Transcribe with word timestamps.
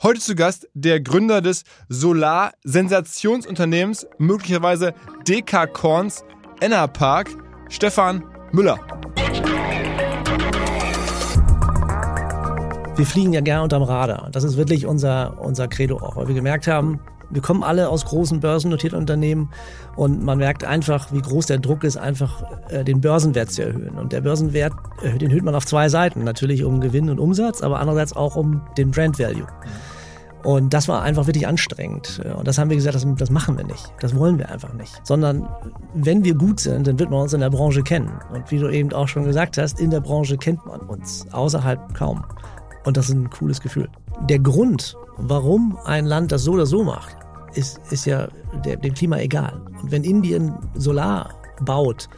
Heute 0.00 0.20
zu 0.20 0.36
Gast 0.36 0.68
der 0.74 1.00
Gründer 1.00 1.40
des 1.40 1.64
Solar-Sensationsunternehmens, 1.88 4.06
möglicherweise 4.18 4.94
Dekakorns, 5.26 6.22
Ennerpark, 6.60 7.30
Stefan 7.68 8.22
Müller. 8.52 8.78
Wir 12.94 13.06
fliegen 13.06 13.32
ja 13.32 13.40
gerne 13.40 13.64
unterm 13.64 13.82
Radar. 13.82 14.28
Das 14.30 14.44
ist 14.44 14.56
wirklich 14.56 14.86
unser, 14.86 15.36
unser 15.40 15.66
Credo 15.66 15.96
auch, 15.96 16.14
weil 16.14 16.28
wir 16.28 16.36
gemerkt 16.36 16.68
haben, 16.68 17.00
wir 17.30 17.42
kommen 17.42 17.62
alle 17.62 17.88
aus 17.88 18.04
großen 18.04 18.40
börsennotierten 18.40 18.98
Unternehmen 18.98 19.50
und 19.96 20.22
man 20.22 20.38
merkt 20.38 20.64
einfach, 20.64 21.12
wie 21.12 21.20
groß 21.20 21.46
der 21.46 21.58
Druck 21.58 21.84
ist, 21.84 21.96
einfach 21.96 22.42
äh, 22.70 22.84
den 22.84 23.00
Börsenwert 23.00 23.50
zu 23.50 23.62
erhöhen. 23.62 23.98
Und 23.98 24.12
der 24.12 24.20
Börsenwert, 24.22 24.72
äh, 25.02 25.18
den 25.18 25.30
erhöht 25.30 25.44
man 25.44 25.54
auf 25.54 25.66
zwei 25.66 25.88
Seiten. 25.88 26.24
Natürlich 26.24 26.64
um 26.64 26.80
Gewinn 26.80 27.10
und 27.10 27.18
Umsatz, 27.18 27.62
aber 27.62 27.80
andererseits 27.80 28.14
auch 28.14 28.36
um 28.36 28.62
den 28.76 28.90
Brand 28.90 29.18
Value. 29.18 29.46
Und 30.44 30.72
das 30.72 30.86
war 30.86 31.02
einfach 31.02 31.26
wirklich 31.26 31.46
anstrengend. 31.46 32.22
Und 32.36 32.46
das 32.46 32.58
haben 32.58 32.70
wir 32.70 32.76
gesagt, 32.76 32.94
das, 32.94 33.06
das, 33.16 33.30
machen 33.30 33.58
wir 33.58 33.64
nicht. 33.64 33.92
Das 34.00 34.14
wollen 34.14 34.38
wir 34.38 34.48
einfach 34.50 34.72
nicht. 34.72 35.00
Sondern 35.04 35.48
wenn 35.94 36.24
wir 36.24 36.34
gut 36.34 36.60
sind, 36.60 36.86
dann 36.86 36.98
wird 36.98 37.10
man 37.10 37.22
uns 37.22 37.32
in 37.32 37.40
der 37.40 37.50
Branche 37.50 37.82
kennen. 37.82 38.12
Und 38.32 38.50
wie 38.50 38.58
du 38.58 38.68
eben 38.68 38.92
auch 38.92 39.08
schon 39.08 39.24
gesagt 39.24 39.58
hast, 39.58 39.80
in 39.80 39.90
der 39.90 40.00
Branche 40.00 40.36
kennt 40.38 40.64
man 40.64 40.80
uns, 40.80 41.26
außerhalb 41.32 41.92
kaum. 41.92 42.24
Und 42.84 42.96
das 42.96 43.08
ist 43.08 43.14
ein 43.14 43.30
cooles 43.30 43.60
Gefühl. 43.60 43.88
Der 44.28 44.38
Grund, 44.38 44.96
warum 45.16 45.78
ein 45.84 46.06
Land 46.06 46.32
das 46.32 46.42
so 46.42 46.52
oder 46.52 46.66
so 46.66 46.84
macht, 46.84 47.16
ist, 47.54 47.80
ist 47.90 48.04
ja 48.04 48.28
der, 48.64 48.76
dem 48.76 48.94
Klima 48.94 49.18
egal. 49.18 49.60
Und 49.82 49.90
wenn 49.90 50.04
Indien 50.04 50.54
Solar 50.74 51.30
baut, 51.60 52.08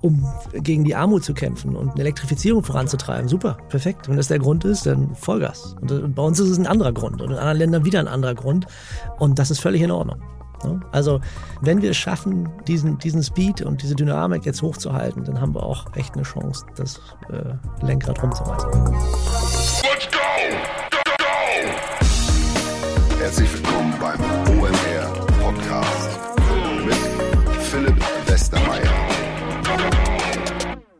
um 0.00 0.26
gegen 0.52 0.84
die 0.84 0.94
Armut 0.94 1.24
zu 1.24 1.34
kämpfen 1.34 1.74
und 1.74 1.90
eine 1.90 2.00
Elektrifizierung 2.00 2.62
voranzutreiben, 2.62 3.28
super, 3.28 3.56
perfekt. 3.68 4.08
Wenn 4.08 4.16
das 4.16 4.28
der 4.28 4.38
Grund 4.38 4.64
ist, 4.64 4.86
dann 4.86 5.14
Vollgas. 5.14 5.74
Und 5.80 6.14
bei 6.14 6.22
uns 6.22 6.38
ist 6.38 6.50
es 6.50 6.58
ein 6.58 6.66
anderer 6.66 6.92
Grund 6.92 7.20
und 7.20 7.30
in 7.30 7.36
anderen 7.36 7.58
Ländern 7.58 7.84
wieder 7.84 8.00
ein 8.00 8.08
anderer 8.08 8.34
Grund. 8.34 8.66
Und 9.18 9.38
das 9.38 9.50
ist 9.50 9.60
völlig 9.60 9.82
in 9.82 9.90
Ordnung. 9.90 10.20
Also, 10.90 11.20
wenn 11.60 11.82
wir 11.82 11.90
es 11.90 11.96
schaffen, 11.96 12.48
diesen, 12.66 12.98
diesen 12.98 13.22
Speed 13.22 13.62
und 13.62 13.82
diese 13.82 13.94
Dynamik 13.94 14.44
jetzt 14.46 14.62
hochzuhalten, 14.62 15.24
dann 15.24 15.40
haben 15.40 15.54
wir 15.54 15.62
auch 15.62 15.84
echt 15.94 16.14
eine 16.14 16.22
Chance, 16.22 16.64
das 16.76 17.00
äh, 17.30 17.84
Lenkrad 17.84 18.22
rumzureißen. 18.22 19.55
Herzlich 23.36 23.52
willkommen 23.52 23.94
beim 24.00 24.18
OMR 24.58 25.26
Podcast 25.42 26.18
mit 26.86 26.94
Philipp 27.64 28.02
Westermeier. 28.26 28.90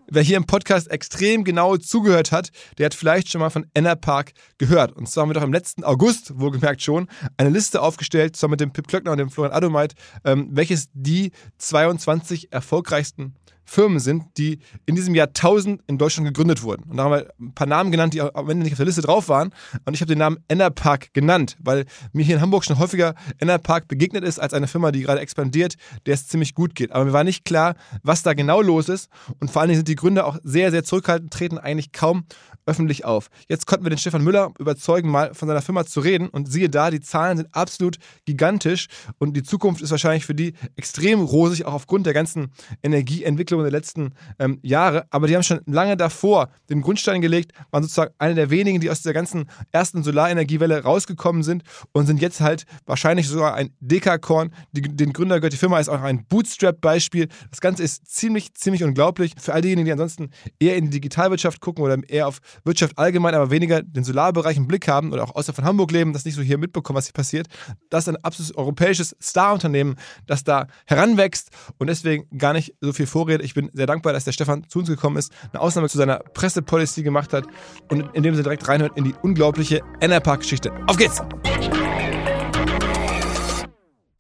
Wer 0.09 0.23
hier 0.23 0.37
im 0.37 0.45
Podcast 0.45 0.91
extrem 0.91 1.45
genau 1.45 1.79
zugehört 1.79 2.33
hat, 2.33 2.51
der 2.77 2.87
hat 2.87 2.95
vielleicht 2.95 3.31
schon 3.31 3.41
mal 3.41 3.49
von 3.49 3.65
Ennerpark 3.73 4.33
gehört. 4.59 4.93
Und 4.93 5.09
zwar 5.09 5.23
haben 5.23 5.31
wir 5.31 5.35
doch 5.35 5.45
im 5.45 5.53
letzten 5.55 5.83
August, 5.83 6.39
wohlgemerkt 6.39 6.83
schon, 6.83 7.09
eine 7.39 7.49
Liste 7.49 7.81
aufgestellt, 7.81 8.37
zusammen 8.37 8.51
mit 8.51 8.61
dem 8.61 8.71
Pip 8.71 8.87
Klöckner 8.87 9.13
und 9.13 9.19
dem 9.19 9.31
Florian 9.31 9.55
Adomeit, 9.55 9.95
ähm, 10.23 10.51
welches 10.51 10.91
die 10.93 11.33
22 11.57 12.53
erfolgreichsten 12.53 13.35
Firmen 13.67 13.99
sind, 13.99 14.25
die 14.39 14.61
in 14.87 14.95
diesem 14.95 15.15
Jahrtausend 15.15 15.83
in 15.87 15.99
Deutschland 15.99 16.27
gegründet 16.27 16.63
wurden. 16.63 16.85
Und 16.89 16.97
da 16.97 17.05
haben 17.05 17.13
wir 17.13 17.29
ein 17.39 17.53
paar 17.53 17.67
Namen 17.67 17.91
genannt, 17.91 18.15
die 18.15 18.23
am 18.23 18.49
Ende 18.49 18.65
nicht 18.65 18.73
auf 18.73 18.79
der 18.79 18.87
Liste 18.87 19.03
drauf 19.03 19.29
waren. 19.29 19.53
Und 19.85 19.95
ich 19.95 20.01
habe 20.01 20.09
den 20.09 20.19
Namen 20.19 20.39
Enerpark 20.49 21.13
genannt, 21.13 21.57
weil 21.61 21.85
mir 22.13 22.25
hier 22.25 22.37
in 22.37 22.41
Hamburg 22.41 22.65
schon 22.65 22.79
häufiger 22.79 23.15
Enerpark 23.41 23.89
begegnet 23.89 24.25
ist 24.25 24.39
als 24.39 24.55
eine 24.55 24.69
Firma, 24.69 24.93
die 24.93 25.03
gerade 25.03 25.21
expandiert, 25.21 25.75
der 26.07 26.15
es 26.15 26.29
ziemlich 26.29 26.55
gut 26.55 26.75
geht. 26.75 26.93
Aber 26.93 27.05
mir 27.05 27.13
war 27.13 27.25
nicht 27.25 27.45
klar, 27.45 27.75
was 28.03 28.23
da 28.23 28.35
genau 28.35 28.63
los 28.63 28.89
ist. 28.89 29.11
Und 29.41 29.51
vor 29.51 29.61
allen 29.61 29.69
Dingen 29.69 29.79
sind 29.79 29.89
die 29.89 29.97
Gründer 29.97 30.27
auch 30.27 30.39
sehr, 30.45 30.71
sehr 30.71 30.85
zurückhaltend, 30.85 31.33
treten 31.33 31.59
eigentlich 31.59 31.93
kaum 31.93 32.25
öffentlich 32.67 33.05
auf. 33.05 33.29
Jetzt 33.49 33.67
konnten 33.67 33.85
wir 33.85 33.91
den 33.91 33.99
Stefan 33.99 34.25
Müller 34.25 34.53
überzeugen, 34.59 35.09
mal 35.09 35.35
von 35.35 35.49
seiner 35.49 35.63
Firma 35.63 35.87
zu 35.87 36.01
reden. 36.01 36.29
Und 36.29 36.51
siehe 36.51 36.69
da, 36.69 36.91
die 36.91 37.01
Zahlen 37.01 37.37
sind 37.37 37.55
absolut 37.55 37.99
gigantisch. 38.25 38.89
Und 39.19 39.37
die 39.37 39.43
Zukunft 39.43 39.81
ist 39.83 39.91
wahrscheinlich 39.91 40.27
für 40.27 40.35
die 40.35 40.55
extrem 40.75 41.21
rosig, 41.21 41.65
auch 41.65 41.75
aufgrund 41.75 42.07
der 42.07 42.15
ganzen 42.15 42.53
Energieentwicklung 42.83 43.56
Entwicklung 43.57 43.63
der 43.65 43.73
letzten 43.73 44.15
ähm, 44.39 44.59
Jahre. 44.63 45.07
Aber 45.11 45.27
die 45.27 45.35
haben 45.35 45.43
schon 45.43 45.61
lange 45.67 45.97
davor 45.97 46.49
den 46.69 46.83
Grundstein 46.83 47.21
gelegt, 47.21 47.53
waren 47.71 47.83
sozusagen 47.83 48.13
eine 48.19 48.35
der 48.35 48.51
wenigen, 48.51 48.81
die 48.81 48.91
aus 48.91 49.03
der 49.03 49.13
ganzen 49.13 49.49
ersten 49.73 50.03
Solarenergiewelle 50.03 50.83
rausgekommen 50.83 51.43
sind 51.43 51.63
und 51.93 52.07
sind 52.07 52.21
jetzt 52.21 52.41
halt 52.41 52.67
wahrscheinlich 52.87 53.29
sogar 53.29 53.55
ein 53.55 53.71
Dekakorn. 53.81 54.53
Die, 54.73 54.83
den 54.83 55.13
Gründer 55.13 55.41
gehört 55.41 55.53
die 55.53 55.59
Firma, 55.59 55.79
ist 55.79 55.89
auch 55.89 56.01
ein 56.01 56.27
Bootstrap-Beispiel. 56.27 57.29
Das 57.51 57.61
Ganze 57.61 57.83
ist 57.83 58.07
ziemlich, 58.07 58.55
ziemlich 58.55 58.85
unglaublich. 58.85 59.33
Für 59.39 59.55
all 59.55 59.63
diejenigen, 59.63 59.87
die 59.87 59.93
ansonsten 59.93 60.31
eher 60.59 60.77
in 60.77 60.87
die 60.87 60.91
Digitalwirtschaft 60.91 61.61
gucken 61.61 61.85
oder 61.85 61.97
eher 62.09 62.29
auf 62.29 62.41
Wirtschaft 62.65 62.99
allgemein, 62.99 63.35
aber 63.35 63.51
weniger 63.51 63.83
den 63.83 64.05
Solarbereich 64.05 64.57
im 64.57 64.67
Blick 64.67 64.89
haben 64.89 65.13
oder 65.13 65.25
auch 65.25 65.35
außer 65.35 65.53
von 65.53 65.65
Hamburg 65.65 65.93
leben, 65.93 66.13
das 66.13 66.25
nicht 66.25 66.35
so 66.35 66.43
hier 66.43 66.59
mitbekommen, 66.59 66.97
was 66.97 67.07
hier 67.07 67.13
passiert. 67.13 67.47
Das 67.91 68.05
ist 68.05 68.09
ein 68.09 68.17
absolutes 68.23 68.57
europäisches 68.57 69.17
Star-Unternehmen, 69.23 69.97
das 70.27 70.45
da 70.45 70.67
heranwächst 70.87 71.51
und 71.79 71.89
deswegen 71.89 72.27
gar 72.37 72.53
nicht 72.53 72.75
so 72.81 72.93
viel 72.93 73.07
vorredet. 73.07 73.46
Ich 73.47 73.55
bin 73.55 73.71
sehr 73.73 73.87
dankbar, 73.87 74.13
dass 74.13 74.25
der 74.25 74.33
Stefan 74.33 74.65
zu 74.69 74.81
uns 74.81 74.89
gekommen 74.89 75.17
ist, 75.17 75.33
eine 75.53 75.61
Ausnahme 75.61 75.89
zu 75.89 75.99
seiner 75.99 76.19
Pressepolicy 76.19 77.05
gemacht 77.05 77.33
hat 77.33 77.45
und 77.89 78.11
indem 78.13 78.35
sie 78.35 78.43
direkt 78.43 78.67
reinhört 78.67 78.97
in 78.97 79.05
die 79.05 79.15
unglaubliche 79.23 79.83
Enerpark-Geschichte. 80.01 80.73
Auf 80.89 80.97
geht's! 80.97 81.23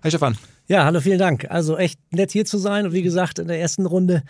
Hi 0.04 0.10
Stefan. 0.10 0.38
Ja, 0.69 0.84
hallo, 0.84 1.00
vielen 1.00 1.19
Dank. 1.19 1.50
Also 1.50 1.76
echt 1.76 1.98
nett 2.12 2.31
hier 2.31 2.44
zu 2.44 2.59
sein 2.59 2.87
und 2.87 2.92
wie 2.92 3.03
gesagt, 3.03 3.41
in 3.41 3.48
der 3.48 3.60
ersten 3.60 3.84
Runde 3.84 4.22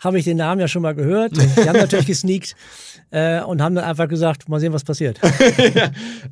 habe 0.00 0.18
ich 0.18 0.24
den 0.24 0.38
Namen 0.38 0.60
ja 0.60 0.68
schon 0.68 0.82
mal 0.82 0.94
gehört. 0.94 1.36
Die 1.36 1.68
haben 1.68 1.78
natürlich 1.78 2.06
gesneakt 2.06 2.56
äh, 3.10 3.42
und 3.42 3.62
haben 3.62 3.74
dann 3.74 3.84
einfach 3.84 4.08
gesagt, 4.08 4.48
mal 4.48 4.60
sehen, 4.60 4.72
was 4.72 4.84
passiert. 4.84 5.20
ja, 5.74 5.90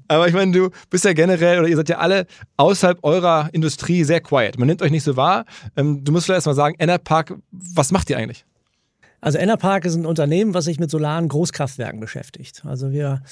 aber 0.09 0.29
ich 0.29 0.35
meine, 0.35 0.53
du 0.53 0.71
bist 0.91 1.05
ja 1.05 1.13
generell, 1.13 1.61
oder 1.61 1.69
ihr 1.69 1.77
seid 1.77 1.89
ja 1.89 1.99
alle 1.99 2.27
außerhalb 2.57 2.99
eurer 3.03 3.51
Industrie 3.53 4.05
sehr 4.05 4.21
quiet. 4.21 4.59
Man 4.59 4.69
nimmt 4.69 4.83
euch 4.83 4.91
nicht 4.91 5.05
so 5.05 5.17
wahr. 5.17 5.45
Ähm, 5.77 6.03
du 6.03 6.13
musst 6.13 6.27
vielleicht 6.27 6.39
erstmal 6.39 6.55
sagen, 6.55 6.77
Enerpark, 6.79 7.35
was 7.51 7.93
macht 7.93 8.11
ihr 8.11 8.17
eigentlich? 8.17 8.45
Also 9.21 9.39
Enerpark 9.39 9.85
ist 9.85 9.97
ein 9.97 10.07
Unternehmen, 10.07 10.55
was 10.55 10.67
sich 10.67 10.79
mit 10.79 10.91
solaren 10.91 11.29
Großkraftwerken 11.29 11.99
beschäftigt. 11.99 12.63
Also 12.65 12.93
wir 12.93 13.23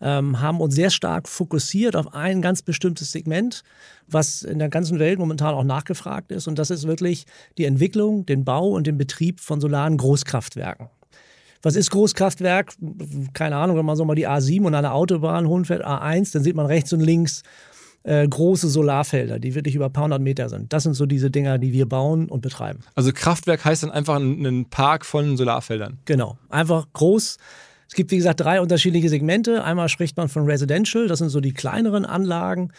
ähm, 0.00 0.40
haben 0.40 0.60
uns 0.60 0.74
sehr 0.74 0.88
stark 0.90 1.28
fokussiert 1.28 1.96
auf 1.96 2.14
ein 2.14 2.40
ganz 2.40 2.62
bestimmtes 2.62 3.12
Segment, 3.12 3.62
was 4.06 4.42
in 4.42 4.58
der 4.58 4.70
ganzen 4.70 4.98
Welt 4.98 5.18
momentan 5.18 5.54
auch 5.54 5.64
nachgefragt 5.64 6.32
ist. 6.32 6.48
Und 6.48 6.58
das 6.58 6.70
ist 6.70 6.86
wirklich 6.86 7.26
die 7.58 7.66
Entwicklung, 7.66 8.24
den 8.24 8.44
Bau 8.44 8.68
und 8.68 8.86
den 8.86 8.96
Betrieb 8.96 9.40
von 9.40 9.60
solaren 9.60 9.98
Großkraftwerken. 9.98 10.88
Was 11.60 11.76
ist 11.76 11.90
Großkraftwerk? 11.90 12.74
Keine 13.32 13.56
Ahnung, 13.56 13.76
wenn 13.76 13.86
man 13.86 13.96
so 13.96 14.04
mal 14.04 14.14
die 14.14 14.28
A7 14.28 14.64
und 14.64 14.74
eine 14.74 14.92
Autobahn 14.92 15.48
hochfährt, 15.48 15.84
A1, 15.84 16.32
dann 16.32 16.42
sieht 16.42 16.56
man 16.56 16.66
rechts 16.66 16.92
und 16.92 17.00
links 17.00 17.42
äh, 18.04 18.26
große 18.26 18.68
Solarfelder, 18.68 19.38
die 19.38 19.54
wirklich 19.54 19.74
über 19.74 19.86
ein 19.86 19.92
paar 19.92 20.04
hundert 20.04 20.22
Meter 20.22 20.48
sind. 20.48 20.72
Das 20.72 20.84
sind 20.84 20.94
so 20.94 21.06
diese 21.06 21.30
Dinger, 21.30 21.58
die 21.58 21.72
wir 21.72 21.86
bauen 21.86 22.28
und 22.28 22.42
betreiben. 22.42 22.80
Also 22.94 23.12
Kraftwerk 23.12 23.64
heißt 23.64 23.82
dann 23.82 23.90
einfach 23.90 24.16
ein 24.16 24.66
Park 24.70 25.04
von 25.04 25.36
Solarfeldern. 25.36 25.98
Genau, 26.04 26.38
einfach 26.48 26.86
groß. 26.92 27.38
Es 27.88 27.94
gibt, 27.94 28.10
wie 28.10 28.16
gesagt, 28.16 28.40
drei 28.40 28.60
unterschiedliche 28.60 29.08
Segmente. 29.08 29.62
Einmal 29.62 29.88
spricht 29.88 30.16
man 30.16 30.28
von 30.28 30.44
Residential, 30.44 31.06
das 31.06 31.18
sind 31.18 31.28
so 31.28 31.40
die 31.40 31.52
kleineren 31.52 32.04
Anlagen. 32.04 32.72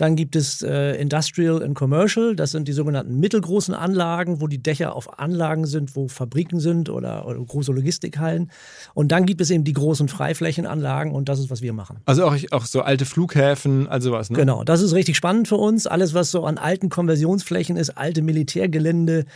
Dann 0.00 0.16
gibt 0.16 0.34
es 0.34 0.62
äh, 0.62 0.94
Industrial 0.98 1.62
and 1.62 1.74
Commercial, 1.74 2.34
das 2.34 2.52
sind 2.52 2.66
die 2.66 2.72
sogenannten 2.72 3.20
mittelgroßen 3.20 3.74
Anlagen, 3.74 4.40
wo 4.40 4.46
die 4.46 4.56
Dächer 4.56 4.96
auf 4.96 5.18
Anlagen 5.18 5.66
sind, 5.66 5.94
wo 5.94 6.08
Fabriken 6.08 6.58
sind 6.58 6.88
oder, 6.88 7.26
oder 7.26 7.38
große 7.38 7.70
Logistikhallen. 7.70 8.50
Und 8.94 9.12
dann 9.12 9.26
gibt 9.26 9.42
es 9.42 9.50
eben 9.50 9.62
die 9.62 9.74
großen 9.74 10.08
Freiflächenanlagen 10.08 11.12
und 11.12 11.28
das 11.28 11.38
ist, 11.38 11.50
was 11.50 11.60
wir 11.60 11.74
machen. 11.74 11.98
Also 12.06 12.24
auch, 12.24 12.34
auch 12.50 12.64
so 12.64 12.80
alte 12.80 13.04
Flughäfen, 13.04 13.88
also 13.88 14.10
was, 14.12 14.30
ne? 14.30 14.38
Genau, 14.38 14.64
das 14.64 14.80
ist 14.80 14.94
richtig 14.94 15.18
spannend 15.18 15.48
für 15.48 15.56
uns. 15.56 15.86
Alles, 15.86 16.14
was 16.14 16.30
so 16.30 16.46
an 16.46 16.56
alten 16.56 16.88
Konversionsflächen 16.88 17.76
ist, 17.76 17.90
alte 17.90 18.22
Militärgelände. 18.22 19.26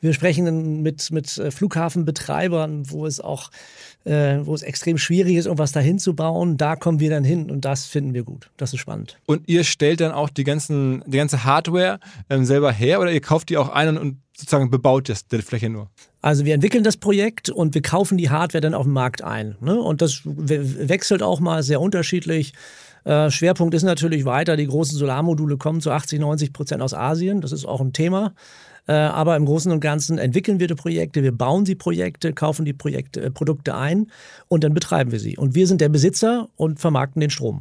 Wir 0.00 0.12
sprechen 0.12 0.82
mit, 0.82 1.10
mit 1.10 1.36
äh, 1.38 1.50
Flughafenbetreibern, 1.50 2.88
wo 2.92 3.06
es 3.06 3.18
auch 3.18 3.50
äh, 4.04 4.38
wo 4.44 4.54
es 4.54 4.62
extrem 4.62 4.98
schwierig 4.98 5.36
ist, 5.36 5.46
irgendwas 5.46 5.72
dahin 5.72 5.98
zu 5.98 6.14
bauen. 6.14 6.56
Da 6.56 6.76
kommen 6.76 7.00
wir 7.00 7.10
dann 7.10 7.24
hin 7.24 7.50
und 7.50 7.64
das 7.64 7.86
finden 7.86 8.14
wir 8.14 8.24
gut. 8.24 8.50
Das 8.56 8.72
ist 8.72 8.80
spannend. 8.80 9.18
Und 9.26 9.48
ihr 9.48 9.64
stellt 9.64 10.00
dann 10.00 10.11
auch 10.12 10.30
die, 10.30 10.44
ganzen, 10.44 11.02
die 11.06 11.18
ganze 11.18 11.44
Hardware 11.44 11.98
ähm, 12.30 12.44
selber 12.44 12.72
her 12.72 13.00
oder 13.00 13.12
ihr 13.12 13.20
kauft 13.20 13.48
die 13.48 13.56
auch 13.56 13.68
ein 13.68 13.96
und 13.96 14.18
sozusagen 14.36 14.70
bebaut 14.70 15.08
das, 15.08 15.26
die 15.28 15.42
Fläche 15.42 15.70
nur? 15.70 15.88
Also 16.20 16.44
wir 16.44 16.54
entwickeln 16.54 16.84
das 16.84 16.96
Projekt 16.96 17.50
und 17.50 17.74
wir 17.74 17.82
kaufen 17.82 18.16
die 18.18 18.30
Hardware 18.30 18.60
dann 18.60 18.74
auf 18.74 18.84
dem 18.84 18.92
Markt 18.92 19.22
ein. 19.22 19.56
Ne? 19.60 19.80
Und 19.80 20.02
das 20.02 20.22
wechselt 20.24 21.22
auch 21.22 21.40
mal 21.40 21.62
sehr 21.62 21.80
unterschiedlich. 21.80 22.54
Äh, 23.04 23.30
Schwerpunkt 23.30 23.74
ist 23.74 23.82
natürlich 23.82 24.24
weiter, 24.24 24.56
die 24.56 24.66
großen 24.66 24.96
Solarmodule 24.96 25.56
kommen 25.56 25.80
zu 25.80 25.90
80, 25.90 26.20
90 26.20 26.52
Prozent 26.52 26.82
aus 26.82 26.94
Asien. 26.94 27.40
Das 27.40 27.52
ist 27.52 27.64
auch 27.64 27.80
ein 27.80 27.92
Thema. 27.92 28.34
Äh, 28.86 28.92
aber 28.92 29.36
im 29.36 29.44
Großen 29.44 29.70
und 29.70 29.80
Ganzen 29.80 30.18
entwickeln 30.18 30.58
wir 30.58 30.66
die 30.66 30.74
Projekte, 30.74 31.22
wir 31.22 31.32
bauen 31.32 31.64
die 31.64 31.76
Projekte, 31.76 32.32
kaufen 32.32 32.64
die 32.64 32.72
Projekte, 32.72 33.20
äh, 33.22 33.30
Produkte 33.30 33.76
ein 33.76 34.08
und 34.48 34.64
dann 34.64 34.74
betreiben 34.74 35.12
wir 35.12 35.20
sie. 35.20 35.36
Und 35.36 35.54
wir 35.54 35.66
sind 35.66 35.80
der 35.80 35.88
Besitzer 35.88 36.48
und 36.56 36.80
vermarkten 36.80 37.20
den 37.20 37.30
Strom. 37.30 37.60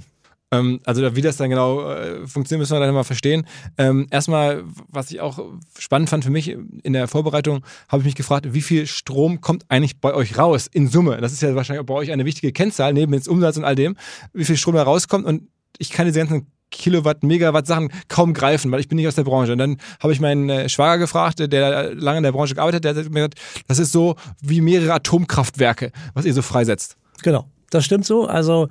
Ähm, 0.51 0.81
also 0.85 1.15
wie 1.15 1.21
das 1.21 1.37
dann 1.37 1.49
genau 1.49 1.89
äh, 1.89 2.27
funktioniert, 2.27 2.61
müssen 2.61 2.75
wir 2.75 2.85
dann 2.85 2.93
mal 2.93 3.03
verstehen. 3.03 3.45
Ähm, 3.77 4.07
erstmal, 4.11 4.63
was 4.89 5.11
ich 5.11 5.21
auch 5.21 5.39
spannend 5.77 6.09
fand 6.09 6.23
für 6.23 6.29
mich 6.29 6.57
in 6.83 6.93
der 6.93 7.07
Vorbereitung, 7.07 7.63
habe 7.87 8.01
ich 8.01 8.05
mich 8.05 8.15
gefragt, 8.15 8.53
wie 8.53 8.61
viel 8.61 8.85
Strom 8.85 9.41
kommt 9.41 9.65
eigentlich 9.69 9.99
bei 9.99 10.13
euch 10.13 10.37
raus 10.37 10.67
in 10.67 10.87
Summe? 10.87 11.17
Das 11.17 11.31
ist 11.31 11.41
ja 11.41 11.55
wahrscheinlich 11.55 11.85
bei 11.85 11.93
euch 11.93 12.11
eine 12.11 12.25
wichtige 12.25 12.51
Kennzahl, 12.51 12.93
neben 12.93 13.13
jetzt 13.13 13.27
Umsatz 13.27 13.57
und 13.57 13.63
all 13.63 13.75
dem, 13.75 13.95
wie 14.33 14.45
viel 14.45 14.57
Strom 14.57 14.75
da 14.75 14.83
rauskommt. 14.83 15.25
Und 15.25 15.47
ich 15.77 15.89
kann 15.89 16.05
diese 16.05 16.19
ganzen 16.19 16.47
Kilowatt, 16.69 17.23
Megawatt 17.23 17.67
Sachen 17.67 17.91
kaum 18.07 18.33
greifen, 18.33 18.71
weil 18.71 18.79
ich 18.79 18.87
bin 18.87 18.95
nicht 18.95 19.07
aus 19.07 19.15
der 19.15 19.23
Branche. 19.23 19.51
Und 19.51 19.57
dann 19.57 19.77
habe 20.01 20.13
ich 20.13 20.19
meinen 20.19 20.49
äh, 20.49 20.69
Schwager 20.69 20.97
gefragt, 20.97 21.39
der 21.39 21.93
lange 21.93 22.17
in 22.17 22.23
der 22.23 22.31
Branche 22.31 22.55
gearbeitet 22.55 22.85
hat, 22.85 22.95
der 22.95 23.03
hat 23.03 23.11
mir 23.11 23.19
gesagt, 23.19 23.39
das 23.67 23.79
ist 23.79 23.91
so 23.91 24.15
wie 24.41 24.61
mehrere 24.61 24.93
Atomkraftwerke, 24.93 25.91
was 26.13 26.25
ihr 26.25 26.33
so 26.33 26.41
freisetzt. 26.41 26.97
Genau. 27.23 27.47
Das 27.71 27.85
stimmt 27.85 28.05
so. 28.05 28.27
Also 28.27 28.67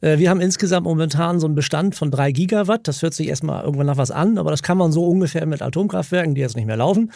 äh, 0.00 0.18
wir 0.18 0.30
haben 0.30 0.40
insgesamt 0.40 0.86
momentan 0.86 1.40
so 1.40 1.46
einen 1.46 1.54
Bestand 1.54 1.94
von 1.94 2.10
drei 2.10 2.32
Gigawatt. 2.32 2.88
Das 2.88 3.02
hört 3.02 3.12
sich 3.12 3.28
erstmal 3.28 3.64
irgendwann 3.64 3.86
nach 3.86 3.96
was 3.96 4.10
an, 4.10 4.38
aber 4.38 4.50
das 4.50 4.62
kann 4.62 4.78
man 4.78 4.92
so 4.92 5.06
ungefähr 5.06 5.44
mit 5.44 5.60
Atomkraftwerken, 5.60 6.34
die 6.34 6.40
jetzt 6.40 6.56
nicht 6.56 6.66
mehr 6.66 6.76
laufen, 6.76 7.12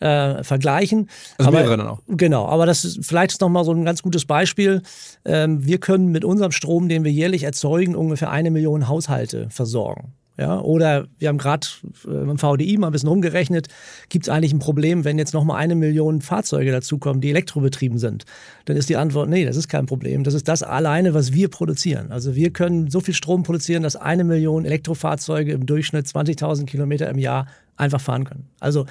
ja. 0.00 0.38
äh, 0.38 0.44
vergleichen. 0.44 1.08
Also 1.38 1.48
aber, 1.48 1.58
mehrere 1.58 1.76
dann 1.78 1.88
auch. 1.88 2.00
Genau, 2.08 2.46
aber 2.46 2.66
das 2.66 2.84
ist 2.84 3.04
vielleicht 3.04 3.32
ist 3.32 3.40
noch 3.40 3.48
mal 3.48 3.64
so 3.64 3.72
ein 3.72 3.84
ganz 3.84 4.02
gutes 4.02 4.24
Beispiel. 4.26 4.82
Ähm, 5.24 5.64
wir 5.64 5.78
können 5.78 6.08
mit 6.08 6.24
unserem 6.24 6.52
Strom, 6.52 6.88
den 6.88 7.04
wir 7.04 7.10
jährlich 7.10 7.44
erzeugen, 7.44 7.96
ungefähr 7.96 8.30
eine 8.30 8.50
Million 8.50 8.88
Haushalte 8.88 9.48
versorgen. 9.50 10.12
Ja, 10.38 10.60
oder 10.60 11.06
wir 11.18 11.28
haben 11.28 11.36
gerade 11.36 11.66
äh, 12.06 12.10
im 12.10 12.38
VDI 12.38 12.78
mal 12.78 12.86
ein 12.86 12.92
bisschen 12.92 13.10
rumgerechnet, 13.10 13.68
gibt 14.08 14.26
es 14.26 14.28
eigentlich 14.30 14.54
ein 14.54 14.60
Problem, 14.60 15.04
wenn 15.04 15.18
jetzt 15.18 15.34
nochmal 15.34 15.58
eine 15.58 15.74
Million 15.74 16.22
Fahrzeuge 16.22 16.72
dazukommen, 16.72 17.20
die 17.20 17.28
elektrobetrieben 17.28 17.98
sind? 17.98 18.24
Dann 18.64 18.76
ist 18.78 18.88
die 18.88 18.96
Antwort, 18.96 19.28
nee, 19.28 19.44
das 19.44 19.56
ist 19.56 19.68
kein 19.68 19.84
Problem. 19.84 20.24
Das 20.24 20.32
ist 20.32 20.48
das 20.48 20.62
alleine, 20.62 21.12
was 21.12 21.34
wir 21.34 21.48
produzieren. 21.48 22.12
Also 22.12 22.34
wir 22.34 22.50
können 22.50 22.90
so 22.90 23.00
viel 23.00 23.12
Strom 23.12 23.42
produzieren, 23.42 23.82
dass 23.82 23.94
eine 23.94 24.24
Million 24.24 24.64
Elektrofahrzeuge 24.64 25.52
im 25.52 25.66
Durchschnitt 25.66 26.06
20.000 26.06 26.64
Kilometer 26.64 27.10
im 27.10 27.18
Jahr 27.18 27.46
einfach 27.76 28.00
fahren 28.00 28.24
können. 28.24 28.48
Also 28.58 28.86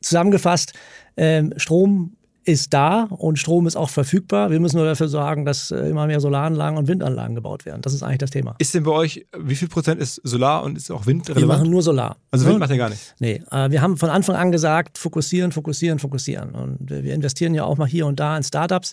zusammengefasst, 0.00 0.72
ähm, 1.16 1.52
Strom 1.58 2.16
ist 2.44 2.74
da 2.74 3.04
und 3.04 3.38
Strom 3.38 3.66
ist 3.66 3.76
auch 3.76 3.90
verfügbar. 3.90 4.50
Wir 4.50 4.60
müssen 4.60 4.76
nur 4.76 4.86
dafür 4.86 5.08
sorgen, 5.08 5.44
dass 5.44 5.70
äh, 5.70 5.88
immer 5.88 6.06
mehr 6.06 6.20
Solaranlagen 6.20 6.78
und 6.78 6.88
Windanlagen 6.88 7.34
gebaut 7.34 7.64
werden. 7.64 7.82
Das 7.82 7.94
ist 7.94 8.02
eigentlich 8.02 8.18
das 8.18 8.30
Thema. 8.30 8.54
Ist 8.58 8.74
denn 8.74 8.84
bei 8.84 8.90
euch, 8.90 9.26
wie 9.38 9.54
viel 9.54 9.68
Prozent 9.68 10.00
ist 10.00 10.20
Solar 10.24 10.62
und 10.62 10.76
ist 10.76 10.90
auch 10.90 11.06
Wind 11.06 11.28
relevant? 11.28 11.42
Wir 11.42 11.56
machen 11.56 11.70
nur 11.70 11.82
Solar. 11.82 12.16
Also 12.30 12.46
Wind 12.46 12.58
macht 12.58 12.70
ihr 12.70 12.76
gar 12.76 12.90
nicht? 12.90 13.14
Nee, 13.18 13.42
äh, 13.50 13.70
wir 13.70 13.80
haben 13.80 13.96
von 13.96 14.10
Anfang 14.10 14.36
an 14.36 14.52
gesagt, 14.52 14.98
fokussieren, 14.98 15.52
fokussieren, 15.52 15.98
fokussieren. 15.98 16.50
Und 16.50 16.78
wir 16.90 17.14
investieren 17.14 17.54
ja 17.54 17.64
auch 17.64 17.78
mal 17.78 17.88
hier 17.88 18.06
und 18.06 18.20
da 18.20 18.36
in 18.36 18.42
Startups 18.42 18.92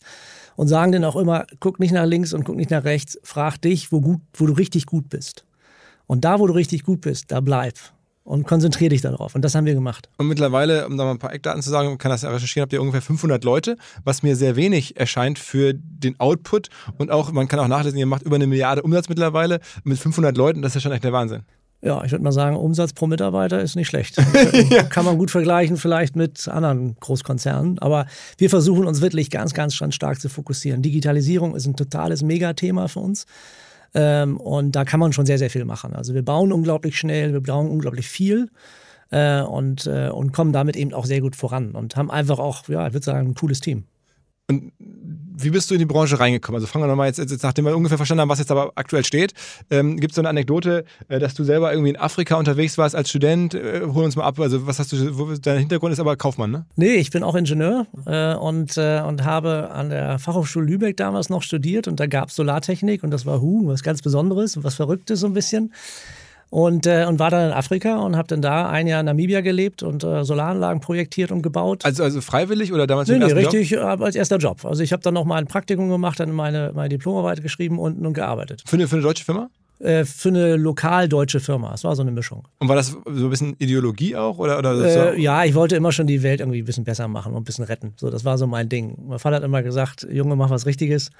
und 0.55 0.67
sagen 0.67 0.91
denen 0.91 1.05
auch 1.05 1.15
immer, 1.15 1.45
guck 1.59 1.79
nicht 1.79 1.91
nach 1.91 2.05
links 2.05 2.33
und 2.33 2.45
guck 2.45 2.55
nicht 2.55 2.71
nach 2.71 2.83
rechts, 2.83 3.19
frag 3.23 3.57
dich, 3.61 3.91
wo, 3.91 4.01
gut, 4.01 4.21
wo 4.33 4.45
du 4.45 4.53
richtig 4.53 4.85
gut 4.85 5.09
bist. 5.09 5.45
Und 6.07 6.25
da, 6.25 6.39
wo 6.39 6.47
du 6.47 6.53
richtig 6.53 6.83
gut 6.83 7.01
bist, 7.01 7.31
da 7.31 7.41
bleib 7.41 7.75
und 8.23 8.45
konzentriere 8.47 8.89
dich 8.89 9.01
darauf. 9.01 9.35
Und 9.35 9.43
das 9.43 9.55
haben 9.55 9.65
wir 9.65 9.73
gemacht. 9.73 10.09
Und 10.17 10.27
mittlerweile, 10.27 10.87
um 10.87 10.97
da 10.97 11.05
mal 11.05 11.11
ein 11.11 11.19
paar 11.19 11.33
Eckdaten 11.33 11.61
zu 11.61 11.69
sagen, 11.69 11.89
man 11.89 11.97
kann 11.97 12.11
das 12.11 12.21
ja 12.21 12.29
recherchieren, 12.29 12.63
habt 12.63 12.73
ihr 12.73 12.81
ungefähr 12.81 13.01
500 13.01 13.43
Leute, 13.43 13.77
was 14.03 14.23
mir 14.23 14.35
sehr 14.35 14.55
wenig 14.55 14.97
erscheint 14.97 15.39
für 15.39 15.73
den 15.73 16.19
Output. 16.19 16.69
Und 16.97 17.11
auch, 17.11 17.31
man 17.31 17.47
kann 17.47 17.59
auch 17.59 17.67
nachlesen, 17.67 17.97
ihr 17.97 18.05
macht 18.05 18.23
über 18.23 18.35
eine 18.35 18.47
Milliarde 18.47 18.83
Umsatz 18.83 19.09
mittlerweile 19.09 19.59
mit 19.83 19.97
500 19.97 20.37
Leuten. 20.37 20.61
Das 20.61 20.71
ist 20.71 20.75
ja 20.75 20.81
schon 20.81 20.91
echt 20.91 21.03
der 21.03 21.13
Wahnsinn. 21.13 21.43
Ja, 21.83 22.03
ich 22.03 22.11
würde 22.11 22.23
mal 22.23 22.31
sagen, 22.31 22.57
Umsatz 22.57 22.93
pro 22.93 23.07
Mitarbeiter 23.07 23.59
ist 23.59 23.75
nicht 23.75 23.87
schlecht. 23.87 24.15
ja. 24.69 24.83
Kann 24.83 25.03
man 25.03 25.17
gut 25.17 25.31
vergleichen 25.31 25.77
vielleicht 25.77 26.15
mit 26.15 26.47
anderen 26.47 26.95
Großkonzernen. 26.99 27.79
Aber 27.79 28.05
wir 28.37 28.51
versuchen 28.51 28.85
uns 28.85 29.01
wirklich 29.01 29.31
ganz, 29.31 29.55
ganz 29.55 29.73
stark 29.73 30.21
zu 30.21 30.29
fokussieren. 30.29 30.83
Digitalisierung 30.83 31.55
ist 31.55 31.65
ein 31.65 31.75
totales 31.75 32.21
Megathema 32.21 32.87
für 32.87 32.99
uns. 32.99 33.25
Ähm, 33.93 34.37
und 34.37 34.75
da 34.75 34.85
kann 34.85 34.99
man 34.99 35.13
schon 35.13 35.25
sehr, 35.25 35.37
sehr 35.37 35.49
viel 35.49 35.65
machen. 35.65 35.93
Also 35.93 36.13
wir 36.13 36.23
bauen 36.23 36.51
unglaublich 36.51 36.97
schnell, 36.97 37.33
wir 37.33 37.41
bauen 37.41 37.69
unglaublich 37.69 38.07
viel. 38.07 38.49
Äh, 39.11 39.41
und, 39.41 39.87
äh, 39.87 40.09
und 40.09 40.31
kommen 40.31 40.53
damit 40.53 40.77
eben 40.77 40.93
auch 40.93 41.05
sehr 41.05 41.19
gut 41.19 41.35
voran 41.35 41.71
und 41.75 41.97
haben 41.97 42.09
einfach 42.09 42.39
auch, 42.39 42.69
ja, 42.69 42.87
ich 42.87 42.93
würde 42.93 43.03
sagen, 43.03 43.27
ein 43.27 43.35
cooles 43.35 43.59
Team. 43.59 43.83
Und 44.51 44.71
wie 45.43 45.49
bist 45.49 45.69
du 45.69 45.75
in 45.75 45.79
die 45.79 45.85
Branche 45.85 46.19
reingekommen? 46.19 46.57
Also 46.57 46.67
fangen 46.67 46.83
wir 46.83 46.87
nochmal 46.87 47.07
jetzt, 47.07 47.17
jetzt, 47.17 47.43
nachdem 47.43 47.65
wir 47.65 47.75
ungefähr 47.75 47.97
verstanden 47.97 48.21
haben, 48.21 48.29
was 48.29 48.39
jetzt 48.39 48.51
aber 48.51 48.71
aktuell 48.75 49.05
steht. 49.05 49.33
Ähm, 49.69 49.97
Gibt 49.99 50.11
es 50.11 50.15
so 50.15 50.21
eine 50.21 50.29
Anekdote, 50.29 50.85
äh, 51.07 51.19
dass 51.19 51.33
du 51.33 51.43
selber 51.43 51.71
irgendwie 51.71 51.89
in 51.89 51.97
Afrika 51.97 52.35
unterwegs 52.35 52.77
warst 52.77 52.95
als 52.95 53.09
Student? 53.09 53.53
Äh, 53.53 53.81
hol 53.93 54.03
uns 54.03 54.15
mal 54.15 54.23
ab. 54.23 54.39
Also 54.39 54.67
was 54.67 54.79
hast 54.79 54.91
du, 54.91 55.17
wo, 55.17 55.33
dein 55.33 55.59
Hintergrund 55.59 55.93
ist 55.93 55.99
aber 55.99 56.15
Kaufmann, 56.15 56.51
ne? 56.51 56.65
Nee, 56.75 56.95
ich 56.95 57.11
bin 57.11 57.23
auch 57.23 57.35
Ingenieur 57.35 57.87
äh, 58.05 58.35
und, 58.35 58.77
äh, 58.77 59.01
und 59.01 59.23
habe 59.23 59.71
an 59.71 59.89
der 59.89 60.19
Fachhochschule 60.19 60.65
Lübeck 60.65 60.97
damals 60.97 61.29
noch 61.29 61.43
studiert 61.43 61.87
und 61.87 61.99
da 61.99 62.07
gab 62.07 62.29
es 62.29 62.35
Solartechnik 62.35 63.03
und 63.03 63.11
das 63.11 63.25
war 63.25 63.41
Hu, 63.41 63.67
was 63.67 63.83
ganz 63.83 64.01
Besonderes 64.01 64.57
und 64.57 64.63
was 64.63 64.75
Verrücktes 64.75 65.21
so 65.21 65.27
ein 65.27 65.33
bisschen 65.33 65.73
und, 66.51 66.85
äh, 66.85 67.05
und 67.07 67.17
war 67.17 67.29
dann 67.29 67.47
in 67.47 67.53
Afrika 67.53 67.99
und 67.99 68.17
habe 68.17 68.27
dann 68.27 68.41
da 68.41 68.69
ein 68.69 68.85
Jahr 68.85 68.99
in 68.99 69.05
Namibia 69.05 69.39
gelebt 69.39 69.83
und 69.83 70.03
äh, 70.03 70.25
Solaranlagen 70.25 70.81
projektiert 70.81 71.31
und 71.31 71.41
gebaut. 71.41 71.85
Also, 71.85 72.03
also 72.03 72.19
freiwillig 72.19 72.73
oder 72.73 72.85
damals 72.85 73.07
nee, 73.07 73.17
nee, 73.17 73.31
richtig 73.31 73.71
Job? 73.71 74.01
als 74.01 74.15
erster 74.15 74.37
Job. 74.37 74.65
Also 74.65 74.83
ich 74.83 74.91
habe 74.91 75.01
dann 75.01 75.13
noch 75.13 75.23
mal 75.23 75.37
ein 75.37 75.47
Praktikum 75.47 75.89
gemacht, 75.89 76.19
dann 76.19 76.33
meine, 76.33 76.73
meine 76.75 76.89
Diplomarbeit 76.89 77.41
geschrieben 77.41 77.79
und, 77.79 78.05
und 78.05 78.13
gearbeitet. 78.13 78.63
Für 78.65 78.75
eine, 78.75 78.89
für 78.89 78.97
eine 78.97 79.03
deutsche 79.03 79.23
Firma? 79.23 79.49
Äh, 79.79 80.03
für 80.03 80.27
eine 80.27 80.57
lokal 80.57 81.07
deutsche 81.07 81.39
Firma. 81.39 81.73
Es 81.73 81.85
war 81.85 81.95
so 81.95 82.01
eine 82.01 82.11
Mischung. 82.11 82.45
Und 82.59 82.67
war 82.67 82.75
das 82.75 82.89
so 82.89 82.99
ein 83.05 83.29
bisschen 83.29 83.55
Ideologie 83.57 84.17
auch? 84.17 84.37
Oder, 84.37 84.59
oder 84.59 85.13
äh, 85.13 85.21
ja, 85.21 85.45
ich 85.45 85.55
wollte 85.55 85.77
immer 85.77 85.93
schon 85.93 86.05
die 86.05 86.21
Welt 86.21 86.41
irgendwie 86.41 86.61
ein 86.61 86.65
bisschen 86.65 86.83
besser 86.83 87.07
machen 87.07 87.31
und 87.31 87.43
ein 87.43 87.45
bisschen 87.45 87.63
retten. 87.63 87.93
So, 87.95 88.09
das 88.09 88.25
war 88.25 88.37
so 88.37 88.45
mein 88.45 88.67
Ding. 88.67 88.97
Mein 89.07 89.19
Vater 89.19 89.37
hat 89.37 89.43
immer 89.43 89.63
gesagt, 89.63 90.05
Junge, 90.11 90.35
mach 90.35 90.49
was 90.49 90.65
Richtiges. 90.65 91.11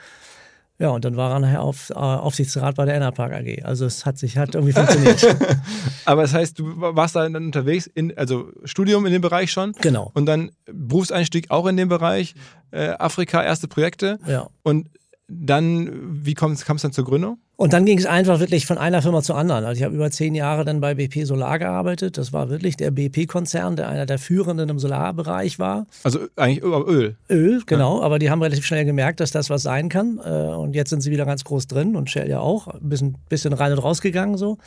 Ja, 0.81 0.89
und 0.89 1.05
dann 1.05 1.15
war 1.15 1.31
er 1.31 1.39
nachher 1.39 1.61
auf, 1.61 1.91
äh, 1.91 1.93
Aufsichtsrat 1.93 2.75
bei 2.75 2.85
der 2.85 2.95
Enerpark 2.95 3.31
AG. 3.33 3.63
Also 3.63 3.85
es 3.85 4.03
hat 4.03 4.17
sich 4.17 4.37
hat 4.39 4.55
irgendwie 4.55 4.73
funktioniert. 4.73 5.37
Aber 6.05 6.23
das 6.23 6.33
heißt, 6.33 6.57
du 6.57 6.73
warst 6.75 7.15
da 7.15 7.29
dann 7.29 7.35
unterwegs, 7.35 7.85
in, 7.85 8.17
also 8.17 8.51
Studium 8.63 9.05
in 9.05 9.13
dem 9.13 9.21
Bereich 9.21 9.51
schon. 9.51 9.73
Genau. 9.81 10.09
Und 10.15 10.25
dann 10.25 10.49
Berufseinstieg 10.65 11.51
auch 11.51 11.67
in 11.67 11.77
dem 11.77 11.87
Bereich. 11.87 12.33
Äh, 12.71 12.95
Afrika, 12.97 13.43
erste 13.43 13.67
Projekte. 13.67 14.17
Ja. 14.25 14.47
Und 14.63 14.87
dann, 15.31 16.25
wie 16.25 16.33
kam 16.33 16.51
es 16.51 16.65
dann 16.65 16.91
zur 16.91 17.05
Gründung? 17.05 17.37
Und 17.55 17.73
dann 17.73 17.85
ging 17.85 17.99
es 17.99 18.07
einfach 18.07 18.39
wirklich 18.39 18.65
von 18.65 18.79
einer 18.79 19.03
Firma 19.03 19.21
zur 19.21 19.37
anderen. 19.37 19.65
Also 19.65 19.77
ich 19.77 19.83
habe 19.83 19.93
über 19.93 20.09
zehn 20.09 20.33
Jahre 20.33 20.65
dann 20.65 20.81
bei 20.81 20.95
BP 20.95 21.25
Solar 21.25 21.59
gearbeitet. 21.59 22.17
Das 22.17 22.33
war 22.33 22.49
wirklich 22.49 22.75
der 22.75 22.89
BP-Konzern, 22.89 23.75
der 23.75 23.87
einer 23.87 24.07
der 24.07 24.17
führenden 24.17 24.67
im 24.69 24.79
Solarbereich 24.79 25.59
war. 25.59 25.85
Also 26.03 26.21
eigentlich 26.35 26.63
über 26.63 26.87
Öl. 26.87 27.17
Öl, 27.29 27.61
genau. 27.67 27.99
Ja. 27.99 28.05
Aber 28.05 28.17
die 28.17 28.31
haben 28.31 28.41
relativ 28.41 28.65
schnell 28.65 28.83
gemerkt, 28.83 29.19
dass 29.19 29.29
das 29.29 29.51
was 29.51 29.61
sein 29.61 29.89
kann. 29.89 30.19
Äh, 30.25 30.29
und 30.29 30.73
jetzt 30.75 30.89
sind 30.89 31.01
sie 31.01 31.11
wieder 31.11 31.25
ganz 31.25 31.43
groß 31.43 31.67
drin 31.67 31.95
und 31.95 32.09
Shell 32.09 32.29
ja 32.29 32.39
auch. 32.39 32.67
Ein 32.67 32.89
bisschen, 32.89 33.17
bisschen 33.29 33.53
rein 33.53 33.71
und 33.71 33.79
rausgegangen 33.79 34.37
so. 34.37 34.57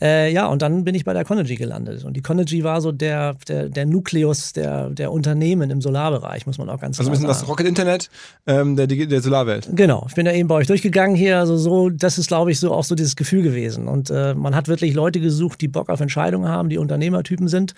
Äh, 0.00 0.32
ja, 0.32 0.46
und 0.46 0.62
dann 0.62 0.84
bin 0.84 0.94
ich 0.94 1.04
bei 1.04 1.12
der 1.12 1.24
Conergy 1.24 1.56
gelandet. 1.56 2.04
Und 2.04 2.14
die 2.14 2.22
Conergy 2.22 2.64
war 2.64 2.80
so 2.80 2.92
der, 2.92 3.34
der, 3.48 3.68
der 3.68 3.86
Nukleus 3.86 4.52
der, 4.52 4.90
der 4.90 5.12
Unternehmen 5.12 5.70
im 5.70 5.80
Solarbereich, 5.80 6.46
muss 6.46 6.58
man 6.58 6.68
auch 6.68 6.80
ganz 6.80 6.98
also 6.98 7.10
klar 7.10 7.16
sagen. 7.16 7.28
Also 7.28 7.44
ein 7.44 7.46
bisschen 7.46 7.46
das 7.46 7.48
Rocket 7.48 7.66
Internet 7.66 8.10
ähm, 8.46 8.76
der, 8.76 8.86
der 8.86 9.20
Solarwelt. 9.20 9.68
Genau. 9.72 10.06
Ich 10.08 10.14
bin 10.14 10.26
da 10.26 10.32
eben 10.32 10.48
bei 10.48 10.56
euch 10.56 10.66
durchgegangen 10.66 11.16
hier. 11.16 11.38
Also 11.38 11.56
so, 11.56 11.90
das 11.90 12.18
ist, 12.18 12.28
glaube 12.28 12.50
ich, 12.50 12.58
so 12.58 12.72
auch 12.72 12.84
so 12.84 12.94
dieses 12.94 13.16
Gefühl 13.16 13.42
gewesen. 13.42 13.88
Und 13.88 14.10
äh, 14.10 14.34
man 14.34 14.54
hat 14.54 14.68
wirklich 14.68 14.94
Leute 14.94 15.20
gesucht, 15.20 15.60
die 15.60 15.68
Bock 15.68 15.88
auf 15.88 16.00
Entscheidungen 16.00 16.48
haben, 16.48 16.68
die 16.68 16.78
Unternehmertypen 16.78 17.48
sind. 17.48 17.74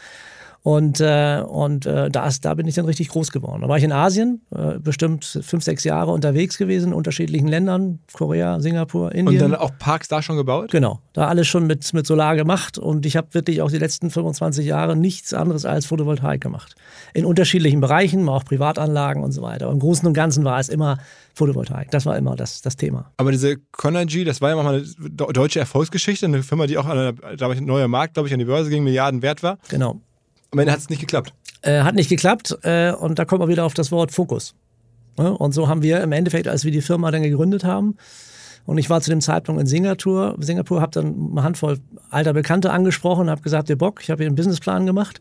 Und, 0.62 1.00
äh, 1.00 1.42
und 1.46 1.86
äh, 1.86 2.10
da, 2.10 2.26
ist, 2.26 2.44
da 2.44 2.54
bin 2.54 2.66
ich 2.66 2.74
dann 2.74 2.86
richtig 2.86 3.08
groß 3.08 3.30
geworden. 3.30 3.62
Da 3.62 3.68
war 3.68 3.78
ich 3.78 3.84
in 3.84 3.92
Asien, 3.92 4.42
äh, 4.54 4.78
bestimmt 4.78 5.24
fünf, 5.42 5.62
sechs 5.62 5.84
Jahre 5.84 6.10
unterwegs 6.10 6.58
gewesen, 6.58 6.88
in 6.88 6.94
unterschiedlichen 6.94 7.46
Ländern, 7.46 8.00
Korea, 8.12 8.60
Singapur, 8.60 9.14
Indien. 9.14 9.42
Und 9.42 9.52
dann 9.52 9.60
auch 9.60 9.70
Parks 9.78 10.08
da 10.08 10.22
schon 10.22 10.36
gebaut? 10.36 10.70
Genau, 10.72 11.00
da 11.12 11.28
alles 11.28 11.46
schon 11.46 11.66
mit, 11.66 11.92
mit 11.94 12.06
Solar 12.06 12.34
gemacht. 12.36 12.78
Und 12.78 13.06
ich 13.06 13.16
habe 13.16 13.28
wirklich 13.32 13.62
auch 13.62 13.70
die 13.70 13.78
letzten 13.78 14.10
25 14.10 14.66
Jahre 14.66 14.96
nichts 14.96 15.32
anderes 15.32 15.64
als 15.64 15.86
Photovoltaik 15.86 16.40
gemacht. 16.40 16.74
In 17.14 17.24
unterschiedlichen 17.24 17.80
Bereichen, 17.80 18.28
auch 18.28 18.44
Privatanlagen 18.44 19.22
und 19.22 19.32
so 19.32 19.42
weiter. 19.42 19.66
Aber 19.66 19.74
Im 19.74 19.80
Großen 19.80 20.06
und 20.06 20.14
Ganzen 20.14 20.44
war 20.44 20.58
es 20.58 20.68
immer 20.68 20.98
Photovoltaik. 21.34 21.90
Das 21.90 22.06
war 22.06 22.16
immer 22.16 22.34
das, 22.34 22.62
das 22.62 22.76
Thema. 22.76 23.12
Aber 23.18 23.30
diese 23.30 23.56
Conergy, 23.72 24.24
das 24.24 24.40
war 24.40 24.50
ja 24.50 24.56
mal 24.56 24.74
eine 24.74 25.10
deutsche 25.10 25.60
Erfolgsgeschichte, 25.60 26.26
eine 26.26 26.42
Firma, 26.42 26.66
die 26.66 26.78
auch 26.78 26.86
an 26.86 27.16
glaube 27.36 27.54
ich, 27.54 27.60
neuer 27.60 27.88
Markt, 27.88 28.14
glaube 28.14 28.28
ich, 28.28 28.32
an 28.32 28.38
die 28.38 28.44
Börse 28.44 28.70
ging, 28.70 28.84
Milliarden 28.84 29.22
wert 29.22 29.42
war. 29.42 29.58
Genau. 29.68 30.00
Am 30.52 30.58
Ende 30.58 30.72
hat 30.72 30.80
es 30.80 30.88
nicht 30.88 31.00
geklappt. 31.00 31.32
Äh, 31.62 31.82
hat 31.82 31.94
nicht 31.94 32.08
geklappt 32.08 32.56
äh, 32.62 32.92
und 32.92 33.18
da 33.18 33.24
kommt 33.24 33.40
man 33.40 33.48
wieder 33.48 33.64
auf 33.64 33.74
das 33.74 33.90
Wort 33.90 34.12
Fokus. 34.12 34.54
Ja, 35.18 35.28
und 35.28 35.52
so 35.52 35.68
haben 35.68 35.82
wir 35.82 36.02
im 36.02 36.12
Endeffekt, 36.12 36.46
als 36.48 36.64
wir 36.64 36.72
die 36.72 36.82
Firma 36.82 37.10
dann 37.10 37.22
gegründet 37.22 37.64
haben, 37.64 37.96
und 38.66 38.78
ich 38.78 38.90
war 38.90 39.00
zu 39.00 39.10
dem 39.10 39.20
Zeitpunkt 39.20 39.60
in 39.60 39.66
Singapur, 39.68 40.36
Singapur 40.40 40.80
habe 40.80 40.90
dann 40.90 41.30
eine 41.30 41.42
Handvoll 41.44 41.78
alter 42.10 42.32
Bekannte 42.32 42.72
angesprochen, 42.72 43.30
habe 43.30 43.40
gesagt, 43.40 43.70
ihr 43.70 43.78
Bock, 43.78 44.00
ich 44.02 44.10
habe 44.10 44.22
hier 44.22 44.26
einen 44.26 44.34
Businessplan 44.34 44.86
gemacht 44.86 45.20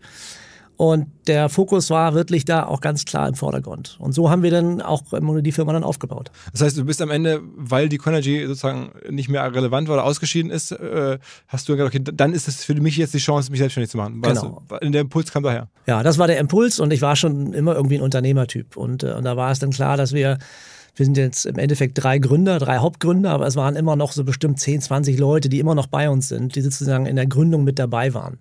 und 0.78 1.08
der 1.28 1.50
Fokus 1.50 1.90
war 1.90 2.14
wirklich 2.14 2.46
da 2.46 2.66
auch 2.66 2.82
ganz 2.82 3.06
klar 3.06 3.28
im 3.28 3.36
Vordergrund. 3.36 3.98
Und 4.00 4.14
so 4.14 4.30
haben 4.30 4.44
wir 4.44 4.52
dann 4.52 4.82
auch 4.82 5.04
die 5.12 5.52
Firma 5.52 5.74
dann 5.74 5.84
aufgebaut. 5.84 6.32
Das 6.52 6.62
heißt, 6.62 6.78
du 6.78 6.86
bist 6.86 7.02
am 7.02 7.12
Ende, 7.12 7.42
weil 7.56 7.88
die 7.90 7.98
Conergy 7.98 8.46
sozusagen 8.46 8.92
nicht 9.10 9.30
mehr 9.30 9.44
relevant 9.54 9.88
war 9.88 9.96
oder 9.96 10.04
ausgeschieden 10.04 10.52
ist, 10.52 10.72
äh, 10.72 11.18
hast 11.48 11.70
du 11.70 11.76
gesagt, 11.76 11.96
okay, 11.96 12.04
dann 12.14 12.34
ist 12.34 12.48
es 12.48 12.64
für 12.64 12.76
mich 12.76 12.98
jetzt 12.98 13.14
die 13.14 13.20
Chance, 13.20 13.52
mich 13.52 13.60
selbstständig 13.60 13.90
zu 13.90 13.98
machen. 13.98 14.22
Genau. 14.22 14.62
Du, 14.68 14.90
der 14.90 15.02
Impuls 15.02 15.32
kam 15.32 15.44
daher. 15.44 15.70
Ja, 15.88 16.04
das 16.04 16.18
war 16.18 16.28
der 16.28 16.40
Impuls 16.40 16.80
und 16.80 16.92
ich 16.92 17.02
war 17.02 17.16
schon 17.16 17.54
immer 17.54 17.76
irgendwie 17.76 17.96
ein 17.96 18.02
Unternehmertyp. 18.02 18.76
Und, 18.76 19.04
äh, 19.04 19.14
und 19.14 19.24
da 19.24 19.38
war 19.38 19.52
es 19.52 19.60
dann 19.60 19.72
klar, 19.72 19.98
dass 19.98 20.14
wir 20.14 20.38
wir 20.98 21.06
sind 21.06 21.18
jetzt 21.18 21.46
im 21.46 21.58
Endeffekt 21.58 22.02
drei 22.02 22.20
Gründer, 22.20 22.58
drei 22.58 22.78
Hauptgründer, 22.78 23.32
aber 23.32 23.46
es 23.48 23.58
waren 23.58 23.76
immer 23.76 23.98
noch 23.98 24.14
so 24.14 24.24
bestimmt 24.24 24.60
10, 24.60 24.82
20 24.82 25.20
Leute, 25.20 25.50
die 25.50 25.60
immer 25.60 25.76
noch 25.76 25.88
bei 25.88 26.10
uns 26.10 26.30
sind, 26.30 26.56
die 26.56 26.62
sozusagen 26.62 27.06
in 27.06 27.18
der 27.18 27.26
Gründung 27.26 27.66
mit 27.66 27.80
dabei 27.80 28.14
waren. 28.14 28.40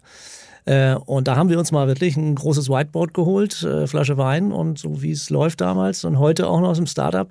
Äh, 0.67 0.95
und 0.95 1.29
da 1.29 1.37
haben 1.37 1.49
wir 1.49 1.59
uns 1.59 1.73
mal 1.73 1.87
wirklich 1.89 2.17
ein 2.17 2.35
großes 2.35 2.71
Whiteboard 2.71 3.13
geholt, 3.13 3.63
äh, 3.63 3.87
Flasche 3.87 4.17
Wein 4.17 4.53
und 4.53 4.79
so 4.79 5.03
wie 5.03 5.11
es 5.11 5.29
läuft 5.31 5.61
damals 5.61 6.05
und 6.05 6.19
heute 6.19 6.49
auch 6.49 6.61
noch 6.61 6.69
aus 6.69 6.79
dem 6.79 6.87
Startup 6.87 7.31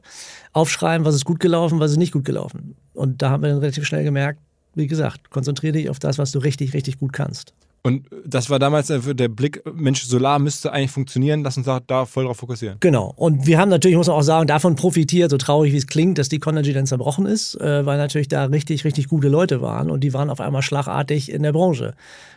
aufschreiben, 0.51 1.05
was 1.05 1.15
ist 1.15 1.25
gut 1.25 1.39
gelaufen, 1.39 1.79
was 1.79 1.91
ist 1.91 1.97
nicht 1.97 2.13
gut 2.13 2.25
gelaufen. 2.25 2.75
Und 2.93 3.21
da 3.21 3.31
haben 3.31 3.41
wir 3.41 3.49
dann 3.49 3.59
relativ 3.59 3.85
schnell 3.85 4.03
gemerkt, 4.03 4.39
wie 4.75 4.87
gesagt, 4.87 5.31
konzentriere 5.31 5.73
dich 5.73 5.89
auf 5.89 5.99
das, 5.99 6.17
was 6.17 6.31
du 6.31 6.39
richtig, 6.39 6.73
richtig 6.73 6.99
gut 6.99 7.13
kannst. 7.13 7.53
Und 7.85 8.05
das 8.25 8.49
war 8.49 8.59
damals 8.59 8.87
der 8.87 9.27
Blick, 9.27 9.61
Mensch, 9.75 10.05
Solar 10.05 10.39
müsste 10.39 10.71
eigentlich 10.71 10.91
funktionieren, 10.91 11.43
lass 11.43 11.57
uns 11.57 11.67
da 11.85 12.05
voll 12.05 12.23
drauf 12.23 12.37
fokussieren. 12.37 12.77
Genau. 12.79 13.13
Und 13.17 13.45
wir 13.45 13.59
haben 13.59 13.67
natürlich, 13.67 13.97
muss 13.97 14.07
man 14.07 14.15
auch 14.15 14.21
sagen, 14.21 14.47
davon 14.47 14.77
profitiert, 14.77 15.29
so 15.29 15.37
traurig 15.37 15.73
wie 15.73 15.77
es 15.77 15.87
klingt, 15.87 16.17
dass 16.17 16.29
die 16.29 16.39
Conergy 16.39 16.71
dann 16.71 16.85
zerbrochen 16.85 17.25
ist, 17.25 17.59
äh, 17.59 17.85
weil 17.85 17.97
natürlich 17.97 18.29
da 18.29 18.45
richtig, 18.45 18.85
richtig 18.85 19.09
gute 19.09 19.27
Leute 19.27 19.61
waren 19.61 19.91
und 19.91 20.01
die 20.01 20.13
waren 20.13 20.29
auf 20.29 20.39
einmal 20.39 20.61
schlagartig 20.61 21.29
in 21.29 21.43
der 21.43 21.51
Branche. 21.51 21.93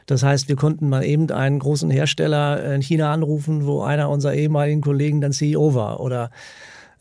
Das 0.07 0.25
heißt, 0.25 0.49
wir 0.49 0.57
konnten 0.57 0.89
mal 0.89 1.05
eben 1.05 1.31
einen 1.31 1.61
großen 1.61 1.91
Hersteller 1.91 2.75
in 2.75 2.83
China 2.83 3.13
anrufen, 3.13 3.67
wo 3.67 3.83
einer 3.83 4.11
unserer 4.11 4.35
ehemaligen 4.35 4.81
Kollegen 4.81 5.21
dann 5.21 5.31
CEO 5.31 5.75
war 5.75 6.01
oder 6.01 6.25
äh, 6.25 6.29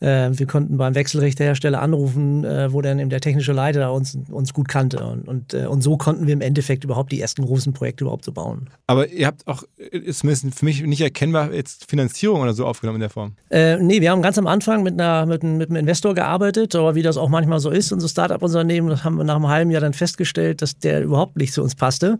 wir 0.00 0.46
konnten 0.46 0.76
beim 0.76 0.94
Wechselrichterhersteller 0.94 1.80
anrufen, 1.80 2.44
äh, 2.44 2.72
wo 2.72 2.82
dann 2.82 2.98
eben 2.98 3.10
der 3.10 3.20
technische 3.20 3.52
Leiter 3.52 3.92
uns, 3.92 4.18
uns 4.30 4.52
gut 4.52 4.68
kannte. 4.68 5.04
Und, 5.04 5.26
und, 5.26 5.54
äh, 5.54 5.66
und 5.66 5.82
so 5.82 5.96
konnten 5.96 6.26
wir 6.26 6.34
im 6.34 6.40
Endeffekt 6.40 6.84
überhaupt 6.84 7.12
die 7.12 7.20
ersten 7.20 7.44
großen 7.44 7.72
Projekte 7.72 8.04
überhaupt 8.04 8.24
so 8.24 8.32
bauen. 8.32 8.68
Aber 8.86 9.08
ihr 9.08 9.26
habt 9.26 9.46
auch, 9.46 9.62
ist 9.76 10.18
zumindest 10.18 10.58
für 10.58 10.64
mich 10.64 10.82
nicht 10.82 11.00
erkennbar, 11.00 11.52
jetzt 11.52 11.88
Finanzierung 11.90 12.42
oder 12.42 12.52
so 12.52 12.66
aufgenommen 12.66 12.96
in 12.96 13.00
der 13.00 13.10
Form? 13.10 13.32
Äh, 13.50 13.78
nee, 13.78 14.00
wir 14.00 14.10
haben 14.10 14.22
ganz 14.22 14.38
am 14.38 14.46
Anfang 14.46 14.82
mit, 14.82 15.00
einer, 15.00 15.24
mit, 15.26 15.42
mit 15.42 15.70
einem 15.70 15.76
Investor 15.76 16.14
gearbeitet, 16.14 16.74
aber 16.74 16.94
wie 16.94 17.02
das 17.02 17.16
auch 17.16 17.28
manchmal 17.28 17.60
so 17.60 17.70
ist, 17.70 17.92
unser 17.92 18.08
Start-up-Unternehmen, 18.08 18.88
das 18.88 19.04
haben 19.04 19.16
wir 19.16 19.24
nach 19.24 19.36
einem 19.36 19.48
halben 19.48 19.70
Jahr 19.70 19.80
dann 19.80 19.94
festgestellt, 19.94 20.60
dass 20.62 20.78
der 20.78 21.02
überhaupt 21.02 21.36
nicht 21.36 21.52
zu 21.52 21.62
uns 21.62 21.74
passte. 21.74 22.18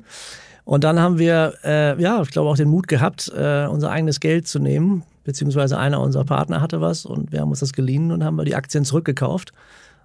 Und 0.67 0.83
dann 0.83 0.99
haben 0.99 1.17
wir, 1.19 1.55
äh, 1.65 2.03
ja, 2.03 2.21
ich 2.21 2.31
glaube 2.31 2.51
auch 2.51 2.57
den 2.57 2.69
Mut 2.69 2.89
gehabt, 2.89 3.33
äh, 3.35 3.67
unser 3.67 3.89
eigenes 3.93 4.19
Geld 4.19 4.49
zu 4.49 4.59
nehmen, 4.59 5.05
beziehungsweise 5.23 5.79
einer 5.79 6.01
unserer 6.01 6.25
Partner 6.25 6.61
hatte 6.61 6.81
was 6.81 7.07
und 7.07 7.31
wir 7.31 7.41
haben 7.41 7.51
uns 7.51 7.61
das 7.61 7.73
geliehen 7.73 8.11
und 8.11 8.25
haben 8.25 8.45
die 8.45 8.57
Aktien 8.57 8.85
zurückgekauft 8.85 9.53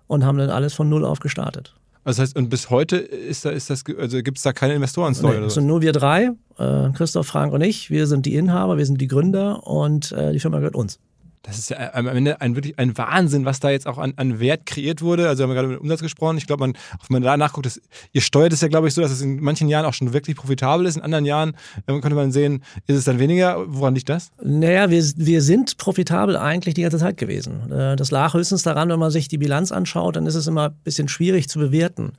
und 0.06 0.24
haben 0.24 0.38
dann 0.38 0.51
alles 0.51 0.75
von 0.75 0.88
null 0.88 1.03
auf 1.03 1.20
gestartet. 1.20 1.74
Das 2.06 2.20
heißt, 2.20 2.36
und 2.36 2.50
bis 2.50 2.70
heute 2.70 2.98
ist 2.98 3.44
da, 3.44 3.50
ist 3.50 3.72
das, 3.72 3.84
also 3.98 4.22
gibt 4.22 4.38
es 4.38 4.44
da 4.44 4.53
keine 4.53 4.75
Investoren-Story? 4.75 5.39
Nee, 5.39 5.46
es 5.48 5.56
sind 5.56 5.65
nur 5.65 5.82
wir 5.82 5.94
drei, 5.94 6.30
äh, 6.60 6.89
Christoph, 6.94 7.25
Frank 7.25 7.53
und 7.53 7.62
ich. 7.62 7.89
Wir 7.89 8.06
sind 8.06 8.27
die 8.27 8.36
Inhaber, 8.36 8.77
wir 8.77 8.86
sind 8.86 9.01
die 9.01 9.08
Gründer 9.08 9.65
und 9.65 10.12
äh, 10.12 10.32
die 10.32 10.39
Firma 10.39 10.58
gehört 10.58 10.75
uns. 10.75 11.00
Das 11.43 11.57
ist 11.57 11.71
ja 11.71 11.93
am 11.93 12.07
Ende 12.07 12.39
ein, 12.39 12.55
wirklich 12.55 12.77
ein 12.77 12.95
Wahnsinn, 12.98 13.45
was 13.45 13.60
da 13.60 13.71
jetzt 13.71 13.88
auch 13.88 13.98
an, 13.98 14.13
an 14.17 14.39
Wert 14.39 14.67
kreiert 14.67 15.01
wurde. 15.01 15.27
Also 15.27 15.39
wir 15.39 15.48
haben 15.48 15.55
gerade 15.55 15.67
über 15.67 15.75
den 15.77 15.81
Umsatz 15.81 16.01
gesprochen. 16.01 16.38
Ich 16.38 16.45
glaube, 16.45 16.62
man, 16.62 16.74
wenn 16.74 17.07
man 17.10 17.24
da 17.24 17.36
nachguckt, 17.36 17.65
das, 17.65 17.81
ihr 18.12 18.21
steuert 18.21 18.53
es 18.53 18.62
ja, 18.62 18.67
glaube 18.67 18.88
ich, 18.88 18.93
so, 18.93 19.01
dass 19.01 19.12
es 19.12 19.21
in 19.21 19.41
manchen 19.41 19.67
Jahren 19.67 19.86
auch 19.86 19.93
schon 19.93 20.13
wirklich 20.13 20.38
profitabel 20.38 20.86
ist. 20.86 20.98
In 20.98 21.01
anderen 21.01 21.25
Jahren 21.25 21.53
äh, 21.88 22.00
könnte 22.00 22.13
man 22.13 22.31
sehen, 22.31 22.63
ist 22.86 22.95
es 22.95 23.05
dann 23.05 23.17
weniger. 23.17 23.57
Woran 23.67 23.95
liegt 23.95 24.10
das? 24.10 24.29
Naja, 24.43 24.91
wir, 24.91 25.03
wir 25.15 25.41
sind 25.41 25.77
profitabel 25.77 26.38
eigentlich 26.38 26.75
die 26.75 26.83
ganze 26.83 27.00
Zeit 27.00 27.17
gewesen. 27.17 27.71
Äh, 27.71 27.95
das 27.95 28.12
lag 28.12 28.36
höchstens 28.36 28.62
daran, 28.62 28.89
wenn 28.89 29.00
man 29.00 29.10
sich 29.10 29.27
die 29.27 29.39
Bilanz 29.39 29.71
anschaut, 29.71 30.15
dann 30.17 30.27
ist 30.27 30.36
es 30.36 30.45
immer 30.45 30.69
ein 30.69 30.75
bisschen 30.83 31.07
schwierig 31.07 31.50
zu 31.50 31.57
bewerten. 31.57 32.13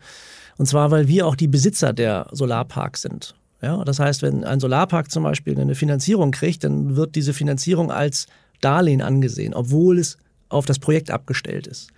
Und 0.59 0.67
zwar, 0.67 0.91
weil 0.91 1.07
wir 1.07 1.29
auch 1.29 1.37
die 1.37 1.49
Besitzer 1.49 1.93
der 1.93 2.27
Solarparks 2.33 3.03
sind. 3.03 3.35
Ja, 3.63 3.85
das 3.85 4.01
heißt, 4.01 4.23
wenn 4.23 4.43
ein 4.43 4.59
Solarpark 4.59 5.13
zum 5.13 5.23
Beispiel 5.23 5.59
eine 5.59 5.77
Finanzierung 5.77 6.33
kriegt, 6.33 6.65
dann 6.65 6.97
wird 6.97 7.15
diese 7.15 7.33
Finanzierung 7.33 7.93
als 7.93 8.27
Darlehen 8.63 9.03
angesehen, 9.03 9.55
obwohl 9.55 9.99
es 9.99 10.17
auf 10.49 10.67
das 10.67 10.79
Projekt 10.79 11.11
abgestellt 11.11 11.67
ist. 11.67 11.91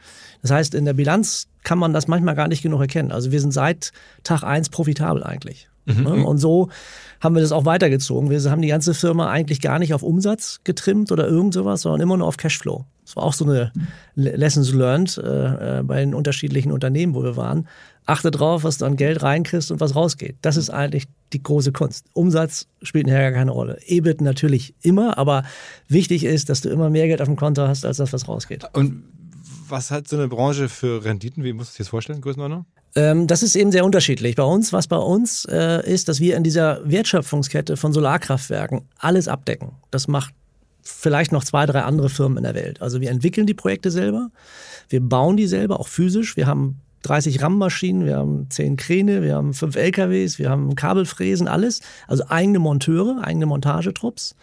Das 0.42 0.50
heißt, 0.50 0.74
in 0.74 0.84
der 0.84 0.92
Bilanz 0.92 1.48
kann 1.62 1.78
man 1.78 1.92
das 1.92 2.08
manchmal 2.08 2.34
gar 2.34 2.48
nicht 2.48 2.62
genug 2.62 2.80
erkennen. 2.80 3.12
Also 3.12 3.32
wir 3.32 3.40
sind 3.40 3.52
seit 3.52 3.92
Tag 4.22 4.42
eins 4.42 4.68
profitabel 4.68 5.22
eigentlich. 5.22 5.68
Mhm. 5.86 6.24
Und 6.24 6.38
so 6.38 6.68
haben 7.20 7.34
wir 7.34 7.42
das 7.42 7.52
auch 7.52 7.64
weitergezogen. 7.64 8.30
Wir 8.30 8.40
haben 8.50 8.62
die 8.62 8.68
ganze 8.68 8.94
Firma 8.94 9.30
eigentlich 9.30 9.60
gar 9.60 9.78
nicht 9.78 9.92
auf 9.94 10.02
Umsatz 10.02 10.60
getrimmt 10.64 11.12
oder 11.12 11.26
irgend 11.26 11.54
sowas, 11.54 11.82
sondern 11.82 12.00
immer 12.00 12.16
nur 12.16 12.26
auf 12.26 12.36
Cashflow. 12.36 12.84
Das 13.04 13.16
war 13.16 13.24
auch 13.24 13.34
so 13.34 13.44
eine 13.44 13.70
Lessons 14.14 14.72
learned 14.72 15.18
äh, 15.18 15.80
äh, 15.80 15.82
bei 15.82 16.00
den 16.00 16.14
unterschiedlichen 16.14 16.72
Unternehmen, 16.72 17.14
wo 17.14 17.22
wir 17.22 17.36
waren. 17.36 17.68
Achte 18.06 18.30
drauf, 18.30 18.64
was 18.64 18.78
du 18.78 18.84
an 18.84 18.96
Geld 18.96 19.22
reinkriegst 19.22 19.70
und 19.70 19.80
was 19.80 19.96
rausgeht. 19.96 20.36
Das 20.42 20.56
ist 20.56 20.68
eigentlich 20.70 21.06
die 21.32 21.42
große 21.42 21.72
Kunst. 21.72 22.06
Umsatz 22.12 22.66
spielt 22.82 23.06
nachher 23.06 23.30
gar 23.30 23.40
keine 23.40 23.50
Rolle. 23.50 23.78
EBIT 23.86 24.20
natürlich 24.20 24.74
immer, 24.82 25.16
aber 25.16 25.44
wichtig 25.88 26.24
ist, 26.24 26.48
dass 26.50 26.60
du 26.60 26.68
immer 26.68 26.90
mehr 26.90 27.06
Geld 27.06 27.22
auf 27.22 27.28
dem 27.28 27.36
Konto 27.36 27.66
hast, 27.66 27.84
als 27.84 27.96
das, 27.96 28.12
was 28.12 28.28
rausgeht. 28.28 28.64
Und 28.74 29.04
was 29.68 29.90
hat 29.90 30.06
so 30.06 30.16
eine 30.16 30.28
Branche 30.28 30.68
für 30.68 31.04
Renditen? 31.04 31.44
Wie 31.44 31.52
muss 31.52 31.72
ich 31.72 31.78
das 31.78 31.88
vorstellen, 31.88 32.20
Größenordnung? 32.20 32.66
Ähm, 32.96 33.26
das 33.26 33.42
ist 33.42 33.56
eben 33.56 33.72
sehr 33.72 33.84
unterschiedlich. 33.84 34.36
Bei 34.36 34.44
uns, 34.44 34.72
was 34.72 34.86
bei 34.86 34.96
uns 34.96 35.46
äh, 35.46 35.90
ist, 35.90 36.08
dass 36.08 36.20
wir 36.20 36.36
in 36.36 36.44
dieser 36.44 36.88
Wertschöpfungskette 36.88 37.76
von 37.76 37.92
Solarkraftwerken 37.92 38.82
alles 38.98 39.26
abdecken. 39.26 39.72
Das 39.90 40.06
macht 40.06 40.34
vielleicht 40.82 41.32
noch 41.32 41.42
zwei, 41.42 41.66
drei 41.66 41.82
andere 41.82 42.10
Firmen 42.10 42.38
in 42.38 42.44
der 42.44 42.54
Welt. 42.54 42.82
Also 42.82 43.00
wir 43.00 43.10
entwickeln 43.10 43.46
die 43.46 43.54
Projekte 43.54 43.90
selber, 43.90 44.30
wir 44.88 45.00
bauen 45.00 45.36
die 45.36 45.46
selber, 45.46 45.80
auch 45.80 45.88
physisch. 45.88 46.36
Wir 46.36 46.46
haben 46.46 46.80
30 47.04 47.42
RAM-Maschinen, 47.42 48.06
wir 48.06 48.16
haben 48.16 48.46
10 48.48 48.76
Kräne, 48.76 49.22
wir 49.22 49.34
haben 49.34 49.52
5 49.52 49.76
LKWs, 49.76 50.38
wir 50.38 50.48
haben 50.48 50.74
Kabelfräsen, 50.74 51.48
alles. 51.48 51.80
Also 52.08 52.24
eigene 52.28 52.58
Monteure, 52.58 53.22
eigene 53.22 53.46
Montagetrupps. 53.46 54.34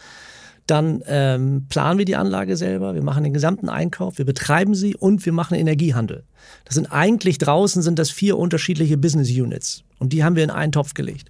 Dann 0.68 1.04
ähm, 1.08 1.66
planen 1.70 1.98
wir 1.98 2.06
die 2.06 2.16
Anlage 2.16 2.56
selber, 2.56 2.94
wir 2.94 3.02
machen 3.02 3.24
den 3.24 3.34
gesamten 3.34 3.68
Einkauf, 3.68 4.20
wir 4.20 4.26
betreiben 4.26 4.76
sie 4.76 4.96
und 4.96 5.26
wir 5.26 5.34
machen 5.34 5.58
Energiehandel. 5.58 6.24
Das 6.66 6.76
sind 6.76 6.86
eigentlich 6.92 7.40
draußen 7.40 7.82
sind 7.82 7.98
das 7.98 8.12
vier 8.12 8.38
unterschiedliche 8.38 8.98
Business 8.98 9.30
Units 9.30 9.84
und 9.98 10.14
die 10.14 10.24
haben 10.24 10.36
wir 10.36 10.44
in 10.44 10.52
einen 10.52 10.72
Topf 10.72 10.94
gelegt. 10.94 11.30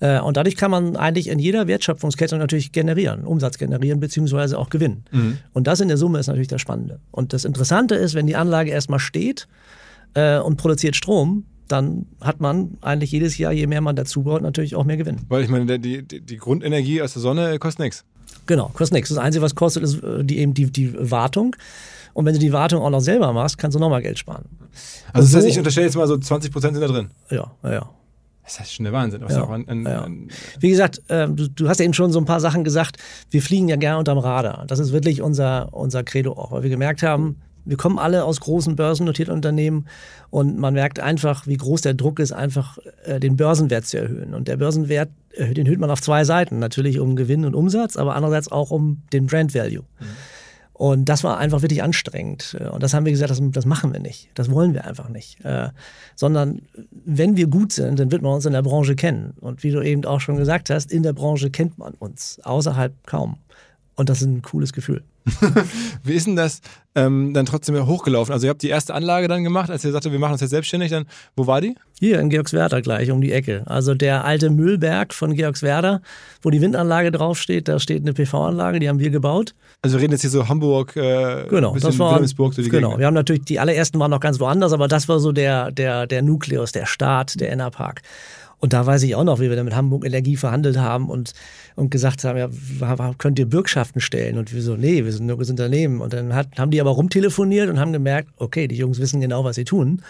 Äh, 0.00 0.20
und 0.20 0.36
dadurch 0.36 0.56
kann 0.56 0.70
man 0.70 0.96
eigentlich 0.96 1.28
in 1.28 1.38
jeder 1.38 1.66
Wertschöpfungskette 1.66 2.36
natürlich 2.36 2.72
generieren, 2.72 3.24
Umsatz 3.24 3.56
generieren, 3.56 4.00
beziehungsweise 4.00 4.58
auch 4.58 4.68
gewinnen. 4.68 5.04
Mhm. 5.12 5.38
Und 5.54 5.66
das 5.66 5.80
in 5.80 5.88
der 5.88 5.96
Summe 5.96 6.18
ist 6.18 6.26
natürlich 6.26 6.48
das 6.48 6.60
Spannende. 6.60 7.00
Und 7.10 7.32
das 7.32 7.46
Interessante 7.46 7.94
ist, 7.94 8.14
wenn 8.14 8.26
die 8.26 8.36
Anlage 8.36 8.70
erstmal 8.70 8.98
steht 8.98 9.48
äh, 10.14 10.38
und 10.38 10.56
produziert 10.56 10.96
Strom, 10.96 11.44
dann 11.68 12.06
hat 12.20 12.40
man 12.40 12.76
eigentlich 12.82 13.12
jedes 13.12 13.38
Jahr, 13.38 13.52
je 13.52 13.66
mehr 13.66 13.80
man 13.80 13.96
dazu 13.96 14.22
baut, 14.22 14.42
natürlich 14.42 14.74
auch 14.74 14.84
mehr 14.84 14.96
Gewinn. 14.96 15.20
Weil 15.28 15.44
ich 15.44 15.48
meine, 15.48 15.78
die, 15.78 16.02
die, 16.02 16.20
die 16.20 16.36
Grundenergie 16.36 17.00
aus 17.00 17.14
der 17.14 17.22
Sonne 17.22 17.58
kostet 17.58 17.80
nichts. 17.80 18.04
Genau, 18.46 18.70
kostet 18.74 18.94
nichts. 18.94 19.08
Das 19.08 19.18
Einzige, 19.18 19.42
was 19.42 19.54
kostet, 19.54 19.82
ist 19.82 20.02
äh, 20.02 20.24
die, 20.24 20.38
eben 20.38 20.54
die, 20.54 20.70
die 20.70 21.10
Wartung. 21.10 21.56
Und 22.14 22.26
wenn 22.26 22.34
du 22.34 22.40
die 22.40 22.52
Wartung 22.52 22.82
auch 22.82 22.90
noch 22.90 23.00
selber 23.00 23.32
machst, 23.32 23.56
kannst 23.56 23.74
du 23.74 23.78
nochmal 23.78 24.02
Geld 24.02 24.18
sparen. 24.18 24.44
Also 25.12 25.28
das 25.28 25.36
heißt, 25.36 25.46
ich 25.46 25.58
unterstelle 25.58 25.86
jetzt 25.86 25.96
mal 25.96 26.06
so 26.06 26.18
20 26.18 26.52
Prozent 26.52 26.74
sind 26.74 26.82
da 26.82 26.88
drin. 26.88 27.10
Ja, 27.30 27.50
ja, 27.62 27.72
ja. 27.72 27.90
Das 28.44 28.58
ist 28.58 28.74
schon 28.74 28.84
der 28.84 28.92
Wahnsinn. 28.92 29.24
Ja, 29.28 29.48
ein, 29.48 29.68
ein, 29.68 29.84
ja. 29.84 30.06
Wie 30.58 30.68
gesagt, 30.68 31.00
äh, 31.08 31.28
du, 31.28 31.48
du, 31.48 31.68
hast 31.68 31.80
eben 31.80 31.94
schon 31.94 32.12
so 32.12 32.18
ein 32.18 32.24
paar 32.24 32.40
Sachen 32.40 32.64
gesagt. 32.64 32.96
Wir 33.30 33.40
fliegen 33.40 33.68
ja 33.68 33.76
gerne 33.76 33.98
unterm 33.98 34.18
Radar. 34.18 34.64
Das 34.66 34.78
ist 34.78 34.92
wirklich 34.92 35.22
unser, 35.22 35.72
unser 35.72 36.02
Credo 36.02 36.32
auch, 36.32 36.50
weil 36.50 36.64
wir 36.64 36.70
gemerkt 36.70 37.02
haben, 37.02 37.40
wir 37.64 37.76
kommen 37.76 37.98
alle 37.98 38.24
aus 38.24 38.40
großen 38.40 38.76
börsennotierten 38.76 39.34
Unternehmen 39.34 39.86
und 40.30 40.58
man 40.58 40.74
merkt 40.74 41.00
einfach, 41.00 41.46
wie 41.46 41.56
groß 41.56 41.82
der 41.82 41.94
Druck 41.94 42.18
ist, 42.18 42.32
einfach 42.32 42.78
äh, 43.04 43.20
den 43.20 43.36
Börsenwert 43.36 43.86
zu 43.86 43.98
erhöhen. 43.98 44.34
Und 44.34 44.48
der 44.48 44.56
Börsenwert, 44.56 45.10
äh, 45.32 45.54
den 45.54 45.66
erhöht 45.66 45.80
man 45.80 45.90
auf 45.90 46.00
zwei 46.00 46.24
Seiten. 46.24 46.58
Natürlich 46.58 46.98
um 46.98 47.16
Gewinn 47.16 47.44
und 47.44 47.54
Umsatz, 47.54 47.96
aber 47.96 48.14
andererseits 48.16 48.50
auch 48.50 48.70
um 48.70 49.02
den 49.12 49.26
Brand 49.26 49.54
Value. 49.54 49.84
Mhm. 50.00 50.06
Und 50.82 51.08
das 51.08 51.22
war 51.22 51.38
einfach 51.38 51.62
wirklich 51.62 51.82
anstrengend. 51.82 52.56
Und 52.72 52.82
das 52.82 52.92
haben 52.92 53.04
wir 53.04 53.12
gesagt, 53.12 53.30
das, 53.30 53.40
das 53.40 53.66
machen 53.66 53.92
wir 53.92 54.00
nicht. 54.00 54.30
Das 54.34 54.50
wollen 54.50 54.74
wir 54.74 54.84
einfach 54.84 55.08
nicht. 55.08 55.44
Äh, 55.44 55.68
sondern 56.16 56.62
wenn 57.04 57.36
wir 57.36 57.46
gut 57.46 57.72
sind, 57.72 58.00
dann 58.00 58.10
wird 58.10 58.22
man 58.22 58.32
uns 58.32 58.46
in 58.46 58.52
der 58.52 58.62
Branche 58.62 58.96
kennen. 58.96 59.34
Und 59.40 59.62
wie 59.62 59.70
du 59.70 59.80
eben 59.80 60.04
auch 60.06 60.20
schon 60.20 60.38
gesagt 60.38 60.70
hast, 60.70 60.90
in 60.90 61.04
der 61.04 61.12
Branche 61.12 61.50
kennt 61.50 61.78
man 61.78 61.94
uns, 61.94 62.40
außerhalb 62.42 62.94
kaum. 63.06 63.36
Und 63.94 64.08
das 64.08 64.22
ist 64.22 64.26
ein 64.26 64.42
cooles 64.42 64.72
Gefühl. 64.72 65.02
Wie 66.02 66.14
ist 66.14 66.26
denn 66.26 66.34
das 66.34 66.60
ähm, 66.94 67.32
dann 67.34 67.46
trotzdem 67.46 67.86
hochgelaufen? 67.86 68.32
Also 68.32 68.46
ihr 68.46 68.50
habt 68.50 68.62
die 68.62 68.68
erste 68.68 68.94
Anlage 68.94 69.28
dann 69.28 69.44
gemacht, 69.44 69.70
als 69.70 69.84
ihr 69.84 69.92
sagte, 69.92 70.10
wir 70.10 70.18
machen 70.18 70.32
uns 70.32 70.40
jetzt 70.40 70.50
selbstständig, 70.50 70.90
dann 70.90 71.04
wo 71.36 71.46
war 71.46 71.60
die? 71.60 71.76
Hier 72.00 72.18
in 72.18 72.30
Georgswerder 72.30 72.82
gleich 72.82 73.10
um 73.10 73.20
die 73.20 73.30
Ecke. 73.30 73.62
Also 73.66 73.94
der 73.94 74.24
alte 74.24 74.50
Müllberg 74.50 75.14
von 75.14 75.34
Georgswerder, 75.34 76.00
wo 76.40 76.50
die 76.50 76.60
Windanlage 76.60 77.12
draufsteht, 77.12 77.68
da 77.68 77.78
steht 77.78 78.02
eine 78.02 78.14
PV-Anlage, 78.14 78.80
die 78.80 78.88
haben 78.88 78.98
wir 78.98 79.10
gebaut. 79.10 79.54
Also 79.82 79.96
wir 79.98 80.02
reden 80.02 80.12
jetzt 80.12 80.22
hier 80.22 80.30
so 80.30 80.48
Hamburg, 80.48 80.96
äh, 80.96 81.46
genau, 81.48 81.76
das 81.76 81.98
war, 81.98 82.12
Wilhelmsburg, 82.12 82.54
so 82.54 82.62
Genau, 82.62 82.88
Gegend. 82.88 82.98
wir 82.98 83.06
haben 83.06 83.14
natürlich, 83.14 83.44
die 83.44 83.60
allerersten 83.60 84.00
waren 84.00 84.10
noch 84.10 84.20
ganz 84.20 84.40
woanders, 84.40 84.72
aber 84.72 84.88
das 84.88 85.08
war 85.08 85.20
so 85.20 85.32
der, 85.32 85.70
der, 85.70 86.06
der 86.06 86.22
Nukleus, 86.22 86.72
der 86.72 86.86
Start, 86.86 87.40
der 87.40 87.52
Ennerpark. 87.52 88.02
Und 88.62 88.72
da 88.72 88.86
weiß 88.86 89.02
ich 89.02 89.16
auch 89.16 89.24
noch, 89.24 89.40
wie 89.40 89.48
wir 89.48 89.56
dann 89.56 89.64
mit 89.64 89.74
Hamburg 89.74 90.04
Energie 90.06 90.36
verhandelt 90.36 90.78
haben 90.78 91.10
und, 91.10 91.34
und 91.74 91.90
gesagt 91.90 92.22
haben, 92.22 92.38
ja, 92.38 92.48
könnt 93.18 93.36
ihr 93.40 93.46
Bürgschaften 93.46 94.00
stellen? 94.00 94.38
Und 94.38 94.54
wir 94.54 94.62
so, 94.62 94.76
nee, 94.76 95.04
wir 95.04 95.12
sind 95.12 95.26
nur 95.26 95.36
das 95.36 95.50
Unternehmen. 95.50 96.00
Und 96.00 96.12
dann 96.12 96.32
hat, 96.32 96.56
haben 96.56 96.70
die 96.70 96.80
aber 96.80 96.90
rumtelefoniert 96.90 97.68
und 97.68 97.80
haben 97.80 97.92
gemerkt, 97.92 98.28
okay, 98.36 98.68
die 98.68 98.76
Jungs 98.76 99.00
wissen 99.00 99.20
genau, 99.20 99.42
was 99.42 99.56
sie 99.56 99.64
tun. 99.64 100.00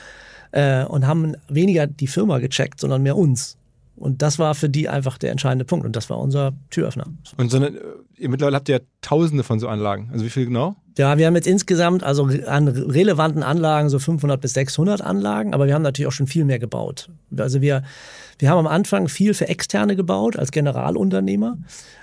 Äh, 0.51 0.85
und 0.85 1.07
haben 1.07 1.35
weniger 1.49 1.87
die 1.87 2.07
Firma 2.07 2.41
gecheckt, 2.41 2.79
sondern 2.79 3.03
mehr 3.03 3.17
uns. 3.17 3.57
Und 3.97 4.21
das 4.21 4.39
war 4.39 4.55
für 4.55 4.69
die 4.69 4.87
einfach 4.87 5.17
der 5.17 5.31
entscheidende 5.31 5.65
Punkt. 5.65 5.87
Und 5.87 5.97
das 5.97 6.11
war 6.11 6.19
unser 6.19 6.53
Türöffner. 6.69 7.07
Und 7.39 7.51
so 7.51 7.57
eine, 7.57 7.73
ihr 8.19 8.29
mittlerweile 8.29 8.57
habt 8.57 8.69
ihr 8.69 8.77
ja 8.77 8.83
tausende 9.01 9.45
von 9.45 9.61
so 9.61 9.69
Anlagen. 9.69 10.11
Also 10.13 10.27
wie 10.27 10.31
viel 10.31 10.45
genau? 10.45 10.77
Ja, 10.99 11.17
wir 11.17 11.27
haben 11.27 11.37
jetzt 11.37 11.47
insgesamt, 11.47 12.03
also 12.03 12.29
an 12.47 12.69
relevanten 12.69 13.43
Anlagen, 13.43 13.89
so 13.89 13.99
500 13.99 14.39
bis 14.39 14.53
600 14.53 15.01
Anlagen. 15.01 15.55
Aber 15.55 15.67
wir 15.67 15.75
haben 15.75 15.81
natürlich 15.81 16.07
auch 16.07 16.13
schon 16.13 16.27
viel 16.27 16.45
mehr 16.45 16.59
gebaut. 16.59 17.09
Also 17.35 17.63
wir, 17.63 17.83
Wir 18.43 18.51
haben 18.51 18.59
am 18.59 18.67
Anfang 18.67 19.07
viel 19.07 19.35
für 19.35 19.47
Externe 19.47 19.95
gebaut 19.95 20.37
als 20.37 20.51
Generalunternehmer. 20.51 21.59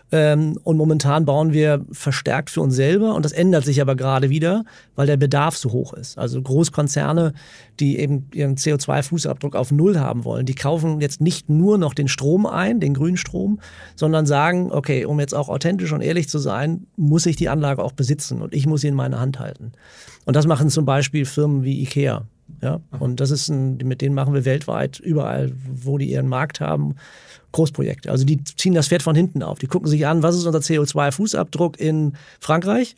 Ähm, 0.10 0.58
und 0.64 0.78
momentan 0.78 1.26
bauen 1.26 1.52
wir 1.52 1.86
verstärkt 1.92 2.50
für 2.50 2.62
uns 2.62 2.76
selber. 2.76 3.14
Und 3.14 3.26
das 3.26 3.34
ändert 3.34 3.66
sich 3.66 3.82
aber 3.82 3.98
gerade 3.98 4.30
wieder, 4.30 4.64
weil 4.96 5.06
der 5.06 5.18
Bedarf 5.18 5.58
so 5.58 5.74
hoch 5.74 5.92
ist. 5.92 6.18
Also 6.18 6.42
Großkonzerne, 6.42 7.34
die 7.82 8.00
eben 8.00 8.30
ihren 8.34 8.56
CO2-Fußabdruck 8.56 9.58
auf 9.58 9.74
Null 9.74 10.00
haben 10.00 10.24
wollen, 10.24 10.46
die 10.46 10.56
kaufen 10.56 11.02
jetzt 11.02 11.20
nicht 11.20 11.50
nur 11.50 11.78
noch 11.78 11.94
den 11.94 12.08
Strom 12.08 12.46
ein, 12.46 12.80
den 12.80 12.94
grünen 12.94 13.18
Strom, 13.18 13.60
sondern 13.98 14.26
sagen, 14.26 14.72
okay, 14.72 15.04
um 15.04 15.20
jetzt 15.20 15.36
auch 15.36 15.50
authentisch 15.50 15.92
und 15.92 16.00
ehrlich 16.00 16.30
zu 16.30 16.40
sein, 16.40 16.88
muss 16.96 17.26
ich 17.26 17.36
die 17.36 17.50
Anlage 17.50 17.84
auch 17.84 17.92
besitzen 17.92 18.42
und 18.42 18.54
ich 18.54 18.66
muss 18.66 18.80
sie 18.80 18.88
in 18.88 18.96
meine 18.96 19.20
Hand 19.20 19.40
halten. 19.40 19.74
Und 20.24 20.38
das 20.38 20.48
machen 20.48 20.70
zum 20.70 20.86
Beispiel 20.86 21.26
Firmen 21.26 21.66
wie 21.66 21.82
IKEA. 21.82 22.26
Ja, 22.62 22.82
und 23.00 23.20
das 23.20 23.32
ist 23.32 23.48
ein, 23.50 23.78
mit 23.78 24.02
denen 24.02 24.16
machen 24.16 24.34
wir 24.34 24.46
weltweit 24.46 25.00
überall, 25.00 25.52
wo 25.72 25.98
die 25.98 26.12
ihren 26.12 26.28
Markt 26.28 26.60
haben, 26.60 26.96
Großprojekte. 27.52 28.12
Also 28.12 28.26
die 28.26 28.44
ziehen 28.44 28.74
das 28.74 28.90
Pferd 28.90 29.02
von 29.02 29.16
hinten 29.16 29.42
auf. 29.42 29.60
Die 29.60 29.68
gucken 29.68 29.88
sich 29.88 30.06
an, 30.06 30.22
was 30.24 30.36
ist 30.36 30.46
unser 30.46 30.60
CO2-Fußabdruck 30.60 31.78
in 31.78 32.14
Frankreich 32.40 32.96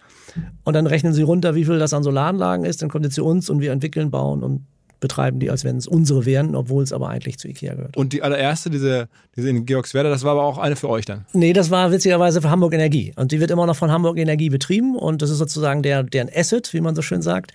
und 0.63 0.73
dann 0.73 0.87
rechnen 0.87 1.13
sie 1.13 1.21
runter, 1.21 1.55
wie 1.55 1.65
viel 1.65 1.79
das 1.79 1.93
an 1.93 2.03
Solaranlagen 2.03 2.65
ist. 2.65 2.81
Dann 2.81 2.89
kommt 2.89 3.05
es 3.05 3.13
zu 3.13 3.25
uns 3.25 3.49
und 3.49 3.61
wir 3.61 3.71
entwickeln, 3.71 4.11
bauen 4.11 4.43
und 4.43 4.65
betreiben 5.01 5.39
die, 5.39 5.49
als 5.49 5.65
wenn 5.65 5.75
es 5.75 5.87
unsere 5.87 6.25
wären, 6.25 6.55
obwohl 6.55 6.83
es 6.83 6.93
aber 6.93 7.09
eigentlich 7.09 7.37
zu 7.37 7.49
Ikea 7.49 7.73
gehört. 7.73 7.97
Und 7.97 8.13
die 8.13 8.21
allererste, 8.21 8.69
diese, 8.69 9.09
diese 9.35 9.49
in 9.49 9.65
Georgswerda, 9.65 10.09
das 10.09 10.23
war 10.23 10.31
aber 10.31 10.43
auch 10.43 10.57
eine 10.57 10.77
für 10.77 10.87
euch 10.87 11.03
dann? 11.03 11.25
Nee, 11.33 11.51
das 11.51 11.69
war 11.69 11.91
witzigerweise 11.91 12.41
für 12.41 12.49
Hamburg 12.49 12.73
Energie. 12.73 13.11
Und 13.17 13.33
die 13.33 13.41
wird 13.41 13.51
immer 13.51 13.65
noch 13.65 13.75
von 13.75 13.91
Hamburg 13.91 14.17
Energie 14.17 14.49
betrieben 14.49 14.95
und 14.95 15.21
das 15.21 15.29
ist 15.29 15.39
sozusagen 15.39 15.83
der, 15.83 16.03
deren 16.03 16.29
Asset, 16.33 16.73
wie 16.73 16.79
man 16.79 16.95
so 16.95 17.01
schön 17.01 17.21
sagt. 17.21 17.51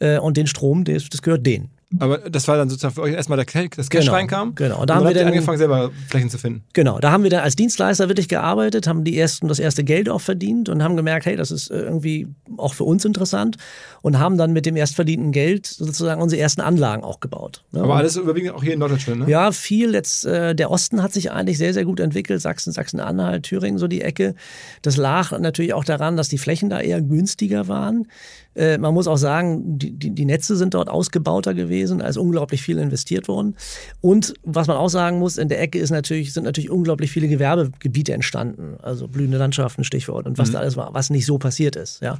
Äh, 0.00 0.18
und 0.18 0.36
den 0.36 0.46
Strom, 0.46 0.84
das, 0.84 1.08
das 1.08 1.22
gehört 1.22 1.46
denen. 1.46 1.70
Aber 2.00 2.18
das 2.18 2.46
war 2.46 2.58
dann 2.58 2.68
sozusagen 2.68 2.94
für 2.94 3.00
euch 3.00 3.14
erstmal 3.14 3.36
der 3.42 3.46
das 3.74 3.88
Cash 3.88 4.04
Genau, 4.04 4.12
reinkam. 4.12 4.54
genau. 4.54 4.80
Und 4.82 4.90
Da 4.90 4.94
dann 4.94 5.04
haben 5.04 5.08
wir 5.08 5.14
dann- 5.14 5.28
angefangen, 5.28 5.56
selber 5.56 5.90
Flächen 6.08 6.28
zu 6.28 6.36
finden. 6.36 6.62
Genau, 6.74 6.98
da 6.98 7.12
haben 7.12 7.22
wir 7.22 7.30
dann 7.30 7.40
als 7.40 7.56
Dienstleister 7.56 8.08
wirklich 8.08 8.28
gearbeitet, 8.28 8.86
haben 8.86 9.04
die 9.04 9.18
ersten, 9.18 9.48
das 9.48 9.58
erste 9.58 9.84
Geld 9.84 10.10
auch 10.10 10.20
verdient 10.20 10.68
und 10.68 10.82
haben 10.82 10.96
gemerkt, 10.96 11.24
hey, 11.24 11.34
das 11.36 11.50
ist 11.50 11.70
äh, 11.70 11.78
irgendwie 11.80 12.28
auch 12.58 12.74
für 12.74 12.84
uns 12.84 13.06
interessant 13.06 13.56
und 14.02 14.18
haben 14.18 14.36
dann 14.36 14.52
mit 14.52 14.66
dem 14.66 14.76
erst 14.76 14.96
verdienten 14.96 15.32
Geld 15.32 15.66
sozusagen 15.66 16.20
unsere 16.20 16.42
ersten 16.42 16.60
Anlagen 16.60 17.04
auch 17.04 17.20
gebaut. 17.20 17.64
ne? 17.72 17.80
Aber 17.80 17.92
Und- 17.94 17.98
alles 18.00 18.16
überwiegend 18.16 18.52
auch 18.54 18.62
hier 18.62 18.74
in 18.74 18.80
Norddeutschland, 18.80 19.20
ne? 19.20 19.30
Ja, 19.30 19.50
viel 19.50 19.94
jetzt, 19.94 20.26
äh, 20.26 20.54
der 20.54 20.70
Osten 20.70 21.02
hat 21.02 21.14
sich 21.14 21.32
eigentlich 21.32 21.56
sehr, 21.56 21.72
sehr 21.72 21.86
gut 21.86 22.00
entwickelt. 22.00 22.42
Sachsen, 22.42 22.70
Sachsen-Anhalt, 22.72 23.44
Thüringen, 23.44 23.78
so 23.78 23.88
die 23.88 24.02
Ecke. 24.02 24.34
Das 24.82 24.98
lag 24.98 25.38
natürlich 25.38 25.72
auch 25.72 25.84
daran, 25.84 26.18
dass 26.18 26.28
die 26.28 26.38
Flächen 26.38 26.68
da 26.68 26.80
eher 26.80 27.00
günstiger 27.00 27.66
waren. 27.66 28.08
Äh, 28.54 28.76
man 28.78 28.92
muss 28.92 29.06
auch 29.06 29.16
sagen, 29.16 29.78
die, 29.78 29.92
die, 29.92 30.10
die 30.10 30.24
Netze 30.24 30.56
sind 30.56 30.74
dort 30.74 30.88
ausgebauter 30.90 31.54
gewesen, 31.54 31.77
also 32.02 32.20
unglaublich 32.20 32.62
viel 32.62 32.78
investiert 32.78 33.28
worden. 33.28 33.56
Und 34.00 34.34
was 34.42 34.66
man 34.66 34.76
auch 34.76 34.88
sagen 34.88 35.18
muss, 35.18 35.38
in 35.38 35.48
der 35.48 35.60
Ecke 35.60 35.78
ist 35.78 35.90
natürlich, 35.90 36.32
sind 36.32 36.44
natürlich 36.44 36.70
unglaublich 36.70 37.10
viele 37.10 37.28
Gewerbegebiete 37.28 38.12
entstanden. 38.12 38.76
Also 38.82 39.08
blühende 39.08 39.38
Landschaften, 39.38 39.84
Stichwort, 39.84 40.26
und 40.26 40.38
was 40.38 40.52
da 40.52 40.58
alles 40.60 40.76
war, 40.76 40.94
was 40.94 41.10
nicht 41.10 41.26
so 41.26 41.38
passiert 41.38 41.76
ist. 41.76 42.00
Ja. 42.02 42.18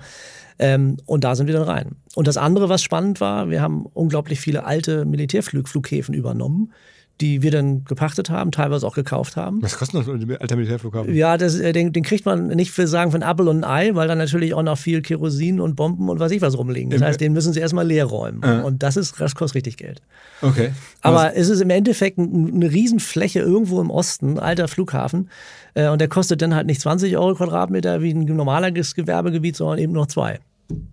Ähm, 0.58 0.96
und 1.06 1.24
da 1.24 1.34
sind 1.34 1.46
wir 1.46 1.54
dann 1.54 1.62
rein. 1.62 1.96
Und 2.14 2.26
das 2.26 2.36
andere, 2.36 2.68
was 2.68 2.82
spannend 2.82 3.20
war, 3.20 3.50
wir 3.50 3.62
haben 3.62 3.86
unglaublich 3.86 4.40
viele 4.40 4.64
alte 4.64 5.04
Militärflughäfen 5.04 6.14
übernommen, 6.14 6.72
die 7.20 7.42
wir 7.42 7.50
dann 7.50 7.84
gepachtet 7.84 8.30
haben, 8.30 8.52
teilweise 8.52 8.86
auch 8.86 8.94
gekauft 8.94 9.36
haben. 9.36 9.60
Was 9.62 9.76
kostet 9.76 10.00
das 10.00 10.08
ein 10.08 10.36
alter 10.40 10.54
Militärflughafen? 10.56 11.12
Ja, 11.14 11.36
das, 11.36 11.58
äh, 11.58 11.72
den, 11.72 11.92
den 11.92 12.04
kriegt 12.04 12.24
man 12.24 12.46
nicht 12.48 12.70
für 12.70 12.86
sagen 12.86 13.10
von 13.10 13.22
Apple 13.22 13.50
und 13.50 13.64
ein 13.64 13.70
Ei, 13.90 13.94
weil 13.94 14.06
da 14.06 14.14
natürlich 14.14 14.54
auch 14.54 14.62
noch 14.62 14.78
viel 14.78 15.02
Kerosin 15.02 15.60
und 15.60 15.74
Bomben 15.74 16.08
und 16.08 16.20
was 16.20 16.30
ich 16.30 16.40
was 16.42 16.56
rumliegen. 16.56 16.90
Das 16.90 17.00
Im- 17.00 17.06
heißt, 17.06 17.20
den 17.20 17.32
müssen 17.32 17.52
sie 17.52 17.60
erstmal 17.60 17.86
leer 17.86 18.04
räumen. 18.04 18.40
Ja. 18.44 18.60
Und 18.62 18.82
das 18.84 18.96
ist, 18.96 19.20
das 19.20 19.34
kostet 19.34 19.56
richtig 19.56 19.76
Geld. 19.78 20.00
Okay. 20.42 20.70
Aber 21.02 21.34
es 21.36 21.48
ist 21.48 21.60
im 21.60 21.70
Endeffekt 21.70 22.18
ein- 22.18 22.52
eine 22.54 22.70
Riesenfläche 22.70 23.40
irgendwo 23.40 23.80
im 23.80 23.90
Osten, 23.90 24.38
alter 24.38 24.68
Flughafen. 24.68 25.28
Äh, 25.74 25.88
Und 25.88 26.00
der 26.00 26.08
kostet 26.08 26.40
dann 26.42 26.54
halt 26.54 26.66
nicht 26.66 26.80
20 26.80 27.16
Euro 27.16 27.34
Quadratmeter 27.34 28.00
wie 28.02 28.12
ein 28.14 28.20
normales 28.24 28.94
Gewerbegebiet, 28.94 29.56
sondern 29.56 29.78
eben 29.78 29.92
noch 29.92 30.06
zwei. 30.06 30.38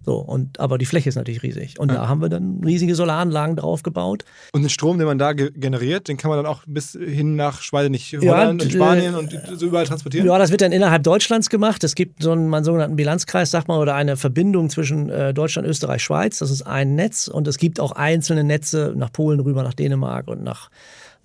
So, 0.05 0.15
und, 0.19 0.59
aber 0.59 0.77
die 0.77 0.85
Fläche 0.85 1.09
ist 1.09 1.15
natürlich 1.15 1.43
riesig. 1.43 1.79
Und 1.79 1.91
da 1.91 2.07
haben 2.07 2.21
wir 2.21 2.29
dann 2.29 2.61
riesige 2.63 2.95
Solaranlagen 2.95 3.57
drauf 3.57 3.83
gebaut. 3.83 4.23
Und 4.53 4.61
den 4.61 4.69
Strom, 4.69 4.97
den 4.97 5.07
man 5.07 5.17
da 5.17 5.33
ge 5.33 5.51
generiert, 5.53 6.07
den 6.07 6.15
kann 6.15 6.29
man 6.29 6.37
dann 6.37 6.45
auch 6.45 6.63
bis 6.65 6.91
hin 6.91 7.35
nach 7.35 7.61
Schweide 7.61 7.89
nicht 7.89 8.11
Ja, 8.13 8.19
Holland 8.21 8.61
und 8.61 8.71
d- 8.71 8.75
Spanien 8.75 9.15
und 9.15 9.37
so 9.55 9.65
überall 9.65 9.85
transportieren? 9.85 10.27
Ja, 10.27 10.37
das 10.37 10.51
wird 10.51 10.61
dann 10.61 10.71
innerhalb 10.71 11.03
Deutschlands 11.03 11.49
gemacht. 11.49 11.83
Es 11.83 11.95
gibt 11.95 12.23
so 12.23 12.31
einen, 12.31 12.53
einen 12.53 12.63
sogenannten 12.63 12.95
Bilanzkreis, 12.95 13.51
sagt 13.51 13.67
man, 13.67 13.79
oder 13.79 13.95
eine 13.95 14.15
Verbindung 14.15 14.69
zwischen 14.69 15.09
äh, 15.09 15.33
Deutschland, 15.33 15.67
Österreich, 15.67 16.03
Schweiz. 16.03 16.37
Das 16.39 16.51
ist 16.51 16.61
ein 16.61 16.95
Netz 16.95 17.27
und 17.27 17.45
es 17.47 17.57
gibt 17.57 17.81
auch 17.81 17.91
einzelne 17.91 18.45
Netze 18.45 18.93
nach 18.95 19.11
Polen 19.11 19.41
rüber, 19.41 19.63
nach 19.63 19.73
Dänemark 19.73 20.29
und 20.29 20.41
nach, 20.41 20.69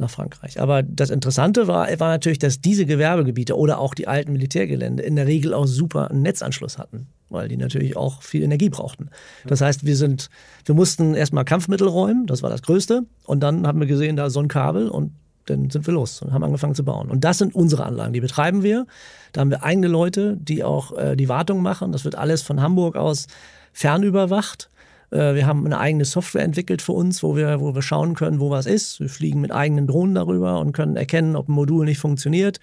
nach 0.00 0.10
Frankreich. 0.10 0.60
Aber 0.60 0.82
das 0.82 1.10
Interessante 1.10 1.68
war, 1.68 1.88
war 2.00 2.08
natürlich, 2.08 2.38
dass 2.38 2.60
diese 2.60 2.86
Gewerbegebiete 2.86 3.56
oder 3.56 3.78
auch 3.78 3.94
die 3.94 4.08
alten 4.08 4.32
Militärgelände 4.32 5.02
in 5.02 5.16
der 5.16 5.26
Regel 5.26 5.54
auch 5.54 5.66
super 5.66 6.10
einen 6.10 6.22
Netzanschluss 6.22 6.78
hatten, 6.78 7.06
weil 7.28 7.48
die 7.48 7.56
natürlich 7.56 7.96
auch 7.96 8.22
viel 8.22 8.42
Energie 8.42 8.70
brauchten. 8.70 9.10
Das 9.46 9.60
heißt, 9.60 9.86
wir 9.86 9.96
sind, 9.96 10.30
wir 10.64 10.74
mussten 10.74 11.14
erstmal 11.14 11.44
Kampfmittel 11.44 11.86
räumen, 11.86 12.26
das 12.26 12.42
war 12.42 12.50
das 12.50 12.62
Größte, 12.62 13.04
und 13.24 13.40
dann 13.40 13.66
haben 13.66 13.80
wir 13.80 13.86
gesehen, 13.86 14.16
da 14.16 14.26
ist 14.26 14.32
so 14.32 14.40
ein 14.40 14.48
Kabel 14.48 14.88
und 14.88 15.12
dann 15.46 15.70
sind 15.70 15.86
wir 15.86 15.94
los 15.94 16.22
und 16.22 16.32
haben 16.32 16.44
angefangen 16.44 16.74
zu 16.74 16.84
bauen. 16.84 17.10
Und 17.10 17.24
das 17.24 17.38
sind 17.38 17.54
unsere 17.54 17.84
Anlagen, 17.84 18.12
die 18.12 18.20
betreiben 18.20 18.62
wir. 18.62 18.86
Da 19.32 19.40
haben 19.40 19.50
wir 19.50 19.62
eigene 19.62 19.88
Leute, 19.88 20.36
die 20.40 20.64
auch 20.64 20.96
äh, 20.96 21.16
die 21.16 21.28
Wartung 21.28 21.62
machen. 21.62 21.92
Das 21.92 22.04
wird 22.04 22.14
alles 22.14 22.42
von 22.42 22.60
Hamburg 22.60 22.96
aus 22.96 23.26
fernüberwacht. 23.72 24.69
Äh, 25.10 25.34
wir 25.34 25.46
haben 25.46 25.64
eine 25.66 25.78
eigene 25.78 26.04
Software 26.04 26.42
entwickelt 26.42 26.82
für 26.82 26.92
uns, 26.92 27.22
wo 27.22 27.36
wir, 27.36 27.60
wo 27.60 27.74
wir 27.74 27.82
schauen 27.82 28.14
können, 28.14 28.40
wo 28.40 28.50
was 28.50 28.66
ist. 28.66 29.00
Wir 29.00 29.08
fliegen 29.08 29.40
mit 29.40 29.52
eigenen 29.52 29.86
Drohnen 29.86 30.14
darüber 30.14 30.60
und 30.60 30.72
können 30.72 30.96
erkennen, 30.96 31.36
ob 31.36 31.48
ein 31.48 31.52
Modul 31.52 31.84
nicht 31.84 31.98
funktioniert. 31.98 32.60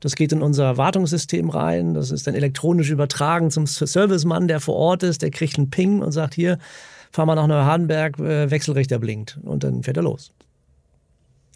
Das 0.00 0.14
geht 0.14 0.32
in 0.32 0.42
unser 0.42 0.76
Wartungssystem 0.76 1.50
rein. 1.50 1.94
Das 1.94 2.10
ist 2.10 2.26
dann 2.26 2.34
elektronisch 2.34 2.90
übertragen 2.90 3.50
zum 3.50 3.66
Servicemann, 3.66 4.48
der 4.48 4.60
vor 4.60 4.76
Ort 4.76 5.02
ist. 5.02 5.22
Der 5.22 5.30
kriegt 5.30 5.58
einen 5.58 5.70
Ping 5.70 6.00
und 6.00 6.12
sagt, 6.12 6.34
hier, 6.34 6.58
fahr 7.10 7.26
mal 7.26 7.34
nach 7.34 7.46
Neuhardenberg, 7.46 8.18
äh, 8.18 8.50
Wechselrichter 8.50 8.98
blinkt. 8.98 9.38
Und 9.42 9.64
dann 9.64 9.82
fährt 9.82 9.96
er 9.96 10.04
los. 10.04 10.30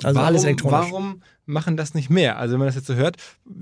Also 0.03 0.17
warum, 0.17 0.27
alles 0.27 0.45
elektronisch. 0.45 0.91
Warum 0.91 1.23
machen 1.47 1.77
das 1.77 1.95
nicht 1.95 2.11
mehr? 2.11 2.39
Also 2.39 2.53
wenn 2.53 2.61
man 2.61 2.69
das 2.69 2.77
jetzt 2.77 2.87
so 2.87 2.95
hört, 2.95 3.17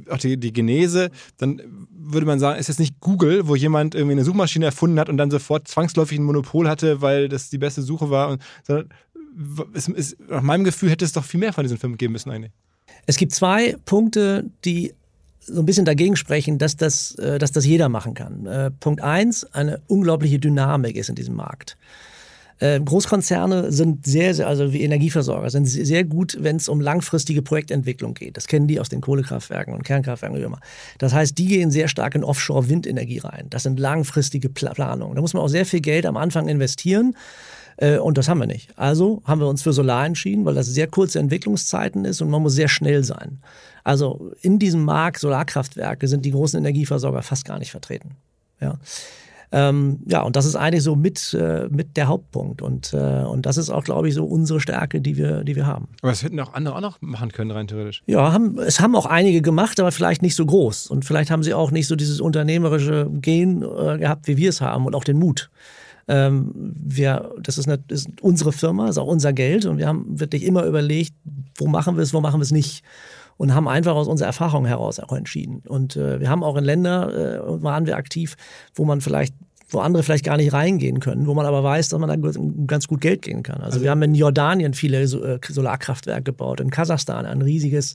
auch 0.09 0.19
die, 0.19 0.37
die 0.37 0.53
Genese, 0.53 1.11
dann 1.39 1.63
würde 1.91 2.27
man 2.27 2.39
sagen, 2.39 2.59
ist 2.59 2.69
jetzt 2.69 2.81
nicht 2.81 3.01
Google, 3.01 3.49
wo 3.49 3.57
jemand 3.57 3.95
irgendwie 3.95 4.13
eine 4.13 4.25
Suchmaschine 4.25 4.67
erfunden 4.67 4.99
hat 4.99 5.09
und 5.09 5.17
dann 5.17 5.31
sofort 5.31 5.69
zwangsläufig 5.69 6.19
ein 6.19 6.25
Monopol 6.25 6.69
hatte, 6.69 7.01
weil 7.01 7.29
das 7.29 7.51
die 7.51 7.59
beste 7.59 7.83
Suche 7.83 8.11
war, 8.11 8.29
und, 8.29 8.43
sondern 8.65 8.89
es 9.75 9.89
ist, 9.89 10.17
nach 10.29 10.43
meinem 10.43 10.65
Gefühl 10.65 10.91
hätte 10.91 11.05
es 11.05 11.13
doch 11.13 11.25
viel 11.25 11.41
mehr 11.41 11.53
von 11.53 11.65
diesen 11.65 11.79
Firmen 11.79 11.99
geben 11.99 12.13
müssen 12.13 12.31
eigentlich. 12.31 12.53
Es 13.07 13.17
gibt 13.17 13.33
zwei 13.33 13.77
Punkte, 13.85 14.45
die 14.65 14.93
so 15.41 15.61
ein 15.61 15.67
bisschen 15.67 15.85
dagegen 15.85 16.17
sprechen, 16.17 16.59
dass 16.59 16.77
das, 16.77 17.15
äh, 17.17 17.39
dass 17.39 17.53
das 17.53 17.65
jeder 17.65 17.89
machen 17.89 18.15
kann. 18.15 18.47
Äh, 18.47 18.71
Punkt 18.71 19.01
eins, 19.01 19.45
eine 19.55 19.81
unglaubliche 19.87 20.39
Dynamik 20.39 20.97
ist 20.97 21.09
in 21.09 21.15
diesem 21.15 21.35
Markt. 21.35 21.77
Äh, 22.61 22.79
Großkonzerne 22.79 23.73
sind 23.73 24.07
sehr, 24.07 24.35
sehr, 24.35 24.47
also 24.47 24.73
wie 24.73 24.83
Energieversorger, 24.83 25.51
sind 25.51 25.67
sehr 25.67 26.05
gut, 26.05 26.37
wenn 26.41 26.57
es 26.57 26.69
um 26.69 26.81
langfristige 26.81 27.43
Projektentwicklung 27.43 28.15
geht. 28.15 28.37
Das 28.37 28.47
kennen 28.47 28.69
die 28.69 28.79
aus 28.79 28.89
den 28.89 29.01
Kohlekraftwerken 29.01 29.75
und 29.75 29.83
Kernkraftwerken 29.83 30.39
wie 30.39 30.43
immer. 30.43 30.61
Das 30.99 31.13
heißt, 31.13 31.37
die 31.37 31.47
gehen 31.47 31.71
sehr 31.71 31.89
stark 31.89 32.15
in 32.15 32.23
Offshore-Windenergie 32.23 33.19
rein. 33.19 33.47
Das 33.51 33.65
sind 33.65 33.81
langfristige 33.81 34.49
Pla 34.49 34.75
Planungen. 34.75 35.17
Da 35.17 35.21
muss 35.21 35.35
man 35.35 35.43
auch 35.43 35.49
sehr 35.49 35.67
viel 35.67 35.81
Geld 35.81 36.07
am 36.07 36.17
Anfang 36.17 36.49
investieren. 36.49 37.17
Äh, 37.79 37.99
Und 37.99 38.19
das 38.19 38.29
haben 38.29 38.39
wir 38.39 38.47
nicht. 38.47 38.79
Also 38.79 39.23
haben 39.25 39.41
wir 39.41 39.49
uns 39.49 39.63
für 39.63 39.73
Solar 39.73 40.05
entschieden, 40.07 40.45
weil 40.45 40.55
das 40.55 40.67
sehr 40.67 40.87
kurze 40.87 41.19
Entwicklungszeiten 41.19 42.05
ist 42.05 42.21
und 42.21 42.31
man 42.31 42.43
muss 42.43 42.55
sehr 42.55 42.69
schnell 42.69 43.03
sein. 43.05 43.41
Also 43.85 44.33
in 44.43 44.59
diesem 44.59 44.85
Markt 44.85 45.19
Solarkraftwerke 45.21 46.07
sind 46.07 46.25
die 46.25 46.31
großen 46.31 46.59
Energieversorger 46.59 47.23
fast 47.23 47.47
gar 47.47 47.59
nicht 47.59 47.71
vertreten. 47.71 48.17
Ja. 48.61 48.79
Ähm, 49.53 49.99
ja, 50.07 50.23
und 50.23 50.37
das 50.37 50.47
ist 50.47 50.55
eigentlich 50.55 50.85
so 50.85 50.95
mit, 50.95 51.35
äh, 51.35 51.67
mit 51.71 51.97
der 51.97 52.07
Hauptpunkt. 52.07 52.63
Und, 52.63 52.93
äh, 52.93 53.25
und 53.25 53.47
das 53.47 53.57
ist 53.57 53.71
auch, 53.71 53.83
glaube 53.83 54.09
ich, 54.09 54.15
so 54.15 54.25
unsere 54.25 54.61
Stärke, 54.61 55.01
die 55.01 55.17
wir, 55.17 55.43
die 55.43 55.57
wir 55.57 55.67
haben. 55.67 55.89
Aber 56.03 56.13
das 56.13 56.23
hätten 56.23 56.39
auch 56.39 56.55
andere 56.55 56.77
auch 56.77 56.81
noch 56.81 57.01
machen 57.01 57.33
können, 57.33 57.51
rein 57.51 57.67
theoretisch. 57.67 58.03
Ja, 58.07 58.33
haben, 58.33 58.59
es 58.59 58.81
haben 58.81 58.95
auch 58.95 59.07
einige 59.07 59.43
gemacht, 59.43 59.81
aber 59.81 59.91
vielleicht 59.91 60.23
nicht 60.23 60.37
so 60.37 60.47
groß. 60.47 60.87
Und 60.87 61.05
vielleicht 61.05 61.31
haben 61.31 61.43
sie 61.43 61.55
auch 61.55 61.73
nicht 61.73 61.89
so 61.89 61.97
dieses 61.97 62.21
unternehmerische 62.21 63.09
Gen 63.13 63.63
äh, 63.63 63.99
gehabt, 63.99 64.29
wie 64.29 64.37
wir 64.37 64.51
es 64.51 64.61
haben 64.61 64.87
und 64.87 64.95
auch 64.95 65.05
den 65.05 65.19
Mut. 65.19 65.51
Ähm, 66.07 66.53
wir, 66.55 67.33
das 67.41 67.59
ist, 67.59 67.69
eine, 67.69 67.83
ist 67.89 68.09
unsere 68.21 68.53
Firma, 68.53 68.89
ist 68.89 68.99
auch 68.99 69.07
unser 69.07 69.33
Geld 69.33 69.67
und 69.67 69.79
wir 69.79 69.87
haben 69.87 70.07
wirklich 70.19 70.45
immer 70.45 70.65
überlegt, 70.65 71.15
wo 71.57 71.67
machen 71.67 71.97
wir 71.97 72.03
es, 72.03 72.15
wo 72.15 72.21
machen 72.21 72.41
wir 72.41 72.45
es 72.45 72.51
nicht. 72.51 72.83
Und 73.41 73.55
haben 73.55 73.69
einfach 73.69 73.95
aus 73.95 74.07
unserer 74.07 74.27
Erfahrung 74.27 74.67
heraus 74.67 75.01
auch 75.01 75.15
entschieden. 75.15 75.63
Und 75.67 75.97
äh, 75.97 76.21
wir 76.21 76.29
haben 76.29 76.45
auch 76.45 76.57
in 76.57 76.65
Ländern, 76.65 77.09
äh, 77.09 77.63
waren 77.63 77.87
wir 77.87 77.97
aktiv, 77.97 78.37
wo 78.75 78.85
man 78.85 79.01
vielleicht 79.01 79.35
wo 79.73 79.79
andere 79.79 80.03
vielleicht 80.03 80.25
gar 80.25 80.37
nicht 80.37 80.53
reingehen 80.53 81.01
können, 81.01 81.27
wo 81.27 81.33
man 81.33 81.47
aber 81.47 81.63
weiß, 81.63 81.89
dass 81.89 81.99
man 82.01 82.09
da 82.09 82.31
ganz 82.67 82.89
gut 82.89 83.01
Geld 83.01 83.23
gehen 83.23 83.43
kann. 83.43 83.59
Also, 83.59 83.67
also 83.67 83.83
wir 83.83 83.91
haben 83.91 84.03
in 84.03 84.15
Jordanien 84.15 84.75
viele 84.75 85.01
äh, 85.03 85.39
Solarkraftwerke 85.49 86.25
gebaut, 86.25 86.61
in 86.61 86.71
Kasachstan 86.71 87.25
ein 87.25 87.41
riesiges 87.41 87.95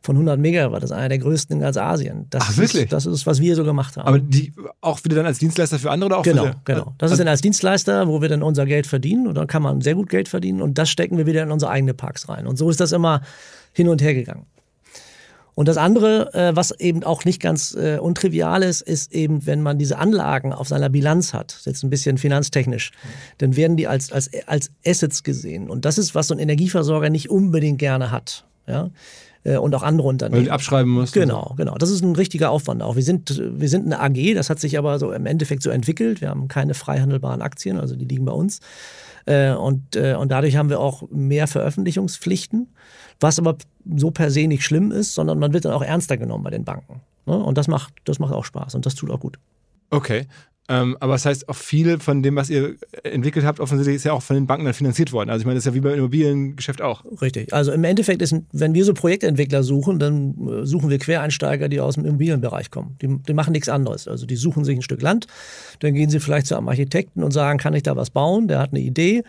von 0.00 0.16
100 0.16 0.38
Megawatt. 0.38 0.82
Das 0.82 0.90
ist 0.90 0.96
einer 0.96 1.08
der 1.08 1.18
größten 1.18 1.56
in 1.56 1.60
ganz 1.60 1.76
Asien. 1.76 2.26
Das 2.30 2.44
Ach, 2.46 2.56
wirklich? 2.56 2.84
Ist, 2.84 2.92
das 2.92 3.04
ist, 3.04 3.26
was 3.26 3.40
wir 3.40 3.56
so 3.56 3.64
gemacht 3.64 3.96
haben. 3.96 4.06
Aber 4.06 4.18
die 4.20 4.52
auch 4.80 5.02
wieder 5.04 5.16
dann 5.16 5.26
als 5.26 5.38
Dienstleister 5.38 5.78
für 5.78 5.90
andere 5.90 6.06
oder 6.06 6.18
auch 6.18 6.22
genau, 6.22 6.46
für 6.46 6.54
Genau, 6.64 6.94
Das 6.98 7.08
ist 7.08 7.12
also 7.14 7.24
dann 7.24 7.28
als 7.28 7.40
Dienstleister, 7.40 8.08
wo 8.08 8.22
wir 8.22 8.28
dann 8.28 8.42
unser 8.42 8.64
Geld 8.64 8.86
verdienen 8.86 9.26
und 9.26 9.34
dann 9.34 9.46
kann 9.46 9.62
man 9.62 9.80
sehr 9.80 9.96
gut 9.96 10.08
Geld 10.08 10.28
verdienen 10.28 10.62
und 10.62 10.78
das 10.78 10.88
stecken 10.88 11.18
wir 11.18 11.26
wieder 11.26 11.42
in 11.42 11.50
unsere 11.50 11.72
eigenen 11.72 11.96
Parks 11.96 12.28
rein. 12.28 12.46
Und 12.46 12.56
so 12.56 12.70
ist 12.70 12.80
das 12.80 12.92
immer 12.92 13.22
hin 13.72 13.88
und 13.88 14.00
her 14.00 14.14
gegangen. 14.14 14.46
Und 15.58 15.66
das 15.66 15.76
andere, 15.76 16.32
äh, 16.34 16.54
was 16.54 16.70
eben 16.78 17.02
auch 17.02 17.24
nicht 17.24 17.42
ganz 17.42 17.74
äh, 17.74 17.98
untrivial 17.98 18.62
ist, 18.62 18.80
ist 18.80 19.12
eben, 19.12 19.44
wenn 19.44 19.60
man 19.60 19.76
diese 19.76 19.98
Anlagen 19.98 20.52
auf 20.52 20.68
seiner 20.68 20.88
Bilanz 20.88 21.34
hat, 21.34 21.62
jetzt 21.64 21.82
ein 21.82 21.90
bisschen 21.90 22.16
finanztechnisch, 22.16 22.92
dann 23.38 23.56
werden 23.56 23.76
die 23.76 23.88
als, 23.88 24.12
als, 24.12 24.30
als 24.46 24.70
Assets 24.86 25.24
gesehen. 25.24 25.68
Und 25.68 25.84
das 25.84 25.98
ist, 25.98 26.14
was 26.14 26.28
so 26.28 26.34
ein 26.34 26.38
Energieversorger 26.38 27.10
nicht 27.10 27.28
unbedingt 27.28 27.80
gerne 27.80 28.12
hat. 28.12 28.44
Ja? 28.68 28.90
Äh, 29.42 29.56
und 29.56 29.74
auch 29.74 29.82
andere 29.82 30.06
Unternehmen. 30.06 30.42
Weil 30.42 30.46
du 30.46 30.52
abschreiben 30.52 30.92
musst. 30.92 31.12
Genau, 31.12 31.54
genau. 31.56 31.74
Das 31.74 31.90
ist 31.90 32.04
ein 32.04 32.14
richtiger 32.14 32.50
Aufwand 32.50 32.80
auch. 32.80 32.94
Wir 32.94 33.02
sind, 33.02 33.42
wir 33.56 33.68
sind 33.68 33.84
eine 33.84 34.00
AG, 34.00 34.34
das 34.36 34.50
hat 34.50 34.60
sich 34.60 34.78
aber 34.78 35.00
so 35.00 35.10
im 35.10 35.26
Endeffekt 35.26 35.64
so 35.64 35.70
entwickelt. 35.70 36.20
Wir 36.20 36.28
haben 36.28 36.46
keine 36.46 36.74
frei 36.74 37.00
handelbaren 37.00 37.42
Aktien, 37.42 37.80
also 37.80 37.96
die 37.96 38.04
liegen 38.04 38.24
bei 38.24 38.32
uns. 38.32 38.60
Äh, 39.28 39.52
und, 39.52 39.94
äh, 39.94 40.14
und 40.14 40.32
dadurch 40.32 40.56
haben 40.56 40.70
wir 40.70 40.80
auch 40.80 41.02
mehr 41.10 41.46
Veröffentlichungspflichten, 41.46 42.68
was 43.20 43.38
aber 43.38 43.58
so 43.96 44.10
per 44.10 44.30
se 44.30 44.46
nicht 44.46 44.64
schlimm 44.64 44.90
ist, 44.90 45.14
sondern 45.14 45.38
man 45.38 45.52
wird 45.52 45.66
dann 45.66 45.72
auch 45.72 45.82
ernster 45.82 46.16
genommen 46.16 46.44
bei 46.44 46.50
den 46.50 46.64
Banken. 46.64 47.02
Ne? 47.26 47.36
Und 47.36 47.58
das 47.58 47.68
macht, 47.68 47.92
das 48.04 48.18
macht 48.18 48.32
auch 48.32 48.46
Spaß 48.46 48.74
und 48.74 48.86
das 48.86 48.94
tut 48.94 49.10
auch 49.10 49.20
gut. 49.20 49.38
Okay. 49.90 50.26
Ähm, 50.70 50.96
aber 51.00 51.14
das 51.14 51.24
heißt, 51.24 51.48
auch 51.48 51.56
viele 51.56 51.98
von 51.98 52.22
dem, 52.22 52.36
was 52.36 52.50
ihr 52.50 52.76
entwickelt 53.02 53.46
habt, 53.46 53.58
offensichtlich 53.58 53.96
ist 53.96 54.04
ja 54.04 54.12
auch 54.12 54.22
von 54.22 54.36
den 54.36 54.46
Banken 54.46 54.66
dann 54.66 54.74
finanziert 54.74 55.12
worden. 55.12 55.30
Also 55.30 55.40
ich 55.40 55.46
meine, 55.46 55.56
das 55.56 55.64
ist 55.64 55.70
ja 55.70 55.74
wie 55.74 55.80
beim 55.80 55.94
Immobiliengeschäft 55.94 56.82
auch. 56.82 57.04
Richtig. 57.22 57.54
Also 57.54 57.72
im 57.72 57.84
Endeffekt 57.84 58.20
ist, 58.20 58.34
wenn 58.52 58.74
wir 58.74 58.84
so 58.84 58.92
Projektentwickler 58.92 59.62
suchen, 59.62 59.98
dann 59.98 60.34
äh, 60.46 60.66
suchen 60.66 60.90
wir 60.90 60.98
Quereinsteiger, 60.98 61.70
die 61.70 61.80
aus 61.80 61.94
dem 61.94 62.04
Immobilienbereich 62.04 62.70
kommen. 62.70 62.96
Die, 63.00 63.18
die 63.26 63.32
machen 63.32 63.52
nichts 63.52 63.70
anderes. 63.70 64.06
Also 64.06 64.26
die 64.26 64.36
suchen 64.36 64.64
sich 64.64 64.76
ein 64.76 64.82
Stück 64.82 65.00
Land, 65.00 65.26
dann 65.80 65.94
gehen 65.94 66.10
sie 66.10 66.20
vielleicht 66.20 66.46
zu 66.46 66.56
einem 66.56 66.68
Architekten 66.68 67.22
und 67.22 67.32
sagen, 67.32 67.58
kann 67.58 67.72
ich 67.72 67.82
da 67.82 67.96
was 67.96 68.10
bauen? 68.10 68.46
Der 68.46 68.58
hat 68.58 68.70
eine 68.72 68.80
Idee. 68.80 69.22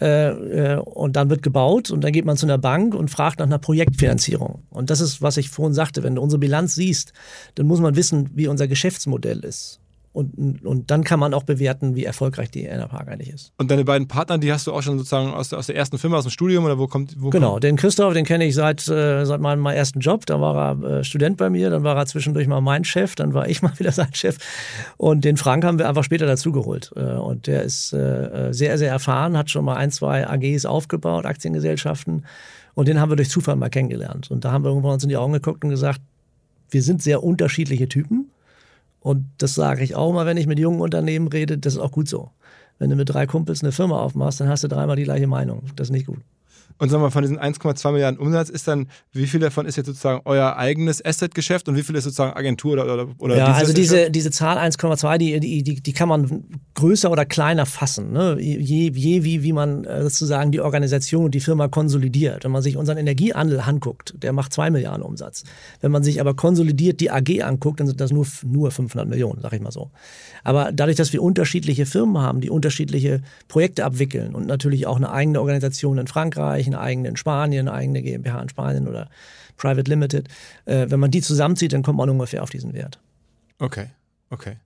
Äh, 0.00 0.30
äh, 0.30 0.76
und 0.78 1.14
dann 1.14 1.30
wird 1.30 1.42
gebaut 1.42 1.90
und 1.90 2.02
dann 2.02 2.12
geht 2.12 2.24
man 2.24 2.36
zu 2.36 2.46
einer 2.46 2.58
Bank 2.58 2.94
und 2.94 3.10
fragt 3.10 3.38
nach 3.38 3.46
einer 3.46 3.58
Projektfinanzierung. 3.58 4.62
Und 4.70 4.90
das 4.90 5.00
ist, 5.00 5.20
was 5.20 5.36
ich 5.36 5.50
vorhin 5.50 5.74
sagte, 5.74 6.02
wenn 6.02 6.14
du 6.14 6.22
unsere 6.22 6.40
Bilanz 6.40 6.74
siehst, 6.74 7.12
dann 7.54 7.66
muss 7.66 7.80
man 7.80 7.96
wissen, 7.96 8.30
wie 8.34 8.48
unser 8.48 8.66
Geschäftsmodell 8.66 9.40
ist. 9.40 9.78
Und, 10.12 10.64
und 10.64 10.90
dann 10.90 11.04
kann 11.04 11.20
man 11.20 11.32
auch 11.34 11.44
bewerten, 11.44 11.94
wie 11.94 12.04
erfolgreich 12.04 12.50
die 12.50 12.64
Enerpark 12.64 13.06
eigentlich 13.06 13.30
ist. 13.30 13.52
Und 13.58 13.70
deine 13.70 13.84
beiden 13.84 14.08
Partner, 14.08 14.38
die 14.38 14.52
hast 14.52 14.66
du 14.66 14.72
auch 14.72 14.82
schon 14.82 14.98
sozusagen 14.98 15.32
aus 15.32 15.50
der, 15.50 15.60
aus 15.60 15.68
der 15.68 15.76
ersten 15.76 15.98
Firma, 15.98 16.16
aus 16.16 16.24
dem 16.24 16.32
Studium 16.32 16.64
oder 16.64 16.80
wo 16.80 16.88
kommt? 16.88 17.14
Wo 17.16 17.30
genau, 17.30 17.52
kommt? 17.52 17.64
den 17.64 17.76
Christoph, 17.76 18.12
den 18.12 18.24
kenne 18.24 18.44
ich 18.44 18.56
seit, 18.56 18.88
äh, 18.88 19.24
seit 19.24 19.40
meinem, 19.40 19.60
meinem 19.60 19.76
ersten 19.76 20.00
Job. 20.00 20.26
Da 20.26 20.40
war 20.40 20.82
er 20.82 20.98
äh, 20.98 21.04
Student 21.04 21.36
bei 21.36 21.48
mir, 21.48 21.70
dann 21.70 21.84
war 21.84 21.96
er 21.96 22.06
zwischendurch 22.06 22.48
mal 22.48 22.60
mein 22.60 22.82
Chef, 22.82 23.14
dann 23.14 23.34
war 23.34 23.48
ich 23.48 23.62
mal 23.62 23.78
wieder 23.78 23.92
sein 23.92 24.12
Chef. 24.12 24.38
Und 24.96 25.24
den 25.24 25.36
Frank 25.36 25.64
haben 25.64 25.78
wir 25.78 25.88
einfach 25.88 26.04
später 26.04 26.26
dazugeholt. 26.26 26.90
Äh, 26.96 27.00
und 27.00 27.46
der 27.46 27.62
ist 27.62 27.92
äh, 27.92 28.48
äh, 28.48 28.52
sehr, 28.52 28.78
sehr 28.78 28.90
erfahren, 28.90 29.38
hat 29.38 29.48
schon 29.48 29.64
mal 29.64 29.76
ein, 29.76 29.92
zwei 29.92 30.26
AGs 30.26 30.66
aufgebaut, 30.66 31.24
Aktiengesellschaften. 31.24 32.26
Und 32.74 32.88
den 32.88 32.98
haben 32.98 33.10
wir 33.10 33.16
durch 33.16 33.30
Zufall 33.30 33.54
mal 33.54 33.70
kennengelernt. 33.70 34.28
Und 34.32 34.44
da 34.44 34.50
haben 34.50 34.64
wir 34.64 34.70
irgendwann 34.70 34.94
uns 34.94 35.04
in 35.04 35.08
die 35.08 35.16
Augen 35.16 35.34
geguckt 35.34 35.62
und 35.62 35.70
gesagt, 35.70 36.00
wir 36.68 36.82
sind 36.82 37.00
sehr 37.00 37.22
unterschiedliche 37.22 37.88
Typen 37.88 38.30
und 39.00 39.26
das 39.38 39.54
sage 39.54 39.82
ich 39.82 39.94
auch 39.94 40.12
mal, 40.12 40.26
wenn 40.26 40.36
ich 40.36 40.46
mit 40.46 40.58
jungen 40.58 40.80
Unternehmen 40.80 41.28
rede, 41.28 41.58
das 41.58 41.74
ist 41.74 41.80
auch 41.80 41.92
gut 41.92 42.08
so. 42.08 42.30
Wenn 42.78 42.90
du 42.90 42.96
mit 42.96 43.10
drei 43.10 43.26
Kumpels 43.26 43.62
eine 43.62 43.72
Firma 43.72 44.00
aufmachst, 44.00 44.40
dann 44.40 44.48
hast 44.48 44.64
du 44.64 44.68
dreimal 44.68 44.96
die 44.96 45.04
gleiche 45.04 45.26
Meinung. 45.26 45.64
Das 45.76 45.88
ist 45.88 45.92
nicht 45.92 46.06
gut. 46.06 46.20
Und 46.80 46.88
sagen 46.88 47.02
wir 47.02 47.08
mal, 47.08 47.10
von 47.10 47.22
diesen 47.22 47.38
1,2 47.38 47.92
Milliarden 47.92 48.18
Umsatz 48.18 48.48
ist 48.48 48.66
dann, 48.66 48.88
wie 49.12 49.26
viel 49.26 49.38
davon 49.38 49.66
ist 49.66 49.76
jetzt 49.76 49.84
sozusagen 49.84 50.22
euer 50.24 50.56
eigenes 50.56 51.04
Asset-Geschäft 51.04 51.68
und 51.68 51.76
wie 51.76 51.82
viel 51.82 51.94
ist 51.94 52.04
sozusagen 52.04 52.32
Agentur 52.32 52.72
oder, 52.72 52.84
oder, 52.84 53.08
oder 53.18 53.36
Ja, 53.36 53.52
also 53.52 53.74
diese, 53.74 54.10
diese 54.10 54.30
Zahl 54.30 54.56
1,2, 54.56 55.18
die, 55.18 55.40
die, 55.40 55.62
die, 55.62 55.82
die 55.82 55.92
kann 55.92 56.08
man 56.08 56.44
größer 56.72 57.10
oder 57.10 57.26
kleiner 57.26 57.66
fassen. 57.66 58.12
Ne? 58.12 58.38
Je, 58.40 58.90
je 58.90 59.24
wie, 59.24 59.42
wie 59.42 59.52
man 59.52 59.84
äh, 59.84 60.02
sozusagen 60.04 60.52
die 60.52 60.60
Organisation 60.62 61.26
und 61.26 61.34
die 61.34 61.40
Firma 61.40 61.68
konsolidiert. 61.68 62.44
Wenn 62.44 62.50
man 62.50 62.62
sich 62.62 62.78
unseren 62.78 62.96
Energiehandel 62.96 63.60
anguckt, 63.60 64.14
der 64.16 64.32
macht 64.32 64.54
2 64.54 64.70
Milliarden 64.70 65.02
Umsatz. 65.02 65.44
Wenn 65.82 65.92
man 65.92 66.02
sich 66.02 66.18
aber 66.18 66.32
konsolidiert 66.32 67.00
die 67.00 67.10
AG 67.10 67.42
anguckt, 67.42 67.80
dann 67.80 67.88
sind 67.88 68.00
das 68.00 68.10
nur, 68.10 68.26
nur 68.42 68.70
500 68.70 69.06
Millionen, 69.06 69.42
sag 69.42 69.52
ich 69.52 69.60
mal 69.60 69.70
so. 69.70 69.90
Aber 70.44 70.72
dadurch, 70.72 70.96
dass 70.96 71.12
wir 71.12 71.22
unterschiedliche 71.22 71.84
Firmen 71.84 72.22
haben, 72.22 72.40
die 72.40 72.48
unterschiedliche 72.48 73.20
Projekte 73.48 73.84
abwickeln 73.84 74.34
und 74.34 74.46
natürlich 74.46 74.86
auch 74.86 74.96
eine 74.96 75.10
eigene 75.10 75.40
Organisation 75.40 75.98
in 75.98 76.06
Frankreich, 76.06 76.69
eine 76.74 76.80
eigene 76.80 77.08
in 77.08 77.16
Spanien, 77.16 77.68
eigene 77.68 78.02
GmbH 78.02 78.42
in 78.42 78.48
Spanien 78.48 78.88
oder 78.88 79.08
Private 79.56 79.88
Limited. 79.88 80.28
Äh, 80.64 80.86
wenn 80.88 81.00
man 81.00 81.10
die 81.10 81.22
zusammenzieht, 81.22 81.72
dann 81.72 81.82
kommt 81.82 81.98
man 81.98 82.10
ungefähr 82.10 82.42
auf 82.42 82.50
diesen 82.50 82.72
Wert. 82.72 82.98
Okay, 83.58 83.86
okay. 84.30 84.56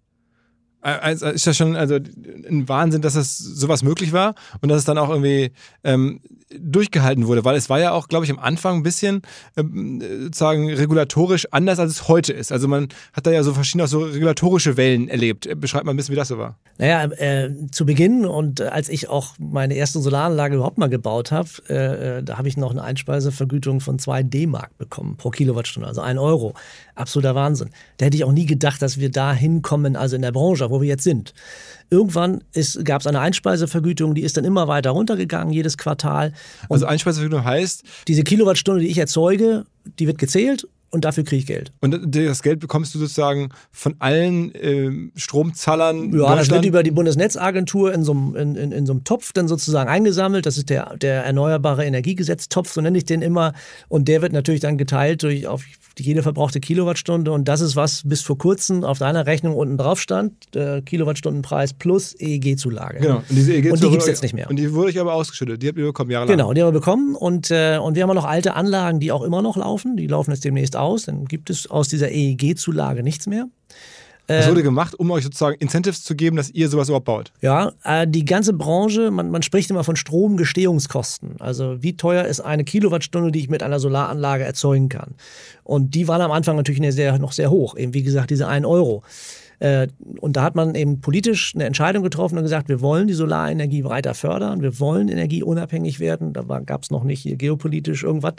Also 0.81 1.29
ist 1.29 1.47
das 1.47 1.57
schon 1.57 1.77
also 1.77 1.95
ein 1.95 2.69
Wahnsinn, 2.69 3.01
dass 3.01 3.15
das 3.15 3.39
sowas 3.39 3.83
möglich 3.83 4.13
war 4.13 4.35
und 4.61 4.69
dass 4.69 4.81
es 4.81 4.85
dann 4.85 4.99
auch 4.99 5.09
irgendwie 5.09 5.53
ähm, 5.83 6.21
durchgehalten 6.51 7.27
wurde, 7.27 7.45
weil 7.45 7.57
es 7.57 7.71
war 7.71 7.81
ja 7.81 7.93
auch, 7.93 8.09
glaube 8.09 8.25
ich, 8.25 8.31
am 8.31 8.39
Anfang 8.39 8.77
ein 8.77 8.83
bisschen 8.83 9.23
ähm, 9.57 10.01
sozusagen 10.25 10.73
regulatorisch 10.73 11.47
anders, 11.51 11.79
als 11.79 11.93
es 11.93 12.09
heute 12.09 12.33
ist. 12.33 12.53
Also 12.53 12.69
man 12.69 12.89
hat 13.13 13.27
da 13.27 13.31
ja 13.31 13.43
so 13.43 13.55
verschiedene 13.55 13.87
so 13.89 14.01
regulatorische 14.01 14.77
Wellen 14.77 15.09
erlebt. 15.09 15.49
Beschreibt 15.61 15.85
mal 15.85 15.93
ein 15.93 15.97
bisschen, 15.97 16.13
wie 16.13 16.17
das 16.17 16.29
so 16.29 16.39
war. 16.39 16.57
Naja, 16.79 17.05
äh, 17.13 17.51
zu 17.71 17.87
Beginn 17.87 18.27
und 18.27 18.61
als 18.61 18.89
ich 18.89 19.09
auch 19.09 19.35
meine 19.39 19.75
erste 19.75 20.01
Solaranlage 20.01 20.57
überhaupt 20.57 20.79
mal 20.79 20.89
gebaut 20.89 21.33
habe, 21.33 21.49
äh, 21.69 22.23
da 22.23 22.39
habe 22.39 22.49
ich 22.49 22.57
noch 22.57 22.71
eine 22.71 22.83
Einspeisevergütung 22.83 23.81
von 23.81 23.99
2 23.99 24.23
D-Mark 24.25 24.77
bekommen 24.79 25.17
pro 25.17 25.31
Kilowattstunde, 25.31 25.89
also 25.89 26.01
1 26.01 26.19
Euro. 26.19 26.55
Absoluter 26.95 27.35
Wahnsinn. 27.35 27.71
Da 27.97 28.07
hätte 28.07 28.17
ich 28.17 28.25
auch 28.25 28.33
nie 28.33 28.47
gedacht, 28.47 28.83
dass 28.83 28.99
wir 28.99 29.11
da 29.11 29.33
hinkommen, 29.33 29.97
also 29.97 30.17
in 30.17 30.23
der 30.23 30.33
Branche, 30.33 30.71
wo 30.71 30.81
wir 30.81 30.89
jetzt 30.89 31.05
sind. 31.05 31.35
Irgendwann 31.91 32.43
gab 32.85 33.01
es 33.01 33.07
eine 33.07 33.21
Einspeisevergütung, 33.21 34.15
die 34.15 34.23
ist 34.23 34.37
dann 34.37 34.45
immer 34.45 34.69
weiter 34.69 34.91
runtergegangen, 34.91 35.53
jedes 35.53 35.79
Quartal. 35.79 36.33
Und 36.69 36.77
also 36.77 36.87
Einspeisevergütung 36.87 37.45
heißt? 37.45 37.85
Diese 38.09 38.25
Kilowattstunde, 38.25 38.81
die 38.81 38.89
ich 38.89 38.99
erzeuge, 38.99 39.65
die 39.99 40.07
wird 40.07 40.19
gezählt 40.19 40.67
und 40.95 41.05
dafür 41.05 41.25
kriege 41.25 41.41
ich 41.41 41.47
Geld. 41.47 41.73
Und 41.81 42.15
das 42.15 42.43
Geld 42.43 42.61
bekommst 42.61 42.95
du 42.95 43.01
sozusagen 43.01 43.49
von 43.73 43.97
allen 43.99 44.55
äh, 44.55 45.11
Stromzahlern? 45.17 46.17
Ja, 46.17 46.37
das 46.37 46.49
wird 46.51 46.65
über 46.65 46.85
die 46.85 46.93
Bundesnetzagentur 46.93 47.93
in 47.93 48.05
so, 48.05 48.13
einem, 48.13 48.37
in, 48.37 48.55
in, 48.55 48.73
in 48.73 48.87
so 48.87 48.93
einem 48.93 49.03
Topf 49.03 49.33
dann 49.33 49.49
sozusagen 49.49 49.91
eingesammelt. 49.91 50.47
Das 50.47 50.57
ist 50.57 50.71
der, 50.71 50.97
der 50.97 51.25
Erneuerbare 51.25 51.85
Energiegesetztopf, 51.85 52.73
so 52.73 52.81
nenne 52.81 52.97
ich 52.97 53.05
den 53.05 53.23
immer. 53.23 53.55
Und 53.89 54.07
der 54.07 54.23
wird 54.23 54.33
natürlich 54.33 54.61
dann 54.61 54.79
geteilt 54.79 55.25
durch 55.25 55.49
auf 55.49 55.65
jede 55.99 56.23
verbrauchte 56.23 56.61
Kilowattstunde. 56.61 57.33
Und 57.33 57.47
das 57.47 57.61
ist, 57.61 57.77
was 57.77 58.03
bis 58.05 58.23
vor 58.23 58.39
kurzem 58.39 58.85
auf 58.85 58.99
deiner 58.99 59.27
Rechnung 59.27 59.55
unten 59.57 59.77
drauf 59.77 60.01
stand. 60.01 60.33
Der 60.55 60.83
Kilowattstundenpreis 60.83 61.75
plus 61.75 62.15
EEG-Zulage. 62.19 63.01
Genau. 63.01 63.17
Und, 63.17 63.25
diese 63.31 63.53
EEG 63.53 63.73
und 63.73 63.83
die 63.83 63.91
gibt 63.91 64.03
es 64.03 64.09
jetzt 64.09 64.23
nicht 64.23 64.35
mehr. 64.35 64.49
Und 64.49 64.57
die 64.57 64.73
wurde 64.73 64.91
ich 64.91 65.01
aber 65.01 65.15
ausgeschüttet. 65.15 65.63
Die 65.63 65.69
habt 65.69 65.79
ihr 65.79 65.87
bekommen, 65.87 66.11
jahrelang. 66.11 66.37
Genau, 66.37 66.53
die 66.53 66.63
haben 66.63 66.69
wir 66.69 66.81
bekommen. 66.81 67.15
Und, 67.15 67.51
äh, 67.51 67.79
und 67.79 67.97
wir 67.97 68.03
haben 68.03 68.15
noch 68.15 68.25
alte 68.25 68.55
Anlagen, 68.55 69.01
die 69.01 69.13
auch 69.13 69.23
immer 69.23 69.43
noch 69.43 69.57
laufen. 69.57 69.97
Die 69.97 70.07
laufen 70.07 70.31
jetzt 70.31 70.45
demnächst 70.45 70.77
aus. 70.85 71.05
Dann 71.05 71.25
gibt 71.25 71.51
es 71.51 71.71
aus 71.71 71.89
dieser 71.89 72.11
EEG-Zulage 72.11 73.03
nichts 73.03 73.27
mehr. 73.27 73.49
Das 74.27 74.49
wurde 74.49 74.63
gemacht, 74.63 74.99
um 74.99 75.11
euch 75.11 75.23
sozusagen 75.23 75.57
Incentives 75.59 76.03
zu 76.03 76.15
geben, 76.15 76.37
dass 76.37 76.49
ihr 76.49 76.71
sowas 76.71 76.89
überhaupt 76.89 77.05
baut. 77.05 77.33
Ja, 77.43 77.73
äh, 77.85 78.07
die 78.09 78.25
ganze 78.25 78.55
Branche, 78.55 79.11
man, 79.11 79.31
man 79.31 79.43
spricht 79.43 79.71
immer 79.71 79.85
von 79.85 79.97
Stromgestehungskosten. 79.97 81.37
Also 81.41 81.83
wie 81.83 81.97
teuer 81.97 82.25
ist 82.25 82.41
eine 82.41 82.65
Kilowattstunde, 82.65 83.33
die 83.33 83.41
ich 83.41 83.51
mit 83.51 83.63
einer 83.63 83.79
Solaranlage 83.79 84.45
erzeugen 84.45 84.89
kann. 84.89 85.15
Und 85.63 85.95
die 85.95 86.09
waren 86.09 86.23
am 86.23 86.31
Anfang 86.31 86.57
natürlich 86.57 86.95
sehr, 86.95 87.19
noch 87.19 87.33
sehr 87.33 87.51
hoch. 87.51 87.77
Eben 87.77 87.93
wie 87.93 88.03
gesagt, 88.03 88.31
diese 88.31 88.49
1 88.49 88.65
Euro. 88.65 89.03
Äh, 89.59 89.89
und 90.21 90.37
da 90.37 90.43
hat 90.43 90.55
man 90.55 90.75
eben 90.75 91.01
politisch 91.01 91.53
eine 91.55 91.65
Entscheidung 91.65 92.03
getroffen 92.03 92.39
und 92.39 92.45
gesagt, 92.45 92.69
wir 92.69 92.81
wollen 92.81 93.07
die 93.07 93.15
Solarenergie 93.15 93.85
weiter 93.85 94.15
fördern, 94.15 94.63
wir 94.63 94.81
wollen 94.81 95.09
energieunabhängig 95.09 96.01
werden. 96.01 96.33
Da 96.33 96.43
gab 96.61 96.83
es 96.83 96.91
noch 96.91 97.05
nicht 97.05 97.21
hier 97.23 97.37
geopolitisch 97.37 98.03
irgendwas. 98.05 98.35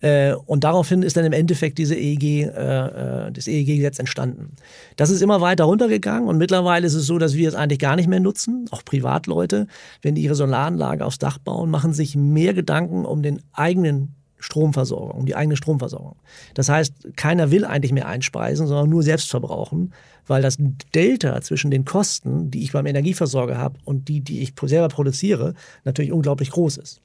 Äh, 0.00 0.34
und 0.34 0.64
daraufhin 0.64 1.02
ist 1.02 1.16
dann 1.16 1.24
im 1.24 1.32
Endeffekt 1.32 1.78
diese 1.78 1.94
EEG, 1.94 2.44
äh, 2.44 3.32
das 3.32 3.46
EEG-Gesetz 3.46 3.98
entstanden. 3.98 4.56
Das 4.96 5.10
ist 5.10 5.22
immer 5.22 5.40
weiter 5.40 5.64
runtergegangen 5.64 6.28
und 6.28 6.38
mittlerweile 6.38 6.86
ist 6.86 6.94
es 6.94 7.06
so, 7.06 7.18
dass 7.18 7.34
wir 7.34 7.48
es 7.48 7.54
eigentlich 7.54 7.78
gar 7.78 7.96
nicht 7.96 8.08
mehr 8.08 8.20
nutzen. 8.20 8.66
Auch 8.70 8.84
Privatleute, 8.84 9.66
wenn 10.02 10.14
die 10.14 10.22
ihre 10.22 10.34
Solaranlage 10.34 11.04
aufs 11.04 11.18
Dach 11.18 11.38
bauen, 11.38 11.70
machen 11.70 11.92
sich 11.92 12.16
mehr 12.16 12.52
Gedanken 12.52 13.04
um 13.04 13.22
den 13.22 13.40
eigenen 13.52 14.14
Stromversorgung, 14.38 15.20
um 15.20 15.26
die 15.26 15.34
eigene 15.34 15.56
Stromversorgung. 15.56 16.16
Das 16.54 16.68
heißt, 16.68 17.16
keiner 17.16 17.50
will 17.50 17.64
eigentlich 17.64 17.92
mehr 17.92 18.06
einspeisen, 18.06 18.66
sondern 18.66 18.90
nur 18.90 19.02
selbst 19.02 19.30
verbrauchen, 19.30 19.92
weil 20.26 20.42
das 20.42 20.58
Delta 20.94 21.40
zwischen 21.40 21.70
den 21.70 21.84
Kosten, 21.84 22.50
die 22.50 22.62
ich 22.62 22.72
beim 22.72 22.86
Energieversorger 22.86 23.56
habe 23.56 23.78
und 23.84 24.08
die, 24.08 24.20
die 24.20 24.42
ich 24.42 24.52
selber 24.62 24.88
produziere, 24.88 25.54
natürlich 25.84 26.12
unglaublich 26.12 26.50
groß 26.50 26.76
ist. 26.76 27.00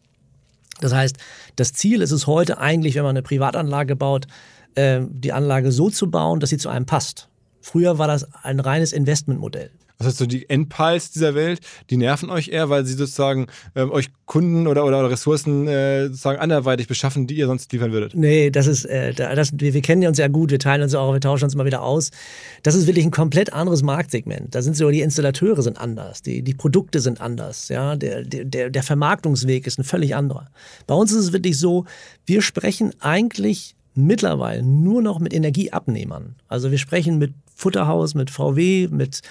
Das 0.81 0.93
heißt, 0.93 1.17
das 1.55 1.73
Ziel 1.73 2.01
ist 2.01 2.11
es 2.11 2.27
heute 2.27 2.57
eigentlich, 2.57 2.95
wenn 2.95 3.03
man 3.03 3.11
eine 3.11 3.23
Privatanlage 3.23 3.95
baut, 3.95 4.27
ähm, 4.75 5.09
die 5.11 5.31
Anlage 5.31 5.71
so 5.71 5.89
zu 5.89 6.11
bauen, 6.11 6.39
dass 6.39 6.49
sie 6.49 6.57
zu 6.57 6.69
einem 6.69 6.85
passt. 6.85 7.30
Früher 7.61 7.97
war 7.97 8.07
das 8.07 8.27
ein 8.43 8.59
reines 8.59 8.93
Investmentmodell. 8.93 9.71
Was 10.01 10.07
heißt 10.07 10.17
so 10.17 10.25
die 10.25 10.49
Endpals 10.49 11.11
dieser 11.11 11.35
Welt, 11.35 11.59
die 11.91 11.97
nerven 11.97 12.31
euch 12.31 12.47
eher, 12.47 12.71
weil 12.71 12.85
sie 12.85 12.93
sozusagen 12.93 13.45
ähm, 13.75 13.91
euch 13.91 14.07
Kunden 14.25 14.65
oder, 14.65 14.83
oder 14.83 15.07
Ressourcen 15.07 15.67
äh, 15.67 16.07
sozusagen 16.07 16.39
anderweitig 16.39 16.87
beschaffen, 16.87 17.27
die 17.27 17.35
ihr 17.35 17.45
sonst 17.45 17.71
liefern 17.71 17.91
würdet? 17.91 18.15
Nee, 18.15 18.49
das 18.49 18.65
ist, 18.65 18.85
äh, 18.85 19.13
das, 19.13 19.51
wir, 19.53 19.75
wir 19.75 19.81
kennen 19.83 20.07
uns 20.07 20.17
ja 20.17 20.27
gut, 20.27 20.49
wir 20.49 20.57
teilen 20.57 20.81
uns 20.81 20.95
auch, 20.95 21.13
wir 21.13 21.19
tauschen 21.21 21.43
uns 21.43 21.53
immer 21.53 21.65
wieder 21.65 21.83
aus. 21.83 22.09
Das 22.63 22.73
ist 22.73 22.87
wirklich 22.87 23.05
ein 23.05 23.11
komplett 23.11 23.53
anderes 23.53 23.83
Marktsegment. 23.83 24.55
Da 24.55 24.63
sind 24.63 24.75
so, 24.75 24.89
die 24.89 25.01
Installateure 25.01 25.61
sind 25.61 25.79
anders, 25.79 26.23
die, 26.23 26.41
die 26.41 26.55
Produkte 26.55 26.99
sind 26.99 27.21
anders, 27.21 27.69
ja, 27.69 27.95
der, 27.95 28.23
der, 28.23 28.71
der 28.71 28.83
Vermarktungsweg 28.83 29.67
ist 29.67 29.77
ein 29.77 29.83
völlig 29.83 30.15
anderer. 30.15 30.49
Bei 30.87 30.95
uns 30.95 31.11
ist 31.11 31.19
es 31.19 31.33
wirklich 31.33 31.59
so, 31.59 31.85
wir 32.25 32.41
sprechen 32.41 32.91
eigentlich 33.01 33.75
mittlerweile 33.93 34.63
nur 34.63 35.01
noch 35.01 35.19
mit 35.19 35.33
Energieabnehmern. 35.33 36.35
Also 36.47 36.71
wir 36.71 36.77
sprechen 36.77 37.19
mit 37.19 37.33
Futterhaus, 37.61 38.15
mit 38.15 38.29
VW, 38.29 38.87
mit, 38.89 39.21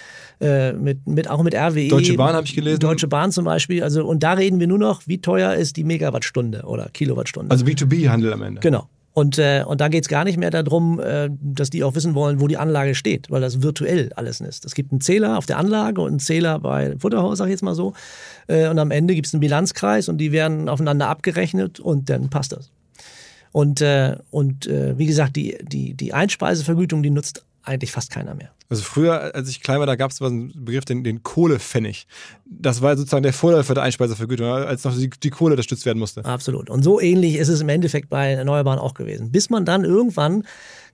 äh, 0.40 0.72
mit, 0.72 1.06
mit 1.06 1.28
auch 1.28 1.42
mit 1.42 1.54
RWE. 1.54 1.88
Deutsche 1.88 2.14
Bahn 2.14 2.34
habe 2.34 2.46
ich 2.46 2.54
gelesen. 2.54 2.78
Deutsche 2.78 3.08
Bahn 3.08 3.32
zum 3.32 3.44
Beispiel. 3.44 3.82
Also, 3.82 4.06
und 4.06 4.22
da 4.22 4.34
reden 4.34 4.60
wir 4.60 4.66
nur 4.66 4.78
noch, 4.78 5.02
wie 5.06 5.20
teuer 5.20 5.54
ist 5.54 5.76
die 5.76 5.84
Megawattstunde 5.84 6.62
oder 6.62 6.88
Kilowattstunde. 6.92 7.50
Also 7.50 7.64
B2B-Handel 7.64 8.32
am 8.32 8.42
Ende. 8.42 8.60
Genau. 8.60 8.88
Und, 9.12 9.38
äh, 9.38 9.64
und 9.66 9.80
da 9.80 9.88
geht 9.88 10.04
es 10.04 10.08
gar 10.08 10.24
nicht 10.24 10.38
mehr 10.38 10.50
darum, 10.50 11.00
äh, 11.00 11.28
dass 11.42 11.68
die 11.70 11.82
auch 11.82 11.96
wissen 11.96 12.14
wollen, 12.14 12.40
wo 12.40 12.46
die 12.46 12.56
Anlage 12.56 12.94
steht, 12.94 13.28
weil 13.30 13.40
das 13.40 13.60
virtuell 13.60 14.12
alles 14.14 14.40
ist. 14.40 14.64
Es 14.64 14.74
gibt 14.74 14.92
einen 14.92 15.00
Zähler 15.00 15.36
auf 15.36 15.46
der 15.46 15.58
Anlage 15.58 16.00
und 16.00 16.10
einen 16.10 16.20
Zähler 16.20 16.60
bei 16.60 16.96
Futterhaus, 16.96 17.38
sag 17.38 17.46
ich 17.46 17.50
jetzt 17.50 17.62
mal 17.62 17.74
so. 17.74 17.92
Äh, 18.46 18.68
und 18.68 18.78
am 18.78 18.92
Ende 18.92 19.14
gibt 19.14 19.26
es 19.26 19.34
einen 19.34 19.40
Bilanzkreis 19.40 20.08
und 20.08 20.18
die 20.18 20.30
werden 20.30 20.68
aufeinander 20.68 21.08
abgerechnet 21.08 21.80
und 21.80 22.08
dann 22.08 22.30
passt 22.30 22.52
das. 22.52 22.70
Und, 23.52 23.80
äh, 23.80 24.16
und 24.30 24.68
äh, 24.68 24.96
wie 24.96 25.06
gesagt, 25.06 25.34
die, 25.34 25.58
die, 25.60 25.94
die 25.94 26.14
Einspeisevergütung, 26.14 27.02
die 27.02 27.10
nutzt 27.10 27.44
eigentlich 27.62 27.92
fast 27.92 28.10
keiner 28.10 28.34
mehr. 28.34 28.50
Also 28.68 28.82
früher, 28.82 29.34
als 29.34 29.48
ich 29.48 29.60
klein 29.60 29.80
war, 29.80 29.86
da 29.86 29.96
gab 29.96 30.12
es 30.12 30.22
einen 30.22 30.52
Begriff, 30.64 30.84
den, 30.84 31.02
den 31.02 31.22
Kohlepfennig. 31.22 32.06
Das 32.46 32.82
war 32.82 32.96
sozusagen 32.96 33.24
der 33.24 33.32
Vorläufer 33.32 33.74
der 33.74 33.82
Einspeisevergütung, 33.82 34.46
als 34.46 34.84
noch 34.84 34.96
die, 34.96 35.10
die, 35.10 35.30
Kohle 35.30 35.54
unterstützt 35.54 35.84
werden 35.86 35.98
musste. 35.98 36.24
Absolut. 36.24 36.70
Und 36.70 36.82
so 36.82 37.00
ähnlich 37.00 37.34
ist 37.34 37.48
es 37.48 37.60
im 37.60 37.68
Endeffekt 37.68 38.08
bei 38.08 38.32
Erneuerbaren 38.32 38.78
auch 38.78 38.94
gewesen. 38.94 39.32
Bis 39.32 39.50
man 39.50 39.64
dann 39.64 39.84
irgendwann 39.84 40.44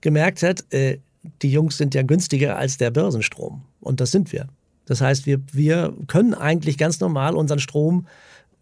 gemerkt 0.01 0.41
hat, 0.41 0.65
äh, 0.73 0.97
die 1.41 1.51
Jungs 1.51 1.77
sind 1.77 1.93
ja 1.93 2.01
günstiger 2.01 2.57
als 2.57 2.77
der 2.77 2.89
Börsenstrom. 2.89 3.63
Und 3.79 3.99
das 3.99 4.11
sind 4.11 4.31
wir. 4.31 4.47
Das 4.85 5.01
heißt, 5.01 5.25
wir, 5.25 5.39
wir 5.51 5.93
können 6.07 6.33
eigentlich 6.33 6.77
ganz 6.77 6.99
normal 6.99 7.35
unseren 7.35 7.59
Strom 7.59 8.07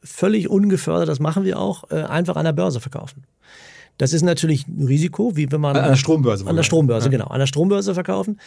völlig 0.04 0.50
ungefördert, 0.50 1.08
das 1.08 1.20
machen 1.20 1.46
wir 1.46 1.60
auch, 1.60 1.90
äh, 1.90 2.04
einfach 2.04 2.36
an 2.36 2.46
der 2.46 2.54
Börse 2.54 2.80
verkaufen. 2.80 3.24
Das 3.98 4.12
ist 4.12 4.24
natürlich 4.24 4.68
ein 4.68 4.86
Risiko, 4.86 5.36
wie 5.36 5.52
wenn 5.52 5.62
man. 5.62 5.76
An 5.76 5.90
der 5.90 5.96
Strombörse. 5.96 6.46
An 6.48 6.56
der 6.56 6.64
Strombörse, 6.64 7.08
ja. 7.08 7.12
genau. 7.12 7.28
An 7.28 7.40
der 7.40 7.48
Strombörse 7.48 7.94
verkaufen. 7.94 8.40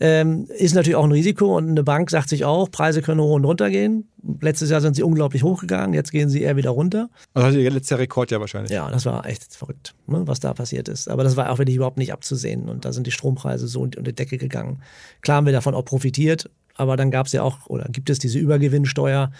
Ähm, 0.00 0.46
ist 0.56 0.74
natürlich 0.74 0.96
auch 0.96 1.04
ein 1.04 1.12
Risiko 1.12 1.56
und 1.56 1.68
eine 1.68 1.84
Bank 1.84 2.10
sagt 2.10 2.28
sich 2.28 2.44
auch, 2.44 2.70
Preise 2.70 3.02
können 3.02 3.20
hoch 3.20 3.34
und 3.34 3.44
runter 3.44 3.70
gehen. 3.70 4.08
Letztes 4.40 4.70
Jahr 4.70 4.80
sind 4.80 4.96
sie 4.96 5.02
unglaublich 5.02 5.42
hochgegangen, 5.42 5.94
jetzt 5.94 6.10
gehen 6.10 6.28
sie 6.28 6.42
eher 6.42 6.56
wieder 6.56 6.70
runter. 6.70 7.08
Also 7.34 7.58
letztes 7.58 7.90
Jahr 7.90 8.00
Rekord 8.00 8.30
ja 8.30 8.40
wahrscheinlich. 8.40 8.72
Ja, 8.72 8.90
das 8.90 9.06
war 9.06 9.26
echt 9.26 9.54
verrückt, 9.54 9.94
ne, 10.06 10.22
was 10.26 10.40
da 10.40 10.54
passiert 10.54 10.88
ist. 10.88 11.08
Aber 11.08 11.22
das 11.24 11.36
war 11.36 11.50
auch 11.50 11.58
wirklich 11.58 11.76
überhaupt 11.76 11.98
nicht 11.98 12.12
abzusehen 12.12 12.68
und 12.68 12.84
da 12.84 12.92
sind 12.92 13.06
die 13.06 13.10
Strompreise 13.10 13.68
so 13.68 13.80
unter 13.80 14.02
die 14.02 14.12
Decke 14.12 14.38
gegangen. 14.38 14.80
Klar 15.20 15.36
haben 15.36 15.46
wir 15.46 15.52
davon 15.52 15.74
auch 15.74 15.84
profitiert, 15.84 16.50
aber 16.74 16.96
dann 16.96 17.10
gab 17.10 17.26
es 17.26 17.32
ja 17.32 17.42
auch, 17.42 17.66
oder 17.66 17.84
gibt 17.90 18.10
es 18.10 18.18
diese 18.18 18.38
Übergewinnsteuer, 18.38 19.30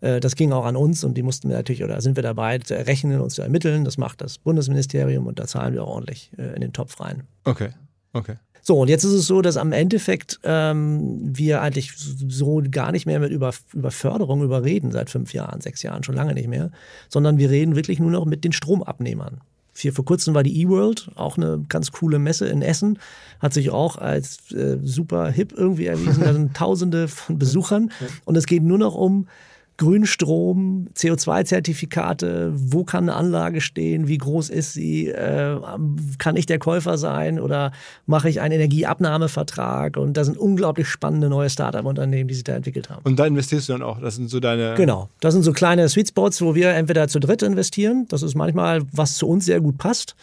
das 0.00 0.36
ging 0.36 0.52
auch 0.52 0.64
an 0.64 0.76
uns 0.76 1.04
und 1.04 1.14
die 1.14 1.22
mussten 1.22 1.48
wir 1.48 1.56
natürlich, 1.56 1.82
oder 1.82 2.00
sind 2.00 2.16
wir 2.16 2.22
dabei, 2.22 2.58
zu 2.58 2.74
errechnen 2.74 3.20
und 3.20 3.30
zu 3.30 3.42
ermitteln. 3.42 3.84
Das 3.84 3.98
macht 3.98 4.20
das 4.20 4.38
Bundesministerium 4.38 5.26
und 5.26 5.38
da 5.38 5.46
zahlen 5.46 5.74
wir 5.74 5.84
auch 5.84 5.88
ordentlich 5.88 6.30
äh, 6.38 6.54
in 6.54 6.60
den 6.60 6.72
Topf 6.72 7.00
rein. 7.00 7.24
Okay, 7.44 7.70
okay. 8.12 8.36
So, 8.62 8.78
und 8.80 8.88
jetzt 8.88 9.04
ist 9.04 9.12
es 9.12 9.26
so, 9.26 9.40
dass 9.40 9.56
am 9.56 9.72
Endeffekt 9.72 10.40
ähm, 10.42 11.20
wir 11.22 11.62
eigentlich 11.62 11.92
so 11.96 12.62
gar 12.70 12.92
nicht 12.92 13.06
mehr 13.06 13.18
mit 13.18 13.32
über, 13.32 13.52
über 13.72 13.90
Förderung 13.90 14.42
überreden 14.42 14.92
seit 14.92 15.08
fünf 15.08 15.32
Jahren, 15.32 15.60
sechs 15.60 15.82
Jahren, 15.82 16.02
schon 16.02 16.14
lange 16.14 16.34
nicht 16.34 16.48
mehr, 16.48 16.70
sondern 17.08 17.38
wir 17.38 17.48
reden 17.48 17.76
wirklich 17.76 17.98
nur 17.98 18.10
noch 18.10 18.26
mit 18.26 18.44
den 18.44 18.52
Stromabnehmern. 18.52 19.40
Hier 19.74 19.92
vor 19.92 20.04
kurzem 20.04 20.34
war 20.34 20.42
die 20.42 20.60
eWorld, 20.62 21.10
auch 21.14 21.36
eine 21.36 21.64
ganz 21.68 21.92
coole 21.92 22.18
Messe 22.18 22.46
in 22.46 22.62
Essen, 22.62 22.98
hat 23.40 23.54
sich 23.54 23.70
auch 23.70 23.96
als 23.96 24.52
äh, 24.52 24.78
super 24.82 25.30
hip 25.30 25.54
irgendwie 25.56 25.86
erwiesen. 25.86 26.24
Da 26.24 26.32
sind 26.32 26.54
Tausende 26.56 27.08
von 27.08 27.38
Besuchern 27.38 27.90
und 28.24 28.36
es 28.36 28.46
geht 28.46 28.64
nur 28.64 28.78
noch 28.78 28.96
um 28.96 29.28
Grünstrom, 29.78 30.88
CO2-Zertifikate, 30.96 32.52
wo 32.52 32.82
kann 32.82 33.08
eine 33.08 33.14
Anlage 33.14 33.60
stehen, 33.60 34.08
wie 34.08 34.18
groß 34.18 34.50
ist 34.50 34.72
sie, 34.72 35.06
äh, 35.06 35.56
kann 36.18 36.34
ich 36.34 36.46
der 36.46 36.58
Käufer 36.58 36.98
sein 36.98 37.38
oder 37.38 37.70
mache 38.04 38.28
ich 38.28 38.40
einen 38.40 38.54
Energieabnahmevertrag 38.54 39.96
und 39.96 40.16
da 40.16 40.24
sind 40.24 40.36
unglaublich 40.36 40.88
spannende 40.88 41.28
neue 41.28 41.48
Startup-Unternehmen, 41.48 42.26
die 42.26 42.34
sich 42.34 42.42
da 42.42 42.54
entwickelt 42.54 42.90
haben. 42.90 43.02
Und 43.04 43.20
da 43.20 43.26
investierst 43.26 43.68
du 43.68 43.74
dann 43.74 43.82
auch, 43.82 44.00
das 44.00 44.16
sind 44.16 44.28
so 44.28 44.40
deine... 44.40 44.74
Genau, 44.74 45.10
das 45.20 45.34
sind 45.34 45.44
so 45.44 45.52
kleine 45.52 45.88
Sweet 45.88 46.08
Spots, 46.08 46.42
wo 46.42 46.56
wir 46.56 46.70
entweder 46.70 47.06
zu 47.06 47.20
dritt 47.20 47.42
investieren, 47.42 48.06
das 48.08 48.24
ist 48.24 48.34
manchmal, 48.34 48.82
was 48.90 49.16
zu 49.16 49.28
uns 49.28 49.44
sehr 49.44 49.60
gut 49.60 49.78
passt, 49.78 50.16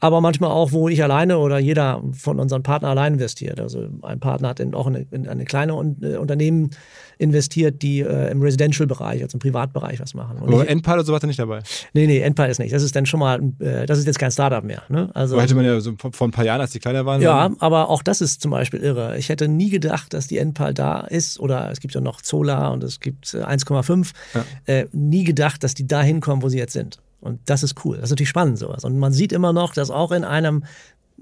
aber 0.00 0.22
manchmal 0.22 0.50
auch, 0.50 0.72
wo 0.72 0.88
ich 0.88 1.02
alleine 1.02 1.36
oder 1.36 1.58
jeder 1.58 2.02
von 2.12 2.40
unseren 2.40 2.62
Partnern 2.62 2.92
allein 2.92 3.12
investiert. 3.14 3.60
Also 3.60 3.88
ein 4.00 4.20
Partner 4.20 4.48
hat 4.48 4.60
in, 4.60 4.74
auch 4.74 4.86
in, 4.86 5.06
in 5.10 5.28
eine 5.28 5.44
kleine 5.44 5.74
äh, 6.00 6.16
Unternehmen 6.16 6.70
investiert, 7.18 7.82
die 7.82 8.00
äh, 8.00 8.30
im 8.30 8.42
Residential-Bereich, 8.42 9.22
also 9.22 9.36
im 9.36 9.40
Privatbereich 9.40 10.00
was 10.00 10.14
machen. 10.14 10.38
Und 10.38 10.52
Aber 10.52 10.68
Endpal 10.68 10.96
oder 10.96 11.04
so 11.04 11.12
war 11.12 11.24
nicht 11.26 11.38
dabei? 11.38 11.60
Nee, 11.92 12.06
nee, 12.06 12.18
Endpal 12.20 12.50
ist 12.50 12.58
nicht. 12.58 12.72
Das 12.72 12.82
ist 12.82 12.94
dann 12.96 13.06
schon 13.06 13.20
mal, 13.20 13.40
äh, 13.60 13.86
das 13.86 13.98
ist 13.98 14.06
jetzt 14.06 14.18
kein 14.18 14.30
Startup 14.30 14.64
mehr. 14.64 14.82
Ne? 14.88 15.10
Also, 15.14 15.34
Aber 15.34 15.42
hätte 15.42 15.54
man 15.54 15.64
ja 15.64 15.78
so 15.80 15.94
vor 15.96 16.28
ein 16.28 16.30
paar 16.30 16.44
Jahren, 16.44 16.60
als 16.60 16.72
die 16.72 16.80
kleiner 16.80 17.06
waren. 17.06 17.20
Ja, 17.20 17.48
dann? 17.48 17.56
aber 17.60 17.88
auch 17.88 18.02
das 18.02 18.20
ist 18.20 18.40
zum 18.42 18.50
Beispiel 18.50 18.80
irre. 18.80 19.18
Ich 19.18 19.28
hätte 19.28 19.48
nie 19.48 19.70
gedacht, 19.70 20.14
dass 20.14 20.26
die 20.26 20.38
Endpal 20.38 20.74
da 20.74 21.00
ist 21.00 21.38
oder 21.40 21.70
es 21.70 21.80
gibt 21.80 21.94
ja 21.94 22.00
noch 22.00 22.20
Zola 22.22 22.68
und 22.68 22.82
es 22.82 23.00
gibt 23.00 23.26
1,5. 23.26 24.12
Äh, 24.34 24.38
ja. 24.38 24.44
Äh, 24.80 24.86
nie 24.92 25.24
gedacht, 25.24 25.62
dass 25.64 25.74
die 25.74 25.86
da 25.86 26.02
hinkommen, 26.02 26.42
wo 26.42 26.48
sie 26.48 26.58
jetzt 26.58 26.72
sind. 26.72 26.98
Und 27.20 27.38
das 27.46 27.62
ist 27.62 27.84
cool. 27.84 27.96
Das 27.96 28.06
ist 28.06 28.10
natürlich 28.10 28.30
spannend 28.30 28.58
sowas. 28.58 28.84
Und 28.84 28.98
man 28.98 29.12
sieht 29.12 29.32
immer 29.32 29.52
noch, 29.52 29.74
dass 29.74 29.90
auch 29.90 30.10
in 30.10 30.24
einem 30.24 30.64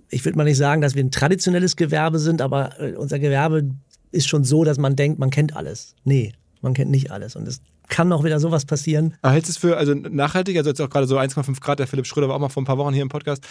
ich 0.09 0.25
würde 0.25 0.39
mal 0.39 0.45
nicht 0.45 0.57
sagen, 0.57 0.81
dass 0.81 0.95
wir 0.95 1.05
ein 1.05 1.11
traditionelles 1.11 1.77
Gewerbe 1.77 2.19
sind, 2.19 2.41
aber 2.41 2.81
äh, 2.81 2.93
unser 2.95 3.19
Gewerbe 3.19 3.71
ist 4.11 4.29
schon 4.29 4.45
so, 4.45 4.65
dass 4.65 4.79
man 4.79 4.97
denkt, 4.97 5.19
man 5.19 5.31
kennt 5.31 5.57
alles. 5.57 5.95
Nee, 6.05 6.33
man 6.63 6.75
kennt 6.75 6.91
nicht 6.91 7.11
alles. 7.11 7.37
Und 7.37 7.47
es 7.49 7.61
kann 7.89 8.13
auch 8.13 8.25
wieder 8.25 8.41
sowas 8.41 8.65
passieren. 8.65 9.15
Aber 9.21 9.35
hältst 9.35 9.49
du 9.49 9.53
es 9.53 9.57
für 9.59 9.77
also 9.77 9.95
nachhaltig? 9.95 10.57
Also 10.57 10.71
jetzt 10.71 10.81
auch 10.81 10.89
gerade 10.89 11.07
so 11.07 11.19
1,5 11.19 11.61
Grad, 11.61 11.79
der 11.79 11.87
Philipp 11.87 12.07
Schröder 12.07 12.29
war 12.29 12.37
auch 12.37 12.41
mal 12.41 12.49
vor 12.49 12.63
ein 12.63 12.67
paar 12.67 12.79
Wochen 12.79 12.95
hier 12.95 13.03
im 13.03 13.09
Podcast. 13.09 13.45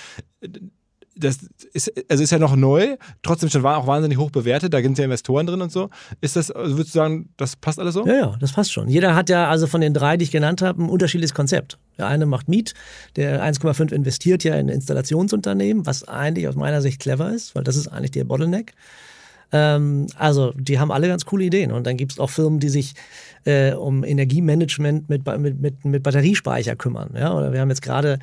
Das 1.15 1.37
ist, 1.73 1.91
also 2.09 2.23
ist 2.23 2.31
ja 2.31 2.39
noch 2.39 2.55
neu, 2.55 2.95
trotzdem 3.23 3.49
schon 3.49 3.65
auch 3.65 3.87
wahnsinnig 3.87 4.17
hoch 4.17 4.31
bewertet, 4.31 4.73
da 4.73 4.81
sind 4.81 4.97
ja 4.97 5.03
Investoren 5.03 5.45
drin 5.45 5.61
und 5.61 5.69
so. 5.69 5.89
Ist 6.21 6.37
das, 6.37 6.49
also 6.49 6.77
würdest 6.77 6.95
du 6.95 6.99
sagen, 6.99 7.33
das 7.35 7.57
passt 7.57 7.77
alles 7.77 7.93
so? 7.93 8.07
Ja, 8.07 8.13
ja, 8.13 8.37
das 8.39 8.53
passt 8.53 8.71
schon. 8.71 8.87
Jeder 8.87 9.15
hat 9.15 9.29
ja 9.29 9.49
also 9.49 9.67
von 9.67 9.81
den 9.81 9.93
drei, 9.93 10.15
die 10.15 10.23
ich 10.23 10.31
genannt 10.31 10.61
habe, 10.61 10.81
ein 10.81 10.89
unterschiedliches 10.89 11.33
Konzept. 11.33 11.77
Der 11.97 12.07
eine 12.07 12.25
macht 12.25 12.47
Miet, 12.47 12.73
der 13.17 13.43
1,5 13.43 13.91
investiert 13.91 14.45
ja 14.45 14.55
in 14.55 14.69
Installationsunternehmen, 14.69 15.85
was 15.85 16.07
eigentlich 16.07 16.47
aus 16.47 16.55
meiner 16.55 16.81
Sicht 16.81 17.01
clever 17.01 17.33
ist, 17.33 17.53
weil 17.53 17.65
das 17.65 17.75
ist 17.75 17.89
eigentlich 17.89 18.11
der 18.11 18.23
Bottleneck. 18.23 18.73
Ähm, 19.51 20.07
also 20.15 20.53
die 20.55 20.79
haben 20.79 20.91
alle 20.91 21.07
ganz 21.07 21.25
coole 21.25 21.45
Ideen. 21.45 21.71
Und 21.71 21.87
dann 21.87 21.97
gibt 21.97 22.13
es 22.13 22.19
auch 22.19 22.29
Firmen, 22.29 22.59
die 22.59 22.69
sich 22.69 22.93
äh, 23.45 23.73
um 23.73 24.03
Energiemanagement 24.03 25.09
mit, 25.09 25.25
mit, 25.25 25.59
mit, 25.59 25.85
mit 25.85 26.03
Batteriespeicher 26.03 26.75
kümmern. 26.75 27.11
Ja? 27.15 27.33
Oder 27.33 27.53
wir 27.53 27.61
haben 27.61 27.69
jetzt 27.69 27.81
gerade 27.81 28.19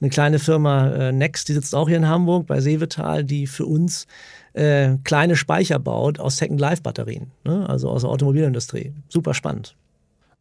eine 0.00 0.10
kleine 0.10 0.38
Firma 0.38 0.88
äh, 0.90 1.12
Next, 1.12 1.48
die 1.48 1.54
sitzt 1.54 1.74
auch 1.74 1.88
hier 1.88 1.96
in 1.96 2.08
Hamburg 2.08 2.46
bei 2.46 2.60
Seevetal, 2.60 3.24
die 3.24 3.46
für 3.46 3.64
uns 3.64 4.06
äh, 4.52 4.96
kleine 5.04 5.36
Speicher 5.36 5.78
baut 5.78 6.18
aus 6.18 6.36
Second-Life-Batterien, 6.38 7.30
ne? 7.44 7.68
also 7.68 7.88
aus 7.88 8.02
der 8.02 8.10
Automobilindustrie. 8.10 8.92
Super 9.08 9.34
spannend. 9.34 9.76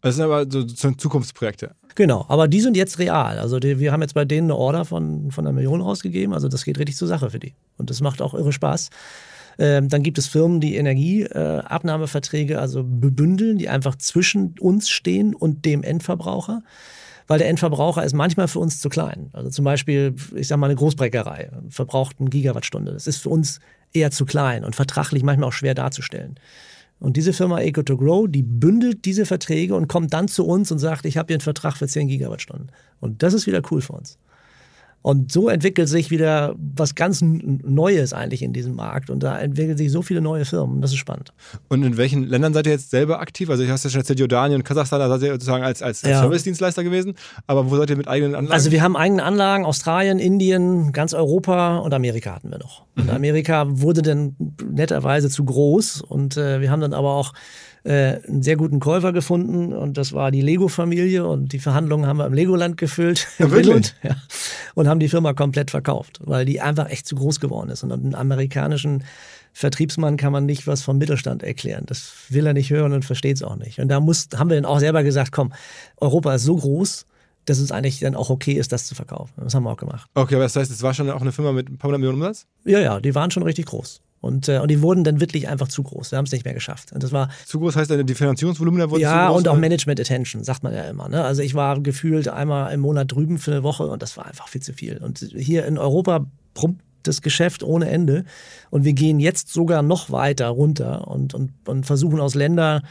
Das 0.01 0.15
sind 0.15 0.25
aber 0.25 0.45
so, 0.47 0.63
Zukunftsprojekte. 0.63 1.71
Genau, 1.95 2.25
aber 2.27 2.47
die 2.47 2.61
sind 2.61 2.77
jetzt 2.77 2.99
real. 2.99 3.39
Also 3.39 3.59
die, 3.59 3.79
wir 3.79 3.91
haben 3.91 4.01
jetzt 4.01 4.13
bei 4.13 4.23
denen 4.23 4.51
eine 4.51 4.55
Order 4.55 4.85
von, 4.85 5.31
von 5.31 5.47
einer 5.47 5.53
Million 5.53 5.81
rausgegeben. 5.81 6.33
Also 6.33 6.47
das 6.47 6.63
geht 6.63 6.77
richtig 6.77 6.95
zur 6.95 7.07
Sache 7.07 7.31
für 7.31 7.39
die. 7.39 7.55
Und 7.77 7.89
das 7.89 8.01
macht 8.01 8.21
auch 8.21 8.35
irre 8.35 8.53
Spaß. 8.53 8.89
Ähm, 9.57 9.89
dann 9.89 10.03
gibt 10.03 10.17
es 10.17 10.27
Firmen, 10.27 10.59
die 10.59 10.75
Energieabnahmeverträge 10.75 12.59
also 12.59 12.83
bebündeln, 12.83 13.57
die 13.57 13.69
einfach 13.69 13.95
zwischen 13.95 14.55
uns 14.59 14.89
stehen 14.89 15.33
und 15.33 15.65
dem 15.65 15.83
Endverbraucher 15.83 16.61
weil 17.27 17.39
der 17.39 17.49
Endverbraucher 17.49 18.03
ist 18.03 18.13
manchmal 18.13 18.47
für 18.47 18.59
uns 18.59 18.79
zu 18.79 18.89
klein. 18.89 19.29
Also 19.33 19.49
zum 19.49 19.65
Beispiel, 19.65 20.15
ich 20.35 20.47
sage 20.47 20.59
mal, 20.59 20.67
eine 20.67 20.75
Großbreckerei 20.75 21.49
verbraucht 21.69 22.17
eine 22.19 22.29
Gigawattstunde. 22.29 22.93
Das 22.93 23.07
ist 23.07 23.17
für 23.17 23.29
uns 23.29 23.59
eher 23.93 24.11
zu 24.11 24.25
klein 24.25 24.63
und 24.63 24.75
vertraglich 24.75 25.23
manchmal 25.23 25.49
auch 25.49 25.53
schwer 25.53 25.73
darzustellen. 25.73 26.35
Und 26.99 27.17
diese 27.17 27.33
Firma 27.33 27.57
Eco2Grow, 27.57 28.27
die 28.27 28.43
bündelt 28.43 29.05
diese 29.05 29.25
Verträge 29.25 29.75
und 29.75 29.87
kommt 29.87 30.13
dann 30.13 30.27
zu 30.27 30.45
uns 30.45 30.71
und 30.71 30.79
sagt, 30.79 31.05
ich 31.05 31.17
habe 31.17 31.27
hier 31.27 31.35
einen 31.35 31.41
Vertrag 31.41 31.75
für 31.75 31.87
10 31.87 32.07
Gigawattstunden. 32.07 32.71
Und 32.99 33.21
das 33.21 33.33
ist 33.33 33.47
wieder 33.47 33.61
cool 33.71 33.81
für 33.81 33.93
uns. 33.93 34.17
Und 35.05 35.31
so 35.31 35.49
entwickelt 35.49 35.87
sich 35.87 36.09
wieder 36.09 36.55
was 36.57 36.95
ganz 36.95 37.21
Neues 37.21 38.11
eigentlich 38.11 38.41
in 38.41 38.53
diesem 38.53 38.73
Markt. 38.73 39.11
Und 39.11 39.21
da 39.21 39.37
entwickeln 39.37 39.77
sich 39.77 39.91
so 39.91 40.01
viele 40.01 40.19
neue 40.19 40.45
Firmen. 40.45 40.81
Das 40.81 40.89
ist 40.89 40.97
spannend. 40.97 41.31
Und 41.67 41.83
in 41.83 41.97
welchen 41.97 42.23
Ländern 42.23 42.55
seid 42.55 42.65
ihr 42.65 42.71
jetzt 42.71 42.89
selber 42.89 43.19
aktiv? 43.19 43.51
Also, 43.51 43.63
du 43.63 43.69
hast 43.69 43.83
ja 43.83 43.91
schon 43.91 44.01
erzählt, 44.01 44.19
Jordanien 44.19 44.61
und 44.61 44.63
Kasachstan, 44.63 44.99
da 44.99 45.07
seid 45.07 45.21
ihr 45.21 45.33
sozusagen 45.33 45.63
als, 45.63 45.83
als, 45.83 46.03
als 46.03 46.11
ja. 46.11 46.21
Service-Dienstleister 46.21 46.83
gewesen. 46.83 47.13
Aber 47.45 47.69
wo 47.69 47.77
seid 47.77 47.91
ihr 47.91 47.97
mit 47.97 48.07
eigenen 48.07 48.33
Anlagen? 48.33 48.51
Also, 48.51 48.71
wir 48.71 48.81
haben 48.81 48.97
eigene 48.97 49.21
Anlagen. 49.21 49.63
Australien, 49.63 50.17
Indien, 50.17 50.91
ganz 50.91 51.13
Europa 51.13 51.77
und 51.77 51.93
Amerika 51.93 52.33
hatten 52.33 52.49
wir 52.49 52.57
noch. 52.57 52.87
Und 52.97 53.03
mhm. 53.03 53.11
Amerika 53.11 53.65
wurde 53.67 54.01
dann 54.01 54.35
netterweise 54.67 55.29
zu 55.29 55.45
groß 55.45 56.01
und 56.01 56.35
äh, 56.35 56.61
wir 56.61 56.71
haben 56.71 56.81
dann 56.81 56.95
aber 56.95 57.13
auch 57.13 57.33
äh, 57.85 58.19
einen 58.27 58.41
sehr 58.41 58.57
guten 58.57 58.79
Käufer 58.79 59.13
gefunden 59.13 59.71
und 59.71 59.97
das 59.97 60.11
war 60.11 60.31
die 60.31 60.41
Lego-Familie 60.41 61.25
und 61.25 61.53
die 61.53 61.59
Verhandlungen 61.59 62.07
haben 62.07 62.17
wir 62.17 62.25
im 62.25 62.33
Legoland 62.33 62.77
gefüllt. 62.77 63.27
Ja, 63.37 63.51
wirklich? 63.51 63.93
Ja, 64.01 64.15
und 64.73 64.87
haben 64.87 64.99
die 64.99 65.07
Firma 65.07 65.33
komplett 65.33 65.71
verkauft, 65.71 66.19
weil 66.23 66.45
die 66.45 66.59
einfach 66.61 66.89
echt 66.89 67.07
zu 67.07 67.15
groß 67.15 67.39
geworden 67.39 67.69
ist. 67.69 67.83
Und 67.83 67.91
einen 67.91 68.15
amerikanischen 68.15 69.03
Vertriebsmann 69.53 70.17
kann 70.17 70.33
man 70.33 70.45
nicht 70.45 70.65
was 70.67 70.81
vom 70.81 70.97
Mittelstand 70.97 71.43
erklären. 71.43 71.83
Das 71.85 72.11
will 72.29 72.47
er 72.47 72.53
nicht 72.53 72.71
hören 72.71 72.91
und 72.91 73.05
versteht 73.05 73.37
es 73.37 73.43
auch 73.43 73.55
nicht. 73.55 73.79
Und 73.79 73.87
da 73.87 73.99
muss, 73.99 74.29
haben 74.35 74.49
wir 74.49 74.55
dann 74.55 74.65
auch 74.65 74.79
selber 74.79 75.03
gesagt, 75.03 75.31
komm, 75.31 75.53
Europa 75.97 76.33
ist 76.33 76.43
so 76.43 76.55
groß, 76.55 77.05
dass 77.45 77.59
es 77.59 77.71
eigentlich 77.71 77.99
dann 77.99 78.15
auch 78.15 78.31
okay 78.31 78.53
ist, 78.53 78.71
das 78.71 78.87
zu 78.87 78.95
verkaufen. 78.95 79.31
Das 79.37 79.53
haben 79.53 79.63
wir 79.63 79.71
auch 79.71 79.77
gemacht. 79.77 80.09
Okay, 80.15 80.35
aber 80.35 80.43
das 80.45 80.55
heißt, 80.55 80.71
es 80.71 80.81
war 80.81 80.93
schon 80.95 81.09
auch 81.11 81.21
eine 81.21 81.31
Firma 81.31 81.51
mit 81.51 81.69
ein 81.69 81.77
paar 81.77 81.89
hundert 81.89 81.99
Millionen 81.99 82.21
Umsatz? 82.21 82.47
Ja, 82.65 82.79
ja, 82.79 82.99
die 82.99 83.13
waren 83.13 83.29
schon 83.29 83.43
richtig 83.43 83.67
groß. 83.67 84.01
Und, 84.25 84.49
äh, 84.49 84.57
und 84.57 84.71
die 84.71 84.81
wurden 84.81 85.03
dann 85.03 85.19
wirklich 85.19 85.47
einfach 85.47 85.67
zu 85.67 85.83
groß. 85.83 86.11
Wir 86.11 86.17
haben 86.17 86.25
es 86.25 86.31
nicht 86.31 86.45
mehr 86.45 86.55
geschafft. 86.55 86.91
Und 86.91 87.03
das 87.03 87.11
war 87.11 87.29
zu 87.45 87.59
groß 87.59 87.75
heißt 87.75 87.91
die 87.91 88.15
Finanzierungsvolumen 88.15 88.79
da 88.79 88.89
wurden 88.89 89.01
Ja, 89.01 89.29
und 89.29 89.47
auch 89.47 89.55
Management 89.55 89.99
Attention, 89.99 90.43
sagt 90.43 90.63
man 90.63 90.73
ja 90.73 90.81
immer. 90.85 91.07
Ne? 91.09 91.23
Also 91.23 91.43
ich 91.43 91.53
war 91.53 91.79
gefühlt 91.79 92.27
einmal 92.27 92.73
im 92.73 92.79
Monat 92.79 93.11
drüben 93.11 93.37
für 93.37 93.51
eine 93.51 93.61
Woche 93.61 93.85
und 93.85 94.01
das 94.01 94.17
war 94.17 94.25
einfach 94.25 94.47
viel 94.47 94.63
zu 94.63 94.73
viel. 94.73 94.97
Und 94.97 95.19
hier 95.19 95.67
in 95.67 95.77
Europa 95.77 96.25
prumpt 96.55 96.81
das 97.03 97.21
Geschäft 97.21 97.61
ohne 97.61 97.87
Ende. 97.87 98.25
Und 98.71 98.83
wir 98.83 98.93
gehen 98.93 99.19
jetzt 99.19 99.53
sogar 99.53 99.83
noch 99.83 100.09
weiter 100.09 100.47
runter 100.47 101.07
und, 101.07 101.35
und, 101.35 101.51
und 101.67 101.85
versuchen 101.85 102.19
aus 102.19 102.33
Ländern 102.33 102.81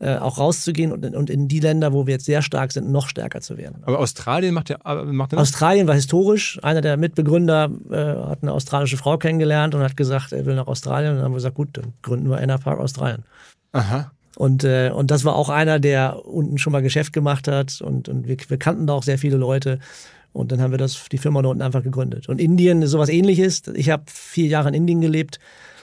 äh, 0.00 0.16
auch 0.16 0.38
rauszugehen 0.38 0.92
und, 0.92 1.04
und 1.14 1.28
in 1.28 1.46
die 1.46 1.60
Länder, 1.60 1.92
wo 1.92 2.06
wir 2.06 2.14
jetzt 2.14 2.24
sehr 2.24 2.40
stark 2.40 2.72
sind, 2.72 2.90
noch 2.90 3.08
stärker 3.08 3.42
zu 3.42 3.58
werden. 3.58 3.82
Aber 3.82 3.98
Australien 3.98 4.54
macht 4.54 4.70
ja 4.70 4.78
äh, 4.84 5.04
macht 5.04 5.34
Australien 5.34 5.86
war 5.86 5.94
historisch. 5.94 6.58
Einer 6.62 6.80
der 6.80 6.96
Mitbegründer 6.96 7.70
äh, 7.90 7.96
hat 7.96 8.38
eine 8.42 8.52
australische 8.52 8.96
Frau 8.96 9.18
kennengelernt 9.18 9.74
und 9.74 9.82
hat 9.82 9.98
gesagt, 9.98 10.32
er 10.32 10.46
will 10.46 10.54
nach 10.54 10.68
Australien. 10.68 11.10
Und 11.10 11.16
dann 11.16 11.26
haben 11.26 11.32
wir 11.32 11.36
gesagt, 11.36 11.54
gut, 11.54 11.68
dann 11.74 11.92
gründen 12.00 12.30
wir 12.30 12.40
Enerpark 12.40 12.80
Australien. 12.80 13.24
Aha. 13.72 14.10
Und, 14.36 14.64
äh, 14.64 14.90
und 14.90 15.10
das 15.10 15.26
war 15.26 15.36
auch 15.36 15.50
einer, 15.50 15.78
der 15.78 16.24
unten 16.24 16.56
schon 16.56 16.72
mal 16.72 16.80
Geschäft 16.80 17.12
gemacht 17.12 17.46
hat 17.46 17.82
und, 17.82 18.08
und 18.08 18.26
wir, 18.26 18.38
wir 18.48 18.56
kannten 18.56 18.86
da 18.86 18.94
auch 18.94 19.02
sehr 19.02 19.18
viele 19.18 19.36
Leute. 19.36 19.80
Und 20.32 20.50
dann 20.50 20.62
haben 20.62 20.70
wir 20.70 20.78
das, 20.78 21.08
die 21.12 21.18
Firma 21.18 21.42
da 21.42 21.50
unten 21.50 21.62
einfach 21.62 21.82
gegründet. 21.82 22.28
Und 22.28 22.40
Indien 22.40 22.80
ist 22.80 22.92
sowas 22.92 23.10
ähnliches. 23.10 23.64
Ich 23.74 23.90
habe 23.90 24.04
vier 24.06 24.46
Jahre 24.46 24.68
in 24.68 24.74
Indien 24.74 25.02
gelebt 25.02 25.40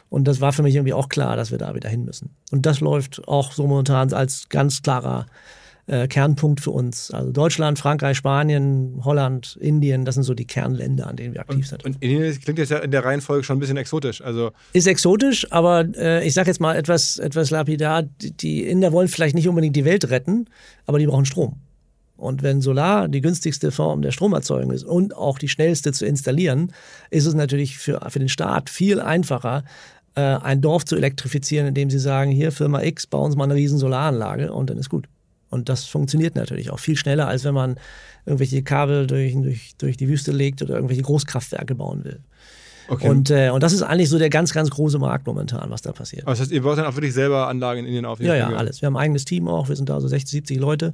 und 0.10 0.28
das 0.28 0.42
war 0.42 0.54
für 0.54 0.64
mich 0.64 0.76
irgendwie 0.76 0.94
auch 0.94 1.10
klar, 1.10 1.36
dass 1.36 1.52
wir 1.52 1.58
da 1.58 1.76
wieder 1.76 1.90
hin 1.90 2.06
müssen. 2.06 2.30
Und 2.52 2.66
das 2.66 2.80
läuft 2.80 3.28
auch 3.28 3.52
so 3.52 3.68
momentan 3.68 4.14
als 4.14 4.50
ganz 4.50 4.82
klarer 4.82 5.26
äh, 5.88 6.08
Kernpunkt 6.08 6.62
für 6.62 6.72
uns. 6.72 7.12
Also 7.12 7.32
Deutschland, 7.32 7.80
Frankreich, 7.80 8.18
Spanien, 8.18 9.02
Holland, 9.04 9.58
Indien, 9.60 10.06
das 10.06 10.16
sind 10.16 10.24
so 10.24 10.34
die 10.34 10.46
Kernländer, 10.46 11.08
an 11.08 11.16
denen 11.16 11.34
wir 11.34 11.42
aktiv 11.42 11.58
und, 11.58 11.66
sind. 11.66 11.86
Und 11.86 12.04
Indien 12.04 12.40
klingt 12.40 12.60
jetzt 12.60 12.70
ja 12.70 12.80
in 12.80 12.92
der 12.92 13.04
Reihenfolge 13.04 13.44
schon 13.44 13.58
ein 13.58 13.60
bisschen 13.60 13.78
exotisch. 13.78 14.22
Also 14.22 14.52
ist 14.74 14.88
exotisch, 14.88 15.52
aber 15.52 15.86
äh, 15.96 16.26
ich 16.26 16.34
sage 16.34 16.50
jetzt 16.50 16.60
mal 16.60 16.76
etwas, 16.76 17.18
etwas 17.18 17.52
lapidar, 17.52 18.04
die, 18.04 18.32
die 18.32 18.64
Inder 18.64 18.92
wollen 18.92 19.08
vielleicht 19.08 19.36
nicht 19.36 19.48
unbedingt 19.48 19.76
die 19.76 19.86
Welt 19.86 20.10
retten, 20.10 20.46
aber 20.86 21.00
die 21.00 21.08
brauchen 21.08 21.26
Strom. 21.26 21.62
Und 22.18 22.42
wenn 22.42 22.62
Solar 22.62 23.08
die 23.08 23.22
günstigste 23.22 23.72
Form 23.72 24.02
der 24.02 24.12
Stromerzeugung 24.12 24.72
ist 24.72 24.84
und 24.84 25.16
auch 25.16 25.38
die 25.38 25.48
schnellste 25.48 25.94
zu 25.94 26.06
installieren, 26.06 26.74
ist 27.12 27.28
es 27.28 27.36
natürlich 27.36 27.78
für, 27.78 28.02
für 28.10 28.20
den 28.20 28.28
Staat 28.28 28.72
viel 28.72 29.00
einfacher, 29.00 29.64
äh, 30.18 30.40
ein 30.42 30.62
Dorf 30.62 30.84
zu 30.84 30.96
elektrifizieren, 30.96 31.68
indem 31.68 31.92
sie 31.92 32.00
sagen, 32.00 32.32
hier 32.32 32.52
Firma 32.52 32.82
X, 32.82 33.06
bauen 33.06 33.28
uns 33.28 33.36
mal 33.36 33.44
eine 33.44 33.54
riesen 33.54 33.78
Solaranlage 33.78 34.52
und 34.52 34.70
dann 34.70 34.78
ist 34.78 34.90
gut. 34.90 35.08
Und 35.50 35.70
das 35.70 35.86
funktioniert 35.86 36.36
natürlich 36.36 36.72
auch 36.72 36.80
viel 36.80 36.98
schneller, 36.98 37.28
als 37.28 37.44
wenn 37.44 37.54
man 37.54 37.80
irgendwelche 38.26 38.64
Kabel 38.64 39.06
durch, 39.06 39.34
durch, 39.36 39.76
durch 39.78 39.96
die 39.96 40.10
Wüste 40.10 40.32
legt 40.32 40.62
oder 40.62 40.76
irgendwelche 40.76 41.04
Großkraftwerke 41.04 41.76
bauen 41.76 42.04
will. 42.04 42.20
Okay. 42.90 43.10
Und, 43.10 43.30
äh, 43.30 43.52
und 43.52 43.62
das 43.62 43.74
ist 43.74 43.84
eigentlich 43.84 44.10
so 44.10 44.18
der 44.18 44.30
ganz, 44.30 44.54
ganz 44.54 44.70
große 44.72 44.98
Markt 44.98 45.28
momentan, 45.28 45.70
was 45.70 45.82
da 45.82 45.92
passiert. 45.92 46.24
Aber 46.24 46.32
das 46.32 46.42
heißt, 46.42 46.52
ihr 46.52 46.64
baut 46.64 46.78
dann 46.78 46.86
auch 46.86 46.96
wirklich 46.96 47.14
selber 47.14 47.48
Anlagen 47.48 47.82
in 47.82 47.86
Indien 47.86 48.06
auf? 48.06 48.20
Ja, 48.20 48.36
ja, 48.36 48.50
alles. 48.50 48.82
Wir 48.82 48.88
haben 48.88 48.96
ein 48.96 49.04
eigenes 49.04 49.26
Team 49.26 49.48
auch. 49.48 49.70
Wir 49.70 49.76
sind 49.76 49.90
da 49.90 50.02
so 50.02 50.08
60, 50.08 50.32
70 50.32 50.58
Leute 50.58 50.94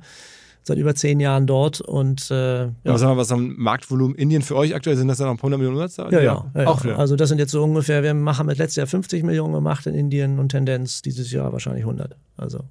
seit 0.64 0.78
über 0.78 0.96
zehn 0.96 1.20
Jahren 1.20 1.48
dort. 1.48 1.82
Und, 1.82 2.32
äh, 2.32 2.64
ja. 2.66 2.72
Aber 2.86 2.98
sagen 2.98 3.14
wir, 3.14 3.18
was 3.18 3.32
am 3.32 3.56
Marktvolumen 3.58 4.16
Indien 4.16 4.42
für 4.42 4.56
euch 4.56 4.74
aktuell 4.76 4.96
sind, 4.96 5.08
das 5.08 5.18
dann 5.18 5.28
noch 5.28 5.34
ein 5.34 5.38
paar 5.38 5.48
hundert 5.48 5.60
Millionen 5.60 5.78
Umsatz? 5.82 6.12
Ja, 6.12 6.22
ja, 6.22 6.52
ja, 6.56 6.68
auch 6.68 6.84
wieder. 6.84 6.98
Also 6.98 7.16
das 7.16 7.30
sind 7.30 7.40
jetzt 7.40 7.52
so 7.52 7.64
ungefähr, 7.64 8.04
wir 8.04 8.14
machen 8.14 8.48
mit 8.48 8.58
letztes 8.58 8.78
Jahr 8.78 8.88
50 8.88 9.24
Millionen 9.24 9.54
gemacht 9.54 9.86
in 9.86 9.94
Indien 9.94 10.40
und 10.40 10.50
Tendenz 10.50 11.02
dieses 11.02 11.32
Jahr 11.32 11.52
wahrscheinlich 11.52 11.84
100. 11.84 12.16
Also 12.38 12.62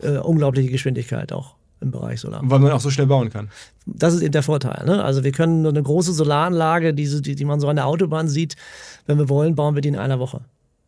äh, 0.00 0.18
unglaubliche 0.18 0.70
Geschwindigkeit 0.70 1.32
auch 1.32 1.56
im 1.80 1.90
Bereich 1.90 2.20
Solar. 2.20 2.40
Weil 2.44 2.58
man 2.58 2.72
auch 2.72 2.80
so 2.80 2.90
schnell 2.90 3.06
bauen 3.06 3.30
kann. 3.30 3.50
Das 3.86 4.14
ist 4.14 4.22
eben 4.22 4.32
der 4.32 4.42
Vorteil. 4.42 4.84
Ne? 4.86 5.04
Also 5.04 5.22
wir 5.22 5.32
können 5.32 5.66
eine 5.66 5.82
große 5.82 6.12
Solaranlage, 6.12 6.94
diese, 6.94 7.20
die, 7.20 7.34
die 7.34 7.44
man 7.44 7.60
so 7.60 7.68
an 7.68 7.76
der 7.76 7.86
Autobahn 7.86 8.28
sieht, 8.28 8.56
wenn 9.06 9.18
wir 9.18 9.28
wollen, 9.28 9.54
bauen 9.54 9.74
wir 9.74 9.82
die 9.82 9.88
in 9.88 9.96
einer 9.96 10.18
Woche. 10.18 10.40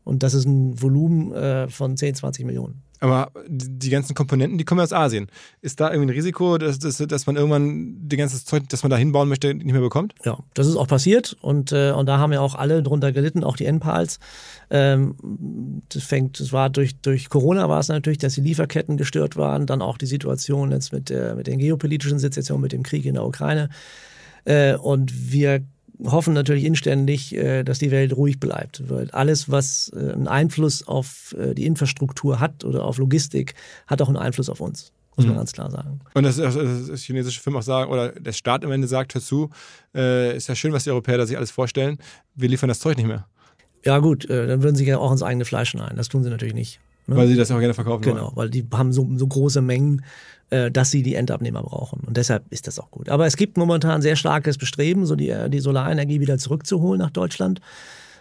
Und 0.05 0.23
das 0.23 0.35
ist 0.35 0.47
ein 0.47 0.81
Volumen 0.81 1.33
äh, 1.33 1.69
von 1.69 1.97
10, 1.97 2.15
20 2.15 2.47
Millionen. 2.47 2.83
Aber 3.01 3.31
die 3.47 3.91
ganzen 3.91 4.15
Komponenten, 4.15 4.59
die 4.59 4.65
kommen 4.65 4.81
aus 4.81 4.93
Asien. 4.93 5.27
Ist 5.61 5.81
da 5.81 5.91
irgendwie 5.91 6.13
ein 6.13 6.17
Risiko, 6.17 6.57
dass, 6.59 6.79
dass, 6.79 6.99
dass 6.99 7.27
man 7.27 7.37
irgendwann 7.37 8.09
die 8.09 8.17
ganze 8.17 8.43
Zeug, 8.45 8.65
das 8.69 8.83
man 8.83 8.91
da 8.91 8.97
hinbauen 8.97 9.29
möchte, 9.29 9.55
nicht 9.55 9.73
mehr 9.73 9.81
bekommt? 9.81 10.15
Ja, 10.25 10.39
das 10.55 10.67
ist 10.67 10.77
auch 10.77 10.89
passiert 10.89 11.37
und, 11.41 11.73
äh, 11.73 11.93
und 11.93 12.07
da 12.07 12.19
haben 12.19 12.33
ja 12.33 12.41
auch 12.41 12.55
alle 12.55 12.83
drunter 12.83 13.13
gelitten, 13.13 13.45
auch 13.45 13.57
die 13.57 13.67
NPALs. 13.67 14.19
Ähm, 14.71 15.15
das 15.89 16.05
fängt, 16.05 16.41
das 16.41 16.53
war 16.53 16.71
durch, 16.71 16.97
durch 17.01 17.29
Corona 17.29 17.69
war 17.69 17.81
es 17.81 17.89
natürlich, 17.89 18.19
dass 18.19 18.35
die 18.35 18.41
Lieferketten 18.41 18.97
gestört 18.97 19.37
waren, 19.37 19.67
dann 19.67 19.83
auch 19.83 19.99
die 19.99 20.07
Situation 20.07 20.73
jetzt 20.73 20.93
mit 20.93 21.11
der, 21.11 21.35
mit 21.35 21.47
der 21.47 21.57
geopolitischen 21.57 22.19
Situation, 22.19 22.61
mit 22.61 22.73
dem 22.73 22.83
Krieg 22.83 23.05
in 23.05 23.15
der 23.15 23.25
Ukraine. 23.25 23.69
Äh, 24.45 24.77
und 24.77 25.33
wir 25.33 25.65
hoffen 26.05 26.35
natürlich 26.35 26.65
inständig, 26.65 27.35
äh, 27.35 27.63
dass 27.63 27.79
die 27.79 27.91
Welt 27.91 28.17
ruhig 28.17 28.41
bleibt. 28.41 28.89
Weil 28.89 29.11
alles, 29.11 29.51
was 29.51 29.93
äh, 29.95 30.13
einen 30.13 30.29
Einfluss 30.29 30.87
auf 30.87 31.35
äh, 31.39 31.55
die 31.55 31.67
Infrastruktur 31.67 32.41
hat 32.41 32.65
oder 32.65 32.85
auf 32.85 32.99
Logistik, 32.99 33.55
hat 33.87 34.03
auch 34.03 34.09
einen 34.09 34.17
Einfluss 34.17 34.49
auf 34.49 34.61
uns. 34.61 34.93
Muss 35.17 35.25
man 35.25 35.35
mhm. 35.35 35.39
ganz 35.39 35.53
klar 35.53 35.71
sagen. 35.71 36.01
Und 36.13 36.25
das, 36.25 36.37
das, 36.37 36.55
das 36.55 37.01
chinesische 37.03 37.41
Firmen 37.41 37.59
auch 37.59 37.65
sagen, 37.65 37.91
oder 37.91 38.13
der 38.13 38.33
Staat 38.33 38.65
am 38.65 38.73
Ende 38.73 38.87
sagt, 38.87 39.15
hör 39.15 39.23
zu, 39.23 39.49
äh, 39.95 40.37
ist 40.37 40.49
ja 40.49 40.55
schön, 40.55 40.73
was 40.73 40.85
die 40.85 40.91
Europäer 40.91 41.17
da 41.17 41.27
sich 41.27 41.39
alles 41.39 41.51
vorstellen, 41.51 41.99
wir 42.35 42.51
liefern 42.51 42.69
das 42.69 42.81
Zeug 42.81 42.99
nicht 42.99 43.07
mehr. 43.07 43.27
Ja 43.85 43.99
gut, 43.99 44.29
äh, 44.29 44.47
dann 44.47 44.63
würden 44.63 44.77
sie 44.77 44.85
ja 44.85 44.99
auch 44.99 45.11
ins 45.11 45.23
eigene 45.23 45.47
Fleisch 45.47 45.71
schneiden. 45.71 45.97
Das 45.97 46.09
tun 46.09 46.23
sie 46.23 46.29
natürlich 46.29 46.55
nicht. 46.55 46.81
Ne? 47.07 47.17
Weil 47.17 47.29
sie 47.29 47.37
das 47.37 47.51
auch 47.51 47.59
gerne 47.61 47.73
verkaufen 47.73 48.03
genau, 48.03 48.17
wollen. 48.17 48.25
Genau, 48.27 48.37
weil 48.37 48.51
die 48.51 48.67
haben 48.73 48.93
so, 48.93 49.09
so 49.17 49.27
große 49.27 49.63
Mengen, 49.63 50.05
dass 50.49 50.91
sie 50.93 51.03
die 51.03 51.17
Endabnehmer 51.17 51.63
brauchen. 51.63 52.01
Und 52.07 52.17
deshalb 52.17 52.45
ist 52.51 52.69
das 52.69 52.79
auch 52.79 52.91
gut. 52.91 53.09
Aber 53.09 53.27
es 53.27 53.37
gibt 53.37 53.57
momentan 53.57 54.01
sehr 54.01 54.15
starkes 54.15 54.59
Bestreben, 54.59 55.05
so 55.05 55.17
die, 55.17 55.35
die 55.49 55.59
Solarenergie 55.59 56.21
wieder 56.21 56.39
zurückzuholen 56.39 57.01
nach 57.01 57.11
Deutschland. 57.11 57.61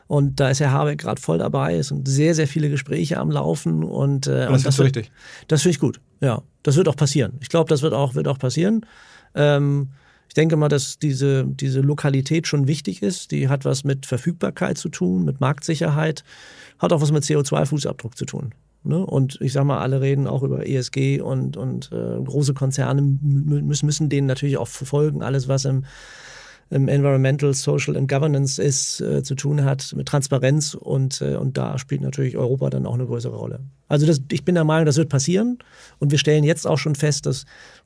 Und 0.07 0.39
da 0.39 0.49
ist 0.49 0.59
Herr 0.59 0.71
Habeck 0.71 0.99
gerade 0.99 1.19
voll 1.19 1.39
dabei. 1.39 1.75
Es 1.75 1.87
sind 1.87 2.07
sehr, 2.07 2.35
sehr 2.35 2.47
viele 2.47 2.69
Gespräche 2.69 3.17
am 3.17 3.31
Laufen. 3.31 3.83
Und, 3.83 4.27
äh, 4.27 4.45
und 4.47 4.53
das, 4.53 4.63
das 4.63 4.77
wird, 4.77 4.87
richtig. 4.87 5.11
Das 5.47 5.61
finde 5.63 5.71
ich 5.75 5.79
gut. 5.79 5.99
Ja, 6.21 6.41
das 6.63 6.75
wird 6.75 6.87
auch 6.87 6.95
passieren. 6.95 7.33
Ich 7.41 7.49
glaube, 7.49 7.69
das 7.69 7.81
wird 7.81 7.93
auch, 7.93 8.15
wird 8.15 8.27
auch 8.27 8.37
passieren. 8.37 8.85
Ähm, 9.33 9.89
ich 10.27 10.33
denke 10.33 10.57
mal, 10.57 10.69
dass 10.69 10.99
diese, 10.99 11.45
diese 11.45 11.81
Lokalität 11.81 12.47
schon 12.47 12.67
wichtig 12.67 13.01
ist. 13.01 13.31
Die 13.31 13.49
hat 13.49 13.65
was 13.65 13.83
mit 13.83 14.05
Verfügbarkeit 14.05 14.77
zu 14.77 14.89
tun, 14.89 15.25
mit 15.25 15.39
Marktsicherheit, 15.41 16.23
hat 16.77 16.93
auch 16.93 17.01
was 17.01 17.11
mit 17.11 17.23
CO2-Fußabdruck 17.23 18.15
zu 18.15 18.25
tun. 18.25 18.53
Ne? 18.85 19.05
Und 19.05 19.39
ich 19.41 19.53
sage 19.53 19.65
mal, 19.65 19.79
alle 19.79 20.01
reden 20.01 20.27
auch 20.27 20.43
über 20.43 20.67
ESG 20.67 21.21
und, 21.21 21.57
und 21.57 21.91
äh, 21.91 22.21
große 22.23 22.53
Konzerne 22.53 23.01
müssen, 23.01 23.85
müssen 23.85 24.09
denen 24.09 24.27
natürlich 24.27 24.57
auch 24.57 24.67
verfolgen, 24.67 25.23
alles 25.23 25.47
was 25.47 25.65
im, 25.65 25.85
im 26.69 26.87
Environmental, 26.87 27.53
Social 27.53 27.97
and 27.97 28.09
Governance 28.09 28.61
ist, 28.61 29.01
äh, 29.01 29.23
zu 29.23 29.35
tun 29.35 29.63
hat 29.63 29.93
mit 29.95 30.07
Transparenz 30.07 30.73
und, 30.73 31.21
äh, 31.21 31.35
und 31.35 31.57
da 31.57 31.77
spielt 31.77 32.01
natürlich 32.01 32.37
Europa 32.37 32.69
dann 32.69 32.85
auch 32.85 32.93
eine 32.93 33.05
größere 33.05 33.35
Rolle. 33.35 33.59
Also 33.87 34.05
das, 34.05 34.21
ich 34.31 34.45
bin 34.45 34.55
der 34.55 34.63
Meinung, 34.63 34.85
das 34.85 34.97
wird 34.97 35.09
passieren 35.09 35.59
und 35.99 36.11
wir 36.11 36.17
stellen 36.17 36.43
jetzt 36.43 36.67
auch 36.67 36.77
schon 36.77 36.95
fest, 36.95 37.25
dass 37.25 37.45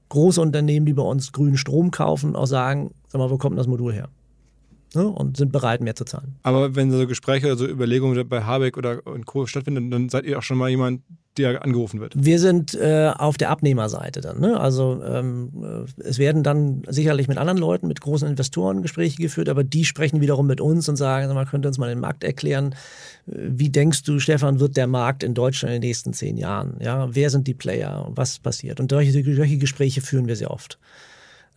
große 0.10 0.42
Unternehmen, 0.42 0.86
die 0.86 0.94
bei 0.94 1.04
uns 1.04 1.32
grünen 1.32 1.58
Strom 1.58 1.92
kaufen, 1.92 2.36
auch 2.36 2.48
sagen, 2.48 2.92
sag 3.08 3.20
mal, 3.20 3.30
wo 3.30 3.38
kommt 3.38 3.58
das 3.58 3.68
Modul 3.68 3.94
her? 3.94 4.10
Ne, 4.94 5.08
und 5.08 5.38
sind 5.38 5.52
bereit, 5.52 5.82
mehr 5.82 5.96
zu 5.96 6.06
zahlen. 6.06 6.36
Aber 6.44 6.76
wenn 6.76 6.92
so 6.92 7.06
Gespräche 7.08 7.48
oder 7.48 7.58
so 7.58 7.68
Überlegungen 7.68 8.28
bei 8.28 8.44
Habeck 8.44 8.78
oder 8.78 9.06
in 9.16 9.26
Co. 9.26 9.46
stattfinden, 9.46 9.92
dann 9.92 10.10
seid 10.10 10.26
ihr 10.26 10.38
auch 10.38 10.44
schon 10.44 10.58
mal 10.58 10.70
jemand, 10.70 11.02
der 11.38 11.64
angerufen 11.64 12.00
wird? 12.00 12.14
Wir 12.16 12.40
sind 12.40 12.76
äh, 12.76 13.12
auf 13.16 13.38
der 13.38 13.50
Abnehmerseite 13.50 14.22
dann. 14.22 14.40
Ne? 14.40 14.60
Also 14.60 15.02
ähm, 15.04 15.52
äh, 15.64 16.02
es 16.02 16.18
werden 16.18 16.44
dann 16.44 16.84
sicherlich 16.88 17.28
mit 17.28 17.38
anderen 17.38 17.58
Leuten, 17.58 17.88
mit 17.88 18.02
großen 18.02 18.28
Investoren 18.28 18.82
Gespräche 18.82 19.22
geführt, 19.22 19.50
aber 19.50 19.64
die 19.64 19.86
sprechen 19.86 20.22
wiederum 20.22 20.48
mit 20.48 20.60
uns 20.62 20.90
und 20.90 20.98
sagen, 20.98 21.34
man 21.34 21.48
könnte 21.48 21.68
uns 21.68 21.78
mal 21.78 21.90
den 21.90 22.00
Markt 22.00 22.24
erklären. 22.24 22.76
Wie 23.26 23.70
denkst 23.70 24.04
du, 24.04 24.20
Stefan, 24.20 24.60
wird 24.60 24.76
der 24.76 24.88
Markt 24.88 25.24
in 25.24 25.34
Deutschland 25.34 25.74
in 25.74 25.82
den 25.82 25.88
nächsten 25.88 26.14
zehn 26.14 26.38
Jahren? 26.38 26.78
Ja, 26.82 27.14
wer 27.16 27.30
sind 27.30 27.48
die 27.48 27.54
Player? 27.54 28.08
Was 28.10 28.40
passiert? 28.40 28.80
Und 28.80 28.92
solche, 28.92 29.12
solche 29.36 29.58
Gespräche 29.58 30.02
führen 30.02 30.28
wir 30.28 30.36
sehr 30.36 30.52
oft 30.52 30.78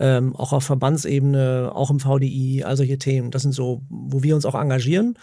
ähm, 0.02 0.34
auch 0.34 0.52
auf 0.52 0.64
Verbandsebene, 0.64 1.70
auch 1.72 1.90
im 1.90 2.00
VDI, 2.00 2.64
all 2.64 2.76
solche 2.76 2.98
Themen. 2.98 3.30
Das 3.30 3.42
sind 3.42 3.52
so, 3.52 3.82
wo 3.88 4.22
wir 4.24 4.34
uns 4.34 4.44
auch 4.44 4.56
engagieren, 4.56 5.16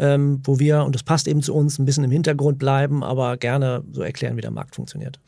ähm, 0.00 0.40
wo 0.42 0.58
wir, 0.58 0.82
und 0.82 0.94
das 0.94 1.04
passt 1.04 1.28
eben 1.28 1.40
zu 1.40 1.54
uns, 1.54 1.78
ein 1.78 1.84
bisschen 1.84 2.02
im 2.02 2.10
Hintergrund 2.10 2.58
bleiben, 2.58 3.04
aber 3.04 3.36
gerne 3.36 3.84
so 3.92 4.02
erklären, 4.02 4.36
wie 4.36 4.40
der 4.40 4.50
Markt 4.50 4.74
funktioniert. 4.74 5.20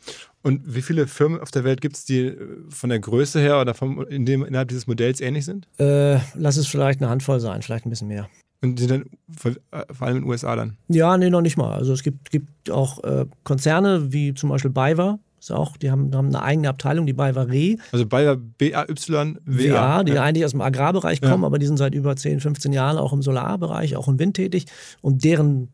Und 0.43 0.75
wie 0.75 0.83
viele 0.83 1.07
Firmen 1.07 1.41
auf 1.41 1.53
der 1.53 1.63
Welt 1.63 1.81
gibt 1.81 1.97
es, 1.97 2.05
die 2.05 2.27
äh, 2.27 2.37
von 2.69 2.91
der 2.91 2.99
Größe 2.99 3.39
her 3.39 3.61
oder 3.61 3.75
vom, 3.75 4.05
in 4.09 4.27
dem, 4.27 4.45
innerhalb 4.45 4.69
dieses 4.69 4.89
Modells 4.89 5.21
ähnlich 5.21 5.45
sind? 5.45 5.69
Äh, 5.79 6.19
lass 6.35 6.57
es 6.57 6.67
vielleicht 6.67 7.01
eine 7.01 7.11
Handvoll 7.11 7.39
sein, 7.39 7.63
vielleicht 7.63 7.87
ein 7.87 7.91
bisschen 7.91 8.09
mehr. 8.09 8.29
Und 8.61 8.79
sind 8.79 8.91
dann 8.91 9.05
vor, 9.31 9.53
äh, 9.71 9.85
vor 9.93 10.09
allem 10.09 10.17
in 10.17 10.23
den 10.25 10.31
USA 10.31 10.57
dann? 10.57 10.77
Ja, 10.89 11.17
nee, 11.17 11.31
noch 11.31 11.43
nicht 11.43 11.57
mal. 11.57 11.75
Also 11.75 11.93
es 11.93 12.03
gibt, 12.03 12.31
gibt 12.31 12.71
auch 12.71 13.05
äh, 13.05 13.27
Konzerne 13.45 14.13
wie 14.13 14.35
zum 14.35 14.49
Beispiel 14.51 14.73
BayWa, 14.73 15.21
ist 15.41 15.51
auch, 15.51 15.77
die 15.77 15.91
haben, 15.91 16.15
haben 16.15 16.29
eine 16.29 16.43
eigene 16.43 16.69
Abteilung, 16.69 17.07
die 17.07 17.15
BayWa 17.15 17.43
Re. 17.43 17.77
Also 17.93 18.07
BayWa 18.07 18.37
B-A-Y-W-A. 18.37 20.05
die 20.05 20.13
ja. 20.13 20.23
eigentlich 20.23 20.45
aus 20.45 20.51
dem 20.51 20.61
Agrarbereich 20.61 21.21
kommen, 21.21 21.43
ja. 21.43 21.47
aber 21.47 21.59
die 21.59 21.67
sind 21.67 21.79
seit 21.79 21.95
über 21.95 22.15
10, 22.15 22.41
15 22.41 22.73
Jahren 22.73 22.99
auch 22.99 23.13
im 23.13 23.23
Solarbereich, 23.23 23.97
auch 23.97 24.09
im 24.09 24.19
Wind 24.19 24.35
tätig. 24.37 24.67
Und 25.01 25.25
deren 25.25 25.69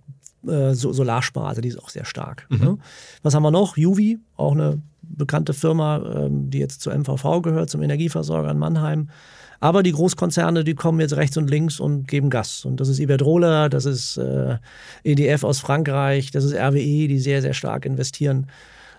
äh, 0.47 0.73
Solarsparte, 0.75 1.61
die 1.61 1.69
ist 1.69 1.83
auch 1.83 1.89
sehr 1.89 2.05
stark. 2.05 2.47
Mhm. 2.49 2.59
Ne? 2.59 2.79
Was 3.23 3.35
haben 3.35 3.43
wir 3.43 3.51
noch? 3.51 3.77
Juvi, 3.77 4.21
auch 4.37 4.53
eine 4.53 4.81
bekannte 5.03 5.53
Firma, 5.53 5.99
ähm, 5.99 6.51
die 6.51 6.59
jetzt 6.59 6.81
zur 6.81 6.97
MVV 6.97 7.43
gehört, 7.43 7.71
zum 7.71 7.83
Energieversorger 7.83 8.51
in 8.51 8.59
Mannheim. 8.59 9.11
Aber 9.59 9.83
die 9.83 9.93
Großkonzerne, 9.93 10.65
die 10.65 10.75
kommen 10.75 11.01
jetzt 11.01 11.17
rechts 11.17 11.37
und 11.37 11.51
links 11.51 11.81
und 11.81 12.07
geben 12.07 12.31
Gas. 12.31 12.65
Und 12.65 12.79
das 12.79 12.89
ist 12.89 12.99
Iberdrola, 12.99 13.69
das 13.69 13.87
ist 13.87 14.19
äh, 14.19 14.59
EDF 15.03 15.45
aus 15.45 15.61
Frankreich, 15.61 16.31
das 16.31 16.45
ist 16.45 16.55
RWE, 16.55 17.09
die 17.09 17.19
sehr, 17.19 17.41
sehr 17.43 17.55
stark 17.55 17.87
investieren. 17.87 18.47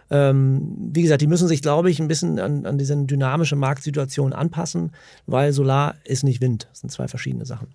Ähm, 0.10 0.76
wie 0.94 1.02
gesagt, 1.02 1.22
die 1.22 1.28
müssen 1.28 1.48
sich, 1.48 1.62
glaube 1.62 1.90
ich, 1.90 2.00
ein 2.00 2.08
bisschen 2.08 2.40
an, 2.40 2.66
an 2.66 2.78
diese 2.78 2.96
dynamische 2.96 3.56
Marktsituation 3.56 4.34
anpassen, 4.34 4.92
weil 5.26 5.52
Solar 5.52 5.96
ist 6.04 6.24
nicht 6.24 6.42
Wind. 6.42 6.68
Das 6.70 6.80
sind 6.80 6.90
zwei 6.92 7.08
verschiedene 7.08 7.46
Sachen. 7.46 7.68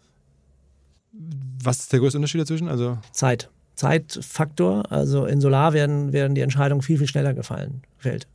Was 1.62 1.80
ist 1.80 1.93
der 1.93 2.01
größte 2.01 2.18
Unterschied 2.18 2.41
dazwischen? 2.41 2.68
Also 2.68 2.99
Zeit. 3.12 3.51
Zeitfaktor. 3.74 4.91
Also 4.91 5.26
in 5.26 5.41
Solar 5.41 5.72
werden, 5.72 6.12
werden 6.12 6.35
die 6.35 6.41
Entscheidungen 6.41 6.83
viel, 6.83 6.99
viel 6.99 7.07
schneller 7.07 7.35
gefallen, 7.35 7.83
fällt. 7.99 8.26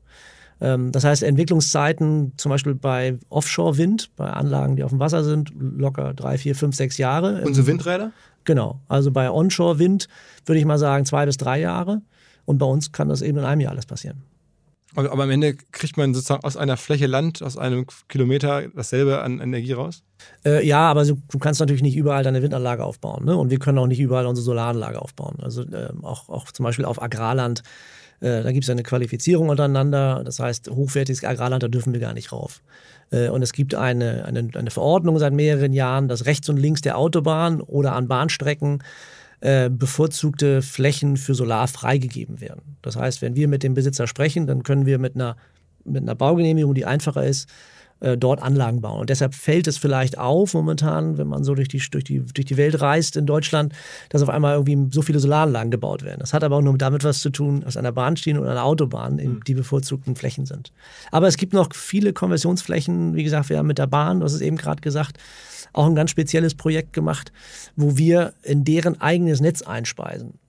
Ähm, 0.62 0.92
das 0.92 1.04
heißt, 1.04 1.24
Entwicklungszeiten 1.24 2.34
zum 2.38 2.50
Beispiel 2.50 2.76
bei 2.76 3.18
Offshore-Wind, 3.30 4.12
bei 4.16 4.30
Anlagen, 4.30 4.76
die 4.76 4.84
auf 4.84 4.92
dem 4.92 5.00
Wasser 5.00 5.24
sind, 5.24 5.52
locker 5.56 6.14
drei, 6.14 6.38
vier, 6.38 6.56
fünf, 6.56 6.76
sechs 6.76 6.98
Jahre. 6.98 7.42
Unsere 7.44 7.68
Windräder? 7.68 8.12
Genau. 8.44 8.80
Also 8.88 9.12
bei 9.12 9.30
Onshore-Wind 9.30 10.08
würde 10.46 10.60
ich 10.60 10.66
mal 10.66 10.78
sagen 10.78 11.06
zwei 11.06 11.26
bis 11.26 11.38
drei 11.38 11.60
Jahre. 11.60 12.02
Und 12.48 12.58
bei 12.58 12.66
uns 12.66 12.92
kann 12.92 13.10
das 13.10 13.22
eben 13.22 13.38
in 13.38 13.44
einem 13.44 13.62
Jahr 13.62 13.72
alles 13.74 13.86
passieren. 13.86 14.24
Aber, 14.96 15.12
aber 15.12 15.24
am 15.24 15.30
Ende 15.30 15.54
kriegt 15.54 15.98
man 15.98 16.14
sozusagen 16.14 16.44
aus 16.44 16.56
einer 16.56 16.78
Fläche 16.78 17.08
Land, 17.08 17.44
aus 17.44 17.58
einem 17.58 17.86
Kilometer 18.08 18.70
dasselbe 18.70 19.22
an 19.22 19.40
Energie 19.40 19.74
raus? 19.74 20.02
Äh, 20.46 20.66
ja, 20.66 20.90
aber 20.90 21.04
du, 21.04 21.22
du, 21.30 21.40
kannst 21.40 21.60
natürlich 21.60 21.84
nicht 21.84 21.98
überall 21.98 22.24
deine 22.24 22.42
Windanlage 22.42 22.84
aufbauen. 22.86 23.26
Ne? 23.26 23.36
Und 23.36 23.52
wir 23.52 23.60
können 23.60 23.78
auch 23.78 23.88
nicht 23.88 24.00
überall 24.00 24.26
unsere 24.26 24.46
Solaranlage 24.46 25.02
aufbauen. 25.02 25.38
Also 25.42 25.64
äh, 25.64 25.90
auch, 26.02 26.30
auch 26.30 26.52
zum 26.52 26.64
Beispiel 26.64 26.86
auf 26.86 27.02
Agrarland 27.02 27.64
äh, 28.20 28.42
da 28.44 28.52
gibt 28.52 28.64
es 28.64 28.70
eine 28.70 28.84
Qualifizierung 28.84 29.50
untereinander. 29.50 30.24
Das 30.24 30.40
heißt, 30.40 30.70
hochwertiges 30.70 31.24
Agrarland, 31.24 31.64
da 31.64 31.68
dürfen 31.68 31.94
wir 31.94 32.00
gar 32.00 32.14
nicht 32.14 32.32
rauf. 32.32 32.62
Äh, 33.12 33.30
und 33.30 33.42
es 33.42 33.54
gibt 33.54 33.76
eine, 33.76 34.26
eine, 34.26 34.50
eine, 34.54 34.72
Verordnung 34.72 35.20
seit 35.20 35.34
mehreren 35.34 35.74
Jahren, 35.74 36.08
dass 36.08 36.26
rechts 36.26 36.50
und 36.50 36.58
links 36.58 36.82
der 36.82 36.98
Autobahn 36.98 37.62
oder 37.62 37.94
an 37.94 38.08
Bahnstrecken 38.08 38.84
äh, 39.40 39.70
bevorzugte 39.70 40.62
Flächen 40.62 41.18
für 41.18 41.36
Solar 41.36 41.68
freigegeben 41.68 42.42
werden. 42.42 42.78
Das 42.82 42.96
heißt, 42.96 43.22
wenn 43.22 43.36
wir 43.36 43.48
mit 43.48 43.64
dem 43.64 43.74
Besitzer 43.74 44.08
sprechen, 44.08 44.48
dann 44.48 44.64
können 44.64 44.86
wir 44.86 44.98
mit 44.98 45.16
einer, 45.16 45.38
mit 45.84 46.02
einer 46.02 46.16
Baugenehmigung, 46.16 46.74
die 46.74 46.86
einfacher 46.86 47.24
ist, 47.24 47.48
äh, 48.00 48.18
dort 48.18 48.42
Anlagen 48.42 48.82
bauen. 48.82 49.02
Und 49.02 49.10
deshalb 49.10 49.34
fällt 49.34 49.68
es 49.68 49.78
vielleicht 49.78 50.18
auf 50.18 50.54
momentan, 50.54 51.18
wenn 51.18 51.28
man 51.28 51.44
so 51.44 51.56
durch 51.56 51.68
die, 51.68 51.82
durch, 51.92 52.04
die, 52.04 52.20
durch 52.20 52.46
die 52.46 52.58
Welt 52.58 52.80
reist 52.82 53.18
in 53.18 53.26
Deutschland, 53.26 53.74
dass 54.10 54.22
auf 54.22 54.30
einmal 54.30 54.54
irgendwie 54.56 54.94
so 54.94 55.02
viele 55.02 55.20
Solaranlagen 55.20 55.72
gebaut 55.72 56.04
werden. 56.04 56.20
Das 56.20 56.34
hat 56.34 56.44
aber 56.44 56.58
auch 56.58 56.62
nur 56.62 56.78
damit 56.78 57.04
was 57.04 57.20
zu 57.20 57.30
tun, 57.30 57.62
dass 57.62 57.78
an 57.78 57.84
der 57.84 57.92
Bahnschiene 57.92 58.40
oder 58.40 58.52
einer 58.52 58.64
Autobahn 58.66 59.20
eben 59.20 59.36
mhm. 59.36 59.44
die 59.46 59.54
bevorzugten 59.54 60.16
Flächen 60.16 60.46
sind. 60.46 60.72
Aber 61.12 61.28
es 61.28 61.38
gibt 61.38 61.54
noch 61.54 61.74
viele 61.74 62.14
Konversionsflächen, 62.14 63.16
wie 63.16 63.24
gesagt, 63.24 63.50
wir 63.50 63.58
haben 63.58 63.68
mit 63.68 63.78
der 63.78 63.88
Bahn, 63.88 64.20
du 64.20 64.26
hast 64.26 64.34
es 64.34 64.42
eben 64.42 64.58
gerade 64.58 64.82
gesagt, 64.82 65.18
auch 65.74 65.86
ein 65.86 65.96
ganz 65.96 66.12
spezielles 66.12 66.56
Projekt 66.56 66.94
gemacht, 66.94 67.32
wo 67.76 67.98
wir 67.98 68.34
in 68.44 68.64
deren 68.64 69.00
eigenes 69.02 69.42
Netz 69.42 69.62
einspeisen. 69.62 70.40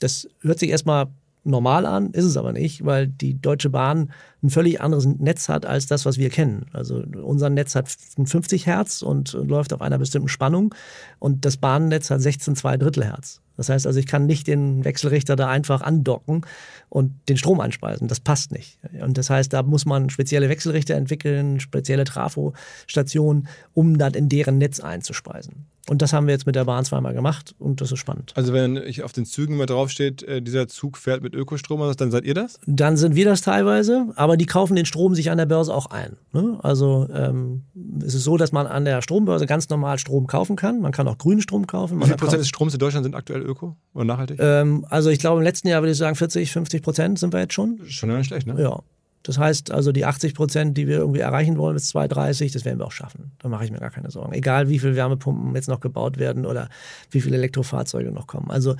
Das 0.00 0.28
hört 0.40 0.58
sich 0.58 0.70
erstmal 0.70 1.08
normal 1.44 1.86
an, 1.86 2.10
ist 2.12 2.24
es 2.24 2.36
aber 2.36 2.52
nicht, 2.52 2.84
weil 2.84 3.06
die 3.08 3.40
Deutsche 3.40 3.70
Bahn 3.70 4.10
ein 4.42 4.50
völlig 4.50 4.80
anderes 4.80 5.06
Netz 5.06 5.48
hat 5.48 5.66
als 5.66 5.86
das, 5.86 6.06
was 6.06 6.18
wir 6.18 6.30
kennen. 6.30 6.66
Also 6.72 7.02
unser 7.22 7.50
Netz 7.50 7.74
hat 7.74 7.88
50 7.88 8.66
Hertz 8.66 9.02
und 9.02 9.32
läuft 9.32 9.72
auf 9.72 9.80
einer 9.80 9.98
bestimmten 9.98 10.28
Spannung 10.28 10.74
und 11.18 11.44
das 11.44 11.56
Bahnnetz 11.56 12.10
hat 12.10 12.20
16,2 12.20 12.76
Drittel 12.76 13.04
Hertz. 13.04 13.40
Das 13.58 13.68
heißt 13.68 13.88
also, 13.88 13.98
ich 13.98 14.06
kann 14.06 14.26
nicht 14.26 14.46
den 14.46 14.84
Wechselrichter 14.84 15.34
da 15.34 15.48
einfach 15.48 15.82
andocken 15.82 16.46
und 16.88 17.12
den 17.28 17.36
Strom 17.36 17.58
einspeisen. 17.58 18.06
Das 18.06 18.20
passt 18.20 18.52
nicht. 18.52 18.78
Und 19.02 19.18
das 19.18 19.30
heißt, 19.30 19.52
da 19.52 19.64
muss 19.64 19.84
man 19.84 20.10
spezielle 20.10 20.48
Wechselrichter 20.48 20.94
entwickeln, 20.94 21.58
spezielle 21.58 22.04
Trafostationen, 22.04 23.48
um 23.74 23.98
dann 23.98 24.14
in 24.14 24.28
deren 24.28 24.58
Netz 24.58 24.78
einzuspeisen. 24.78 25.66
Und 25.88 26.02
das 26.02 26.12
haben 26.12 26.26
wir 26.26 26.34
jetzt 26.34 26.46
mit 26.46 26.54
der 26.54 26.66
Bahn 26.66 26.84
zweimal 26.84 27.14
gemacht 27.14 27.54
und 27.58 27.80
das 27.80 27.90
ist 27.90 27.98
spannend. 27.98 28.32
Also 28.36 28.52
wenn 28.52 28.76
ich 28.76 29.02
auf 29.02 29.12
den 29.12 29.24
Zügen 29.24 29.56
mal 29.56 29.66
draufsteht, 29.66 30.22
äh, 30.22 30.42
dieser 30.42 30.68
Zug 30.68 30.98
fährt 30.98 31.22
mit 31.22 31.34
Ökostrom, 31.34 31.80
dann 31.96 32.10
seid 32.10 32.24
ihr 32.24 32.34
das? 32.34 32.60
Dann 32.66 32.96
sind 32.96 33.14
wir 33.14 33.24
das 33.24 33.40
teilweise, 33.40 34.12
aber 34.14 34.27
die 34.36 34.46
kaufen 34.46 34.76
den 34.76 34.86
Strom 34.86 35.14
sich 35.14 35.30
an 35.30 35.38
der 35.38 35.46
Börse 35.46 35.74
auch 35.74 35.86
ein. 35.86 36.16
Ne? 36.32 36.58
Also 36.62 37.08
ähm, 37.12 37.64
es 38.04 38.14
ist 38.14 38.24
so, 38.24 38.36
dass 38.36 38.52
man 38.52 38.66
an 38.66 38.84
der 38.84 39.02
Strombörse 39.02 39.46
ganz 39.46 39.68
normal 39.68 39.98
Strom 39.98 40.26
kaufen 40.26 40.56
kann. 40.56 40.80
Man 40.80 40.92
kann 40.92 41.08
auch 41.08 41.18
grünen 41.18 41.40
Strom 41.40 41.66
kaufen. 41.66 42.00
Wie 42.00 42.06
viel 42.06 42.16
Prozent 42.16 42.40
des 42.40 42.48
Stroms 42.48 42.74
in 42.74 42.80
Deutschland 42.80 43.04
sind 43.04 43.14
aktuell 43.14 43.42
öko 43.42 43.76
oder 43.94 44.04
nachhaltig? 44.04 44.38
Ähm, 44.40 44.84
also 44.90 45.10
ich 45.10 45.18
glaube 45.18 45.38
im 45.38 45.44
letzten 45.44 45.68
Jahr 45.68 45.82
würde 45.82 45.92
ich 45.92 45.98
sagen 45.98 46.16
40, 46.16 46.52
50 46.52 46.82
Prozent 46.82 47.18
sind 47.18 47.32
wir 47.32 47.40
jetzt 47.40 47.54
schon. 47.54 47.80
Schon 47.86 48.16
nicht 48.16 48.26
schlecht, 48.26 48.46
ne? 48.46 48.60
Ja. 48.60 48.80
Das 49.22 49.36
heißt 49.36 49.72
also, 49.72 49.92
die 49.92 50.06
80 50.06 50.34
Prozent, 50.34 50.78
die 50.78 50.86
wir 50.86 50.98
irgendwie 50.98 51.20
erreichen 51.20 51.58
wollen 51.58 51.74
bis 51.74 51.88
2030, 51.88 52.52
das 52.52 52.64
werden 52.64 52.78
wir 52.78 52.86
auch 52.86 52.92
schaffen. 52.92 53.32
Da 53.40 53.48
mache 53.48 53.64
ich 53.64 53.70
mir 53.70 53.78
gar 53.78 53.90
keine 53.90 54.10
Sorgen. 54.10 54.32
Egal, 54.32 54.68
wie 54.68 54.78
viele 54.78 54.96
Wärmepumpen 54.96 55.54
jetzt 55.54 55.68
noch 55.68 55.80
gebaut 55.80 56.18
werden 56.18 56.46
oder 56.46 56.68
wie 57.10 57.20
viele 57.20 57.36
Elektrofahrzeuge 57.36 58.10
noch 58.10 58.26
kommen. 58.26 58.50
Also 58.50 58.76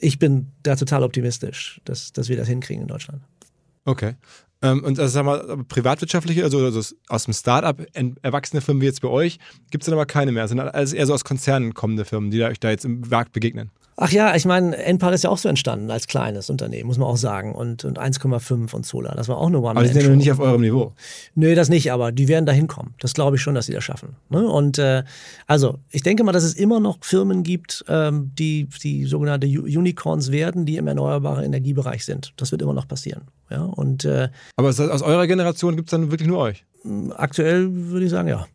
ich 0.00 0.18
bin 0.18 0.48
da 0.62 0.76
total 0.76 1.02
optimistisch, 1.02 1.80
dass, 1.84 2.12
dass 2.12 2.28
wir 2.28 2.36
das 2.36 2.48
hinkriegen 2.48 2.82
in 2.82 2.88
Deutschland. 2.88 3.20
Okay. 3.90 4.14
Ähm, 4.62 4.84
und 4.84 4.98
also, 4.98 5.12
sag 5.12 5.24
mal, 5.24 5.64
privatwirtschaftliche, 5.68 6.44
also, 6.44 6.64
also 6.64 6.94
aus 7.08 7.24
dem 7.24 7.34
Startup 7.34 7.82
erwachsene 8.22 8.60
Firmen 8.60 8.82
wie 8.82 8.86
jetzt 8.86 9.00
bei 9.00 9.08
euch, 9.08 9.38
gibt 9.70 9.82
es 9.82 9.86
dann 9.86 9.94
aber 9.94 10.06
keine 10.06 10.32
mehr. 10.32 10.44
Das 10.44 10.50
sind 10.50 10.60
alles 10.60 10.92
eher 10.92 11.06
so 11.06 11.14
aus 11.14 11.24
Konzernen 11.24 11.74
kommende 11.74 12.04
Firmen, 12.04 12.30
die 12.30 12.42
euch 12.42 12.60
da 12.60 12.70
jetzt 12.70 12.84
im 12.84 13.10
Werk 13.10 13.32
begegnen. 13.32 13.70
Ach 14.02 14.10
ja, 14.10 14.34
ich 14.34 14.46
meine, 14.46 14.78
Enpal 14.78 15.12
ist 15.12 15.24
ja 15.24 15.30
auch 15.30 15.36
so 15.36 15.46
entstanden 15.46 15.90
als 15.90 16.06
kleines 16.06 16.48
Unternehmen, 16.48 16.86
muss 16.86 16.96
man 16.96 17.06
auch 17.06 17.18
sagen. 17.18 17.54
Und, 17.54 17.84
und 17.84 18.00
1,5 18.00 18.74
und 18.74 18.86
Solar, 18.86 19.14
das 19.14 19.28
war 19.28 19.36
auch 19.36 19.48
eine 19.48 19.58
one 19.58 19.72
Aber 19.72 19.82
die 19.82 19.88
sind 19.88 20.02
ja 20.02 20.08
noch 20.08 20.16
nicht 20.16 20.32
auf 20.32 20.40
eurem 20.40 20.62
Niveau. 20.62 20.94
Nö, 21.34 21.54
das 21.54 21.68
nicht, 21.68 21.92
aber 21.92 22.10
die 22.10 22.26
werden 22.26 22.46
da 22.46 22.52
hinkommen. 22.52 22.94
Das 22.98 23.12
glaube 23.12 23.36
ich 23.36 23.42
schon, 23.42 23.54
dass 23.54 23.66
sie 23.66 23.74
das 23.74 23.84
schaffen. 23.84 24.16
Ne? 24.30 24.48
Und 24.48 24.78
äh, 24.78 25.04
also, 25.46 25.80
ich 25.90 26.02
denke 26.02 26.24
mal, 26.24 26.32
dass 26.32 26.44
es 26.44 26.54
immer 26.54 26.80
noch 26.80 26.96
Firmen 27.02 27.42
gibt, 27.42 27.84
ähm, 27.88 28.32
die, 28.38 28.68
die 28.82 29.04
sogenannte 29.04 29.46
Unicorns 29.46 30.32
werden, 30.32 30.64
die 30.64 30.78
im 30.78 30.86
erneuerbaren 30.86 31.44
Energiebereich 31.44 32.06
sind. 32.06 32.32
Das 32.38 32.52
wird 32.52 32.62
immer 32.62 32.72
noch 32.72 32.88
passieren. 32.88 33.24
Ja? 33.50 33.64
Und, 33.64 34.06
äh, 34.06 34.30
aber 34.56 34.68
aus 34.70 34.80
eurer 34.80 35.26
Generation 35.26 35.76
gibt 35.76 35.88
es 35.88 35.90
dann 35.90 36.10
wirklich 36.10 36.26
nur 36.26 36.38
euch? 36.38 36.64
Aktuell 37.18 37.68
würde 37.70 38.06
ich 38.06 38.10
sagen, 38.10 38.28
ja. 38.28 38.46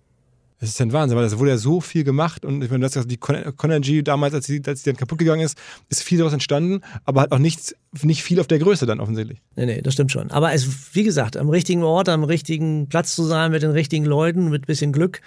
Das 0.59 0.69
ist 0.69 0.79
ein 0.79 0.93
Wahnsinn, 0.93 1.17
weil 1.17 1.25
es 1.25 1.37
wurde 1.37 1.51
ja 1.51 1.57
so 1.57 1.81
viel 1.81 2.05
gemacht 2.05 2.45
und 2.45 2.63
ich 2.63 2.71
meine, 2.71 2.87
das 2.87 3.07
die 3.07 3.17
Conergy 3.17 4.03
damals, 4.03 4.33
als 4.33 4.45
sie, 4.45 4.61
als 4.65 4.83
sie 4.83 4.89
dann 4.89 4.97
kaputt 4.97 5.19
gegangen 5.19 5.41
ist, 5.41 5.57
ist 5.89 6.01
viel 6.01 6.17
daraus 6.17 6.31
entstanden, 6.31 6.81
aber 7.03 7.21
hat 7.21 7.31
auch 7.33 7.39
nichts, 7.39 7.75
nicht 8.03 8.23
viel 8.23 8.39
auf 8.39 8.47
der 8.47 8.59
Größe 8.59 8.85
dann 8.85 9.01
offensichtlich. 9.01 9.41
Nee, 9.57 9.65
nee, 9.65 9.81
das 9.81 9.93
stimmt 9.93 10.13
schon. 10.13 10.31
Aber 10.31 10.53
es, 10.53 10.95
wie 10.95 11.03
gesagt, 11.03 11.35
am 11.35 11.49
richtigen 11.49 11.83
Ort, 11.83 12.07
am 12.07 12.23
richtigen 12.23 12.87
Platz 12.87 13.15
zu 13.15 13.23
sein, 13.23 13.51
mit 13.51 13.63
den 13.63 13.71
richtigen 13.71 14.05
Leuten, 14.05 14.49
mit 14.49 14.65
bisschen 14.65 14.93
Glück. 14.93 15.21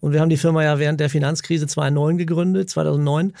Und 0.00 0.12
wir 0.12 0.20
haben 0.20 0.28
die 0.28 0.36
Firma 0.36 0.62
ja 0.62 0.78
während 0.78 1.00
der 1.00 1.08
Finanzkrise 1.08 1.66
2009 1.66 2.18
gegründet, 2.18 2.68
2009. 2.68 3.32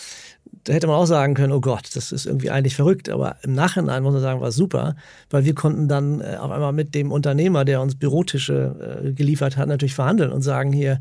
Da 0.64 0.72
hätte 0.72 0.86
man 0.86 0.96
auch 0.96 1.04
sagen 1.04 1.34
können, 1.34 1.52
oh 1.52 1.60
Gott, 1.60 1.90
das 1.94 2.10
ist 2.10 2.24
irgendwie 2.24 2.50
eigentlich 2.50 2.74
verrückt. 2.74 3.10
Aber 3.10 3.36
im 3.42 3.52
Nachhinein 3.52 4.02
muss 4.02 4.14
man 4.14 4.22
sagen, 4.22 4.40
war 4.40 4.50
super, 4.50 4.96
weil 5.28 5.44
wir 5.44 5.54
konnten 5.54 5.88
dann 5.88 6.22
äh, 6.22 6.36
auf 6.40 6.50
einmal 6.50 6.72
mit 6.72 6.94
dem 6.94 7.12
Unternehmer, 7.12 7.66
der 7.66 7.82
uns 7.82 7.96
Bürotische 7.96 9.02
äh, 9.04 9.12
geliefert 9.12 9.58
hat, 9.58 9.68
natürlich 9.68 9.94
verhandeln 9.94 10.32
und 10.32 10.40
sagen, 10.40 10.72
hier, 10.72 11.00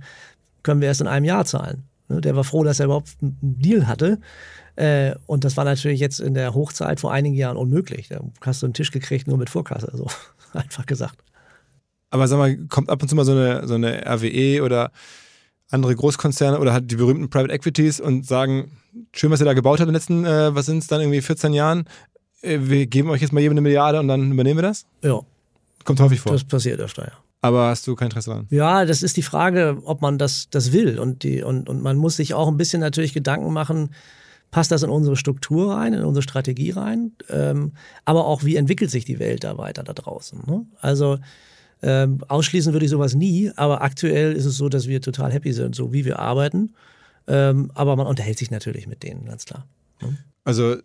können 0.64 0.82
wir 0.82 0.88
erst 0.88 1.02
in 1.02 1.08
einem 1.08 1.26
Jahr 1.26 1.46
zahlen. 1.46 1.84
Ne, 2.10 2.22
der 2.22 2.36
war 2.36 2.44
froh, 2.44 2.64
dass 2.64 2.80
er 2.80 2.86
überhaupt 2.86 3.10
einen 3.22 3.38
Deal 3.42 3.88
hatte. 3.88 4.20
Äh, 4.76 5.16
und 5.28 5.44
das 5.44 5.56
war 5.56 5.66
natürlich 5.66 6.00
jetzt 6.00 6.20
in 6.20 6.34
der 6.34 6.54
Hochzeit 6.54 7.00
vor 7.00 7.12
einigen 7.12 7.36
Jahren 7.36 7.58
unmöglich. 7.58 8.10
Da 8.10 8.22
hast 8.42 8.62
du 8.62 8.66
einen 8.66 8.74
Tisch 8.74 8.92
gekriegt 8.92 9.28
nur 9.28 9.38
mit 9.38 9.50
Vorkasse, 9.50 9.92
so 9.94 10.08
einfach 10.54 10.86
gesagt. 10.86 11.24
Aber 12.10 12.28
sag 12.28 12.38
mal, 12.38 12.56
kommt 12.68 12.90
ab 12.90 13.02
und 13.02 13.08
zu 13.08 13.16
mal 13.16 13.26
so 13.26 13.32
eine, 13.32 13.68
so 13.68 13.76
eine 13.76 14.06
RWE 14.06 14.64
oder 14.64 14.92
andere 15.70 15.96
Großkonzerne 15.96 16.60
oder 16.60 16.74
hat 16.74 16.92
die 16.92 16.96
berühmten 16.96 17.30
Private 17.30 17.54
Equities 17.54 18.00
und 18.00 18.28
sagen, 18.28 18.78
schön, 19.14 19.32
was 19.32 19.42
ihr 19.42 19.46
da 19.46 19.54
gebaut 19.54 19.80
habt 19.80 19.88
in 19.88 19.94
den 19.94 19.96
letzten, 19.96 20.26
äh, 20.26 20.54
was 20.54 20.68
sind 20.68 20.80
es 20.80 20.88
dann 20.88 21.02
irgendwie 21.02 21.22
14 21.22 21.54
Jahren, 21.54 21.86
äh, 22.42 22.60
wir 22.62 22.86
geben 22.86 23.10
euch 23.10 23.22
jetzt 23.22 23.34
mal 23.34 23.40
jedem 23.40 23.54
eine 23.54 23.62
Milliarde 23.62 24.00
und 24.00 24.08
dann 24.08 24.32
übernehmen 24.32 24.60
wir 24.60 24.68
das? 24.68 24.86
Ja. 25.02 25.22
Kommt 25.84 26.00
häufig 26.00 26.20
vor. 26.20 26.32
Das 26.32 26.44
passiert 26.44 26.80
öfter, 26.80 27.06
ja. 27.06 27.23
Aber 27.44 27.68
hast 27.68 27.86
du 27.88 27.96
kein 27.96 28.06
Interesse 28.06 28.30
daran? 28.30 28.48
Ja, 28.52 28.86
das 28.86 29.04
ist 29.04 29.18
die 29.18 29.22
Frage, 29.22 29.82
ob 29.84 30.02
man 30.02 30.18
das, 30.18 30.50
das 30.50 30.72
will. 30.72 30.98
Und, 30.98 31.24
die, 31.24 31.44
und, 31.44 31.68
und 31.68 31.82
man 31.82 31.98
muss 31.98 32.16
sich 32.16 32.34
auch 32.34 32.48
ein 32.48 32.56
bisschen 32.56 32.80
natürlich 32.80 33.14
Gedanken 33.14 33.52
machen, 33.52 33.90
passt 34.50 34.72
das 34.72 34.82
in 34.82 34.90
unsere 34.90 35.18
Struktur 35.18 35.74
rein, 35.74 35.94
in 35.94 36.06
unsere 36.06 36.24
Strategie 36.24 36.72
rein? 36.72 37.12
Ähm, 37.30 37.74
aber 38.06 38.28
auch, 38.28 38.46
wie 38.46 38.56
entwickelt 38.56 38.92
sich 38.92 39.04
die 39.04 39.20
Welt 39.20 39.44
da 39.44 39.58
weiter 39.58 39.84
da 39.84 39.92
draußen? 39.92 40.42
Ne? 40.48 40.66
Also 40.80 41.20
ähm, 41.82 42.20
ausschließen 42.30 42.72
würde 42.72 42.86
ich 42.86 42.92
sowas 42.92 43.14
nie, 43.14 43.52
aber 43.58 43.82
aktuell 43.82 44.32
ist 44.32 44.46
es 44.46 44.56
so, 44.56 44.70
dass 44.70 44.88
wir 44.88 45.02
total 45.02 45.34
happy 45.34 45.52
sind, 45.52 45.76
so 45.76 45.92
wie 45.92 46.06
wir 46.06 46.20
arbeiten. 46.20 46.76
Ähm, 47.28 47.72
aber 47.74 47.98
man 47.98 48.08
unterhält 48.08 48.38
sich 48.38 48.52
natürlich 48.52 48.88
mit 48.88 49.04
denen, 49.04 49.26
ganz 49.26 49.44
klar. 49.44 49.68
Ne? 50.02 50.18
Also 50.46 50.78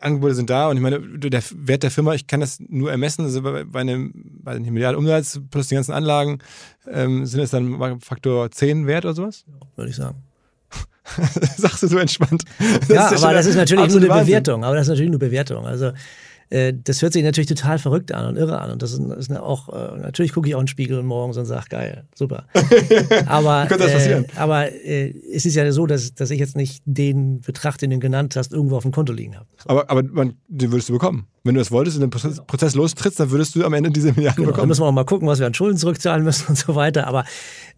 Angebote 0.00 0.34
sind 0.34 0.50
da 0.50 0.68
und 0.68 0.76
ich 0.76 0.82
meine, 0.82 1.00
der 1.00 1.42
Wert 1.54 1.82
der 1.82 1.90
Firma, 1.90 2.14
ich 2.14 2.26
kann 2.26 2.40
das 2.40 2.58
nur 2.60 2.90
ermessen, 2.90 3.24
also 3.24 3.42
bei, 3.42 3.80
einem, 3.80 4.12
bei 4.42 4.52
einem 4.52 4.72
Milliarden 4.72 4.98
Umsatz 4.98 5.40
plus 5.50 5.68
die 5.68 5.74
ganzen 5.74 5.92
Anlagen, 5.92 6.38
ähm, 6.90 7.26
sind 7.26 7.40
es 7.40 7.50
dann 7.50 8.00
Faktor 8.00 8.50
10 8.50 8.86
wert 8.86 9.04
oder 9.04 9.14
sowas? 9.14 9.44
Ja, 9.46 9.66
würde 9.76 9.90
ich 9.90 9.96
sagen. 9.96 10.22
Sagst 11.56 11.82
du 11.82 11.88
so 11.88 11.98
entspannt. 11.98 12.44
Das 12.58 12.88
ja, 12.88 13.12
ja 13.12 13.16
aber 13.18 13.32
das 13.32 13.46
ist 13.46 13.56
natürlich 13.56 13.88
nur 13.88 13.98
eine 13.98 14.08
Wahnsinn. 14.08 14.26
Bewertung. 14.26 14.64
Aber 14.64 14.76
das 14.76 14.86
ist 14.86 14.90
natürlich 14.90 15.10
nur 15.10 15.18
Bewertung. 15.18 15.66
Also 15.66 15.92
äh, 16.52 16.74
das 16.84 17.00
hört 17.00 17.14
sich 17.14 17.24
natürlich 17.24 17.48
total 17.48 17.78
verrückt 17.78 18.12
an 18.12 18.26
und 18.26 18.36
irre 18.36 18.60
an. 18.60 18.70
Und 18.70 18.82
das 18.82 18.92
ist, 18.92 19.00
ist 19.00 19.32
auch, 19.32 19.70
äh, 19.70 19.98
natürlich 19.98 20.32
gucke 20.32 20.48
ich 20.48 20.54
auch 20.54 20.60
in 20.60 20.64
den 20.64 20.68
Spiegel 20.68 21.02
morgens 21.02 21.38
und 21.38 21.46
sage, 21.46 21.64
geil, 21.70 22.04
super. 22.14 22.44
aber 23.26 23.70
äh, 23.70 24.24
aber 24.36 24.70
äh, 24.70 25.14
es 25.32 25.46
ist 25.46 25.54
ja 25.54 25.70
so, 25.72 25.86
dass, 25.86 26.14
dass 26.14 26.30
ich 26.30 26.38
jetzt 26.38 26.54
nicht 26.54 26.82
den 26.84 27.40
Betrag, 27.40 27.78
den 27.78 27.90
du 27.90 27.98
genannt 27.98 28.36
hast, 28.36 28.52
irgendwo 28.52 28.76
auf 28.76 28.82
dem 28.82 28.92
Konto 28.92 29.14
liegen 29.14 29.34
habe. 29.34 29.46
So. 29.56 29.70
Aber, 29.70 29.90
aber 29.90 30.02
man, 30.02 30.34
den 30.48 30.70
würdest 30.72 30.90
du 30.90 30.92
bekommen. 30.92 31.26
Wenn 31.44 31.54
du 31.54 31.60
das 31.60 31.72
wolltest 31.72 31.96
und 31.96 32.02
den 32.02 32.10
Prozess, 32.10 32.34
genau. 32.34 32.44
Prozess 32.44 32.74
lostrittst, 32.74 33.18
dann 33.18 33.30
würdest 33.30 33.56
du 33.56 33.64
am 33.64 33.72
Ende 33.72 33.90
diese 33.90 34.12
Milliarden 34.12 34.36
genau. 34.36 34.48
bekommen. 34.48 34.62
Dann 34.62 34.68
müssen 34.68 34.82
wir 34.82 34.86
auch 34.86 34.92
mal 34.92 35.04
gucken, 35.04 35.26
was 35.26 35.40
wir 35.40 35.46
an 35.46 35.54
Schulden 35.54 35.76
zurückzahlen 35.76 36.22
müssen 36.22 36.46
und 36.48 36.56
so 36.56 36.76
weiter. 36.76 37.08
Aber 37.08 37.24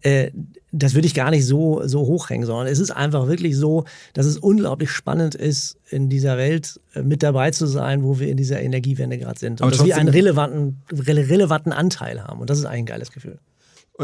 äh, 0.01 0.29
das 0.71 0.93
würde 0.93 1.07
ich 1.07 1.15
gar 1.15 1.31
nicht 1.31 1.45
so, 1.45 1.81
so 1.87 2.01
hochhängen, 2.01 2.45
sondern 2.45 2.67
es 2.67 2.79
ist 2.79 2.91
einfach 2.91 3.27
wirklich 3.27 3.57
so, 3.57 3.85
dass 4.13 4.27
es 4.27 4.37
unglaublich 4.37 4.91
spannend 4.91 5.33
ist, 5.33 5.77
in 5.89 6.09
dieser 6.09 6.37
Welt 6.37 6.79
äh, 6.93 7.01
mit 7.01 7.23
dabei 7.23 7.51
zu 7.51 7.65
sein, 7.65 8.03
wo 8.03 8.19
wir 8.19 8.27
in 8.27 8.37
dieser 8.37 8.61
Energiewende 8.61 9.17
gerade 9.17 9.39
sind. 9.39 9.61
Und 9.61 9.67
Aber 9.67 9.71
dass 9.75 9.85
wir 9.85 9.97
einen 9.97 10.09
relevanten, 10.09 10.83
relevanten 10.91 11.73
Anteil 11.73 12.23
haben. 12.23 12.41
Und 12.41 12.49
das 12.49 12.59
ist 12.59 12.65
eigentlich 12.65 12.81
ein 12.81 12.85
geiles 12.85 13.11
Gefühl. 13.11 13.39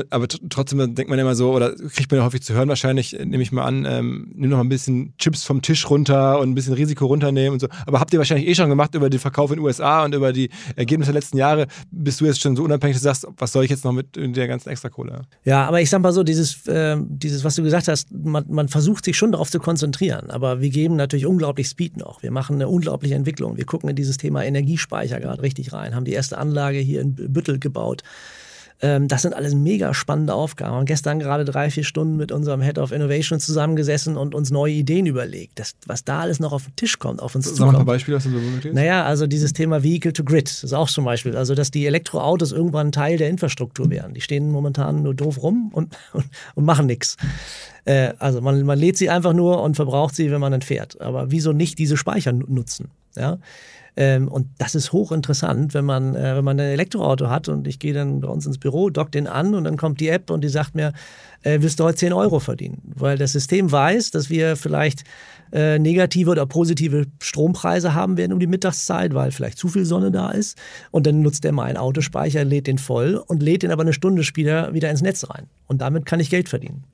Aber 0.09 0.27
trotzdem 0.27 0.95
denkt 0.95 1.09
man 1.09 1.19
immer 1.19 1.35
so, 1.35 1.51
oder 1.51 1.75
kriegt 1.75 2.11
man 2.11 2.19
ja 2.19 2.25
häufig 2.25 2.41
zu 2.41 2.53
hören 2.53 2.69
wahrscheinlich, 2.69 3.19
äh, 3.19 3.25
nehme 3.25 3.43
ich 3.43 3.51
mal 3.51 3.65
an, 3.65 3.85
ähm, 3.85 4.31
nimm 4.35 4.49
noch 4.49 4.57
mal 4.57 4.63
ein 4.63 4.69
bisschen 4.69 5.13
Chips 5.17 5.43
vom 5.43 5.61
Tisch 5.61 5.89
runter 5.89 6.39
und 6.39 6.49
ein 6.49 6.55
bisschen 6.55 6.73
Risiko 6.73 7.05
runternehmen 7.07 7.53
und 7.53 7.59
so. 7.59 7.67
Aber 7.85 7.99
habt 7.99 8.13
ihr 8.13 8.19
wahrscheinlich 8.19 8.47
eh 8.47 8.55
schon 8.55 8.69
gemacht 8.69 8.95
über 8.95 9.09
den 9.09 9.19
Verkauf 9.19 9.51
in 9.51 9.57
den 9.57 9.65
USA 9.65 10.05
und 10.05 10.15
über 10.15 10.31
die 10.31 10.49
Ergebnisse 10.75 11.11
der 11.11 11.19
letzten 11.19 11.37
Jahre. 11.37 11.67
Bist 11.91 12.21
du 12.21 12.25
jetzt 12.25 12.41
schon 12.41 12.55
so 12.55 12.63
unabhängig, 12.63 12.95
dass 12.95 13.01
du 13.01 13.07
sagst, 13.07 13.27
was 13.37 13.51
soll 13.51 13.65
ich 13.65 13.69
jetzt 13.69 13.83
noch 13.83 13.91
mit 13.91 14.15
der 14.15 14.47
ganzen 14.47 14.69
Extrakohle? 14.69 15.23
Ja, 15.43 15.65
aber 15.65 15.81
ich 15.81 15.89
sag 15.89 16.01
mal 16.01 16.13
so, 16.13 16.23
dieses, 16.23 16.65
äh, 16.67 16.97
dieses 16.99 17.43
was 17.43 17.55
du 17.55 17.63
gesagt 17.63 17.87
hast, 17.87 18.11
man, 18.11 18.45
man 18.49 18.69
versucht 18.69 19.03
sich 19.03 19.17
schon 19.17 19.33
darauf 19.33 19.51
zu 19.51 19.59
konzentrieren. 19.59 20.29
Aber 20.29 20.61
wir 20.61 20.69
geben 20.69 20.95
natürlich 20.95 21.25
unglaublich 21.25 21.67
Speed 21.67 21.97
noch. 21.97 22.23
Wir 22.23 22.31
machen 22.31 22.55
eine 22.55 22.69
unglaubliche 22.69 23.15
Entwicklung. 23.15 23.57
Wir 23.57 23.65
gucken 23.65 23.89
in 23.89 23.95
dieses 23.95 24.17
Thema 24.17 24.43
Energiespeicher 24.43 25.19
gerade 25.19 25.41
richtig 25.41 25.73
rein, 25.73 25.95
haben 25.95 26.05
die 26.05 26.13
erste 26.13 26.37
Anlage 26.37 26.79
hier 26.79 27.01
in 27.01 27.15
Büttel 27.15 27.59
gebaut. 27.59 28.03
Ähm, 28.81 29.07
das 29.07 29.21
sind 29.21 29.35
alles 29.35 29.53
mega 29.53 29.93
spannende 29.93 30.33
Aufgaben. 30.33 30.71
Wir 30.71 30.77
haben 30.77 30.85
gestern 30.85 31.19
gerade 31.19 31.45
drei, 31.45 31.69
vier 31.69 31.83
Stunden 31.83 32.17
mit 32.17 32.31
unserem 32.31 32.61
Head 32.61 32.79
of 32.79 32.91
Innovation 32.91 33.39
zusammengesessen 33.39 34.17
und 34.17 34.33
uns 34.33 34.49
neue 34.49 34.73
Ideen 34.73 35.05
überlegt. 35.05 35.59
Das, 35.59 35.75
was 35.85 36.03
da 36.03 36.21
alles 36.21 36.39
noch 36.39 36.51
auf 36.51 36.65
den 36.65 36.75
Tisch 36.75 36.97
kommt, 36.97 37.21
auf 37.21 37.35
uns 37.35 37.45
Sag 37.45 37.55
zukommt. 37.55 37.73
Sag 37.73 37.73
mal 37.73 37.83
ein 37.83 37.85
Beispiel, 37.85 38.15
was 38.15 38.23
du 38.23 38.31
so 38.31 38.37
möchtest. 38.37 38.73
Naja, 38.73 39.05
also 39.05 39.27
dieses 39.27 39.53
Thema 39.53 39.83
Vehicle 39.83 40.13
to 40.13 40.23
Grid 40.23 40.49
ist 40.49 40.73
auch 40.73 40.89
zum 40.89 41.05
Beispiel. 41.05 41.37
Also, 41.37 41.53
dass 41.53 41.69
die 41.69 41.85
Elektroautos 41.85 42.51
irgendwann 42.51 42.91
Teil 42.91 43.17
der 43.17 43.29
Infrastruktur 43.29 43.89
werden. 43.89 44.13
Die 44.13 44.21
stehen 44.21 44.51
momentan 44.51 45.03
nur 45.03 45.13
doof 45.13 45.43
rum 45.43 45.69
und, 45.73 45.95
und, 46.13 46.25
und 46.55 46.65
machen 46.65 46.87
nichts. 46.87 47.17
Äh, 47.85 48.13
also, 48.17 48.41
man, 48.41 48.63
man 48.63 48.79
lädt 48.79 48.97
sie 48.97 49.09
einfach 49.09 49.33
nur 49.33 49.61
und 49.61 49.75
verbraucht 49.75 50.15
sie, 50.15 50.31
wenn 50.31 50.41
man 50.41 50.51
dann 50.51 50.61
fährt. 50.61 50.99
Aber 50.99 51.31
wieso 51.31 51.53
nicht 51.53 51.77
diese 51.77 51.97
Speicher 51.97 52.31
nutzen? 52.33 52.89
Ja. 53.15 53.37
Ähm, 53.97 54.27
und 54.29 54.47
das 54.57 54.75
ist 54.75 54.93
hochinteressant, 54.93 55.73
wenn 55.73 55.85
man, 55.85 56.15
äh, 56.15 56.37
wenn 56.37 56.45
man 56.45 56.59
ein 56.59 56.67
Elektroauto 56.67 57.29
hat 57.29 57.49
und 57.49 57.67
ich 57.67 57.79
gehe 57.79 57.93
dann 57.93 58.21
bei 58.21 58.29
uns 58.29 58.45
ins 58.45 58.57
Büro, 58.57 58.89
dock 58.89 59.11
den 59.11 59.27
an 59.27 59.53
und 59.53 59.65
dann 59.65 59.77
kommt 59.77 59.99
die 59.99 60.07
App 60.07 60.29
und 60.29 60.43
die 60.43 60.49
sagt 60.49 60.75
mir, 60.75 60.93
äh, 61.43 61.59
willst 61.61 61.79
du 61.79 61.83
heute 61.83 61.97
10 61.97 62.13
Euro 62.13 62.39
verdienen? 62.39 62.81
Weil 62.95 63.17
das 63.17 63.33
System 63.33 63.71
weiß, 63.71 64.11
dass 64.11 64.29
wir 64.29 64.55
vielleicht 64.55 65.03
äh, 65.51 65.77
negative 65.79 66.29
oder 66.29 66.45
positive 66.45 67.07
Strompreise 67.21 67.93
haben 67.93 68.15
werden 68.15 68.31
um 68.31 68.39
die 68.39 68.47
Mittagszeit, 68.47 69.13
weil 69.13 69.31
vielleicht 69.31 69.57
zu 69.57 69.67
viel 69.67 69.85
Sonne 69.85 70.11
da 70.11 70.31
ist. 70.31 70.57
Und 70.91 71.05
dann 71.05 71.21
nutzt 71.21 71.43
er 71.43 71.51
mal 71.51 71.65
einen 71.65 71.77
Autospeicher, 71.77 72.45
lädt 72.45 72.67
den 72.67 72.77
voll 72.77 73.15
und 73.15 73.43
lädt 73.43 73.63
den 73.63 73.71
aber 73.71 73.81
eine 73.81 73.93
Stunde 73.93 74.23
später 74.23 74.73
wieder 74.73 74.89
ins 74.89 75.01
Netz 75.01 75.29
rein. 75.29 75.47
Und 75.67 75.81
damit 75.81 76.05
kann 76.05 76.21
ich 76.21 76.29
Geld 76.29 76.47
verdienen. 76.47 76.85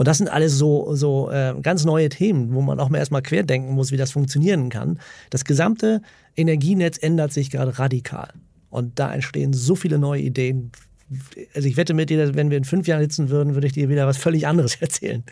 Und 0.00 0.08
das 0.08 0.16
sind 0.16 0.32
alles 0.32 0.56
so, 0.56 0.94
so 0.94 1.30
äh, 1.30 1.54
ganz 1.60 1.84
neue 1.84 2.08
Themen, 2.08 2.54
wo 2.54 2.62
man 2.62 2.80
auch 2.80 2.88
mal 2.88 2.96
erstmal 2.96 3.20
querdenken 3.20 3.74
muss, 3.74 3.92
wie 3.92 3.98
das 3.98 4.12
funktionieren 4.12 4.70
kann. 4.70 4.98
Das 5.28 5.44
gesamte 5.44 6.00
Energienetz 6.34 6.96
ändert 7.02 7.34
sich 7.34 7.50
gerade 7.50 7.78
radikal. 7.78 8.32
Und 8.70 8.98
da 8.98 9.12
entstehen 9.12 9.52
so 9.52 9.74
viele 9.74 9.98
neue 9.98 10.22
Ideen, 10.22 10.72
also 11.54 11.66
ich 11.66 11.76
wette 11.76 11.94
mit 11.94 12.10
dir, 12.10 12.34
wenn 12.34 12.50
wir 12.50 12.56
in 12.56 12.64
fünf 12.64 12.86
Jahren 12.86 13.00
sitzen 13.00 13.30
würden, 13.30 13.54
würde 13.54 13.66
ich 13.66 13.72
dir 13.72 13.88
wieder 13.88 14.06
was 14.06 14.16
völlig 14.16 14.46
anderes 14.46 14.76
erzählen. 14.80 15.24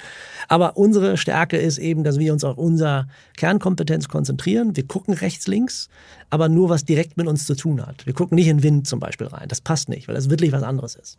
Aber 0.49 0.77
unsere 0.77 1.17
Stärke 1.17 1.57
ist 1.57 1.79
eben, 1.79 2.05
dass 2.05 2.19
wir 2.19 2.33
uns 2.33 2.45
auf 2.45 2.59
unsere 2.59 3.09
Kernkompetenz 3.37 4.09
konzentrieren. 4.09 4.77
Wir 4.77 4.87
gucken 4.87 5.15
rechts, 5.15 5.47
links, 5.47 5.89
aber 6.31 6.49
nur, 6.49 6.69
was 6.69 6.85
direkt 6.85 7.17
mit 7.17 7.27
uns 7.27 7.47
zu 7.47 7.55
tun 7.55 7.85
hat. 7.87 8.07
Wir 8.07 8.13
gucken 8.13 8.37
nicht 8.37 8.49
in 8.49 8.63
Wind 8.63 8.87
zum 8.87 8.99
Beispiel 8.99 9.29
rein. 9.29 9.49
Das 9.49 9.61
passt 9.61 9.89
nicht, 9.89 10.09
weil 10.09 10.15
das 10.15 10.31
wirklich 10.31 10.53
was 10.53 10.63
anderes 10.63 10.97
ist. 10.97 11.19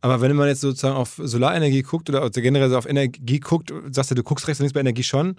Aber 0.00 0.20
wenn 0.20 0.34
man 0.34 0.48
jetzt 0.48 0.60
sozusagen 0.60 0.96
auf 0.96 1.20
Solarenergie 1.22 1.82
guckt 1.82 2.08
oder 2.08 2.28
generell 2.30 2.74
auf 2.74 2.86
Energie 2.86 3.40
guckt, 3.40 3.72
sagst 3.90 4.10
du, 4.10 4.14
du 4.16 4.22
guckst 4.22 4.48
rechts 4.48 4.60
und 4.60 4.64
links 4.64 4.74
bei 4.74 4.80
Energie 4.80 5.04
schon. 5.04 5.36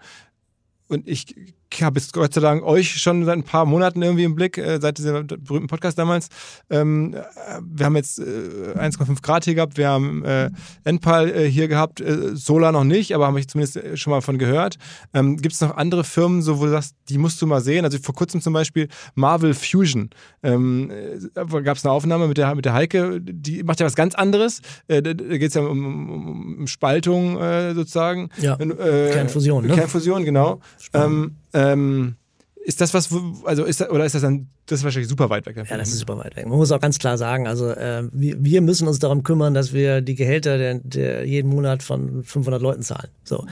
Und 0.88 1.07
ich 1.07 1.36
habe 1.80 1.99
jetzt 1.99 2.13
Gott 2.13 2.34
sei 2.34 2.41
Dank 2.41 2.63
euch 2.63 2.99
schon 3.01 3.24
seit 3.26 3.38
ein 3.38 3.43
paar 3.43 3.65
Monaten 3.65 4.01
irgendwie 4.01 4.24
im 4.24 4.36
Blick, 4.36 4.57
äh, 4.57 4.80
seit 4.82 4.97
diesem 4.97 5.26
berühmten 5.26 5.67
Podcast 5.67 5.97
damals. 5.97 6.28
Ähm, 6.69 7.13
äh, 7.13 7.59
wir 7.63 7.86
haben 7.86 7.95
jetzt 7.95 8.19
äh, 8.19 8.76
1,5 8.78 9.22
Grad 9.22 9.45
hier 9.45 9.55
gehabt, 9.55 9.78
wir 9.78 9.88
haben 9.88 10.24
äh, 10.26 10.49
Enpal 10.84 11.30
äh, 11.30 11.49
hier 11.49 11.67
gehabt, 11.67 12.01
äh, 12.01 12.36
Solar 12.36 12.72
noch 12.72 12.84
nicht, 12.84 13.15
aber 13.15 13.28
habe 13.28 13.39
ich 13.39 13.47
zumindest 13.47 13.78
äh, 13.78 13.95
schon 13.95 14.11
mal 14.11 14.22
von 14.22 14.38
gehört. 14.38 14.78
Ähm, 15.13 15.38
Gibt 15.38 15.53
es 15.53 15.61
noch 15.61 15.76
andere 15.78 16.03
Firmen, 16.03 16.41
so, 16.41 16.59
wo 16.59 16.65
du 16.65 16.72
sagst, 16.72 16.95
die 17.09 17.17
musst 17.17 17.41
du 17.41 17.47
mal 17.47 17.61
sehen? 17.61 17.86
Also 17.86 17.97
vor 17.99 18.15
kurzem 18.15 18.41
zum 18.41 18.53
Beispiel 18.53 18.88
Marvel 19.15 19.53
Fusion. 19.53 20.09
Ähm, 20.43 20.91
Gab 21.34 21.78
es 21.78 21.86
eine 21.86 21.93
Aufnahme 21.93 22.28
mit 22.28 22.38
der, 22.38 22.53
mit 22.55 22.65
der 22.65 22.74
Heike, 22.74 23.22
die 23.22 23.63
macht 23.63 23.80
ja 23.80 23.86
was 23.86 23.95
ganz 23.95 24.15
anderes. 24.15 24.61
da 24.88 24.99
geht 25.01 25.43
es 25.43 25.53
ja 25.53 25.61
um, 25.61 25.86
um, 25.86 26.57
um 26.59 26.67
Spaltung 26.67 27.38
sozusagen. 27.76 28.30
Ja, 28.39 28.55
Kernfusion, 28.57 29.67
ne? 29.67 29.76
Kernfusion, 29.76 30.26
genau. 30.26 30.59
Ähm, 30.93 31.38
ähm, 31.70 32.16
ist 32.64 32.80
das 32.80 32.93
was, 32.93 33.09
also 33.43 33.64
ist 33.66 33.82
das, 33.82 33.89
oder 33.89 34.05
ist 34.05 34.14
das 34.14 34.22
dann, 34.22 34.47
das 34.68 34.80
ist 34.80 34.84
wahrscheinlich 34.84 35.09
super 35.09 35.30
weit 35.30 35.45
weg? 35.47 35.57
Ja, 35.57 35.78
das 35.78 35.89
ist 35.89 35.99
super 35.99 36.18
weit 36.18 36.36
weg. 36.36 36.45
Man 36.47 36.57
muss 36.57 36.72
auch 36.72 36.80
ganz 36.80 36.99
klar 36.99 37.18
sagen, 37.18 37.47
also 37.47 37.70
äh, 37.70 38.07
wir, 38.12 38.43
wir, 38.43 38.62
müssen 38.62 38.88
uns 38.88 38.99
darum 38.99 39.24
kümmern, 39.24 39.53
dass 39.53 39.74
wir 39.74 40.01
die 40.01 40.16
Gehälter 40.16 40.57
der, 40.57 40.76
der 40.76 41.26
jeden 41.26 41.49
Monat 41.49 41.82
von 41.82 42.24
500 42.24 42.62
Leuten 42.62 42.84
zahlen. 42.84 43.09
So. 43.24 43.45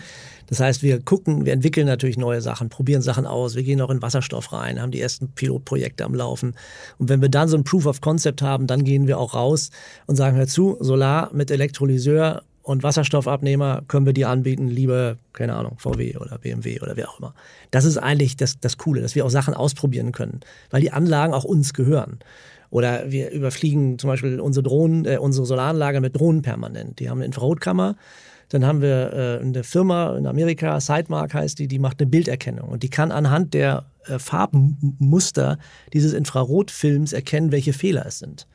Das 0.45 0.59
heißt, 0.59 0.83
wir 0.83 0.99
gucken, 1.01 1.45
wir 1.45 1.53
entwickeln 1.53 1.87
natürlich 1.87 2.17
neue 2.17 2.41
Sachen, 2.41 2.69
probieren 2.69 3.01
Sachen 3.01 3.25
aus, 3.25 3.55
wir 3.55 3.63
gehen 3.63 3.81
auch 3.81 3.89
in 3.89 4.01
Wasserstoff 4.01 4.51
rein, 4.51 4.81
haben 4.81 4.91
die 4.91 5.01
ersten 5.01 5.29
Pilotprojekte 5.29 6.05
am 6.05 6.15
Laufen. 6.15 6.55
Und 6.97 7.09
wenn 7.09 7.21
wir 7.21 7.29
dann 7.29 7.47
so 7.47 7.57
ein 7.57 7.63
Proof 7.63 7.85
of 7.85 8.01
Concept 8.01 8.41
haben, 8.41 8.65
dann 8.67 8.83
gehen 8.83 9.07
wir 9.07 9.19
auch 9.19 9.33
raus 9.33 9.69
und 10.07 10.15
sagen, 10.15 10.37
hör 10.37 10.47
zu, 10.47 10.77
Solar 10.79 11.29
mit 11.33 11.51
Elektrolyseur 11.51 12.43
und 12.69 12.83
Wasserstoffabnehmer 12.83 13.81
können 13.87 14.05
wir 14.05 14.13
die 14.13 14.25
anbieten, 14.25 14.67
liebe, 14.67 15.17
keine 15.33 15.55
Ahnung, 15.55 15.79
VW 15.79 16.17
oder 16.17 16.37
BMW 16.37 16.79
oder 16.79 16.95
wer 16.95 17.09
auch 17.09 17.17
immer. 17.17 17.33
Das 17.71 17.83
ist 17.83 17.97
eigentlich 17.97 18.37
das, 18.37 18.59
das 18.59 18.77
Coole, 18.77 19.01
dass 19.01 19.15
wir 19.15 19.25
auch 19.25 19.31
Sachen 19.31 19.55
ausprobieren 19.55 20.11
können, 20.11 20.41
weil 20.69 20.79
die 20.79 20.91
Anlagen 20.91 21.33
auch 21.33 21.45
uns 21.45 21.73
gehören. 21.73 22.19
Oder 22.69 23.09
wir 23.11 23.31
überfliegen 23.31 23.97
zum 23.97 24.11
Beispiel 24.11 24.39
unsere 24.39 24.61
Drohnen, 24.61 25.05
äh, 25.05 25.17
unsere 25.17 25.47
Solaranlage 25.47 25.99
mit 25.99 26.15
Drohnen 26.15 26.43
permanent. 26.43 26.99
Die 26.99 27.09
haben 27.09 27.17
eine 27.17 27.25
Infrarotkammer. 27.25 27.95
Dann 28.49 28.63
haben 28.63 28.83
wir 28.83 29.13
äh, 29.13 29.43
eine 29.43 29.63
Firma 29.63 30.15
in 30.15 30.27
Amerika, 30.27 30.79
Sidemark 30.79 31.33
heißt 31.33 31.57
die, 31.57 31.67
die 31.67 31.79
macht 31.79 31.99
eine 31.99 32.07
Bilderkennung 32.07 32.69
und 32.69 32.83
die 32.83 32.89
kann 32.89 33.11
anhand 33.11 33.55
der 33.55 33.85
äh, 34.05 34.19
Farbmuster 34.19 35.57
dieses 35.91 36.13
Infrarotfilms 36.13 37.13
erkennen, 37.13 37.51
welche 37.51 37.73
Fehler 37.73 38.05
es 38.05 38.19
sind 38.19 38.45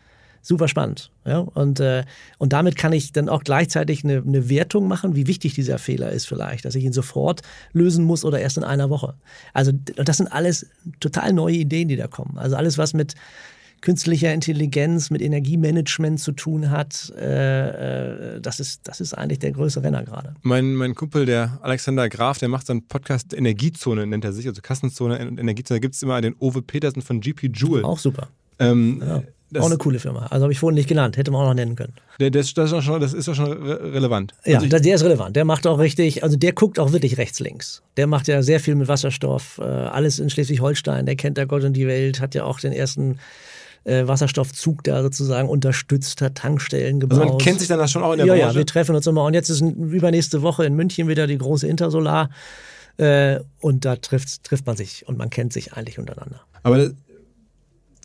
super 0.45 0.69
spannend. 0.69 1.11
Ja? 1.25 1.39
Und, 1.39 1.81
äh, 1.81 2.05
und 2.39 2.53
damit 2.53 2.77
kann 2.77 2.93
ich 2.93 3.13
dann 3.13 3.29
auch 3.29 3.43
gleichzeitig 3.43 4.05
eine, 4.05 4.19
eine 4.19 4.49
Wertung 4.49 4.87
machen, 4.87 5.17
wie 5.17 5.27
wichtig 5.27 5.55
dieser 5.55 5.79
Fehler 5.79 6.13
ist 6.13 6.27
vielleicht, 6.27 6.65
dass 6.65 6.75
ich 6.75 6.85
ihn 6.85 6.93
sofort 6.93 7.41
lösen 7.73 8.05
muss 8.05 8.25
oder 8.25 8.39
erst 8.39 8.59
in 8.59 8.65
einer 8.65 8.91
Woche. 8.91 9.15
Also 9.55 9.73
das 9.73 10.19
sind 10.19 10.29
alles 10.29 10.67
total 11.01 11.33
neue 11.33 11.57
Ideen, 11.57 11.89
die 11.89 11.97
da 11.97 12.07
kommen. 12.07 12.39
Also 12.39 12.57
alles, 12.57 12.79
was 12.79 12.93
mit 12.93 13.15
künstlicher 13.81 14.33
Intelligenz, 14.33 15.11
mit 15.11 15.21
Energiemanagement 15.21 16.21
zu 16.21 16.33
tun 16.33 16.71
hat, 16.71 17.13
äh, 17.19 18.37
äh, 18.37 18.41
das, 18.41 18.61
ist, 18.61 18.81
das 18.85 19.01
ist 19.01 19.13
eigentlich 19.13 19.41
der 19.41 19.53
größte 19.53 19.83
Renner 19.83 20.03
gerade. 20.05 20.35
Mein, 20.43 20.75
mein 20.75 20.95
Kumpel, 20.95 21.27
der 21.27 21.59
Alexander 21.63 22.09
Graf, 22.09 22.39
der 22.39 22.49
macht 22.49 22.67
so 22.67 22.73
einen 22.73 22.87
Podcast 22.87 23.35
Energiezone, 23.35 24.07
nennt 24.07 24.25
er 24.25 24.33
sich, 24.33 24.47
also 24.47 24.63
Kassenzone 24.63 25.27
und 25.29 25.39
Energiezone. 25.39 25.81
Da 25.81 25.83
gibt 25.83 25.95
es 25.97 26.03
immer 26.03 26.21
den 26.21 26.35
Ove 26.39 26.63
Petersen 26.63 27.03
von 27.03 27.21
GP 27.21 27.51
Joule. 27.53 27.85
Auch 27.85 27.99
super. 27.99 28.29
Ähm, 28.59 29.03
ja. 29.07 29.23
Das 29.55 29.63
auch 29.63 29.69
eine 29.69 29.79
coole 29.79 29.99
Firma. 29.99 30.27
Also 30.31 30.43
habe 30.43 30.53
ich 30.53 30.59
vorhin 30.59 30.75
nicht 30.75 30.89
genannt, 30.89 31.17
hätte 31.17 31.31
man 31.31 31.43
auch 31.43 31.49
noch 31.49 31.55
nennen 31.55 31.77
können. 31.77 31.95
Der, 32.21 32.31
das, 32.31 32.53
das, 32.55 32.73
ist 32.73 32.85
schon, 32.85 33.01
das 33.01 33.13
ist 33.13 33.29
doch 33.29 33.35
schon 33.35 33.53
relevant. 33.53 34.35
Ja, 34.45 34.59
also 34.59 34.69
der 34.69 34.95
ist 34.95 35.05
relevant. 35.05 35.37
Der 35.37 35.45
macht 35.45 35.67
auch 35.67 35.79
richtig, 35.79 36.23
also 36.23 36.37
der 36.37 36.53
guckt 36.53 36.79
auch 36.79 36.93
wirklich 36.93 37.19
rechts, 37.19 37.41
links. 37.41 37.83
Der 37.97 38.07
macht 38.07 38.29
ja 38.29 38.43
sehr 38.43 38.61
viel 38.61 38.75
mit 38.75 38.89
Wasserstoff, 38.89 39.59
äh, 39.59 39.65
alles 39.65 40.19
in 40.19 40.29
Schleswig-Holstein, 40.29 41.07
der 41.07 41.17
kennt 41.17 41.39
da 41.39 41.45
Gott 41.45 41.65
und 41.65 41.75
die 41.75 41.87
Welt, 41.87 42.21
hat 42.21 42.35
ja 42.35 42.45
auch 42.45 42.59
den 42.59 42.73
ersten 42.73 43.19
äh, 43.85 44.07
Wasserstoffzug 44.07 44.83
da 44.85 45.03
sozusagen 45.03 45.49
unterstützt, 45.49 46.21
hat 46.21 46.35
Tankstellen 46.35 47.01
gebaut. 47.01 47.21
Also 47.21 47.33
man 47.35 47.39
kennt 47.39 47.61
sich 47.61 47.69
dann 47.69 47.79
das 47.79 47.91
schon 47.91 48.03
auch 48.03 48.13
in 48.13 48.19
der 48.19 48.27
ja, 48.27 48.35
Branche? 48.35 48.49
Ja, 48.49 48.55
wir 48.55 48.67
treffen 48.67 48.97
uns 48.97 49.07
immer. 49.07 49.25
Und 49.25 49.35
jetzt 49.35 49.51
ist 49.51 49.61
übernächste 49.61 50.43
Woche 50.43 50.65
in 50.65 50.75
München 50.75 51.09
wieder 51.09 51.27
die 51.27 51.39
große 51.39 51.67
Intersolar. 51.67 52.31
Äh, 52.97 53.41
und 53.61 53.85
da 53.85 53.97
trifft, 53.97 54.45
trifft 54.45 54.67
man 54.67 54.77
sich 54.77 55.07
und 55.07 55.19
man 55.19 55.31
kennt 55.31 55.53
sich 55.53 55.73
eigentlich 55.75 55.99
untereinander. 55.99 56.41
Aber 56.63 56.91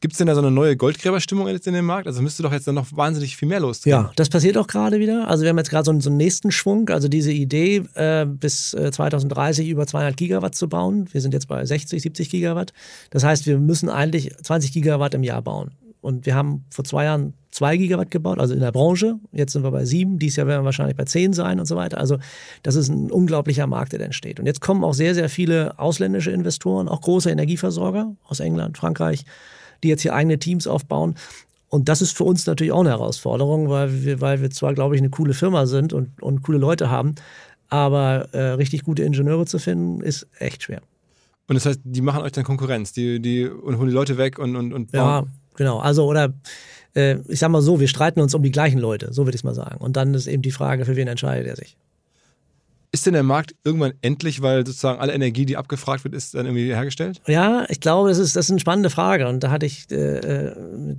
Gibt 0.01 0.13
es 0.13 0.17
denn 0.17 0.27
da 0.27 0.35
so 0.35 0.41
eine 0.41 0.51
neue 0.51 0.77
Goldgräberstimmung 0.77 1.47
jetzt 1.47 1.67
in 1.67 1.73
dem 1.73 1.85
Markt? 1.85 2.07
Also 2.07 2.21
müsste 2.21 2.43
doch 2.43 2.51
jetzt 2.51 2.67
dann 2.67 2.75
noch 2.75 2.87
wahnsinnig 2.95 3.37
viel 3.37 3.47
mehr 3.47 3.59
los. 3.59 3.85
Ja, 3.85 4.11
das 4.15 4.29
passiert 4.29 4.57
auch 4.57 4.67
gerade 4.67 4.99
wieder. 4.99 5.27
Also 5.27 5.43
wir 5.43 5.49
haben 5.49 5.57
jetzt 5.57 5.69
gerade 5.69 5.85
so, 5.85 5.99
so, 5.99 6.09
einen 6.09 6.17
nächsten 6.17 6.51
Schwung. 6.51 6.89
Also 6.89 7.07
diese 7.07 7.31
Idee, 7.31 7.83
äh, 7.95 8.25
bis 8.25 8.73
äh, 8.73 8.91
2030 8.91 9.69
über 9.69 9.85
200 9.87 10.15
Gigawatt 10.17 10.55
zu 10.55 10.69
bauen. 10.69 11.07
Wir 11.11 11.21
sind 11.21 11.33
jetzt 11.33 11.47
bei 11.47 11.65
60, 11.65 12.01
70 12.01 12.29
Gigawatt. 12.29 12.73
Das 13.09 13.23
heißt, 13.23 13.45
wir 13.45 13.57
müssen 13.59 13.89
eigentlich 13.89 14.35
20 14.43 14.71
Gigawatt 14.71 15.13
im 15.13 15.23
Jahr 15.23 15.41
bauen. 15.41 15.71
Und 16.01 16.25
wir 16.25 16.35
haben 16.35 16.65
vor 16.69 16.85
zwei 16.85 17.03
Jahren 17.03 17.33
zwei 17.51 17.75
Gigawatt 17.75 18.09
gebaut, 18.09 18.39
also 18.39 18.53
in 18.53 18.61
der 18.61 18.71
Branche. 18.71 19.15
Jetzt 19.31 19.53
sind 19.53 19.63
wir 19.63 19.71
bei 19.71 19.83
sieben. 19.83 20.17
Dieses 20.17 20.37
Jahr 20.37 20.47
werden 20.47 20.61
wir 20.61 20.65
wahrscheinlich 20.65 20.95
bei 20.95 21.03
zehn 21.03 21.33
sein 21.33 21.59
und 21.59 21.65
so 21.65 21.75
weiter. 21.75 21.97
Also 21.97 22.17
das 22.63 22.75
ist 22.75 22.89
ein 22.89 23.11
unglaublicher 23.11 23.67
Markt, 23.67 23.91
der 23.91 23.99
entsteht. 23.99 24.39
Und 24.39 24.45
jetzt 24.45 24.61
kommen 24.61 24.83
auch 24.83 24.93
sehr, 24.93 25.13
sehr 25.13 25.29
viele 25.29 25.77
ausländische 25.77 26.31
Investoren, 26.31 26.87
auch 26.87 27.01
große 27.01 27.29
Energieversorger 27.29 28.15
aus 28.23 28.39
England, 28.39 28.77
Frankreich, 28.77 29.25
die 29.83 29.89
jetzt 29.89 30.01
hier 30.01 30.13
eigene 30.13 30.39
Teams 30.39 30.67
aufbauen. 30.67 31.15
Und 31.69 31.87
das 31.87 32.01
ist 32.01 32.17
für 32.17 32.23
uns 32.23 32.45
natürlich 32.45 32.71
auch 32.71 32.79
eine 32.79 32.89
Herausforderung, 32.89 33.69
weil 33.69 34.03
wir, 34.03 34.21
weil 34.21 34.41
wir 34.41 34.49
zwar, 34.49 34.73
glaube 34.73 34.95
ich, 34.95 35.01
eine 35.01 35.09
coole 35.09 35.33
Firma 35.33 35.67
sind 35.67 35.93
und, 35.93 36.21
und 36.21 36.41
coole 36.41 36.57
Leute 36.57 36.89
haben, 36.89 37.15
aber 37.69 38.29
äh, 38.33 38.51
richtig 38.51 38.83
gute 38.83 39.03
Ingenieure 39.03 39.45
zu 39.45 39.59
finden, 39.59 40.01
ist 40.01 40.27
echt 40.39 40.63
schwer. 40.63 40.81
Und 41.47 41.55
das 41.55 41.65
heißt, 41.65 41.81
die 41.83 42.01
machen 42.01 42.21
euch 42.21 42.31
dann 42.31 42.43
Konkurrenz, 42.43 42.93
die, 42.93 43.19
die 43.19 43.47
und 43.47 43.77
holen 43.77 43.89
die 43.89 43.93
Leute 43.93 44.17
weg 44.17 44.39
und, 44.39 44.55
und, 44.55 44.73
und 44.73 44.91
bauen. 44.91 45.01
Ja, 45.01 45.25
genau. 45.55 45.79
Also, 45.79 46.05
oder 46.05 46.33
äh, 46.95 47.17
ich 47.27 47.39
sag 47.39 47.49
mal 47.49 47.61
so, 47.61 47.79
wir 47.79 47.87
streiten 47.87 48.21
uns 48.21 48.33
um 48.33 48.43
die 48.43 48.51
gleichen 48.51 48.79
Leute, 48.79 49.13
so 49.13 49.25
würde 49.25 49.35
ich 49.35 49.41
es 49.41 49.43
mal 49.43 49.55
sagen. 49.55 49.77
Und 49.77 49.95
dann 49.95 50.13
ist 50.13 50.27
eben 50.27 50.41
die 50.41 50.51
Frage, 50.51 50.85
für 50.85 50.95
wen 50.95 51.07
entscheidet 51.07 51.47
er 51.47 51.55
sich. 51.55 51.77
Ist 52.91 53.05
denn 53.05 53.13
der 53.13 53.23
Markt 53.23 53.53
irgendwann 53.63 53.93
endlich, 54.01 54.41
weil 54.41 54.65
sozusagen 54.65 54.99
alle 54.99 55.13
Energie, 55.13 55.45
die 55.45 55.57
abgefragt 55.57 56.03
wird, 56.03 56.15
ist 56.15 56.33
dann 56.33 56.47
irgendwie 56.47 56.73
hergestellt? 56.73 57.21
Ja, 57.27 57.65
ich 57.69 57.81
glaube, 57.81 58.09
das 58.09 58.17
ist, 58.17 58.35
das 58.35 58.45
ist 58.45 58.51
eine 58.51 58.59
spannende 58.59 58.89
Frage. 58.89 59.27
Und 59.27 59.43
da 59.43 59.51
hatte 59.51 59.67
ich 59.67 59.91
äh, 59.91 59.95
äh 59.95 60.55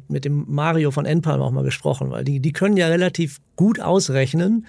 mit 0.08 0.24
dem 0.24 0.44
Mario 0.48 0.92
von 0.92 1.04
Enpalm 1.04 1.42
auch 1.42 1.50
mal 1.50 1.64
gesprochen, 1.64 2.10
weil 2.10 2.24
die, 2.24 2.38
die 2.38 2.52
können 2.52 2.76
ja 2.76 2.86
relativ 2.86 3.40
gut 3.56 3.80
ausrechnen, 3.80 4.66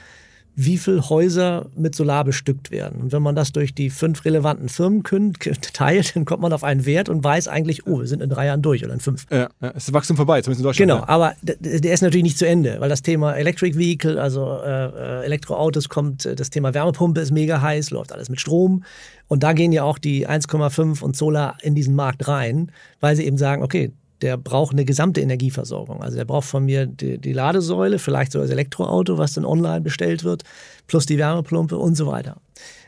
wie 0.56 0.78
viele 0.78 1.10
Häuser 1.10 1.68
mit 1.76 1.96
Solar 1.96 2.24
bestückt 2.24 2.72
werden. 2.72 3.02
Und 3.02 3.12
wenn 3.12 3.22
man 3.22 3.36
das 3.36 3.52
durch 3.52 3.74
die 3.74 3.90
fünf 3.90 4.26
relevanten 4.26 4.70
Firmen 4.70 5.04
teilt, 5.74 6.16
dann 6.16 6.26
kommt 6.26 6.42
man 6.42 6.52
auf 6.54 6.64
einen 6.64 6.86
Wert 6.86 7.10
und 7.10 7.24
weiß 7.24 7.48
eigentlich, 7.48 7.88
oh, 7.88 8.00
wir 8.00 8.08
sind 8.08 8.22
in 8.22 8.30
drei 8.30 8.48
Jahren 8.48 8.62
durch 8.62 8.84
oder 8.84 8.94
in 8.94 9.00
fünf. 9.00 9.26
Ja, 9.32 9.50
ja 9.62 9.70
ist 9.70 9.88
das 9.88 9.94
Wachstum 9.94 10.18
vorbei, 10.18 10.42
zumindest 10.42 10.62
in 10.62 10.64
Deutschland. 10.64 10.92
Genau, 10.92 11.02
ja. 11.02 11.10
aber 11.10 11.36
der 11.42 11.94
ist 11.94 12.02
natürlich 12.02 12.24
nicht 12.24 12.38
zu 12.38 12.48
Ende, 12.48 12.78
weil 12.80 12.90
das 12.90 13.02
Thema 13.02 13.34
Electric 13.34 13.78
Vehicle, 13.78 14.22
also 14.22 14.60
äh, 14.64 15.22
äh 15.22 15.26
Elektroautos 15.26 15.90
kommt, 15.90 16.26
das 16.26 16.50
Thema 16.50 16.74
Wärmepumpe 16.74 17.22
ist 17.22 17.32
mega 17.32 17.62
heiß, 17.62 17.92
läuft 17.92 18.12
alles 18.12 18.30
mit 18.30 18.40
Strom. 18.40 18.84
Und 19.28 19.44
da 19.44 19.54
gehen 19.54 19.72
ja 19.72 19.84
auch 19.84 19.98
die 19.98 20.28
1,5 20.28 21.02
und 21.02 21.16
Solar 21.16 21.58
in 21.62 21.74
diesen 21.74 21.96
Markt 21.96 22.28
rein, 22.28 22.72
weil 23.00 23.16
sie 23.16 23.26
eben 23.26 23.38
sagen, 23.38 23.64
okay, 23.64 23.94
der 24.22 24.38
braucht 24.38 24.74
eine 24.74 24.86
gesamte 24.86 25.22
Energieversorgung. 25.22 26.02
Also 26.02 26.18
der 26.18 26.26
braucht 26.26 26.48
von 26.48 26.66
mir 26.66 26.86
die, 26.86 27.18
die 27.18 27.34
Ladesäule, 27.34 28.00
vielleicht 28.00 28.32
so 28.32 28.40
das 28.40 28.50
Elektroauto, 28.50 29.18
was 29.18 29.34
dann 29.34 29.46
online 29.46 29.82
bestellt 29.82 30.24
wird, 30.24 30.44
plus 30.88 31.06
die 31.06 31.18
Wärmepumpe 31.18 31.78
und 31.78 31.96
so 31.96 32.08
weiter. 32.08 32.38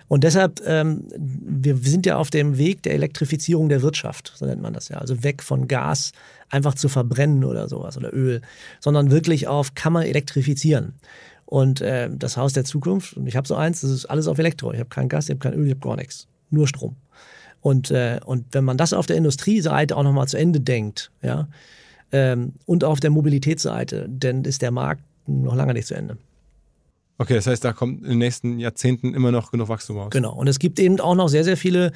Und 0.07 0.23
deshalb, 0.23 0.61
ähm, 0.67 1.07
wir 1.17 1.77
sind 1.77 2.05
ja 2.05 2.17
auf 2.17 2.29
dem 2.29 2.57
Weg 2.57 2.83
der 2.83 2.93
Elektrifizierung 2.93 3.69
der 3.69 3.81
Wirtschaft, 3.81 4.33
so 4.35 4.45
nennt 4.45 4.61
man 4.61 4.73
das 4.73 4.89
ja. 4.89 4.97
Also 4.97 5.23
weg 5.23 5.41
von 5.41 5.67
Gas 5.67 6.11
einfach 6.49 6.75
zu 6.75 6.87
verbrennen 6.87 7.43
oder 7.43 7.67
sowas 7.67 7.97
oder 7.97 8.13
Öl, 8.13 8.41
sondern 8.79 9.09
wirklich 9.09 9.47
auf, 9.47 9.73
kann 9.73 9.93
man 9.93 10.03
elektrifizieren. 10.03 10.93
Und 11.45 11.81
äh, 11.81 12.09
das 12.11 12.37
Haus 12.37 12.53
der 12.53 12.63
Zukunft, 12.63 13.17
und 13.17 13.27
ich 13.27 13.35
habe 13.35 13.47
so 13.47 13.55
eins, 13.55 13.81
das 13.81 13.91
ist 13.91 14.05
alles 14.05 14.27
auf 14.27 14.37
Elektro. 14.37 14.71
Ich 14.71 14.79
habe 14.79 14.89
kein 14.89 15.09
Gas, 15.09 15.25
ich 15.25 15.31
habe 15.31 15.39
kein 15.39 15.53
Öl, 15.53 15.65
ich 15.65 15.71
habe 15.71 15.87
gar 15.87 15.95
nichts. 15.95 16.27
Nur 16.49 16.67
Strom. 16.67 16.95
Und, 17.63 17.91
äh, 17.91 18.19
und 18.25 18.45
wenn 18.51 18.65
man 18.65 18.77
das 18.77 18.91
auf 18.91 19.05
der 19.05 19.15
Industrieseite 19.15 19.95
auch 19.95 20.03
nochmal 20.03 20.27
zu 20.27 20.37
Ende 20.37 20.59
denkt, 20.59 21.11
ja, 21.21 21.47
ähm, 22.11 22.51
und 22.65 22.83
auf 22.83 22.99
der 22.99 23.09
Mobilitätsseite, 23.09 24.05
dann 24.09 24.43
ist 24.43 24.61
der 24.61 24.71
Markt 24.71 25.01
noch 25.27 25.55
lange 25.55 25.73
nicht 25.73 25.87
zu 25.87 25.95
Ende. 25.95 26.17
Okay, 27.19 27.35
das 27.35 27.47
heißt, 27.47 27.63
da 27.63 27.71
kommt 27.71 28.03
in 28.03 28.09
den 28.09 28.17
nächsten 28.17 28.59
Jahrzehnten 28.59 29.13
immer 29.13 29.31
noch 29.31 29.51
genug 29.51 29.69
Wachstum 29.69 29.97
raus. 29.97 30.09
Genau. 30.11 30.33
Und 30.33 30.47
es 30.47 30.59
gibt 30.59 30.77
eben 30.77 30.99
auch 30.99 31.15
noch 31.15 31.29
sehr, 31.29 31.45
sehr 31.45 31.55
viele, 31.55 31.93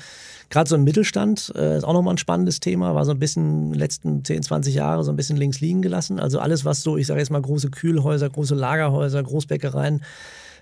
gerade 0.50 0.70
so 0.70 0.78
im 0.78 0.86
Mittelstand, 0.86 1.52
äh, 1.54 1.76
ist 1.76 1.84
auch 1.84 1.92
nochmal 1.92 2.14
ein 2.14 2.18
spannendes 2.18 2.62
Thema, 2.62 2.96
war 2.96 3.04
so 3.04 3.12
ein 3.12 3.20
bisschen 3.20 3.66
in 3.66 3.72
den 3.74 3.80
letzten 3.80 4.24
10, 4.24 4.44
20 4.44 4.74
Jahre 4.74 5.04
so 5.04 5.12
ein 5.12 5.18
bisschen 5.18 5.36
links 5.36 5.60
liegen 5.60 5.82
gelassen. 5.82 6.22
Also 6.22 6.40
alles, 6.40 6.64
was 6.64 6.82
so, 6.82 6.96
ich 6.96 7.08
sage 7.08 7.20
jetzt 7.20 7.30
mal, 7.30 7.42
große 7.42 7.72
Kühlhäuser, 7.72 8.30
große 8.30 8.56
Lagerhäuser, 8.56 9.22
Großbäckereien, 9.22 10.02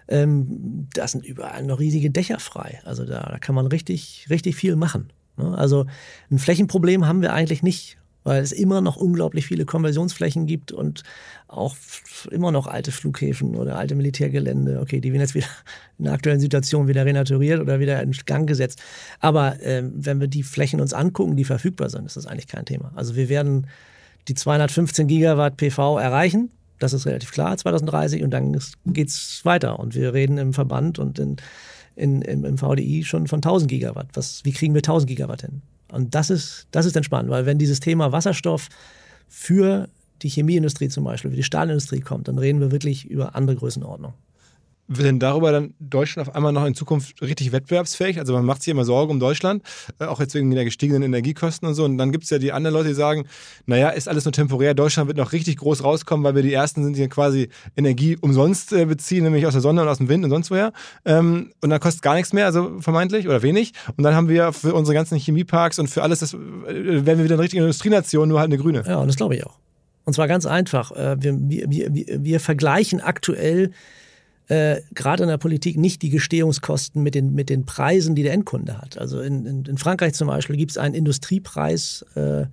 ähm, 0.08 0.88
da 0.94 1.08
sind 1.08 1.26
überall 1.26 1.64
noch 1.64 1.80
riesige 1.80 2.12
Dächer 2.12 2.40
frei. 2.40 2.80
Also 2.84 3.06
da, 3.06 3.22
da 3.22 3.40
kann 3.40 3.56
man 3.56 3.68
richtig, 3.68 4.28
richtig 4.30 4.56
viel 4.56 4.76
machen. 4.76 5.12
Ne? 5.38 5.58
Also 5.58 5.86
ein 6.32 6.40
Flächenproblem 6.40 7.08
haben 7.08 7.22
wir 7.22 7.34
eigentlich 7.34 7.64
nicht, 7.64 7.98
weil 8.24 8.42
es 8.42 8.52
immer 8.52 8.82
noch 8.82 8.98
unglaublich 8.98 9.46
viele 9.46 9.66
Konversionsflächen 9.66 10.48
gibt 10.48 10.72
und 10.72 11.04
auch 11.48 11.76
immer 12.32 12.52
noch 12.52 12.68
alte 12.68 12.92
Flughäfen 12.92 13.56
oder 13.56 13.78
alte 13.78 13.96
Militärgelände. 13.96 14.80
Okay, 14.82 15.00
die 15.00 15.12
werden 15.12 15.22
jetzt 15.22 15.36
wieder 15.36 15.48
in 15.98 16.06
der 16.06 16.14
aktuellen 16.14 16.40
Situation 16.40 16.88
wieder 16.88 17.06
renaturiert 17.06 17.62
oder 17.62 17.80
wieder 17.80 18.02
in 18.02 18.12
Gang 18.26 18.48
gesetzt. 18.48 18.82
Aber 19.20 19.62
äh, 19.62 19.84
wenn 19.94 20.20
wir 20.20 20.28
die 20.28 20.44
Flächen 20.44 20.82
uns 20.82 20.94
angucken, 20.94 21.36
die 21.36 21.46
verfügbar 21.46 21.90
sind, 21.90 22.06
ist 22.06 22.18
das 22.18 22.26
eigentlich 22.26 22.48
kein 22.48 22.66
Thema. 22.66 22.92
Also 22.96 23.16
wir 23.16 23.30
werden 23.30 23.68
die 24.28 24.34
215 24.34 25.08
Gigawatt 25.08 25.58
PV 25.58 26.00
erreichen. 26.00 26.50
Das 26.80 26.94
ist 26.94 27.06
relativ 27.06 27.32
klar, 27.32 27.58
2030 27.58 28.24
und 28.24 28.32
dann 28.32 28.60
geht 28.86 29.08
es 29.08 29.42
weiter. 29.44 29.80
Und 29.80 29.96
wir 29.96 30.14
reden 30.14 30.38
im 30.38 30.54
Verband 30.54 31.00
und 31.00 31.20
in, 31.20 31.38
in, 31.96 32.22
im, 32.22 32.46
im 32.46 32.58
VDI 32.58 33.04
schon 33.04 33.28
von 33.28 33.38
1000 33.38 33.70
Gigawatt. 33.70 34.08
Was, 34.14 34.44
wie 34.44 34.52
kriegen 34.52 34.74
wir 34.74 34.80
1000 34.80 35.08
Gigawatt 35.08 35.42
hin? 35.42 35.62
Und 35.92 36.16
das 36.16 36.30
ist, 36.30 36.68
das 36.72 36.86
ist 36.86 36.96
entspannt, 36.96 37.30
weil 37.30 37.46
wenn 37.46 37.58
dieses 37.58 37.80
Thema 37.80 38.12
Wasserstoff 38.12 38.70
für 39.28 39.88
die 40.22 40.30
Chemieindustrie 40.30 40.90
zum 40.90 41.04
Beispiel, 41.04 41.32
für 41.32 41.38
die 41.38 41.44
Stahlindustrie 41.44 42.02
kommt, 42.02 42.28
dann 42.28 42.38
reden 42.38 42.60
wir 42.60 42.72
wirklich 42.72 43.06
über 43.10 43.36
andere 43.36 43.56
Größenordnungen 43.56 44.16
wird 44.88 45.08
denn 45.08 45.20
darüber 45.20 45.52
dann 45.52 45.74
Deutschland 45.80 46.30
auf 46.30 46.36
einmal 46.36 46.52
noch 46.52 46.66
in 46.66 46.76
Zukunft 46.76 47.22
richtig 47.22 47.52
wettbewerbsfähig? 47.52 48.20
Also 48.20 48.34
man 48.34 48.46
macht 48.46 48.62
sich 48.62 48.72
immer 48.72 48.86
Sorge 48.86 49.12
um 49.12 49.20
Deutschland, 49.20 49.64
äh, 50.00 50.06
auch 50.06 50.20
jetzt 50.20 50.36
wegen 50.36 50.52
der 50.52 50.64
gestiegenen 50.64 51.02
Energiekosten 51.02 51.68
und 51.68 51.74
so. 51.74 51.86
Und 51.86 51.98
dann 51.98 52.12
gibt 52.12 52.26
es 52.26 52.30
ja 52.30 52.38
die 52.38 52.52
anderen 52.52 52.76
Leute, 52.76 52.90
die 52.90 52.94
sagen, 52.94 53.26
naja, 53.66 53.90
ist 53.90 54.08
alles 54.08 54.26
nur 54.26 54.32
temporär, 54.32 54.74
Deutschland 54.74 55.08
wird 55.08 55.18
noch 55.18 55.34
richtig 55.34 55.58
groß 55.58 55.84
rauskommen, 55.84 56.24
weil 56.24 56.36
wir 56.36 56.44
die 56.44 56.54
Ersten 56.54 56.84
sind, 56.84 56.98
die 56.98 57.08
quasi 57.08 57.50
Energie 57.76 58.18
umsonst 58.20 58.74
äh, 58.74 58.86
beziehen, 58.86 59.24
nämlich 59.24 59.48
aus 59.48 59.54
der 59.54 59.62
Sonne 59.62 59.82
und 59.82 59.88
aus 59.88 59.98
dem 59.98 60.10
Wind 60.10 60.24
und 60.24 60.30
sonst 60.30 60.52
woher. 60.52 60.72
Ähm, 61.04 61.52
und 61.62 61.70
dann 61.70 61.80
kostet 61.80 62.04
gar 62.04 62.16
nichts 62.16 62.34
mehr, 62.34 62.46
also 62.46 62.80
vermeintlich, 62.80 63.28
oder 63.28 63.42
wenig. 63.42 63.74
Und 63.98 64.04
dann 64.04 64.14
haben 64.14 64.30
wir 64.30 64.54
für 64.54 64.74
unsere 64.74 64.94
ganzen 64.94 65.18
Chemieparks 65.18 65.80
und 65.80 65.90
für 65.90 66.04
alles, 66.04 66.20
das 66.20 66.34
äh, 66.34 66.38
werden 66.38 67.18
wir 67.18 67.24
wieder 67.24 67.36
eine 67.36 67.44
richtige 67.44 67.64
Industrienation, 67.64 68.30
nur 68.30 68.40
halt 68.40 68.52
eine 68.52 68.62
grüne. 68.62 68.84
Ja, 68.86 68.98
und 68.98 69.08
das 69.08 69.16
glaube 69.16 69.36
ich 69.36 69.46
auch. 69.46 69.58
Und 70.04 70.14
zwar 70.14 70.28
ganz 70.28 70.46
einfach. 70.46 70.92
Wir, 70.92 71.18
wir, 71.18 71.68
wir, 71.68 72.24
wir 72.24 72.40
vergleichen 72.40 73.02
aktuell 73.02 73.72
äh, 74.48 74.82
gerade 74.94 75.24
in 75.24 75.30
der 75.30 75.38
Politik 75.38 75.78
nicht 75.78 76.02
die 76.02 76.10
Gestehungskosten 76.10 77.02
mit 77.02 77.16
den, 77.16 77.34
mit 77.34 77.50
den 77.50 77.66
Preisen, 77.66 78.16
die 78.16 78.24
der 78.24 78.34
Endkunde 78.34 78.78
hat. 78.78 78.98
Also 78.98 79.22
in, 79.22 79.46
in, 79.46 79.66
in 79.66 79.78
Frankreich 79.78 80.14
zum 80.14 80.28
Beispiel 80.28 80.56
gibt 80.56 80.72
es 80.72 80.78
einen 80.78 80.96
Industriepreis, 80.96 82.06
äh, 82.16 82.46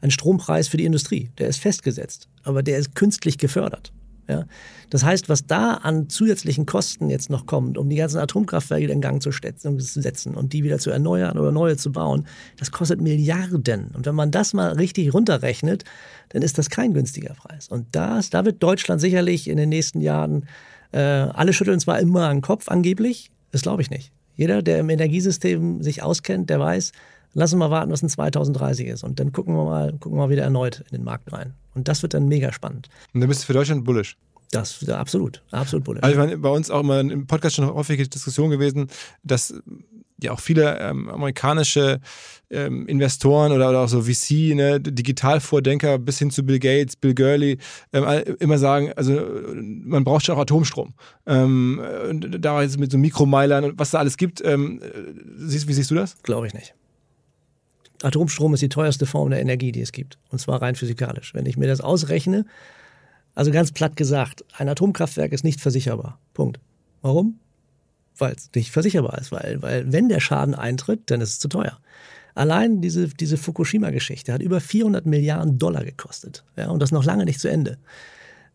einen 0.00 0.10
Strompreis 0.10 0.68
für 0.68 0.76
die 0.76 0.84
Industrie. 0.84 1.30
Der 1.38 1.48
ist 1.48 1.58
festgesetzt, 1.58 2.28
aber 2.42 2.62
der 2.62 2.78
ist 2.78 2.94
künstlich 2.94 3.38
gefördert. 3.38 3.92
Ja? 4.28 4.44
Das 4.90 5.04
heißt, 5.04 5.28
was 5.28 5.46
da 5.46 5.74
an 5.74 6.08
zusätzlichen 6.08 6.66
Kosten 6.66 7.10
jetzt 7.10 7.30
noch 7.30 7.46
kommt, 7.46 7.78
um 7.78 7.88
die 7.88 7.96
ganzen 7.96 8.18
Atomkraftwerke 8.18 8.86
in 8.86 9.00
Gang 9.00 9.22
zu 9.22 9.30
setzen 9.32 10.34
und 10.34 10.52
die 10.52 10.64
wieder 10.64 10.78
zu 10.78 10.90
erneuern 10.90 11.38
oder 11.38 11.52
neue 11.52 11.76
zu 11.76 11.92
bauen, 11.92 12.26
das 12.58 12.70
kostet 12.70 13.00
Milliarden. 13.00 13.90
Und 13.94 14.06
wenn 14.06 14.14
man 14.14 14.30
das 14.30 14.52
mal 14.52 14.72
richtig 14.72 15.12
runterrechnet, 15.12 15.84
dann 16.30 16.42
ist 16.42 16.58
das 16.58 16.70
kein 16.70 16.94
günstiger 16.94 17.34
Preis. 17.34 17.68
Und 17.68 17.86
das, 17.92 18.30
da 18.30 18.44
wird 18.44 18.62
Deutschland 18.62 19.00
sicherlich 19.00 19.48
in 19.48 19.56
den 19.56 19.70
nächsten 19.70 20.00
Jahren 20.00 20.46
äh, 20.92 20.98
alle 20.98 21.52
schütteln 21.52 21.80
zwar 21.80 22.00
immer 22.00 22.30
den 22.30 22.40
Kopf 22.40 22.68
angeblich, 22.68 23.30
das 23.50 23.62
glaube 23.62 23.82
ich 23.82 23.90
nicht. 23.90 24.12
Jeder, 24.36 24.62
der 24.62 24.78
im 24.78 24.90
Energiesystem 24.90 25.82
sich 25.82 26.02
auskennt, 26.02 26.48
der 26.48 26.60
weiß, 26.60 26.92
lassen 27.34 27.58
wir 27.58 27.68
mal 27.68 27.70
warten, 27.70 27.90
was 27.90 28.02
in 28.02 28.08
2030 28.08 28.86
ist. 28.86 29.02
Und 29.02 29.18
dann 29.20 29.32
gucken 29.32 29.54
wir 29.54 29.64
mal, 29.64 29.92
gucken 29.92 30.12
wir 30.12 30.24
mal 30.24 30.30
wieder 30.30 30.42
erneut 30.42 30.84
in 30.90 30.96
den 30.96 31.04
Markt 31.04 31.32
rein. 31.32 31.54
Und 31.74 31.88
das 31.88 32.02
wird 32.02 32.14
dann 32.14 32.28
mega 32.28 32.52
spannend. 32.52 32.88
Und 33.12 33.20
dann 33.20 33.28
bist 33.28 33.42
du 33.42 33.46
für 33.46 33.52
Deutschland 33.52 33.84
bullish. 33.84 34.16
Das 34.50 34.80
ist 34.80 34.88
absolut, 34.90 35.42
absolut 35.50 35.84
bullish. 35.84 36.02
Also 36.02 36.12
ich 36.12 36.18
meine, 36.18 36.38
bei 36.38 36.48
uns 36.48 36.70
auch 36.70 36.80
immer 36.80 37.00
im 37.00 37.26
Podcast 37.26 37.56
schon 37.56 37.66
häufige 37.66 38.06
Diskussion 38.08 38.50
gewesen, 38.50 38.88
dass 39.22 39.54
ja 40.22 40.32
auch 40.32 40.40
viele 40.40 40.78
ähm, 40.80 41.08
amerikanische 41.08 42.00
ähm, 42.50 42.86
Investoren 42.86 43.52
oder, 43.52 43.70
oder, 43.70 43.80
auch 43.80 43.88
so 43.88 44.02
VC, 44.02 44.54
ne, 44.54 44.80
Digitalvordenker 44.80 45.98
bis 45.98 46.18
hin 46.18 46.30
zu 46.30 46.44
Bill 46.44 46.58
Gates, 46.58 46.96
Bill 46.96 47.14
Gurley, 47.14 47.58
ähm, 47.92 48.04
immer 48.40 48.58
sagen, 48.58 48.92
also 48.96 49.20
man 49.54 50.04
braucht 50.04 50.26
schon 50.26 50.36
auch 50.36 50.40
Atomstrom. 50.40 50.94
Ähm, 51.26 51.80
da 52.40 52.60
mit 52.60 52.90
so 52.90 52.98
Mikromeilern 52.98 53.64
und 53.64 53.78
was 53.78 53.90
da 53.90 53.98
alles 53.98 54.16
gibt. 54.16 54.42
Ähm, 54.44 54.80
siehst, 55.36 55.68
wie 55.68 55.72
siehst 55.72 55.90
du 55.90 55.94
das? 55.94 56.20
Glaube 56.22 56.46
ich 56.46 56.54
nicht. 56.54 56.74
Atomstrom 58.02 58.54
ist 58.54 58.62
die 58.62 58.68
teuerste 58.68 59.06
Form 59.06 59.30
der 59.30 59.40
Energie, 59.40 59.72
die 59.72 59.80
es 59.80 59.92
gibt. 59.92 60.18
Und 60.30 60.38
zwar 60.38 60.62
rein 60.62 60.76
physikalisch. 60.76 61.34
Wenn 61.34 61.46
ich 61.46 61.56
mir 61.56 61.66
das 61.66 61.80
ausrechne, 61.80 62.44
also 63.34 63.50
ganz 63.50 63.72
platt 63.72 63.96
gesagt, 63.96 64.44
ein 64.56 64.68
Atomkraftwerk 64.68 65.32
ist 65.32 65.44
nicht 65.44 65.60
versicherbar. 65.60 66.20
Punkt. 66.34 66.60
Warum? 67.02 67.38
Weil 68.18 68.34
es 68.34 68.50
nicht 68.54 68.70
versicherbar 68.70 69.18
ist. 69.18 69.32
Weil, 69.32 69.62
weil 69.62 69.92
wenn 69.92 70.08
der 70.08 70.20
Schaden 70.20 70.54
eintritt, 70.54 71.10
dann 71.10 71.20
ist 71.20 71.30
es 71.30 71.38
zu 71.38 71.48
teuer. 71.48 71.78
Allein 72.34 72.80
diese, 72.80 73.08
diese 73.08 73.36
Fukushima-Geschichte 73.36 74.32
hat 74.32 74.42
über 74.42 74.60
400 74.60 75.06
Milliarden 75.06 75.58
Dollar 75.58 75.84
gekostet. 75.84 76.44
Ja, 76.56 76.68
und 76.68 76.80
das 76.80 76.92
noch 76.92 77.04
lange 77.04 77.24
nicht 77.24 77.40
zu 77.40 77.48
Ende. 77.48 77.78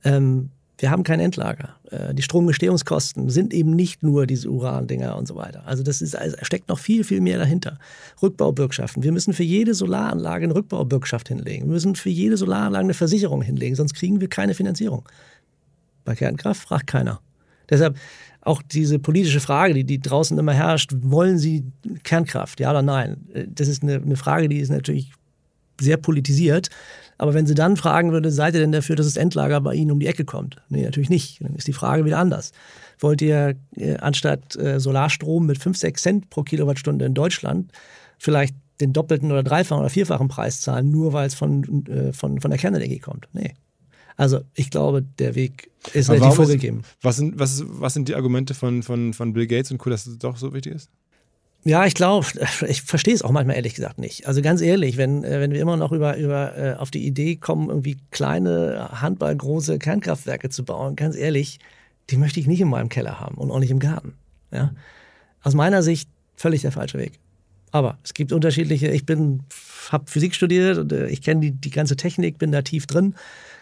Ähm, 0.04 0.52
wir 0.78 0.90
haben 0.90 1.04
kein 1.04 1.20
Endlager. 1.20 1.76
Äh, 1.92 2.14
die 2.14 2.22
Stromgestehungskosten 2.22 3.30
sind 3.30 3.54
eben 3.54 3.72
nicht 3.72 4.04
nur 4.04 4.26
diese 4.26 4.50
Uran-Dinger 4.50 5.16
und 5.18 5.28
so 5.28 5.36
weiter. 5.36 5.64
Also 5.66 5.84
das 5.84 6.02
ist, 6.02 6.16
also 6.16 6.36
steckt 6.42 6.70
noch 6.70 6.80
viel, 6.80 7.04
viel 7.04 7.22
mehr 7.22 7.38
dahinter. 7.38 7.78
Rückbaubürgschaften. 8.22 9.04
Wir 9.04 9.12
müssen 9.12 9.34
für 9.34 9.44
jede 9.44 9.74
Solaranlage 9.74 10.46
eine 10.46 10.56
Rückbaubürgschaft 10.56 11.28
hinlegen. 11.28 11.68
Wir 11.68 11.74
müssen 11.74 11.96
für 11.96 12.10
jede 12.10 12.38
Solaranlage 12.38 12.86
eine 12.86 12.94
Versicherung 12.94 13.42
hinlegen, 13.42 13.76
sonst 13.76 13.94
kriegen 13.94 14.20
wir 14.20 14.30
keine 14.30 14.56
Finanzierung. 14.56 15.08
Bei 16.06 16.16
Kernkraft 16.16 16.62
fragt 16.64 16.88
keiner. 16.88 17.22
Deshalb 17.70 17.98
auch 18.46 18.62
diese 18.62 19.00
politische 19.00 19.40
Frage, 19.40 19.74
die, 19.74 19.86
die 19.86 20.00
draußen 20.00 20.38
immer 20.38 20.54
herrscht, 20.54 20.92
wollen 21.02 21.38
Sie 21.38 21.64
Kernkraft, 22.04 22.60
ja 22.60 22.72
oder 22.72 22.82
nein? 22.82 23.18
Das 23.48 23.68
ist 23.68 23.84
eine, 23.84 23.96
eine 23.96 24.18
Frage, 24.18 24.50
die 24.50 24.60
ist 24.60 24.70
natürlich 24.70 25.12
sehr 25.80 25.98
politisiert. 25.98 26.70
Aber 27.18 27.34
wenn 27.34 27.46
sie 27.46 27.56
dann 27.56 27.78
fragen 27.78 28.12
würde, 28.12 28.32
seid 28.32 28.54
ihr 28.54 28.60
denn 28.60 28.72
dafür, 28.72 28.96
dass 28.96 29.06
das 29.06 29.18
Endlager 29.18 29.62
bei 29.62 29.76
Ihnen 29.76 29.92
um 29.92 30.00
die 30.00 30.08
Ecke 30.08 30.26
kommt? 30.26 30.58
Nee, 30.70 30.84
natürlich 30.84 31.10
nicht. 31.10 31.42
Dann 31.42 31.56
ist 31.56 31.68
die 31.68 31.74
Frage 31.74 32.06
wieder 32.06 32.18
anders. 32.18 32.52
Wollt 33.00 33.22
ihr 33.22 33.56
äh, 33.78 33.96
anstatt 33.98 34.56
äh, 34.56 34.80
Solarstrom 34.80 35.46
mit 35.46 35.58
5, 35.58 35.78
6 35.78 36.02
Cent 36.02 36.30
pro 36.30 36.44
Kilowattstunde 36.44 37.06
in 37.06 37.14
Deutschland 37.14 37.72
vielleicht 38.18 38.56
den 38.82 38.94
doppelten 38.94 39.32
oder 39.32 39.44
dreifachen 39.44 39.82
oder 39.82 39.90
vierfachen 39.90 40.28
Preis 40.28 40.62
zahlen, 40.62 40.92
nur 40.92 41.14
weil 41.14 41.28
es 41.28 41.36
von, 41.36 41.86
äh, 41.86 42.12
von, 42.14 42.42
von 42.42 42.52
der 42.52 42.60
Kernenergie 42.60 43.00
kommt? 43.00 43.28
Nee. 43.34 43.54
Also 44.18 44.42
ich 44.54 44.70
glaube, 44.70 45.02
der 45.02 45.36
Weg 45.36 45.72
ist 45.94 46.10
relativ 46.10 46.36
vorgegeben. 46.36 46.84
Was 47.02 47.18
sind, 47.18 47.40
was, 47.40 47.64
was 47.66 47.94
sind 47.94 48.08
die 48.08 48.16
Argumente 48.16 48.54
von, 48.54 48.84
von, 48.84 49.14
von 49.14 49.34
Bill 49.34 49.48
Gates 49.48 49.72
und 49.72 49.78
Co., 49.78 49.90
dass 49.90 50.06
es 50.06 50.18
doch 50.18 50.38
so 50.38 50.54
wichtig 50.54 50.76
ist? 50.76 50.90
Ja, 51.66 51.86
ich 51.86 51.94
glaube, 51.94 52.28
ich 52.68 52.82
verstehe 52.82 53.14
es 53.14 53.22
auch 53.22 53.32
manchmal 53.32 53.56
ehrlich 53.56 53.76
gesagt 53.76 53.98
nicht. 53.98 54.28
Also 54.28 54.42
ganz 54.42 54.62
ehrlich, 54.62 54.98
wenn, 54.98 55.24
äh, 55.24 55.40
wenn 55.40 55.52
wir 55.52 55.62
immer 55.62 55.78
noch 55.78 55.92
über, 55.92 56.18
über 56.18 56.58
äh, 56.58 56.74
auf 56.76 56.92
die 56.92 57.06
Idee 57.06 57.38
kommen, 57.38 57.70
irgendwie 57.70 57.98
kleine, 58.12 58.90
handballgroße 58.92 59.80
Kernkraftwerke 59.80 60.50
zu 60.50 60.66
bauen, 60.66 60.96
ganz 60.96 61.16
ehrlich, 61.16 61.60
die 62.10 62.18
möchte 62.18 62.40
ich 62.40 62.48
nicht 62.48 62.60
in 62.60 62.68
meinem 62.68 62.90
Keller 62.90 63.20
haben 63.20 63.36
und 63.36 63.50
auch 63.50 63.60
nicht 63.60 63.72
im 63.72 63.80
Garten. 63.80 64.14
Ja? 64.52 64.74
Aus 65.42 65.54
meiner 65.54 65.84
Sicht 65.84 66.10
völlig 66.36 66.62
der 66.62 66.72
falsche 66.72 66.98
Weg. 66.98 67.20
Aber 67.72 67.98
es 68.04 68.14
gibt 68.14 68.34
unterschiedliche, 68.34 68.90
ich 68.90 69.06
bin, 69.06 69.44
habe 69.90 70.06
Physik 70.08 70.36
studiert 70.36 70.78
und 70.78 70.92
äh, 70.92 71.08
ich 71.08 71.22
kenne 71.22 71.42
die, 71.42 71.52
die 71.52 71.72
ganze 71.72 71.96
Technik, 71.96 72.38
bin 72.38 72.52
da 72.52 72.62
tief 72.62 72.86
drin. 72.88 73.16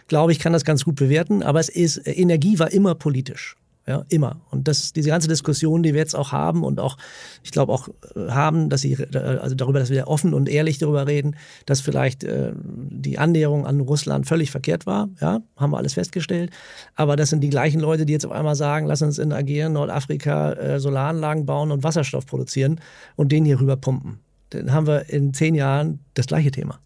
Glaube 0.08 0.32
ich, 0.32 0.38
kann 0.38 0.52
das 0.52 0.64
ganz 0.64 0.84
gut 0.84 0.96
bewerten, 0.96 1.42
aber 1.42 1.60
es 1.60 1.68
ist, 1.68 2.00
Energie 2.06 2.58
war 2.58 2.72
immer 2.72 2.94
politisch. 2.94 3.56
Ja, 3.84 4.04
immer. 4.10 4.40
Und 4.50 4.68
das, 4.68 4.92
diese 4.92 5.08
ganze 5.08 5.26
Diskussion, 5.26 5.82
die 5.82 5.92
wir 5.92 5.98
jetzt 5.98 6.14
auch 6.14 6.30
haben 6.30 6.62
und 6.62 6.78
auch, 6.78 6.96
ich 7.42 7.50
glaube 7.50 7.72
auch 7.72 7.88
äh, 8.14 8.28
haben, 8.30 8.68
dass 8.68 8.82
sie, 8.82 8.92
äh, 8.92 9.16
also 9.16 9.56
darüber, 9.56 9.80
dass 9.80 9.90
wir 9.90 10.06
offen 10.06 10.34
und 10.34 10.48
ehrlich 10.48 10.78
darüber 10.78 11.08
reden, 11.08 11.34
dass 11.66 11.80
vielleicht 11.80 12.22
äh, 12.22 12.52
die 12.54 13.18
Annäherung 13.18 13.66
an 13.66 13.80
Russland 13.80 14.28
völlig 14.28 14.52
verkehrt 14.52 14.86
war. 14.86 15.08
Ja, 15.20 15.40
haben 15.56 15.72
wir 15.72 15.78
alles 15.78 15.94
festgestellt. 15.94 16.52
Aber 16.94 17.16
das 17.16 17.30
sind 17.30 17.40
die 17.40 17.50
gleichen 17.50 17.80
Leute, 17.80 18.06
die 18.06 18.12
jetzt 18.12 18.24
auf 18.24 18.30
einmal 18.30 18.54
sagen, 18.54 18.86
lass 18.86 19.02
uns 19.02 19.18
in 19.18 19.32
Agieren, 19.32 19.72
Nordafrika 19.72 20.52
äh, 20.52 20.78
Solaranlagen 20.78 21.44
bauen 21.44 21.72
und 21.72 21.82
Wasserstoff 21.82 22.26
produzieren 22.26 22.80
und 23.16 23.32
den 23.32 23.44
hier 23.44 23.60
rüber 23.60 23.76
pumpen. 23.76 24.20
Dann 24.50 24.72
haben 24.72 24.86
wir 24.86 25.08
in 25.08 25.34
zehn 25.34 25.56
Jahren 25.56 25.98
das 26.14 26.26
gleiche 26.26 26.52
Thema. 26.52 26.78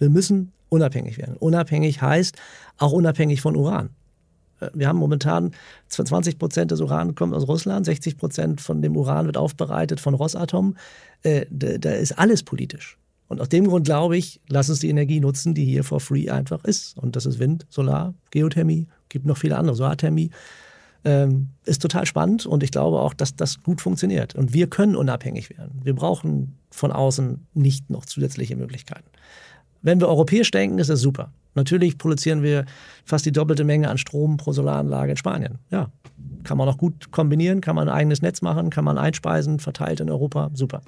Wir 0.00 0.10
müssen 0.10 0.52
unabhängig 0.68 1.18
werden. 1.18 1.36
Unabhängig 1.38 2.02
heißt 2.02 2.36
auch 2.78 2.92
unabhängig 2.92 3.40
von 3.40 3.54
Uran. 3.54 3.90
Wir 4.74 4.88
haben 4.88 4.98
momentan 4.98 5.52
20 5.88 6.38
Prozent 6.38 6.70
des 6.70 6.80
Uran 6.80 7.14
kommt 7.14 7.34
aus 7.34 7.48
Russland, 7.48 7.86
60 7.86 8.18
Prozent 8.18 8.60
von 8.60 8.82
dem 8.82 8.96
Uran 8.96 9.26
wird 9.26 9.36
aufbereitet 9.36 10.00
von 10.00 10.14
Rosatom. 10.14 10.76
Äh, 11.22 11.46
da 11.50 11.90
ist 11.92 12.18
alles 12.18 12.42
politisch. 12.42 12.98
Und 13.28 13.40
aus 13.40 13.48
dem 13.48 13.68
Grund 13.68 13.86
glaube 13.86 14.16
ich, 14.16 14.40
lass 14.48 14.68
uns 14.68 14.80
die 14.80 14.88
Energie 14.88 15.20
nutzen, 15.20 15.54
die 15.54 15.64
hier 15.64 15.84
for 15.84 16.00
free 16.00 16.28
einfach 16.30 16.64
ist. 16.64 16.98
Und 16.98 17.14
das 17.16 17.26
ist 17.26 17.38
Wind, 17.38 17.64
Solar, 17.70 18.12
Geothermie, 18.32 18.88
gibt 19.08 19.24
noch 19.24 19.36
viele 19.36 19.56
andere, 19.56 19.76
Solarthermie. 19.76 20.30
Ähm, 21.04 21.48
ist 21.64 21.80
total 21.80 22.04
spannend 22.04 22.44
und 22.44 22.62
ich 22.62 22.72
glaube 22.72 23.00
auch, 23.00 23.14
dass 23.14 23.34
das 23.34 23.62
gut 23.62 23.80
funktioniert. 23.80 24.34
Und 24.34 24.52
wir 24.52 24.66
können 24.66 24.96
unabhängig 24.96 25.48
werden. 25.48 25.80
Wir 25.82 25.94
brauchen 25.94 26.58
von 26.70 26.92
außen 26.92 27.46
nicht 27.54 27.88
noch 27.88 28.04
zusätzliche 28.04 28.56
Möglichkeiten. 28.56 29.08
Wenn 29.82 30.00
wir 30.00 30.08
europäisch 30.08 30.50
denken, 30.50 30.78
ist 30.78 30.90
das 30.90 31.00
super. 31.00 31.32
Natürlich 31.54 31.98
produzieren 31.98 32.42
wir 32.42 32.64
fast 33.04 33.26
die 33.26 33.32
doppelte 33.32 33.64
Menge 33.64 33.88
an 33.88 33.98
Strom 33.98 34.36
pro 34.36 34.52
Solaranlage 34.52 35.12
in 35.12 35.16
Spanien. 35.16 35.58
Ja, 35.70 35.90
kann 36.44 36.58
man 36.58 36.68
auch 36.68 36.78
gut 36.78 37.10
kombinieren, 37.10 37.60
kann 37.60 37.76
man 37.76 37.88
ein 37.88 37.94
eigenes 37.94 38.22
Netz 38.22 38.42
machen, 38.42 38.70
kann 38.70 38.84
man 38.84 38.98
einspeisen, 38.98 39.58
verteilt 39.58 40.00
in 40.00 40.10
Europa, 40.10 40.50
super. 40.54 40.82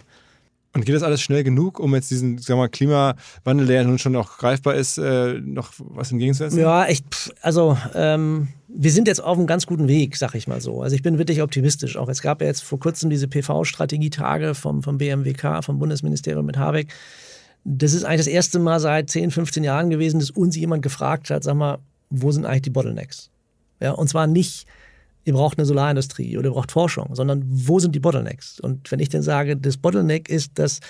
Und 0.74 0.86
geht 0.86 0.94
das 0.94 1.02
alles 1.02 1.20
schnell 1.20 1.44
genug, 1.44 1.78
um 1.78 1.94
jetzt 1.94 2.10
diesen 2.10 2.38
sagen 2.38 2.58
wir 2.58 2.62
mal, 2.62 2.68
Klimawandel, 2.68 3.66
der 3.66 3.82
ja 3.82 3.84
nun 3.84 3.98
schon 3.98 4.16
auch 4.16 4.38
greifbar 4.38 4.74
ist, 4.74 4.96
äh, 4.96 5.34
noch 5.34 5.72
was 5.78 6.12
entgegenzusetzen? 6.12 6.60
Ja, 6.60 6.88
ich, 6.88 7.02
also 7.42 7.76
ähm, 7.94 8.48
wir 8.68 8.90
sind 8.90 9.06
jetzt 9.06 9.22
auf 9.22 9.36
einem 9.36 9.46
ganz 9.46 9.66
guten 9.66 9.86
Weg, 9.86 10.16
sag 10.16 10.34
ich 10.34 10.48
mal 10.48 10.62
so. 10.62 10.80
Also 10.80 10.96
ich 10.96 11.02
bin 11.02 11.18
wirklich 11.18 11.42
optimistisch. 11.42 11.98
Auch 11.98 12.08
es 12.08 12.22
gab 12.22 12.40
ja 12.40 12.46
jetzt 12.46 12.62
vor 12.62 12.80
kurzem 12.80 13.10
diese 13.10 13.28
PV-Strategietage 13.28 14.54
vom, 14.54 14.82
vom 14.82 14.96
BMWK, 14.96 15.62
vom 15.62 15.78
Bundesministerium 15.78 16.46
mit 16.46 16.56
Habeck 16.56 16.88
das 17.64 17.94
ist 17.94 18.04
eigentlich 18.04 18.20
das 18.20 18.26
erste 18.26 18.58
Mal 18.58 18.80
seit 18.80 19.10
10, 19.10 19.30
15 19.30 19.64
Jahren 19.64 19.90
gewesen, 19.90 20.18
dass 20.18 20.30
uns 20.30 20.56
jemand 20.56 20.82
gefragt 20.82 21.30
hat, 21.30 21.44
sag 21.44 21.54
mal, 21.54 21.78
wo 22.10 22.30
sind 22.30 22.44
eigentlich 22.44 22.62
die 22.62 22.70
Bottlenecks? 22.70 23.30
Ja, 23.80 23.92
und 23.92 24.08
zwar 24.08 24.26
nicht, 24.26 24.66
ihr 25.24 25.34
braucht 25.34 25.58
eine 25.58 25.66
Solarindustrie 25.66 26.36
oder 26.36 26.48
ihr 26.48 26.52
braucht 26.52 26.72
Forschung, 26.72 27.14
sondern 27.14 27.44
wo 27.46 27.78
sind 27.78 27.94
die 27.94 28.00
Bottlenecks? 28.00 28.60
Und 28.60 28.90
wenn 28.90 29.00
ich 29.00 29.08
dann 29.08 29.22
sage, 29.22 29.56
das 29.56 29.76
Bottleneck 29.76 30.28
ist, 30.28 30.58
dass 30.58 30.80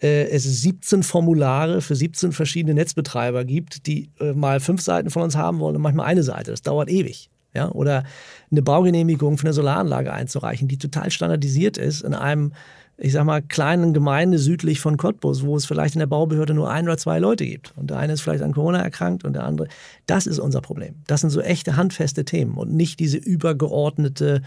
äh, 0.00 0.28
es 0.28 0.44
17 0.44 1.02
Formulare 1.02 1.80
für 1.80 1.96
17 1.96 2.32
verschiedene 2.32 2.74
Netzbetreiber 2.74 3.44
gibt, 3.44 3.86
die 3.86 4.10
äh, 4.20 4.32
mal 4.32 4.60
fünf 4.60 4.80
Seiten 4.80 5.10
von 5.10 5.22
uns 5.22 5.36
haben 5.36 5.58
wollen 5.58 5.76
und 5.76 5.82
manchmal 5.82 6.06
eine 6.06 6.22
Seite. 6.22 6.50
Das 6.52 6.62
dauert 6.62 6.88
ewig. 6.88 7.30
Ja, 7.54 7.70
oder 7.70 8.04
eine 8.50 8.62
Baugenehmigung 8.62 9.36
für 9.36 9.44
eine 9.44 9.52
Solaranlage 9.52 10.10
einzureichen, 10.10 10.68
die 10.68 10.78
total 10.78 11.10
standardisiert 11.10 11.76
ist 11.76 12.00
in 12.00 12.14
einem 12.14 12.52
ich 13.04 13.12
sag 13.12 13.24
mal, 13.24 13.42
kleinen 13.42 13.92
Gemeinde 13.92 14.38
südlich 14.38 14.78
von 14.78 14.96
Cottbus, 14.96 15.44
wo 15.44 15.56
es 15.56 15.66
vielleicht 15.66 15.96
in 15.96 15.98
der 15.98 16.06
Baubehörde 16.06 16.54
nur 16.54 16.70
ein 16.70 16.84
oder 16.84 16.96
zwei 16.96 17.18
Leute 17.18 17.44
gibt. 17.44 17.74
Und 17.76 17.90
der 17.90 17.96
eine 17.96 18.12
ist 18.12 18.20
vielleicht 18.20 18.44
an 18.44 18.52
Corona 18.52 18.80
erkrankt 18.80 19.24
und 19.24 19.32
der 19.32 19.42
andere. 19.42 19.66
Das 20.06 20.28
ist 20.28 20.38
unser 20.38 20.60
Problem. 20.60 20.94
Das 21.08 21.20
sind 21.20 21.30
so 21.30 21.40
echte 21.40 21.76
handfeste 21.76 22.24
Themen 22.24 22.56
und 22.56 22.72
nicht 22.72 23.00
diese 23.00 23.16
übergeordnete 23.16 24.42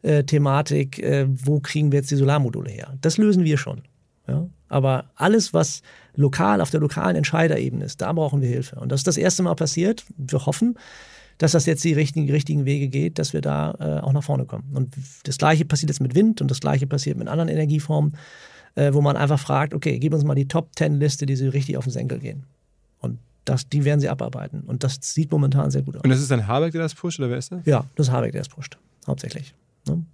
äh, 0.00 0.24
Thematik, 0.24 1.00
äh, 1.00 1.26
wo 1.28 1.60
kriegen 1.60 1.92
wir 1.92 1.98
jetzt 1.98 2.10
die 2.10 2.16
Solarmodule 2.16 2.70
her. 2.70 2.94
Das 3.02 3.18
lösen 3.18 3.44
wir 3.44 3.58
schon. 3.58 3.82
Ja? 4.26 4.46
Aber 4.70 5.10
alles, 5.16 5.52
was 5.52 5.82
lokal 6.14 6.62
auf 6.62 6.70
der 6.70 6.80
lokalen 6.80 7.16
Entscheiderebene 7.16 7.84
ist, 7.84 8.00
da 8.00 8.10
brauchen 8.14 8.40
wir 8.40 8.48
Hilfe. 8.48 8.76
Und 8.76 8.90
das 8.90 9.00
ist 9.00 9.06
das 9.06 9.18
erste 9.18 9.42
Mal 9.42 9.54
passiert. 9.54 10.06
Wir 10.16 10.46
hoffen, 10.46 10.78
dass 11.38 11.52
das 11.52 11.66
jetzt 11.66 11.82
die 11.84 11.92
richtigen, 11.92 12.30
richtigen 12.30 12.64
Wege 12.64 12.88
geht, 12.88 13.18
dass 13.18 13.32
wir 13.32 13.40
da 13.40 13.74
äh, 13.80 14.00
auch 14.00 14.12
nach 14.12 14.24
vorne 14.24 14.44
kommen. 14.44 14.70
Und 14.74 14.94
das 15.24 15.38
Gleiche 15.38 15.64
passiert 15.64 15.90
jetzt 15.90 16.00
mit 16.00 16.14
Wind 16.14 16.40
und 16.40 16.50
das 16.50 16.60
Gleiche 16.60 16.86
passiert 16.86 17.16
mit 17.16 17.28
anderen 17.28 17.48
Energieformen, 17.48 18.16
äh, 18.74 18.92
wo 18.92 19.00
man 19.00 19.16
einfach 19.16 19.38
fragt, 19.38 19.74
okay, 19.74 19.98
gib 19.98 20.14
uns 20.14 20.24
mal 20.24 20.34
die 20.34 20.48
Top-10-Liste, 20.48 21.26
die 21.26 21.36
so 21.36 21.48
richtig 21.48 21.76
auf 21.76 21.84
den 21.84 21.92
Senkel 21.92 22.18
gehen. 22.18 22.44
Und 23.00 23.18
das, 23.44 23.68
die 23.68 23.84
werden 23.84 24.00
sie 24.00 24.08
abarbeiten. 24.08 24.60
Und 24.60 24.84
das 24.84 24.98
sieht 25.00 25.30
momentan 25.30 25.70
sehr 25.70 25.82
gut 25.82 25.96
aus. 25.96 26.02
Und 26.04 26.10
das 26.10 26.20
ist 26.20 26.30
dann 26.30 26.46
Habeck, 26.46 26.72
der 26.72 26.82
das 26.82 26.94
pusht, 26.94 27.18
oder 27.18 27.30
wer 27.30 27.38
ist 27.38 27.52
das? 27.52 27.64
Ja, 27.64 27.84
das 27.96 28.08
ist 28.08 28.12
Habeck, 28.12 28.32
der 28.32 28.42
das 28.42 28.48
pusht, 28.48 28.78
hauptsächlich. 29.06 29.54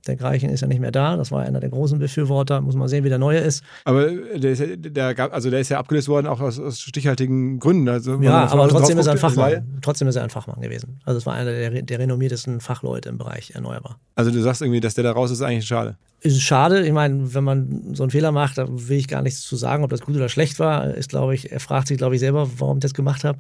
Der 0.09 0.17
Greichen 0.17 0.51
ist 0.51 0.63
ja 0.63 0.67
nicht 0.67 0.81
mehr 0.81 0.91
da, 0.91 1.17
das 1.17 1.31
war 1.31 1.43
einer 1.43 1.61
der 1.61 1.69
großen 1.69 1.99
Befürworter, 1.99 2.61
muss 2.61 2.75
man 2.75 2.89
sehen, 2.89 3.05
wie 3.05 3.09
der 3.09 3.19
neue 3.19 3.39
ist. 3.39 3.63
Aber 3.85 4.11
der 4.11 4.53
ist 4.53 4.61
ja, 4.61 4.67
der, 4.75 5.33
also 5.33 5.51
der 5.51 5.61
ist 5.61 5.69
ja 5.69 5.79
abgelöst 5.79 6.09
worden, 6.09 6.27
auch 6.27 6.41
aus, 6.41 6.59
aus 6.59 6.81
stichhaltigen 6.81 7.59
Gründen. 7.59 7.89
Also 7.89 8.21
ja, 8.21 8.47
aber 8.49 8.69
trotzdem 8.69 8.99
ist 8.99 9.07
er 9.07 9.13
ein 9.13 9.19
Fachmann. 9.19 9.79
Trotzdem 9.83 10.09
ist 10.09 10.17
er 10.17 10.25
ein 10.25 10.31
Fachmann 10.31 10.61
gewesen. 10.61 11.01
Also 11.05 11.19
es 11.19 11.27
war 11.27 11.35
einer 11.35 11.53
der, 11.53 11.83
der 11.83 11.99
renommiertesten 11.99 12.61
Fachleute 12.61 13.09
im 13.09 13.19
Bereich 13.19 13.53
erneuerbar. 13.55 13.99
Also 14.15 14.31
du 14.31 14.41
sagst 14.41 14.63
irgendwie, 14.63 14.81
dass 14.81 14.95
der 14.95 15.05
da 15.05 15.13
raus 15.13 15.31
ist, 15.31 15.39
ist 15.39 15.43
eigentlich 15.43 15.67
schade. 15.67 15.97
Ist 16.21 16.41
schade. 16.41 16.87
Ich 16.87 16.93
meine, 16.93 17.35
wenn 17.35 17.45
man 17.45 17.95
so 17.95 18.03
einen 18.03 18.11
Fehler 18.11 18.33
macht, 18.33 18.59
da 18.59 18.67
will 18.69 18.97
ich 18.97 19.09
gar 19.09 19.23
nichts 19.23 19.43
zu 19.43 19.57
sagen, 19.57 19.85
ob 19.85 19.91
das 19.91 20.01
gut 20.01 20.17
oder 20.17 20.29
schlecht 20.29 20.59
war. 20.59 20.95
Ist, 20.95 21.11
glaube 21.11 21.35
ich, 21.35 21.53
er 21.53 21.61
fragt 21.61 21.89
sich, 21.89 21.99
glaube 21.99 22.15
ich, 22.15 22.21
selber, 22.21 22.49
warum 22.59 22.79
ich 22.79 22.83
das 22.83 22.95
gemacht 22.95 23.25
habe. 23.25 23.39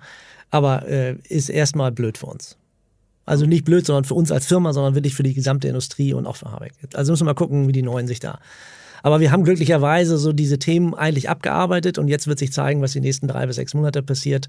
Aber 0.50 0.86
äh, 0.86 1.16
ist 1.28 1.48
erstmal 1.48 1.92
blöd 1.92 2.18
für 2.18 2.26
uns. 2.26 2.56
Also 3.28 3.46
nicht 3.46 3.64
blöd, 3.64 3.84
sondern 3.84 4.04
für 4.04 4.14
uns 4.14 4.32
als 4.32 4.46
Firma, 4.46 4.72
sondern 4.72 4.94
wirklich 4.94 5.14
für 5.14 5.22
die 5.22 5.34
gesamte 5.34 5.68
Industrie 5.68 6.14
und 6.14 6.26
auch 6.26 6.36
für 6.36 6.50
Habeck. 6.50 6.72
Also 6.94 7.12
müssen 7.12 7.22
wir 7.22 7.32
mal 7.32 7.34
gucken, 7.34 7.68
wie 7.68 7.72
die 7.72 7.82
Neuen 7.82 8.06
sich 8.06 8.20
da. 8.20 8.40
Aber 9.02 9.20
wir 9.20 9.30
haben 9.30 9.44
glücklicherweise 9.44 10.18
so 10.18 10.32
diese 10.32 10.58
Themen 10.58 10.94
eigentlich 10.94 11.28
abgearbeitet 11.28 11.98
und 11.98 12.08
jetzt 12.08 12.26
wird 12.26 12.38
sich 12.38 12.52
zeigen, 12.52 12.80
was 12.80 12.92
die 12.92 13.00
nächsten 13.00 13.28
drei 13.28 13.46
bis 13.46 13.56
sechs 13.56 13.74
Monate 13.74 14.02
passiert. 14.02 14.48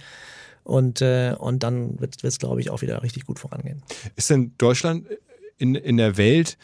Und, 0.63 1.01
äh, 1.01 1.35
und 1.37 1.63
dann 1.63 1.99
wird 1.99 2.23
es, 2.23 2.39
glaube 2.39 2.61
ich, 2.61 2.69
auch 2.69 2.81
wieder 2.81 3.03
richtig 3.03 3.25
gut 3.25 3.39
vorangehen. 3.39 3.83
Ist 4.15 4.29
denn 4.29 4.53
Deutschland 4.57 5.07
in, 5.57 5.75
in 5.75 5.97
der 5.97 6.17
Welt 6.17 6.57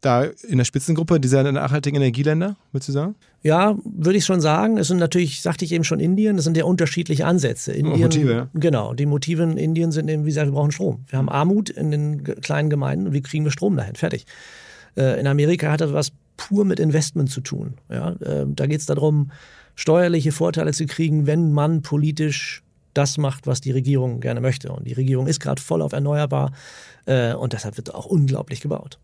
da 0.00 0.24
in 0.24 0.58
der 0.58 0.64
Spitzengruppe 0.64 1.18
dieser 1.20 1.50
nachhaltigen 1.50 1.96
Energieländer, 1.96 2.56
würdest 2.72 2.88
du 2.88 2.92
sagen? 2.92 3.14
Ja, 3.42 3.76
würde 3.84 4.18
ich 4.18 4.24
schon 4.24 4.40
sagen. 4.40 4.76
Es 4.78 4.88
sind 4.88 4.98
natürlich, 4.98 5.40
sagte 5.40 5.64
ich 5.64 5.72
eben 5.72 5.84
schon, 5.84 6.00
Indien, 6.00 6.36
das 6.36 6.44
sind 6.44 6.56
ja 6.56 6.64
unterschiedliche 6.64 7.26
Ansätze. 7.26 7.72
Indien, 7.72 8.00
Motive, 8.00 8.32
ja. 8.32 8.48
Genau, 8.54 8.94
die 8.94 9.06
Motive 9.06 9.42
in 9.42 9.56
Indien 9.56 9.92
sind 9.92 10.08
eben, 10.08 10.24
wie 10.24 10.28
gesagt, 10.28 10.48
wir 10.48 10.52
brauchen 10.52 10.72
Strom. 10.72 11.04
Wir 11.08 11.18
haben 11.18 11.28
Armut 11.28 11.70
in 11.70 11.90
den 11.90 12.24
kleinen 12.24 12.70
Gemeinden 12.70 13.08
und 13.08 13.12
wie 13.12 13.22
kriegen 13.22 13.44
wir 13.44 13.50
Strom 13.50 13.76
dahin? 13.76 13.94
Fertig. 13.94 14.26
Äh, 14.96 15.18
in 15.20 15.26
Amerika 15.26 15.70
hat 15.70 15.80
das 15.80 15.92
was 15.92 16.12
pur 16.36 16.64
mit 16.64 16.80
Investment 16.80 17.30
zu 17.30 17.40
tun. 17.40 17.74
Ja, 17.90 18.10
äh, 18.20 18.46
da 18.48 18.66
geht 18.66 18.80
es 18.80 18.86
darum, 18.86 19.30
steuerliche 19.74 20.32
Vorteile 20.32 20.72
zu 20.72 20.86
kriegen, 20.86 21.26
wenn 21.26 21.52
man 21.52 21.82
politisch 21.82 22.62
das 22.94 23.18
macht, 23.18 23.46
was 23.46 23.60
die 23.60 23.72
Regierung 23.72 24.20
gerne 24.20 24.40
möchte. 24.40 24.72
Und 24.72 24.86
die 24.86 24.94
Regierung 24.94 25.26
ist 25.26 25.40
gerade 25.40 25.60
voll 25.60 25.82
auf 25.82 25.92
erneuerbar 25.92 26.52
äh, 27.04 27.34
und 27.34 27.52
deshalb 27.52 27.76
wird 27.76 27.94
auch 27.94 28.06
unglaublich 28.06 28.60
gebaut. 28.60 28.98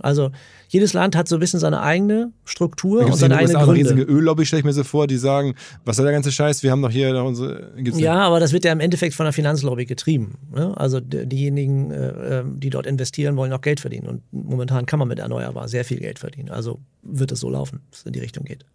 Also 0.00 0.30
jedes 0.68 0.92
Land 0.92 1.16
hat 1.16 1.28
so 1.28 1.36
ein 1.36 1.40
bisschen 1.40 1.60
seine 1.60 1.80
eigene 1.80 2.32
Struktur 2.44 3.06
und 3.06 3.16
seine 3.16 3.36
eigene 3.36 3.54
Gründe. 3.54 3.70
Eine 3.70 3.78
riesige 3.78 4.02
Öllobby 4.02 4.44
stelle 4.44 4.60
ich 4.60 4.64
mir 4.64 4.72
so 4.72 4.84
vor, 4.84 5.06
die 5.06 5.16
sagen, 5.16 5.54
was 5.84 5.96
soll 5.96 6.04
der 6.04 6.12
ganze 6.12 6.30
Scheiß, 6.30 6.62
wir 6.62 6.70
haben 6.70 6.82
doch 6.82 6.90
hier 6.90 7.12
noch 7.12 7.24
unsere... 7.24 7.72
ja, 7.76 8.20
aber 8.20 8.38
das 8.38 8.52
wird 8.52 8.64
ja 8.64 8.72
im 8.72 8.80
Endeffekt 8.80 9.14
von 9.14 9.24
der 9.24 9.32
Finanzlobby 9.32 9.86
getrieben. 9.86 10.36
Ne? 10.54 10.76
Also 10.76 11.00
diejenigen, 11.00 11.90
äh, 11.90 12.40
ähm, 12.40 12.60
die 12.60 12.68
dort 12.68 12.86
investieren, 12.86 13.36
wollen 13.36 13.52
auch 13.52 13.62
Geld 13.62 13.80
verdienen 13.80 14.08
und 14.08 14.22
momentan 14.30 14.84
kann 14.84 14.98
man 14.98 15.08
mit 15.08 15.18
Erneuerbar 15.18 15.68
sehr 15.68 15.84
viel 15.84 16.00
Geld 16.00 16.18
verdienen. 16.18 16.50
Also 16.50 16.78
wird 17.02 17.32
es 17.32 17.40
so 17.40 17.48
laufen, 17.48 17.80
dass 17.90 18.00
es 18.00 18.06
in 18.06 18.12
die 18.12 18.20
Richtung 18.20 18.44
geht. 18.44 18.66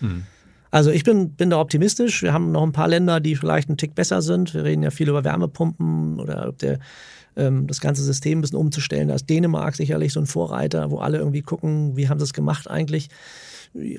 Mhm. 0.00 0.24
Also 0.70 0.90
ich 0.90 1.04
bin, 1.04 1.30
bin 1.30 1.50
da 1.50 1.60
optimistisch. 1.60 2.22
Wir 2.22 2.32
haben 2.32 2.52
noch 2.52 2.62
ein 2.62 2.72
paar 2.72 2.88
Länder, 2.88 3.20
die 3.20 3.36
vielleicht 3.36 3.68
einen 3.68 3.78
Tick 3.78 3.94
besser 3.94 4.20
sind. 4.20 4.52
Wir 4.52 4.64
reden 4.64 4.82
ja 4.82 4.90
viel 4.90 5.08
über 5.08 5.24
Wärmepumpen 5.24 6.20
oder 6.20 6.52
der, 6.60 6.80
ähm, 7.36 7.66
das 7.66 7.80
ganze 7.80 8.02
System 8.02 8.38
ein 8.38 8.42
bisschen 8.42 8.58
umzustellen. 8.58 9.08
Da 9.08 9.14
ist 9.14 9.28
Dänemark 9.28 9.76
sicherlich 9.76 10.12
so 10.12 10.20
ein 10.20 10.26
Vorreiter, 10.26 10.90
wo 10.90 10.98
alle 10.98 11.18
irgendwie 11.18 11.42
gucken, 11.42 11.96
wie 11.96 12.08
haben 12.08 12.18
sie 12.18 12.24
es 12.24 12.32
gemacht 12.32 12.68
eigentlich. 12.68 13.08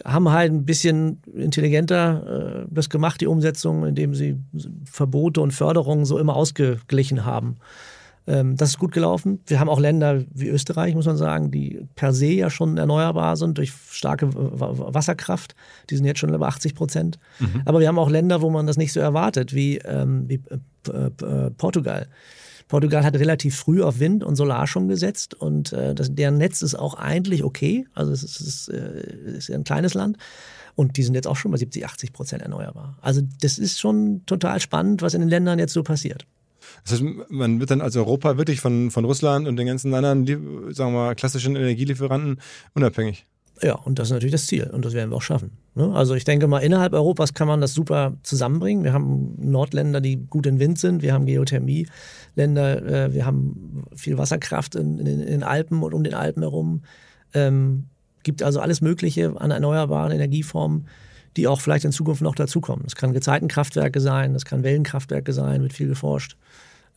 Haben 0.04 0.32
halt 0.32 0.52
ein 0.52 0.66
bisschen 0.66 1.22
intelligenter 1.34 2.64
äh, 2.64 2.68
das 2.70 2.90
gemacht, 2.90 3.22
die 3.22 3.28
Umsetzung, 3.28 3.86
indem 3.86 4.16
sie 4.16 4.38
Verbote 4.86 5.42
und 5.42 5.52
Förderungen 5.52 6.06
so 6.06 6.18
immer 6.18 6.36
ausgeglichen 6.36 7.26
haben. 7.26 7.58
Ähm, 8.28 8.58
das 8.58 8.70
ist 8.70 8.80
gut 8.80 8.92
gelaufen. 8.92 9.40
Wir 9.48 9.60
haben 9.60 9.70
auch 9.70 9.80
Länder 9.80 10.24
wie 10.34 10.50
Österreich, 10.50 10.94
muss 10.96 11.06
man 11.06 11.18
sagen, 11.18 11.50
die 11.50 11.82
per 11.96 12.14
se 12.14 12.28
ja 12.28 12.50
schon 12.50 12.78
erneuerbar 12.78 13.38
sind 13.38 13.58
durch 13.58 13.72
starke 13.90 14.30
Wasserkraft. 14.34 15.56
Die 15.90 15.96
sind 15.96 16.06
jetzt 16.06 16.20
schon 16.20 16.34
über 16.34 16.48
80 16.48 16.76
Prozent. 16.76 17.20
Mhm. 17.40 17.62
Aber 17.66 17.80
wir 17.80 17.88
haben 17.88 17.98
auch 17.98 18.10
Länder, 18.10 18.42
wo 18.42 18.50
man 18.50 18.68
das 18.68 18.78
nicht 18.78 18.92
so 18.92 19.00
erwartet, 19.00 19.54
wie, 19.56 19.78
ähm, 19.78 20.26
wie 20.28 20.42
äh, 20.90 21.26
äh, 21.26 21.52
Portugal. 21.52 22.08
Portugal 22.68 23.06
hat 23.06 23.16
relativ 23.16 23.56
früh 23.56 23.82
auf 23.82 24.00
Wind 24.00 24.24
und 24.24 24.36
Solar 24.36 24.68
schon 24.68 24.88
gesetzt 24.88 25.34
und 25.34 25.72
äh, 25.72 25.96
das, 25.96 26.14
deren 26.14 26.38
Netz 26.38 26.62
ist 26.62 26.76
auch 26.76 26.96
eigentlich 26.96 27.44
okay. 27.44 27.88
Also 27.94 28.12
es 28.12 28.24
ist, 28.24 28.42
ist, 28.42 28.68
äh, 28.70 29.38
ist 29.38 29.50
ein 29.50 29.64
kleines 29.64 29.94
Land. 29.94 30.18
Und 30.76 30.98
die 30.98 31.04
sind 31.04 31.16
jetzt 31.16 31.28
auch 31.28 31.38
schon 31.38 31.50
bei 31.52 31.58
70, 31.58 31.86
80 31.86 32.14
Prozent 32.14 32.44
erneuerbar. 32.44 32.98
Also 33.02 33.22
das 33.42 33.58
ist 33.58 33.80
schon 33.80 34.22
total 34.28 34.60
spannend, 34.60 35.02
was 35.02 35.16
in 35.16 35.22
den 35.22 35.30
Ländern 35.30 35.58
jetzt 35.58 35.74
so 35.74 35.82
passiert. 35.82 36.28
Das 36.84 36.94
heißt, 36.94 37.04
man 37.30 37.60
wird 37.60 37.72
dann 37.72 37.82
als 37.82 37.96
Europa 37.96 38.38
wirklich 38.38 38.60
von, 38.62 38.92
von 38.92 39.06
Russland 39.06 39.48
und 39.48 39.56
den 39.56 39.66
ganzen 39.66 39.94
anderen, 39.94 40.26
sagen 40.74 40.94
wir 40.94 41.00
mal, 41.00 41.16
klassischen 41.16 41.56
Energielieferanten 41.56 42.40
unabhängig. 42.76 43.26
Ja, 43.62 43.76
und 43.76 43.98
das 43.98 44.10
ist 44.10 44.14
natürlich 44.14 44.34
das 44.34 44.46
Ziel 44.46 44.70
und 44.72 44.86
das 44.86 44.94
werden 44.94 45.10
wir 45.10 45.16
auch 45.16 45.22
schaffen. 45.22 45.52
Ne? 45.74 45.92
Also 45.94 46.14
ich 46.14 46.24
denke 46.24 46.48
mal, 46.48 46.60
innerhalb 46.60 46.94
Europas 46.94 47.34
kann 47.34 47.48
man 47.48 47.62
das 47.62 47.74
super 47.74 48.14
zusammenbringen. 48.24 48.84
Wir 48.84 48.94
haben 48.94 49.36
Nordländer, 49.40 50.00
die 50.00 50.18
gut 50.18 50.46
in 50.46 50.60
Wind 50.60 50.78
sind, 50.78 51.02
wir 51.02 51.14
haben 51.14 51.26
Geothermieländer, 51.26 52.86
äh, 52.86 53.14
wir 53.14 53.26
haben 53.26 53.86
viel 53.96 54.18
Wasserkraft 54.18 54.76
in, 54.76 55.04
den 55.04 55.44
Alpen 55.44 55.82
und 55.82 55.94
um 55.94 56.04
den 56.04 56.14
Alpen 56.14 56.44
herum. 56.44 56.84
Ähm, 57.34 57.86
gibt 58.24 58.44
also 58.44 58.60
alles 58.60 58.82
Mögliche 58.82 59.40
an 59.40 59.52
erneuerbaren 59.52 60.12
Energieformen 60.12 60.88
die 61.38 61.48
auch 61.48 61.62
vielleicht 61.62 61.86
in 61.86 61.92
Zukunft 61.92 62.22
noch 62.22 62.36
dazukommen. 62.36 62.84
Das 62.84 62.96
kann 62.96 63.14
Gezeitenkraftwerke 63.14 64.02
sein, 64.02 64.34
das 64.34 64.44
kann 64.44 64.64
Wellenkraftwerke 64.64 65.32
sein, 65.34 65.62
wird 65.62 65.72
viel 65.72 65.88
geforscht. 65.88 66.36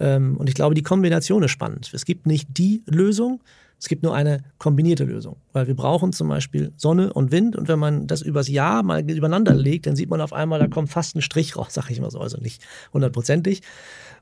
Ähm, 0.00 0.36
und 0.38 0.48
ich 0.48 0.54
glaube, 0.54 0.74
die 0.74 0.82
Kombination 0.82 1.42
ist 1.42 1.50
spannend. 1.50 1.90
Es 1.92 2.06
gibt 2.06 2.26
nicht 2.26 2.48
die 2.56 2.82
Lösung, 2.86 3.42
es 3.80 3.88
gibt 3.88 4.02
nur 4.02 4.14
eine 4.14 4.44
kombinierte 4.58 5.04
Lösung, 5.04 5.36
weil 5.54 5.66
wir 5.66 5.74
brauchen 5.74 6.12
zum 6.12 6.28
Beispiel 6.28 6.72
Sonne 6.76 7.14
und 7.14 7.32
Wind 7.32 7.56
und 7.56 7.66
wenn 7.66 7.78
man 7.78 8.06
das 8.06 8.20
übers 8.20 8.48
Jahr 8.48 8.82
mal 8.82 9.00
übereinander 9.10 9.54
legt, 9.54 9.86
dann 9.86 9.96
sieht 9.96 10.10
man 10.10 10.20
auf 10.20 10.34
einmal, 10.34 10.60
da 10.60 10.68
kommt 10.68 10.90
fast 10.90 11.16
ein 11.16 11.22
Strich 11.22 11.56
raus, 11.56 11.68
sage 11.74 11.92
ich 11.92 12.00
mal 12.00 12.10
so, 12.10 12.20
also 12.20 12.38
nicht 12.38 12.62
hundertprozentig. 12.92 13.62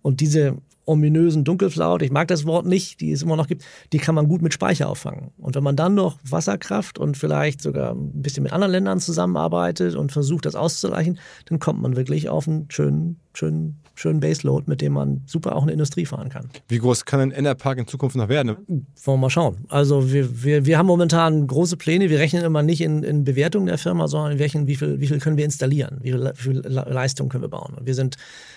Und 0.01 0.21
diese 0.21 0.57
ominösen 0.85 1.43
Dunkelflaut, 1.43 2.03
ich 2.03 2.13
mag 2.13 2.29
das 2.29 2.47
Wort 2.47 2.67
nicht, 2.67 3.01
die 3.01 3.11
es 3.11 3.23
immer 3.23 3.37
noch 3.37 3.49
gibt, 3.49 3.65
die 3.93 3.99
kann 3.99 4.15
man 4.15 4.29
gut 4.29 4.43
mit 4.43 4.55
Speicher 4.55 4.89
auffangen. 4.89 5.33
Und 5.37 5.57
wenn 5.57 5.65
man 5.65 5.77
dann 5.77 5.95
noch 5.95 6.19
Wasserkraft 6.23 6.99
und 6.99 7.17
vielleicht 7.17 7.61
sogar 7.61 7.95
ein 7.95 8.23
bisschen 8.23 8.45
mit 8.45 8.53
anderen 8.53 8.73
Ländern 8.73 9.01
zusammenarbeitet 9.01 9.97
und 9.97 10.13
versucht, 10.13 10.47
das 10.47 10.55
auszugleichen, 10.55 11.19
dann 11.47 11.59
kommt 11.59 11.83
man 11.83 11.97
wirklich 11.97 12.29
auf 12.29 12.49
einen 12.49 12.71
schönen, 12.71 13.19
schönen, 13.35 13.81
schönen 13.99 14.21
Baseload, 14.21 14.65
mit 14.67 14.81
dem 14.81 14.93
man 14.93 15.23
super 15.27 15.57
auch 15.57 15.63
eine 15.63 15.73
Industrie 15.73 16.07
fahren 16.07 16.29
kann. 16.29 16.49
Wie 16.69 16.79
groß 16.79 17.05
kann 17.05 17.21
ein 17.21 17.33
Enderpark 17.33 17.79
in 17.79 17.87
Zukunft 17.87 18.17
noch 18.17 18.29
werden? 18.29 18.57
Wollen 18.67 18.87
wir 19.05 19.17
mal 19.17 19.31
schauen. 19.31 19.67
Also 19.69 20.13
wir, 20.13 20.45
wir, 20.45 20.67
wir 20.67 20.79
haben 20.79 20.87
momentan 20.87 21.47
große 21.47 21.77
Pläne. 21.77 22.09
Wir 22.09 22.19
rechnen 22.19 22.45
immer 22.45 22.63
nicht 22.63 22.81
in, 22.81 23.03
in 23.03 23.25
Bewertung 23.25 23.67
der 23.67 23.79
Firma, 23.79 24.07
sondern 24.09 24.33
in 24.33 24.39
welchen, 24.39 24.67
wie 24.67 24.77
viel, 24.77 25.01
wie 25.01 25.07
viel 25.09 25.19
können 25.19 25.37
wir 25.37 25.45
installieren, 25.45 25.99
wie 26.03 26.13
viel, 26.13 26.33
wie 26.37 26.43
viel 26.43 26.59
Leistung 26.61 27.29
können 27.29 27.43
wir 27.43 27.49
bauen. 27.49 27.75
Und 27.75 27.87
wir 27.87 27.95
sind, 27.95 28.17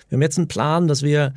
wir 0.10 0.18
haben 0.18 0.22
jetzt 0.22 0.38
einen 0.38 0.48
Plan, 0.48 0.88
dass 0.88 1.02
wir 1.02 1.34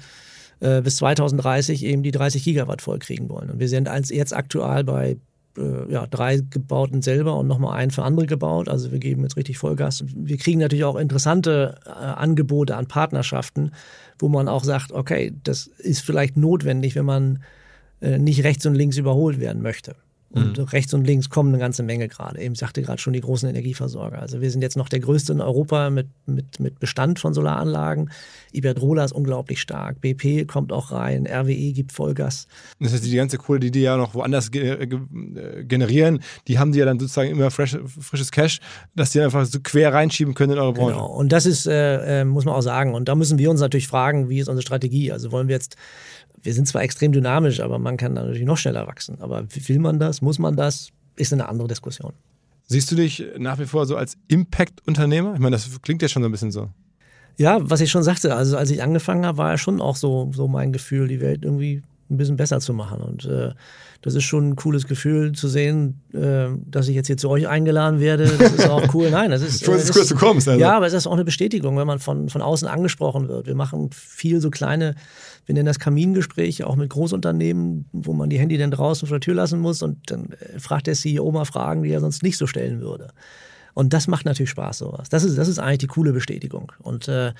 äh, 0.61 0.83
bis 0.83 0.97
2030 0.97 1.85
eben 1.85 2.03
die 2.03 2.11
30 2.11 2.45
Gigawatt 2.45 2.83
vollkriegen 2.83 3.29
wollen. 3.29 3.51
Und 3.51 3.59
wir 3.59 3.69
sind 3.69 3.89
jetzt 4.11 4.35
aktuell 4.35 4.85
bei 4.85 5.17
äh, 5.59 5.93
ja, 5.93 6.07
drei 6.07 6.39
gebauten 6.39 7.03
selber 7.03 7.37
und 7.37 7.47
nochmal 7.47 7.77
einen 7.77 7.91
für 7.91 8.03
andere 8.03 8.27
gebaut. 8.27 8.69
Also 8.69 8.93
wir 8.93 8.99
geben 8.99 9.23
jetzt 9.23 9.37
richtig 9.37 9.59
Vollgas. 9.59 10.05
Wir 10.15 10.37
kriegen 10.37 10.61
natürlich 10.61 10.85
auch 10.85 10.97
interessante 10.97 11.77
äh, 11.87 11.91
Angebote 11.91 12.77
an 12.77 12.87
Partnerschaften, 12.87 13.73
wo 14.19 14.29
man 14.29 14.49
auch 14.49 14.65
sagt, 14.65 14.93
okay, 14.93 15.33
das 15.43 15.67
ist 15.67 16.03
vielleicht 16.03 16.37
notwendig, 16.37 16.95
wenn 16.95 17.05
man 17.05 17.43
äh, 18.01 18.19
nicht 18.19 18.45
rechts 18.45 18.67
und 18.67 18.75
links 18.75 18.97
überholt 18.97 19.41
werden 19.41 19.63
möchte. 19.63 19.97
Und 20.35 20.59
mhm. 20.59 20.65
rechts 20.65 20.93
und 20.93 21.05
links 21.07 21.31
kommen 21.31 21.51
eine 21.51 21.59
ganze 21.59 21.85
Menge 21.85 22.09
gerade. 22.09 22.41
Eben 22.41 22.57
sagte 22.57 22.83
gerade 22.83 23.01
schon 23.01 23.13
die 23.13 23.21
großen 23.21 23.49
Energieversorger. 23.49 24.19
Also 24.19 24.41
wir 24.41 24.51
sind 24.51 24.63
jetzt 24.63 24.77
noch 24.77 24.89
der 24.89 24.99
größte 24.99 25.33
in 25.33 25.41
Europa 25.41 25.91
mit, 25.91 26.09
mit, 26.27 26.59
mit 26.59 26.81
Bestand 26.81 27.21
von 27.21 27.35
Solaranlagen. 27.35 28.11
Iberdrola 28.55 29.05
ist 29.05 29.13
unglaublich 29.13 29.61
stark. 29.61 30.01
BP 30.01 30.47
kommt 30.47 30.73
auch 30.73 30.93
rein. 30.93 31.27
RWE 31.27 31.73
gibt 31.73 31.93
Vollgas. 31.93 32.47
Das 32.81 32.93
heißt, 32.93 33.05
die 33.05 33.15
ganze 33.15 33.39
Kohle, 33.39 33.61
die 33.61 33.71
die 33.71 33.81
ja 33.81 33.97
noch 33.97 34.15
woanders 34.15 34.51
ge 34.51 34.83
äh, 34.83 35.65
generieren, 35.65 36.21
die 36.49 36.59
haben 36.59 36.73
die 36.73 36.79
ja 36.79 36.85
dann 36.85 36.99
sozusagen 36.99 37.31
immer 37.31 37.51
fresh, 37.51 37.77
frisches 38.01 38.31
Cash, 38.31 38.61
dass 38.95 39.11
die 39.11 39.21
einfach 39.21 39.45
so 39.47 39.59
quer 39.61 39.93
reinschieben 39.93 40.35
können 40.35 40.55
in 40.55 40.59
eure 40.59 40.73
Branche. 40.73 40.95
Genau. 40.95 41.07
Und 41.07 41.33
das 41.33 41.47
ist, 41.47 41.67
äh, 41.67 42.21
äh 42.21 42.25
muss 42.25 42.45
man 42.45 42.55
auch 42.55 42.63
sagen. 42.63 42.95
Und 42.95 43.09
da 43.09 43.15
müssen 43.15 43.39
wir 43.39 43.51
uns 43.51 43.61
natürlich 43.61 43.89
fragen, 43.89 44.29
wie 44.29 44.39
ist 44.39 44.49
unsere 44.49 44.63
Strategie? 44.63 45.13
Also 45.13 45.33
wollen 45.33 45.49
wir 45.49 45.55
jetzt 45.55 45.77
wir 46.45 46.53
sind 46.53 46.69
zwar 46.69 46.83
extrem 46.83 47.11
dynamisch, 47.11 47.61
aber 47.61 47.79
man 47.79 47.97
kann 47.97 48.13
natürlich 48.13 48.45
noch 48.45 48.59
schneller 48.59 48.87
wachsen. 48.87 49.21
Aber 49.21 49.47
will 49.51 49.79
man 49.79 49.99
das? 49.99 50.21
Muss 50.21 50.39
man 50.39 50.57
das? 50.57 50.91
Ist 51.17 51.33
eine 51.33 51.49
andere 51.49 51.69
Diskussion. 51.69 52.13
Siehst 52.67 52.91
du 52.91 52.97
dich 52.97 53.25
nach 53.39 53.59
wie 53.59 53.67
vor 53.67 53.87
so 53.87 53.97
als 53.97 54.17
Impact-Unternehmer? 54.29 55.35
Ich 55.35 55.41
meine, 55.41 55.57
das 55.57 55.81
klingt 55.83 56.03
ja 56.03 56.09
schon 56.09 56.23
so 56.23 56.29
ein 56.29 56.33
bisschen 56.33 56.51
so. 56.51 56.71
Ja, 57.37 57.59
was 57.61 57.81
ich 57.81 57.91
schon 57.91 58.03
sagte, 58.03 58.35
also 58.35 58.57
als 58.57 58.71
ich 58.71 58.83
angefangen 58.83 59.27
habe, 59.27 59.39
war 59.39 59.51
ja 59.53 59.59
schon 59.59 59.81
auch 59.81 59.97
so, 59.97 60.31
so 60.35 60.49
mein 60.49 60.73
Gefühl, 60.73 61.09
die 61.09 61.21
Welt 61.21 61.45
irgendwie 61.45 61.83
ein 62.11 62.17
bisschen 62.17 62.37
besser 62.37 62.61
zu 62.61 62.75
machen. 62.75 63.01
Und 63.01 63.25
äh, 63.25 63.53
das 64.03 64.15
ist 64.15 64.25
schon 64.25 64.51
ein 64.51 64.57
cooles 64.57 64.87
Gefühl 64.87 65.33
zu 65.33 65.49
sehen, 65.49 66.01
äh, 66.13 66.49
dass 66.71 66.89
ich 66.89 66.95
jetzt 66.95 67.07
hier 67.07 67.17
zu 67.17 67.31
euch 67.31 67.49
eingeladen 67.49 68.01
werde. 68.01 68.27
Das 68.27 68.53
ist 68.53 68.69
auch 68.69 68.95
cool. 68.95 69.11
Nein, 69.11 69.31
das 69.31 69.43
ist. 69.43 69.65
Schön, 69.65 69.75
dass 69.75 69.91
du 69.91 70.05
du 70.05 70.15
kommst. 70.15 70.49
Also. 70.49 70.61
Ja, 70.61 70.77
aber 70.77 70.87
es 70.87 70.93
ist 70.93 71.07
auch 71.07 71.13
eine 71.13 71.25
Bestätigung, 71.25 71.77
wenn 71.79 71.87
man 71.87 71.99
von, 71.99 72.29
von 72.29 72.43
außen 72.43 72.69
angesprochen 72.69 73.29
wird. 73.29 73.47
Wir 73.47 73.55
machen 73.55 73.91
viel 73.93 74.41
so 74.41 74.51
kleine, 74.51 74.95
wir 75.47 75.55
nennen 75.55 75.67
das 75.67 75.79
Kamingespräche, 75.79 76.67
auch 76.67 76.77
mit 76.77 76.91
Großunternehmen, 76.91 77.87
wo 77.93 78.13
man 78.13 78.29
die 78.29 78.39
Handy 78.39 78.59
dann 78.59 78.71
draußen 78.71 79.09
vor 79.09 79.17
der 79.19 79.25
Tür 79.25 79.35
lassen 79.35 79.61
muss 79.61 79.83
und 79.83 80.11
dann 80.11 80.33
äh, 80.33 80.59
fragt 80.59 80.87
der 80.87 80.95
CEO 80.95 81.31
mal 81.33 81.47
Fragen, 81.47 81.83
die 81.83 81.91
er 81.91 82.01
sonst 82.01 82.23
nicht 82.23 82.37
so 82.37 82.47
stellen 82.47 82.81
würde. 82.81 83.09
Und 83.75 83.93
das 83.93 84.07
macht 84.07 84.25
natürlich 84.25 84.51
Spaß, 84.51 84.79
sowas. 84.79 85.09
Das 85.09 85.25
ist, 85.25 85.37
das 85.37 85.49
ist 85.49 85.59
eigentlich 85.59 85.79
die 85.79 85.87
coole 85.89 86.13
Bestätigung. 86.13 86.73
Und, 86.79 87.09
äh, 87.09 87.33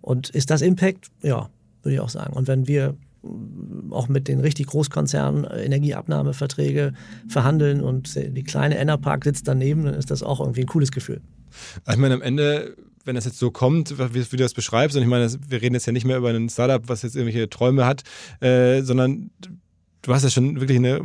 und 0.00 0.30
ist 0.30 0.50
das 0.50 0.62
Impact? 0.62 1.10
Ja, 1.22 1.50
würde 1.82 1.94
ich 1.94 2.00
auch 2.00 2.08
sagen. 2.08 2.32
Und 2.34 2.48
wenn 2.48 2.66
wir 2.66 2.96
auch 3.90 4.08
mit 4.08 4.26
den 4.28 4.40
richtig 4.40 4.66
Großkonzernen 4.66 5.44
Energieabnahmeverträge 5.44 6.92
verhandeln 7.28 7.80
und 7.80 8.14
die 8.16 8.42
kleine 8.42 8.78
Enerpark 8.78 9.24
sitzt 9.24 9.46
daneben, 9.46 9.84
dann 9.84 9.94
ist 9.94 10.10
das 10.10 10.22
auch 10.22 10.40
irgendwie 10.40 10.62
ein 10.62 10.66
cooles 10.66 10.90
Gefühl. 10.90 11.20
Ich 11.88 11.96
meine, 11.96 12.14
am 12.14 12.22
Ende, 12.22 12.76
wenn 13.04 13.14
das 13.14 13.24
jetzt 13.24 13.38
so 13.38 13.50
kommt, 13.50 13.96
wie, 13.98 14.32
wie 14.32 14.36
du 14.36 14.42
das 14.42 14.54
beschreibst, 14.54 14.96
und 14.96 15.02
ich 15.02 15.08
meine, 15.08 15.30
wir 15.48 15.62
reden 15.62 15.74
jetzt 15.74 15.86
ja 15.86 15.92
nicht 15.92 16.04
mehr 16.04 16.18
über 16.18 16.30
ein 16.30 16.48
Startup, 16.48 16.82
was 16.88 17.02
jetzt 17.02 17.14
irgendwelche 17.14 17.48
Träume 17.48 17.86
hat, 17.86 18.02
äh, 18.40 18.82
sondern 18.82 19.30
du 20.02 20.14
hast 20.14 20.24
ja 20.24 20.30
schon 20.30 20.60
wirklich 20.60 20.78
eine 20.78 21.00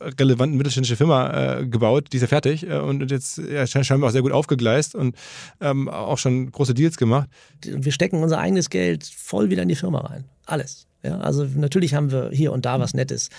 relevante 0.00 0.56
mittelständische 0.56 0.96
Firma 0.96 1.58
äh, 1.58 1.66
gebaut, 1.66 2.08
die 2.12 2.16
ist 2.16 2.22
ja 2.22 2.28
fertig 2.28 2.66
äh, 2.68 2.78
und 2.78 3.10
jetzt 3.10 3.38
ja, 3.38 3.66
scheinbar 3.66 4.08
auch 4.08 4.12
sehr 4.12 4.22
gut 4.22 4.32
aufgegleist 4.32 4.94
und 4.94 5.16
ähm, 5.60 5.88
auch 5.88 6.18
schon 6.18 6.50
große 6.50 6.74
Deals 6.74 6.96
gemacht. 6.96 7.28
Wir 7.64 7.92
stecken 7.92 8.22
unser 8.22 8.38
eigenes 8.38 8.70
Geld 8.70 9.04
voll 9.04 9.50
wieder 9.50 9.62
in 9.62 9.68
die 9.68 9.76
Firma 9.76 10.00
rein. 10.00 10.24
Alles. 10.46 10.86
Ja, 11.02 11.18
also 11.18 11.44
natürlich 11.44 11.94
haben 11.94 12.10
wir 12.10 12.30
hier 12.30 12.52
und 12.52 12.66
da 12.66 12.78
was 12.78 12.92
Nettes. 12.92 13.30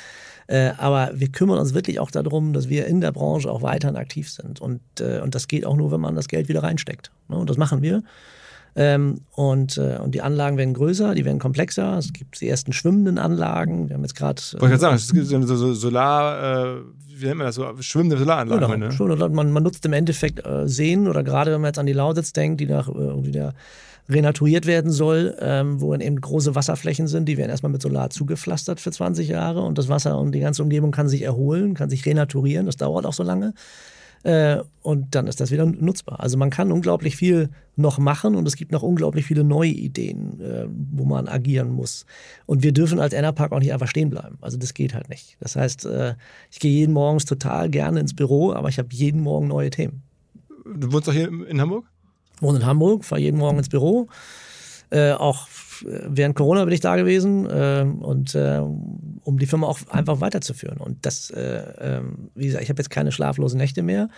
Äh, 0.47 0.71
aber 0.77 1.11
wir 1.13 1.29
kümmern 1.29 1.59
uns 1.59 1.73
wirklich 1.73 1.99
auch 1.99 2.09
darum, 2.09 2.53
dass 2.53 2.69
wir 2.69 2.87
in 2.87 3.01
der 3.01 3.11
Branche 3.11 3.51
auch 3.51 3.61
weiterhin 3.61 3.95
aktiv 3.95 4.29
sind. 4.29 4.59
Und, 4.59 4.81
äh, 4.99 5.19
und 5.19 5.35
das 5.35 5.47
geht 5.47 5.65
auch 5.65 5.75
nur, 5.75 5.91
wenn 5.91 6.01
man 6.01 6.15
das 6.15 6.27
Geld 6.27 6.49
wieder 6.49 6.63
reinsteckt. 6.63 7.11
Ne? 7.29 7.37
Und 7.37 7.49
das 7.49 7.57
machen 7.57 7.81
wir. 7.81 8.03
Ähm, 8.75 9.21
und, 9.31 9.77
äh, 9.77 9.97
und 10.01 10.15
die 10.15 10.21
Anlagen 10.21 10.57
werden 10.57 10.73
größer, 10.73 11.13
die 11.13 11.25
werden 11.25 11.39
komplexer. 11.39 11.97
Es 11.97 12.13
gibt 12.13 12.39
die 12.39 12.47
ersten 12.47 12.71
schwimmenden 12.71 13.17
Anlagen. 13.17 13.89
Wir 13.89 13.95
haben 13.95 14.03
jetzt 14.03 14.15
gerade. 14.15 14.41
Wollte 14.53 14.75
ich 14.75 14.79
gerade 14.79 14.79
sagen, 14.79 14.95
es 14.95 15.11
gibt 15.11 15.27
so, 15.27 15.55
so 15.55 15.73
Solar, 15.73 16.77
äh, 16.77 16.81
wie 17.15 17.25
nennt 17.25 17.39
man 17.39 17.47
das 17.47 17.55
so, 17.55 17.69
schwimmende 17.81 18.17
Solaranlagen. 18.17 18.89
Genau, 18.89 19.15
ne? 19.15 19.29
man, 19.29 19.51
man 19.51 19.63
nutzt 19.63 19.85
im 19.85 19.93
Endeffekt 19.93 20.45
äh, 20.45 20.67
Seen 20.67 21.07
oder 21.07 21.23
gerade 21.23 21.51
wenn 21.51 21.61
man 21.61 21.69
jetzt 21.69 21.79
an 21.79 21.85
die 21.85 21.93
Lausitz 21.93 22.31
denkt, 22.31 22.61
die 22.61 22.65
nach 22.65 22.87
äh, 22.87 22.93
irgendwie 22.93 23.31
der 23.31 23.53
renaturiert 24.09 24.65
werden 24.65 24.91
soll, 24.91 25.35
ähm, 25.39 25.79
wo 25.81 25.91
dann 25.91 26.01
eben 26.01 26.19
große 26.19 26.55
Wasserflächen 26.55 27.07
sind, 27.07 27.25
die 27.25 27.37
werden 27.37 27.49
erstmal 27.49 27.71
mit 27.71 27.81
Solar 27.81 28.09
zugepflastert 28.09 28.79
für 28.79 28.91
20 28.91 29.29
Jahre 29.29 29.61
und 29.61 29.77
das 29.77 29.89
Wasser 29.89 30.17
und 30.17 30.33
die 30.33 30.39
ganze 30.39 30.63
Umgebung 30.63 30.91
kann 30.91 31.07
sich 31.07 31.21
erholen, 31.21 31.73
kann 31.75 31.89
sich 31.89 32.05
renaturieren, 32.05 32.65
das 32.65 32.77
dauert 32.77 33.05
auch 33.05 33.13
so 33.13 33.23
lange. 33.23 33.53
Äh, 34.23 34.59
und 34.81 35.15
dann 35.15 35.27
ist 35.27 35.39
das 35.39 35.51
wieder 35.51 35.65
nutzbar. 35.65 36.19
Also 36.19 36.37
man 36.37 36.49
kann 36.49 36.71
unglaublich 36.71 37.15
viel 37.15 37.49
noch 37.75 37.97
machen 37.97 38.35
und 38.35 38.47
es 38.47 38.55
gibt 38.55 38.71
noch 38.71 38.83
unglaublich 38.83 39.25
viele 39.25 39.43
neue 39.43 39.69
Ideen, 39.69 40.39
äh, 40.39 40.65
wo 40.91 41.05
man 41.05 41.27
agieren 41.27 41.71
muss. 41.71 42.05
Und 42.45 42.63
wir 42.63 42.71
dürfen 42.71 42.99
als 42.99 43.13
Enerpark 43.13 43.51
auch 43.51 43.59
nicht 43.59 43.73
einfach 43.73 43.87
stehen 43.87 44.09
bleiben. 44.09 44.37
Also 44.41 44.57
das 44.57 44.73
geht 44.73 44.93
halt 44.93 45.09
nicht. 45.09 45.37
Das 45.39 45.55
heißt, 45.55 45.85
äh, 45.85 46.15
ich 46.51 46.59
gehe 46.59 46.71
jeden 46.71 46.93
Morgens 46.93 47.25
total 47.25 47.69
gerne 47.69 47.99
ins 47.99 48.15
Büro, 48.15 48.53
aber 48.53 48.69
ich 48.69 48.77
habe 48.77 48.89
jeden 48.91 49.21
Morgen 49.21 49.47
neue 49.47 49.69
Themen. 49.69 50.03
Du 50.65 50.91
wohnst 50.91 51.07
doch 51.07 51.13
hier 51.13 51.27
in 51.27 51.59
Hamburg? 51.59 51.85
Ich 52.35 52.41
wohne 52.41 52.59
in 52.59 52.65
Hamburg, 52.65 53.05
fahre 53.05 53.21
jeden 53.21 53.37
Morgen 53.37 53.57
ins 53.57 53.69
Büro. 53.69 54.07
Äh, 54.91 55.13
auch 55.13 55.47
während 55.83 56.35
Corona 56.35 56.65
bin 56.65 56.73
ich 56.73 56.79
da 56.79 56.95
gewesen 56.95 57.49
äh, 57.49 57.85
und 58.01 58.35
äh, 58.35 58.61
um 59.23 59.37
die 59.39 59.45
Firma 59.45 59.67
auch 59.67 59.79
einfach 59.89 60.21
weiterzuführen. 60.21 60.77
Und 60.77 61.05
das, 61.05 61.29
äh, 61.31 61.63
ähm, 61.79 62.29
wie 62.35 62.47
gesagt, 62.47 62.63
ich 62.63 62.69
habe 62.69 62.79
jetzt 62.79 62.89
keine 62.89 63.11
schlaflosen 63.11 63.57
Nächte 63.57 63.83
mehr, 63.83 64.09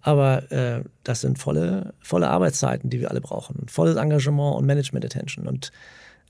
aber 0.00 0.50
äh, 0.52 0.82
das 1.04 1.20
sind 1.20 1.38
volle, 1.38 1.94
volle 2.00 2.28
Arbeitszeiten, 2.28 2.90
die 2.90 3.00
wir 3.00 3.10
alle 3.10 3.20
brauchen. 3.20 3.66
Volles 3.68 3.96
Engagement 3.96 4.56
und 4.56 4.66
Management 4.66 5.04
Attention. 5.04 5.48
Und, 5.48 5.72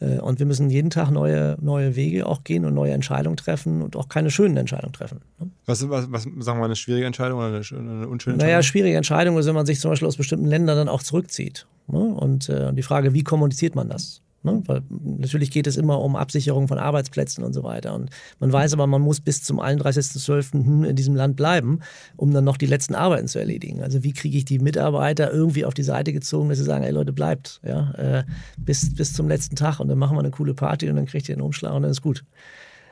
äh, 0.01 0.19
und 0.19 0.39
wir 0.39 0.47
müssen 0.47 0.71
jeden 0.71 0.91
Tag 0.91 1.11
neue, 1.11 1.57
neue 1.61 1.95
Wege 1.95 2.27
auch 2.27 2.45
gehen 2.45 2.65
und 2.65 2.75
neue 2.75 2.93
Entscheidungen 2.93 3.37
treffen 3.37 3.83
und 3.83 3.95
auch 3.97 4.09
keine 4.09 4.31
schönen 4.31 4.57
Entscheidungen 4.57 4.95
treffen. 4.95 5.21
Ne? 5.39 5.51
Was, 5.67 5.87
was, 5.89 6.11
was 6.11 6.23
sagen 6.23 6.37
wir 6.37 6.55
mal, 6.55 6.65
eine 6.65 6.77
schwierige 6.77 7.07
Entscheidung 7.07 7.39
oder 7.39 7.49
eine, 7.49 7.57
eine 7.57 7.63
unschöne 7.63 8.11
Entscheidung? 8.11 8.37
Naja, 8.39 8.63
schwierige 8.63 8.97
Entscheidung 8.97 9.37
ist, 9.39 9.47
wenn 9.47 9.55
man 9.55 9.67
sich 9.67 9.81
zum 9.81 9.91
Beispiel 9.91 10.09
aus 10.09 10.17
bestimmten 10.17 10.47
Ländern 10.47 10.79
dann 10.79 10.89
auch 10.89 11.03
zurückzieht. 11.03 11.67
Ne? 11.89 11.99
Und 11.99 12.49
äh, 12.49 12.73
die 12.73 12.83
Frage, 12.83 13.13
wie 13.13 13.23
kommuniziert 13.23 13.75
man 13.75 13.89
das? 13.91 14.23
Ne? 14.43 14.63
Weil 14.67 14.83
natürlich 14.89 15.51
geht 15.51 15.67
es 15.67 15.77
immer 15.77 16.01
um 16.01 16.17
Absicherung 16.17 16.69
von 16.69 16.79
Arbeitsplätzen 16.79 17.45
und 17.45 17.53
so 17.53 17.63
weiter. 17.63 17.95
Und 17.95 18.11
man 18.39 18.53
weiß 18.53 18.73
aber, 18.73 18.87
man 18.87 19.03
muss 19.03 19.21
bis 19.21 19.43
zum 19.43 19.61
31.12. 19.61 20.85
in 20.85 20.97
diesem 20.97 21.15
Land 21.15 21.37
bleiben, 21.37 21.81
um 22.17 22.33
dann 22.33 22.45
noch 22.45 22.57
die 22.57 22.67
letzten 22.67 22.95
Arbeiten 22.95 23.29
zu 23.29 23.39
erledigen. 23.39 23.83
Also 23.83 24.05
wie 24.05 24.13
kriege 24.13 24.39
ich 24.39 24.45
die 24.45 24.59
Mitarbeiter 24.59 25.33
irgendwie 25.33 25.65
auf 25.65 25.75
die 25.75 25.83
Seite 25.83 26.13
gezogen, 26.13 26.49
dass 26.49 26.59
sie 26.59 26.65
sagen, 26.65 26.85
ey 26.85 26.93
Leute, 26.93 27.13
bleibt, 27.13 27.61
ja, 27.67 27.93
äh, 27.93 28.25
bis, 28.59 28.95
bis 28.95 29.13
zum 29.13 29.29
letzten 29.29 29.57
Tag 29.57 29.81
und 29.81 29.89
dann 29.89 29.99
machen 29.99 30.17
wir 30.17 30.21
eine 30.21 30.31
coole 30.31 30.55
Party 30.55 30.89
und 30.89 30.97
dann 30.97 31.07
kriegt 31.07 31.29
ihr 31.29 31.37
den 31.37 31.43
Umschlag 31.43 31.75
und 31.75 31.83
dann 31.83 31.91
ist 31.91 32.03
gut. 32.03 32.25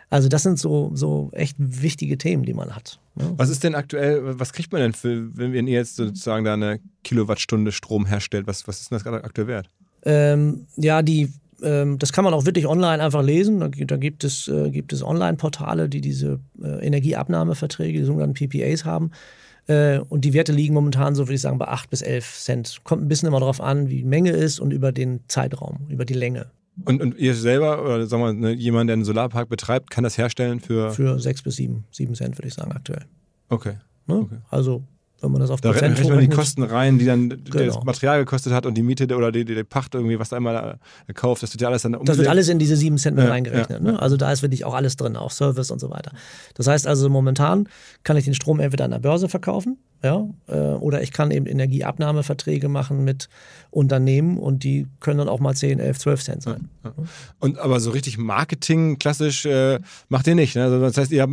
Also 0.08 0.28
das 0.28 0.44
sind 0.44 0.58
so, 0.58 0.92
so 0.94 1.30
echt 1.32 1.56
wichtige 1.58 2.16
Themen, 2.16 2.44
die 2.44 2.54
man 2.54 2.76
hat. 2.76 3.00
Ne? 3.16 3.32
Was 3.36 3.48
ist 3.50 3.64
denn 3.64 3.74
aktuell, 3.74 4.38
was 4.38 4.52
kriegt 4.52 4.72
man 4.72 4.80
denn 4.80 4.92
für, 4.92 5.36
wenn 5.36 5.66
ihr 5.66 5.74
jetzt 5.74 5.96
sozusagen 5.96 6.44
da 6.44 6.54
eine 6.54 6.80
Kilowattstunde 7.02 7.72
Strom 7.72 8.06
herstellt, 8.06 8.46
was, 8.46 8.68
was 8.68 8.80
ist 8.80 8.90
denn 8.90 8.96
das 8.96 9.04
gerade 9.04 9.24
aktuell 9.24 9.48
wert? 9.48 9.68
Ähm, 10.06 10.66
ja, 10.76 11.02
die, 11.02 11.32
ähm, 11.62 11.98
das 11.98 12.12
kann 12.12 12.24
man 12.24 12.32
auch 12.32 12.46
wirklich 12.46 12.66
online 12.66 13.02
einfach 13.02 13.22
lesen. 13.22 13.60
Da, 13.60 13.68
da 13.68 13.96
gibt 13.96 14.24
es, 14.24 14.48
äh, 14.48 14.70
gibt 14.70 14.92
es 14.92 15.02
Online-Portale, 15.02 15.88
die 15.88 16.00
diese 16.00 16.38
äh, 16.62 16.86
Energieabnahmeverträge, 16.86 17.98
die 17.98 18.04
sogenannten 18.04 18.34
PPAs 18.34 18.84
haben. 18.84 19.10
Äh, 19.66 19.98
und 19.98 20.24
die 20.24 20.32
Werte 20.32 20.52
liegen 20.52 20.74
momentan, 20.74 21.16
so 21.16 21.24
würde 21.24 21.34
ich 21.34 21.40
sagen, 21.40 21.58
bei 21.58 21.66
8 21.66 21.90
bis 21.90 22.02
11 22.02 22.38
Cent. 22.38 22.78
Kommt 22.84 23.02
ein 23.02 23.08
bisschen 23.08 23.26
immer 23.26 23.40
darauf 23.40 23.60
an, 23.60 23.88
wie 23.88 23.96
die 23.96 24.04
Menge 24.04 24.30
ist 24.30 24.60
und 24.60 24.72
über 24.72 24.92
den 24.92 25.20
Zeitraum, 25.26 25.86
über 25.88 26.04
die 26.04 26.14
Länge. 26.14 26.46
Und, 26.84 27.00
und 27.02 27.18
ihr 27.18 27.34
selber, 27.34 27.82
oder 27.82 28.06
sagen 28.06 28.22
wir, 28.22 28.32
ne, 28.32 28.52
jemand, 28.52 28.88
der 28.88 28.94
einen 28.94 29.04
Solarpark 29.04 29.48
betreibt, 29.48 29.90
kann 29.90 30.04
das 30.04 30.18
herstellen 30.18 30.60
für? 30.60 30.92
Für 30.92 31.18
6 31.18 31.42
bis 31.42 31.56
7, 31.56 31.84
7 31.90 32.14
Cent, 32.14 32.38
würde 32.38 32.48
ich 32.48 32.54
sagen, 32.54 32.70
aktuell. 32.72 33.06
Okay. 33.48 33.74
Ne? 34.06 34.16
okay. 34.16 34.36
Also 34.50 34.84
wenn 35.20 35.32
man 35.32 35.40
das 35.40 35.50
auf 35.50 35.60
da 35.60 35.72
Prozent 35.72 35.98
rechnet 35.98 36.14
man 36.14 36.20
die 36.20 36.28
Kosten 36.28 36.62
rein, 36.62 36.98
die 36.98 37.06
dann 37.06 37.28
genau. 37.28 37.64
das 37.64 37.84
Material 37.84 38.18
gekostet 38.18 38.52
hat 38.52 38.66
und 38.66 38.74
die 38.74 38.82
Miete 38.82 39.14
oder 39.16 39.32
die, 39.32 39.44
die 39.44 39.64
Pacht 39.64 39.94
irgendwie, 39.94 40.18
was 40.18 40.28
da 40.28 40.36
einmal 40.36 40.78
äh, 41.06 41.12
kauft, 41.12 41.42
das 41.42 41.52
wird 41.52 41.62
ja 41.62 41.68
alles 41.68 41.82
dann 41.82 41.94
umgelegt. 41.94 42.08
Das 42.10 42.18
wird 42.18 42.28
alles 42.28 42.48
in 42.48 42.58
diese 42.58 42.76
7 42.76 42.98
Cent 42.98 43.16
mit 43.16 43.24
ja, 43.24 43.30
reingerechnet. 43.30 43.82
Ja, 43.82 43.92
ne? 43.92 44.00
Also 44.00 44.16
da 44.16 44.30
ist 44.30 44.42
wirklich 44.42 44.64
auch 44.64 44.74
alles 44.74 44.96
drin, 44.96 45.16
auch 45.16 45.30
Service 45.30 45.70
und 45.70 45.80
so 45.80 45.90
weiter. 45.90 46.12
Das 46.54 46.66
heißt 46.66 46.86
also 46.86 47.08
momentan 47.08 47.68
kann 48.02 48.16
ich 48.16 48.24
den 48.24 48.34
Strom 48.34 48.60
entweder 48.60 48.84
an 48.84 48.90
der 48.90 48.98
Börse 48.98 49.28
verkaufen 49.28 49.78
ja, 50.02 50.28
äh, 50.48 50.54
oder 50.54 51.02
ich 51.02 51.12
kann 51.12 51.30
eben 51.30 51.46
Energieabnahmeverträge 51.46 52.68
machen 52.68 53.04
mit 53.04 53.28
Unternehmen 53.70 54.38
und 54.38 54.62
die 54.62 54.86
können 55.00 55.18
dann 55.18 55.28
auch 55.28 55.40
mal 55.40 55.54
10, 55.54 55.78
11, 55.78 55.98
12 55.98 56.22
Cent 56.22 56.42
sein. 56.42 56.68
Ja, 56.84 56.92
ja. 56.96 57.04
Und 57.40 57.58
aber 57.58 57.80
so 57.80 57.90
richtig 57.90 58.18
Marketing 58.18 58.98
klassisch 58.98 59.46
äh, 59.46 59.80
macht 60.08 60.26
ihr 60.26 60.34
nicht. 60.34 60.54
Ne? 60.56 60.64
Also 60.64 60.80
das 60.80 60.96
heißt, 60.96 61.12
ihr 61.12 61.22
habt, 61.22 61.32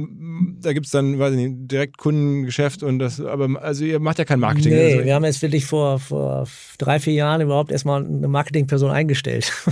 da 0.62 0.74
gibt 0.74 0.86
es 0.86 0.92
dann, 0.92 1.20
weiß 1.20 1.34
ich 1.34 1.48
nicht, 1.48 1.72
Direktkundengeschäft 1.72 2.84
und 2.84 3.00
das, 3.00 3.20
aber 3.20 3.62
also 3.62 3.86
ihr 3.86 4.00
macht 4.00 4.20
ja 4.20 4.26
kein 4.26 4.40
Marketing. 4.40 4.74
Nee, 4.74 4.94
also, 4.94 5.06
wir 5.06 5.16
haben 5.16 5.26
jetzt 5.26 5.42
wirklich 5.42 5.66
vor, 5.66 6.00
vor 6.00 6.48
drei, 6.78 7.00
vier 7.00 7.14
Jahren 7.14 7.42
überhaupt 7.42 7.72
erstmal 7.72 8.04
eine 8.04 8.28
Marketingperson 8.28 8.92
eingestellt. 8.92 9.52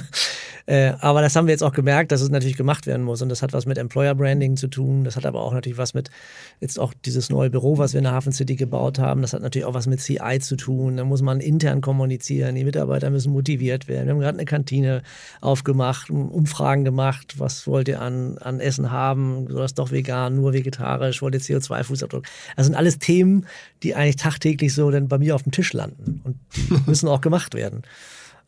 Äh, 0.67 0.93
aber 0.99 1.21
das 1.21 1.35
haben 1.35 1.47
wir 1.47 1.51
jetzt 1.51 1.63
auch 1.63 1.73
gemerkt, 1.73 2.11
dass 2.11 2.21
es 2.21 2.29
natürlich 2.29 2.55
gemacht 2.55 2.87
werden 2.87 3.03
muss. 3.03 3.21
Und 3.21 3.29
das 3.29 3.41
hat 3.41 3.53
was 3.53 3.65
mit 3.65 3.77
Employer 3.77 4.15
Branding 4.15 4.57
zu 4.57 4.67
tun. 4.67 5.03
Das 5.03 5.15
hat 5.15 5.25
aber 5.25 5.41
auch 5.41 5.53
natürlich 5.53 5.77
was 5.77 5.93
mit 5.93 6.09
jetzt 6.61 6.79
auch 6.79 6.93
dieses 6.93 7.31
neue 7.31 7.49
Büro, 7.49 7.79
was 7.79 7.93
wir 7.93 7.97
in 7.97 8.03
der 8.03 8.13
Hafen 8.13 8.31
City 8.31 8.55
gebaut 8.55 8.99
haben. 8.99 9.23
Das 9.23 9.33
hat 9.33 9.41
natürlich 9.41 9.65
auch 9.65 9.73
was 9.73 9.87
mit 9.87 9.99
CI 9.99 10.39
zu 10.39 10.55
tun. 10.55 10.97
Da 10.97 11.03
muss 11.03 11.23
man 11.23 11.39
intern 11.39 11.81
kommunizieren. 11.81 12.53
Die 12.53 12.63
Mitarbeiter 12.63 13.09
müssen 13.09 13.33
motiviert 13.33 13.87
werden. 13.87 14.05
Wir 14.05 14.13
haben 14.13 14.19
gerade 14.19 14.37
eine 14.37 14.45
Kantine 14.45 15.01
aufgemacht, 15.41 16.11
Umfragen 16.11 16.85
gemacht. 16.85 17.39
Was 17.39 17.65
wollt 17.65 17.87
ihr 17.87 17.99
an, 17.99 18.37
an 18.37 18.59
Essen 18.59 18.91
haben? 18.91 19.47
Soll 19.49 19.63
das 19.63 19.73
doch 19.73 19.91
vegan, 19.91 20.35
nur 20.35 20.53
vegetarisch? 20.53 21.23
Wollt 21.23 21.33
ihr 21.33 21.41
CO2-Fußabdruck? 21.41 22.25
Das 22.55 22.67
sind 22.67 22.75
alles 22.75 22.99
Themen, 22.99 23.47
die 23.81 23.95
eigentlich 23.95 24.17
tagtäglich 24.17 24.75
so 24.75 24.91
dann 24.91 25.07
bei 25.07 25.17
mir 25.17 25.33
auf 25.33 25.41
dem 25.41 25.51
Tisch 25.51 25.73
landen. 25.73 26.21
Und 26.23 26.37
müssen 26.87 27.09
auch 27.09 27.21
gemacht 27.21 27.55
werden. 27.55 27.81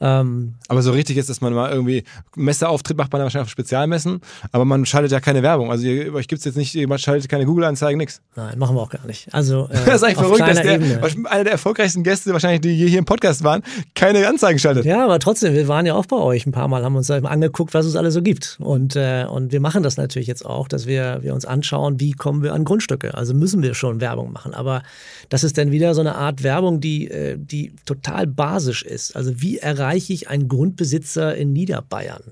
Ähm, 0.01 0.55
aber 0.67 0.81
so 0.81 0.91
richtig 0.91 1.17
ist, 1.17 1.29
dass 1.29 1.41
man 1.41 1.53
mal 1.53 1.71
irgendwie 1.71 2.03
Messeauftritt 2.35 2.97
macht 2.97 3.11
man 3.11 3.19
dann 3.19 3.25
wahrscheinlich 3.25 3.47
auf 3.47 3.51
Spezialmessen, 3.51 4.21
aber 4.51 4.65
man 4.65 4.85
schaltet 4.85 5.11
ja 5.11 5.19
keine 5.19 5.43
Werbung. 5.43 5.71
Also 5.71 5.85
ihr, 5.85 6.13
euch 6.13 6.27
gibt 6.27 6.39
es 6.39 6.45
jetzt 6.45 6.57
nicht, 6.57 6.75
man 6.87 6.97
schaltet 6.97 7.29
keine 7.29 7.45
Google-Anzeigen, 7.45 7.97
nichts. 7.97 8.21
Nein, 8.35 8.57
machen 8.59 8.75
wir 8.75 8.81
auch 8.81 8.89
gar 8.89 9.05
nicht. 9.05 9.33
Also, 9.33 9.65
äh, 9.71 9.85
das 9.85 9.95
ist 9.95 10.03
eigentlich 10.03 10.17
verrückt, 10.17 10.41
dass 10.41 10.61
der, 10.61 11.31
einer 11.31 11.43
der 11.43 11.53
erfolgreichsten 11.53 12.03
Gäste 12.03 12.33
wahrscheinlich, 12.33 12.61
die 12.61 12.73
hier 12.75 12.99
im 12.99 13.05
Podcast 13.05 13.43
waren, 13.43 13.63
keine 13.95 14.27
Anzeigen 14.27 14.59
schaltet. 14.59 14.85
Ja, 14.85 15.03
aber 15.03 15.19
trotzdem, 15.19 15.53
wir 15.53 15.67
waren 15.67 15.85
ja 15.85 15.93
auch 15.93 16.05
bei 16.05 16.17
euch 16.17 16.45
ein 16.45 16.51
paar 16.51 16.67
Mal, 16.67 16.83
haben 16.83 16.95
uns 16.95 17.09
angeguckt, 17.09 17.73
was 17.73 17.85
es 17.85 17.95
alles 17.95 18.13
so 18.13 18.21
gibt. 18.21 18.57
Und, 18.59 18.95
äh, 18.95 19.25
und 19.29 19.51
wir 19.51 19.61
machen 19.61 19.83
das 19.83 19.97
natürlich 19.97 20.27
jetzt 20.27 20.45
auch, 20.45 20.67
dass 20.67 20.85
wir, 20.85 21.19
wir 21.21 21.33
uns 21.33 21.45
anschauen, 21.45 21.99
wie 21.99 22.11
kommen 22.11 22.43
wir 22.43 22.53
an 22.53 22.65
Grundstücke. 22.65 23.13
Also 23.13 23.33
müssen 23.33 23.61
wir 23.61 23.73
schon 23.73 24.01
Werbung 24.01 24.33
machen. 24.33 24.53
Aber 24.53 24.83
das 25.29 25.43
ist 25.43 25.57
dann 25.57 25.71
wieder 25.71 25.93
so 25.93 26.01
eine 26.01 26.15
Art 26.15 26.43
Werbung, 26.43 26.81
die, 26.81 27.09
äh, 27.09 27.37
die 27.37 27.73
total 27.85 28.27
basisch 28.27 28.83
ist. 28.83 29.15
Also 29.15 29.41
wie 29.41 29.59
erreichen 29.59 29.82
erreiche 29.83 30.13
ich 30.13 30.29
einen 30.29 30.47
Grundbesitzer 30.47 31.35
in 31.35 31.51
Niederbayern. 31.51 32.23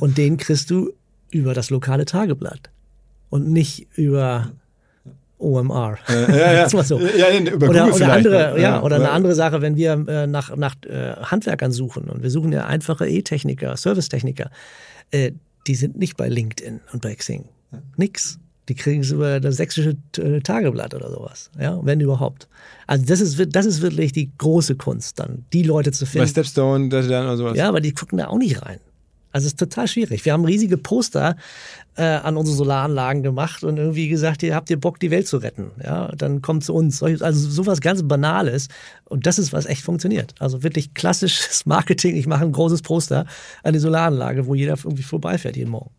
und 0.00 0.18
den 0.18 0.36
kriegst 0.38 0.70
du 0.70 0.92
über 1.30 1.54
das 1.54 1.70
lokale 1.70 2.04
Tageblatt 2.06 2.70
und 3.28 3.50
nicht 3.50 3.86
über 3.96 4.52
OMR. 5.38 5.98
Äh, 6.08 6.38
ja, 6.38 6.52
ja. 6.52 6.68
so. 6.82 6.98
ja, 6.98 7.38
über 7.38 7.68
oder, 7.68 7.94
oder, 7.94 8.12
andere, 8.12 8.34
ja, 8.34 8.56
ja, 8.56 8.82
oder 8.82 8.96
eine 8.96 9.10
andere 9.10 9.34
Sache, 9.34 9.60
wenn 9.60 9.76
wir 9.76 9.92
äh, 10.08 10.26
nach, 10.26 10.56
nach 10.56 10.74
äh, 10.86 11.12
Handwerkern 11.16 11.70
suchen 11.70 12.04
und 12.04 12.22
wir 12.22 12.30
suchen 12.30 12.52
ja 12.52 12.66
einfache 12.66 13.06
E-Techniker, 13.06 13.76
Servicetechniker, 13.76 14.50
äh, 15.10 15.32
die 15.66 15.74
sind 15.74 15.98
nicht 15.98 16.16
bei 16.16 16.28
LinkedIn 16.28 16.80
und 16.92 17.02
bei 17.02 17.14
Xing. 17.14 17.44
Nix. 17.96 18.38
Die 18.68 18.74
kriegen 18.74 19.00
es 19.00 19.10
über 19.10 19.40
das 19.40 19.56
sächsische 19.56 19.96
äh, 20.18 20.40
Tageblatt 20.40 20.94
oder 20.94 21.10
sowas, 21.10 21.50
ja, 21.58 21.78
wenn 21.82 22.00
überhaupt. 22.00 22.48
Also 22.86 23.04
das 23.06 23.20
ist, 23.20 23.54
das 23.54 23.66
ist 23.66 23.80
wirklich 23.80 24.12
die 24.12 24.30
große 24.36 24.76
Kunst, 24.76 25.18
dann 25.18 25.44
die 25.52 25.62
Leute 25.62 25.92
zu 25.92 26.06
finden. 26.06 26.26
Bei 26.26 26.30
Stepstone, 26.30 26.88
das 26.88 27.08
dann 27.08 27.24
oder 27.26 27.36
sowas. 27.36 27.56
Ja, 27.56 27.68
aber 27.68 27.80
die 27.80 27.92
gucken 27.92 28.18
da 28.18 28.28
auch 28.28 28.38
nicht 28.38 28.62
rein. 28.62 28.80
Also 29.30 29.46
es 29.46 29.52
ist 29.52 29.58
total 29.58 29.86
schwierig. 29.86 30.24
Wir 30.24 30.32
haben 30.32 30.44
riesige 30.44 30.78
Poster 30.78 31.36
äh, 31.96 32.02
an 32.02 32.36
unsere 32.36 32.56
Solaranlagen 32.56 33.22
gemacht 33.22 33.62
und 33.62 33.76
irgendwie 33.76 34.08
gesagt, 34.08 34.42
ihr 34.42 34.54
habt 34.54 34.70
ihr 34.70 34.80
Bock, 34.80 34.98
die 35.00 35.10
Welt 35.10 35.28
zu 35.28 35.36
retten. 35.36 35.70
Ja, 35.84 36.10
dann 36.16 36.40
kommt 36.40 36.64
zu 36.64 36.74
uns. 36.74 37.02
Also 37.02 37.48
sowas 37.48 37.80
ganz 37.80 38.02
Banales. 38.02 38.68
Und 39.04 39.26
das 39.26 39.38
ist, 39.38 39.52
was 39.52 39.66
echt 39.66 39.82
funktioniert. 39.82 40.34
Also 40.38 40.62
wirklich 40.62 40.94
klassisches 40.94 41.66
Marketing. 41.66 42.16
Ich 42.16 42.26
mache 42.26 42.44
ein 42.44 42.52
großes 42.52 42.82
Poster 42.82 43.26
an 43.62 43.74
die 43.74 43.78
Solaranlage, 43.78 44.46
wo 44.46 44.54
jeder 44.54 44.76
irgendwie 44.82 45.02
vorbeifährt 45.02 45.56
jeden 45.56 45.70
Morgen. 45.70 45.90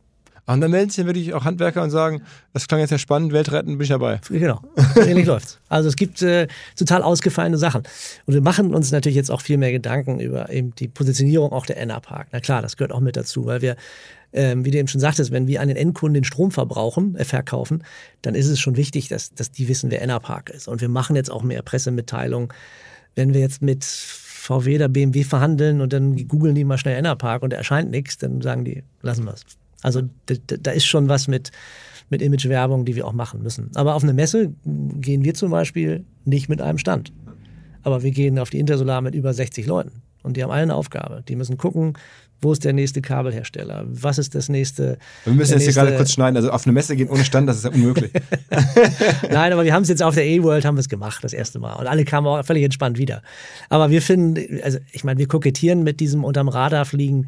Und 0.53 0.61
dann 0.61 0.71
melden 0.71 0.89
sich 0.89 0.97
dann 0.97 1.05
wirklich 1.05 1.33
auch 1.35 1.45
Handwerker 1.45 1.83
und 1.83 1.91
sagen, 1.91 2.23
das 2.53 2.67
klang 2.67 2.79
jetzt 2.79 2.89
ja 2.89 2.97
spannend, 2.97 3.33
Welt 3.33 3.51
retten, 3.51 3.77
bin 3.77 3.81
ich 3.81 3.89
dabei. 3.89 4.19
Genau, 4.29 4.61
ähnlich 4.95 5.25
läuft's. 5.27 5.59
Also 5.69 5.89
es 5.89 5.95
gibt 5.95 6.23
äh, 6.23 6.47
total 6.75 7.03
ausgefallene 7.03 7.57
Sachen. 7.57 7.83
Und 8.25 8.33
wir 8.33 8.41
machen 8.41 8.73
uns 8.73 8.91
natürlich 8.91 9.15
jetzt 9.15 9.29
auch 9.29 9.41
viel 9.41 9.57
mehr 9.57 9.71
Gedanken 9.71 10.19
über 10.19 10.49
eben 10.49 10.73
die 10.73 10.87
Positionierung 10.87 11.51
auch 11.51 11.67
der 11.67 11.77
Enna-Park. 11.77 12.29
Na 12.31 12.39
klar, 12.39 12.63
das 12.63 12.77
gehört 12.77 12.91
auch 12.91 12.99
mit 12.99 13.15
dazu, 13.15 13.45
weil 13.45 13.61
wir 13.61 13.75
ähm, 14.33 14.65
wie 14.65 14.71
du 14.71 14.77
eben 14.77 14.87
schon 14.87 15.01
sagtest, 15.01 15.31
wenn 15.31 15.47
wir 15.47 15.61
einen 15.61 15.75
Endkunden 15.75 16.15
den 16.15 16.23
Strom 16.23 16.51
verbrauchen, 16.51 17.15
äh, 17.15 17.25
verkaufen, 17.25 17.83
dann 18.21 18.35
ist 18.35 18.47
es 18.47 18.59
schon 18.59 18.75
wichtig, 18.75 19.07
dass, 19.07 19.33
dass 19.33 19.51
die 19.51 19.67
wissen, 19.67 19.91
wer 19.91 20.01
Enerpark 20.01 20.49
ist. 20.49 20.67
Und 20.67 20.81
wir 20.81 20.89
machen 20.89 21.15
jetzt 21.15 21.31
auch 21.31 21.43
mehr 21.43 21.61
Pressemitteilungen. 21.61 22.49
Wenn 23.15 23.33
wir 23.33 23.41
jetzt 23.41 23.61
mit 23.61 23.85
VW 23.85 24.75
oder 24.75 24.89
BMW 24.89 25.23
verhandeln 25.23 25.81
und 25.81 25.93
dann 25.93 26.27
googeln 26.27 26.55
die 26.55 26.63
mal 26.63 26.77
schnell 26.77 26.97
Enerpark 26.97 27.41
und 27.43 27.53
erscheint 27.53 27.91
nichts, 27.91 28.17
dann 28.17 28.41
sagen 28.41 28.65
die, 28.65 28.83
lassen 29.01 29.25
wir 29.25 29.33
es. 29.33 29.58
Also 29.81 30.01
da, 30.25 30.35
da 30.59 30.71
ist 30.71 30.85
schon 30.85 31.09
was 31.09 31.27
mit, 31.27 31.51
mit 32.09 32.21
Imagewerbung, 32.21 32.85
die 32.85 32.95
wir 32.95 33.07
auch 33.07 33.13
machen 33.13 33.41
müssen. 33.41 33.71
Aber 33.75 33.95
auf 33.95 34.03
eine 34.03 34.13
Messe 34.13 34.53
gehen 34.65 35.23
wir 35.23 35.33
zum 35.33 35.51
Beispiel 35.51 36.05
nicht 36.25 36.49
mit 36.49 36.61
einem 36.61 36.77
Stand. 36.77 37.13
Aber 37.83 38.03
wir 38.03 38.11
gehen 38.11 38.39
auf 38.39 38.49
die 38.49 38.59
Intersolar 38.59 39.01
mit 39.01 39.15
über 39.15 39.33
60 39.33 39.65
Leuten. 39.65 40.01
Und 40.21 40.35
die 40.35 40.43
haben 40.43 40.51
alle 40.51 40.63
eine 40.63 40.75
Aufgabe. 40.75 41.23
Die 41.27 41.35
müssen 41.37 41.57
gucken, 41.57 41.93
wo 42.41 42.51
ist 42.51 42.63
der 42.63 42.73
nächste 42.73 43.01
Kabelhersteller? 43.01 43.85
Was 43.87 44.17
ist 44.17 44.35
das 44.35 44.49
nächste? 44.49 44.97
Wir 45.23 45.33
müssen 45.33 45.53
jetzt 45.53 45.65
nächste... 45.65 45.81
hier 45.81 45.87
gerade 45.87 45.97
kurz 45.97 46.11
schneiden. 46.11 46.37
Also 46.37 46.51
auf 46.51 46.65
eine 46.65 46.73
Messe 46.73 46.95
gehen 46.95 47.09
ohne 47.09 47.23
Stand, 47.25 47.47
das 47.47 47.57
ist 47.57 47.65
ja 47.65 47.71
unmöglich. 47.71 48.11
Nein, 49.29 49.53
aber 49.53 49.63
wir 49.63 49.73
haben 49.73 49.83
es 49.83 49.89
jetzt 49.89 50.03
auf 50.03 50.15
der 50.15 50.25
E-World 50.25 50.65
haben 50.65 50.75
wir 50.75 50.81
es 50.81 50.89
gemacht, 50.89 51.23
das 51.23 51.33
erste 51.33 51.59
Mal. 51.59 51.73
Und 51.73 51.87
alle 51.87 52.05
kamen 52.05 52.27
auch 52.27 52.43
völlig 52.45 52.63
entspannt 52.63 52.97
wieder. 52.97 53.21
Aber 53.69 53.89
wir 53.89 54.01
finden, 54.01 54.61
also 54.61 54.77
ich 54.91 55.03
meine, 55.03 55.19
wir 55.19 55.27
kokettieren 55.27 55.83
mit 55.83 55.99
diesem 55.99 56.23
unterm 56.23 56.47
Radar 56.47 56.85
fliegen 56.85 57.27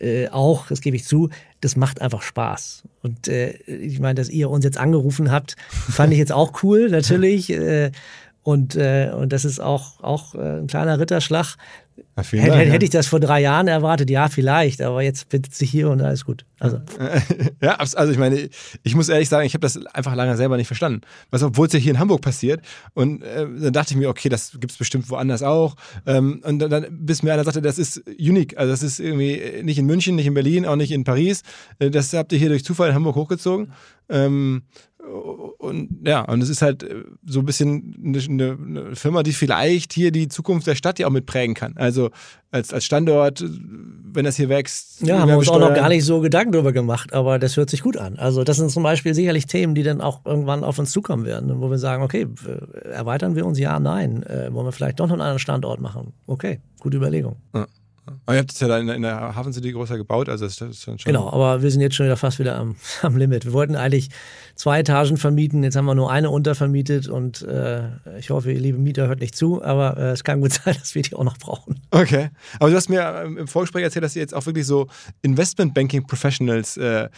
äh, 0.00 0.28
auch, 0.28 0.68
das 0.68 0.80
gebe 0.80 0.96
ich 0.96 1.04
zu, 1.04 1.30
das 1.60 1.76
macht 1.76 2.00
einfach 2.00 2.22
Spaß. 2.22 2.84
Und 3.02 3.28
äh, 3.28 3.52
ich 3.66 4.00
meine, 4.00 4.14
dass 4.14 4.28
ihr 4.28 4.50
uns 4.50 4.64
jetzt 4.64 4.78
angerufen 4.78 5.30
habt, 5.30 5.56
fand 5.68 6.12
ich 6.12 6.18
jetzt 6.18 6.32
auch 6.32 6.62
cool, 6.62 6.88
natürlich. 6.90 7.50
Äh, 7.50 7.90
und, 8.42 8.76
äh, 8.76 9.10
und 9.16 9.32
das 9.32 9.44
ist 9.46 9.58
auch, 9.58 10.02
auch 10.02 10.34
äh, 10.34 10.58
ein 10.60 10.66
kleiner 10.66 10.98
Ritterschlag. 10.98 11.56
Ja, 12.16 12.22
hätte, 12.22 12.48
Dank, 12.48 12.70
hätte 12.70 12.84
ich 12.84 12.90
das 12.90 13.06
vor 13.06 13.20
drei 13.20 13.40
Jahren 13.40 13.68
erwartet, 13.68 14.08
ja, 14.08 14.28
vielleicht, 14.28 14.82
aber 14.82 15.02
jetzt 15.02 15.28
bittet 15.28 15.54
sich 15.54 15.70
hier 15.70 15.90
und 15.90 16.00
alles 16.00 16.24
gut. 16.24 16.44
Also. 16.58 16.80
Ja, 17.60 17.76
also 17.76 18.10
ich 18.10 18.18
meine, 18.18 18.50
ich 18.82 18.94
muss 18.94 19.08
ehrlich 19.08 19.28
sagen, 19.28 19.46
ich 19.46 19.54
habe 19.54 19.62
das 19.62 19.78
einfach 19.86 20.14
lange 20.14 20.36
selber 20.36 20.58
nicht 20.58 20.66
verstanden. 20.66 21.00
Was, 21.30 21.42
obwohl 21.42 21.66
es 21.66 21.72
ja 21.72 21.78
hier 21.78 21.92
in 21.92 21.98
Hamburg 21.98 22.20
passiert. 22.20 22.60
Und 22.92 23.22
äh, 23.22 23.46
dann 23.58 23.72
dachte 23.72 23.94
ich 23.94 23.96
mir, 23.96 24.10
okay, 24.10 24.28
das 24.28 24.52
gibt 24.52 24.70
es 24.70 24.76
bestimmt 24.76 25.08
woanders 25.08 25.42
auch. 25.42 25.76
Ähm, 26.06 26.42
und 26.44 26.58
dann, 26.58 26.70
dann, 26.70 26.86
bis 26.90 27.22
mir 27.22 27.32
einer 27.32 27.44
sagte, 27.44 27.62
das 27.62 27.78
ist 27.78 28.02
unique. 28.06 28.58
Also 28.58 28.70
das 28.70 28.82
ist 28.82 29.00
irgendwie 29.00 29.62
nicht 29.62 29.78
in 29.78 29.86
München, 29.86 30.14
nicht 30.14 30.26
in 30.26 30.34
Berlin, 30.34 30.66
auch 30.66 30.76
nicht 30.76 30.92
in 30.92 31.04
Paris. 31.04 31.42
Äh, 31.78 31.90
das 31.90 32.12
habt 32.12 32.32
ihr 32.32 32.38
hier 32.38 32.50
durch 32.50 32.64
Zufall 32.64 32.90
in 32.90 32.94
Hamburg 32.94 33.16
hochgezogen. 33.16 33.72
Ähm, 34.10 34.64
und 35.04 35.88
ja, 36.06 36.22
und 36.22 36.42
es 36.42 36.48
ist 36.48 36.62
halt 36.62 36.82
äh, 36.82 37.04
so 37.26 37.40
ein 37.40 37.46
bisschen 37.46 37.94
eine, 38.04 38.58
eine, 38.58 38.96
Firma, 38.96 39.22
die 39.22 39.32
vielleicht 39.32 39.92
hier 39.92 40.10
die 40.10 40.28
Zukunft 40.28 40.66
der 40.66 40.74
Stadt 40.74 40.98
ja 40.98 41.06
auch 41.06 41.10
mitprägen 41.10 41.54
kann. 41.54 41.74
Also 41.76 42.10
als, 42.50 42.72
als 42.72 42.84
Standort, 42.84 43.42
wenn 43.42 44.24
das 44.24 44.36
hier 44.36 44.48
wächst. 44.48 45.00
Ja, 45.02 45.18
haben 45.18 45.28
wir 45.28 45.38
uns 45.38 45.48
auch 45.48 45.58
noch 45.58 45.74
gar 45.74 45.88
nicht 45.88 46.04
so 46.04 46.20
Gedanken 46.20 46.52
darüber 46.52 46.72
gemacht, 46.72 47.12
aber 47.12 47.38
das 47.38 47.56
hört 47.56 47.70
sich 47.70 47.82
gut 47.82 47.96
an. 47.96 48.16
Also 48.16 48.44
das 48.44 48.56
sind 48.56 48.70
zum 48.70 48.82
Beispiel 48.82 49.14
sicherlich 49.14 49.46
Themen, 49.46 49.74
die 49.74 49.82
dann 49.82 50.00
auch 50.00 50.20
irgendwann 50.24 50.64
auf 50.64 50.78
uns 50.78 50.90
zukommen 50.90 51.24
werden, 51.24 51.60
wo 51.60 51.70
wir 51.70 51.78
sagen, 51.78 52.02
okay, 52.02 52.26
erweitern 52.92 53.34
wir 53.34 53.46
uns? 53.46 53.58
Ja, 53.58 53.80
nein. 53.80 54.22
Äh, 54.24 54.52
wollen 54.52 54.66
wir 54.66 54.72
vielleicht 54.72 55.00
doch 55.00 55.06
noch 55.06 55.14
einen 55.14 55.22
anderen 55.22 55.38
Standort 55.38 55.80
machen? 55.80 56.12
Okay, 56.26 56.60
gute 56.80 56.96
Überlegung. 56.96 57.36
Ja. 57.54 57.66
Aber 58.26 58.34
ihr 58.34 58.40
habt 58.40 58.52
es 58.52 58.60
ja 58.60 58.68
da 58.68 58.78
in, 58.78 58.88
in 58.88 59.02
der 59.02 59.34
Hafen 59.34 59.52
City 59.52 59.72
größer 59.72 59.96
gebaut, 59.96 60.28
also 60.28 60.44
das 60.44 60.60
ist 60.60 60.82
schon. 60.82 60.96
Genau, 61.04 61.30
aber 61.30 61.62
wir 61.62 61.70
sind 61.70 61.80
jetzt 61.80 61.94
schon 61.94 62.06
wieder 62.06 62.16
fast 62.16 62.38
wieder 62.38 62.56
am, 62.56 62.76
am 63.02 63.16
Limit. 63.16 63.44
Wir 63.44 63.52
wollten 63.52 63.76
eigentlich 63.76 64.10
zwei 64.54 64.80
Etagen 64.80 65.16
vermieten, 65.16 65.62
jetzt 65.64 65.76
haben 65.76 65.86
wir 65.86 65.94
nur 65.94 66.10
eine 66.10 66.30
untervermietet 66.30 67.08
und 67.08 67.42
äh, 67.42 67.88
ich 68.18 68.30
hoffe, 68.30 68.52
ihr 68.52 68.60
liebe 68.60 68.78
Mieter 68.78 69.08
hört 69.08 69.20
nicht 69.20 69.36
zu, 69.36 69.62
aber 69.62 69.96
äh, 69.96 70.10
es 70.10 70.24
kann 70.24 70.40
gut 70.40 70.52
sein, 70.64 70.74
dass 70.78 70.94
wir 70.94 71.02
die 71.02 71.14
auch 71.14 71.24
noch 71.24 71.38
brauchen. 71.38 71.80
Okay, 71.90 72.30
aber 72.60 72.70
du 72.70 72.76
hast 72.76 72.88
mir 72.88 73.22
im 73.22 73.48
Vorgespräch 73.48 73.84
erzählt, 73.84 74.04
dass 74.04 74.16
ihr 74.16 74.22
jetzt 74.22 74.34
auch 74.34 74.46
wirklich 74.46 74.66
so 74.66 74.86
Investment-Banking-Professionals 75.22 76.76
äh, 76.76 77.08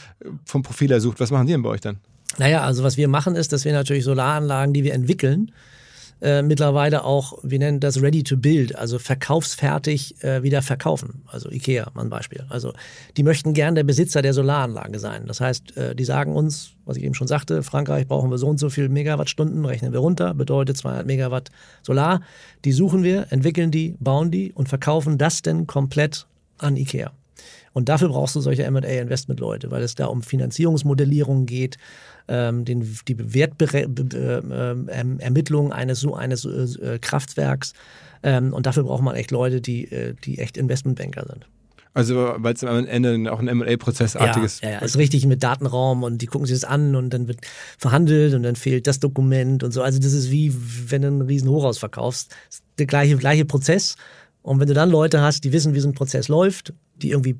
vom 0.44 0.62
Profil 0.62 0.90
her 0.90 1.00
sucht. 1.00 1.20
Was 1.20 1.30
machen 1.30 1.46
die 1.46 1.52
denn 1.52 1.62
bei 1.62 1.70
euch 1.70 1.80
dann? 1.80 1.98
Naja, 2.38 2.62
also 2.62 2.82
was 2.82 2.96
wir 2.96 3.08
machen 3.08 3.34
ist, 3.34 3.52
dass 3.52 3.64
wir 3.64 3.72
natürlich 3.72 4.04
Solaranlagen, 4.04 4.74
die 4.74 4.84
wir 4.84 4.94
entwickeln, 4.94 5.52
äh, 6.22 6.42
mittlerweile 6.42 7.04
auch, 7.04 7.38
wir 7.42 7.58
nennen 7.58 7.80
das 7.80 8.00
Ready 8.00 8.22
to 8.22 8.36
Build, 8.36 8.74
also 8.76 8.98
verkaufsfertig 8.98 10.22
äh, 10.24 10.42
wieder 10.42 10.62
verkaufen. 10.62 11.22
Also 11.26 11.50
IKEA, 11.50 11.90
mal 11.94 12.02
ein 12.02 12.10
Beispiel. 12.10 12.44
Also 12.48 12.72
die 13.16 13.22
möchten 13.22 13.52
gern 13.52 13.74
der 13.74 13.84
Besitzer 13.84 14.22
der 14.22 14.32
Solaranlage 14.32 14.98
sein. 14.98 15.26
Das 15.26 15.40
heißt, 15.40 15.76
äh, 15.76 15.94
die 15.94 16.04
sagen 16.04 16.34
uns, 16.34 16.70
was 16.86 16.96
ich 16.96 17.04
eben 17.04 17.14
schon 17.14 17.26
sagte, 17.26 17.62
Frankreich 17.62 18.06
brauchen 18.06 18.30
wir 18.30 18.38
so 18.38 18.46
und 18.46 18.58
so 18.58 18.70
viel 18.70 18.88
Megawattstunden, 18.88 19.64
rechnen 19.64 19.92
wir 19.92 20.00
runter, 20.00 20.32
bedeutet 20.32 20.78
200 20.78 21.06
Megawatt 21.06 21.50
Solar. 21.82 22.22
Die 22.64 22.72
suchen 22.72 23.02
wir, 23.02 23.26
entwickeln 23.30 23.70
die, 23.70 23.96
bauen 24.00 24.30
die 24.30 24.52
und 24.52 24.68
verkaufen 24.68 25.18
das 25.18 25.42
denn 25.42 25.66
komplett 25.66 26.26
an 26.58 26.76
IKEA. 26.76 27.12
Und 27.76 27.90
dafür 27.90 28.08
brauchst 28.08 28.34
du 28.34 28.40
solche 28.40 28.70
MA-Investment-Leute, 28.70 29.70
weil 29.70 29.82
es 29.82 29.94
da 29.94 30.06
um 30.06 30.22
Finanzierungsmodellierung 30.22 31.44
geht, 31.44 31.76
ähm, 32.28 32.64
den, 32.64 32.98
die 33.06 33.34
Wertermittlung 33.34 35.72
eines 35.72 36.00
so 36.00 36.14
eines 36.14 36.44
äh, 36.44 36.98
Kraftwerks. 37.00 37.72
Ähm, 38.22 38.52
und 38.52 38.66
dafür 38.66 38.84
braucht 38.84 39.02
man 39.02 39.14
echt 39.14 39.30
Leute, 39.30 39.60
die, 39.60 39.90
äh, 39.90 40.14
die 40.24 40.38
echt 40.38 40.56
Investmentbanker 40.56 41.26
sind. 41.26 41.46
Also, 41.94 42.34
weil 42.36 42.52
es 42.52 42.62
am 42.62 42.86
Ende 42.86 43.32
auch 43.32 43.38
ein 43.38 43.56
MA-Prozessartiges 43.56 44.60
ja, 44.60 44.70
ja, 44.70 44.78
ist 44.80 44.98
richtig 44.98 45.24
mit 45.24 45.42
Datenraum 45.42 46.02
und 46.02 46.20
die 46.20 46.26
gucken 46.26 46.46
sich 46.46 46.54
das 46.54 46.64
an 46.68 46.94
und 46.94 47.08
dann 47.08 47.26
wird 47.26 47.38
verhandelt 47.78 48.34
und 48.34 48.42
dann 48.42 48.54
fehlt 48.54 48.86
das 48.86 49.00
Dokument 49.00 49.62
und 49.62 49.72
so. 49.72 49.80
Also, 49.80 49.98
das 49.98 50.12
ist 50.12 50.30
wie, 50.30 50.54
wenn 50.90 51.00
du 51.00 51.08
ein 51.08 51.22
riesen 51.22 51.48
Hochhaus 51.48 51.78
verkaufst. 51.78 52.32
Das 52.48 52.56
ist 52.56 52.64
der 52.78 52.84
gleiche, 52.84 53.16
gleiche 53.16 53.46
Prozess. 53.46 53.96
Und 54.42 54.60
wenn 54.60 54.68
du 54.68 54.74
dann 54.74 54.90
Leute 54.90 55.22
hast, 55.22 55.44
die 55.44 55.52
wissen, 55.52 55.72
wie 55.72 55.80
so 55.80 55.88
ein 55.88 55.94
Prozess 55.94 56.28
läuft, 56.28 56.74
die 56.96 57.12
irgendwie 57.12 57.36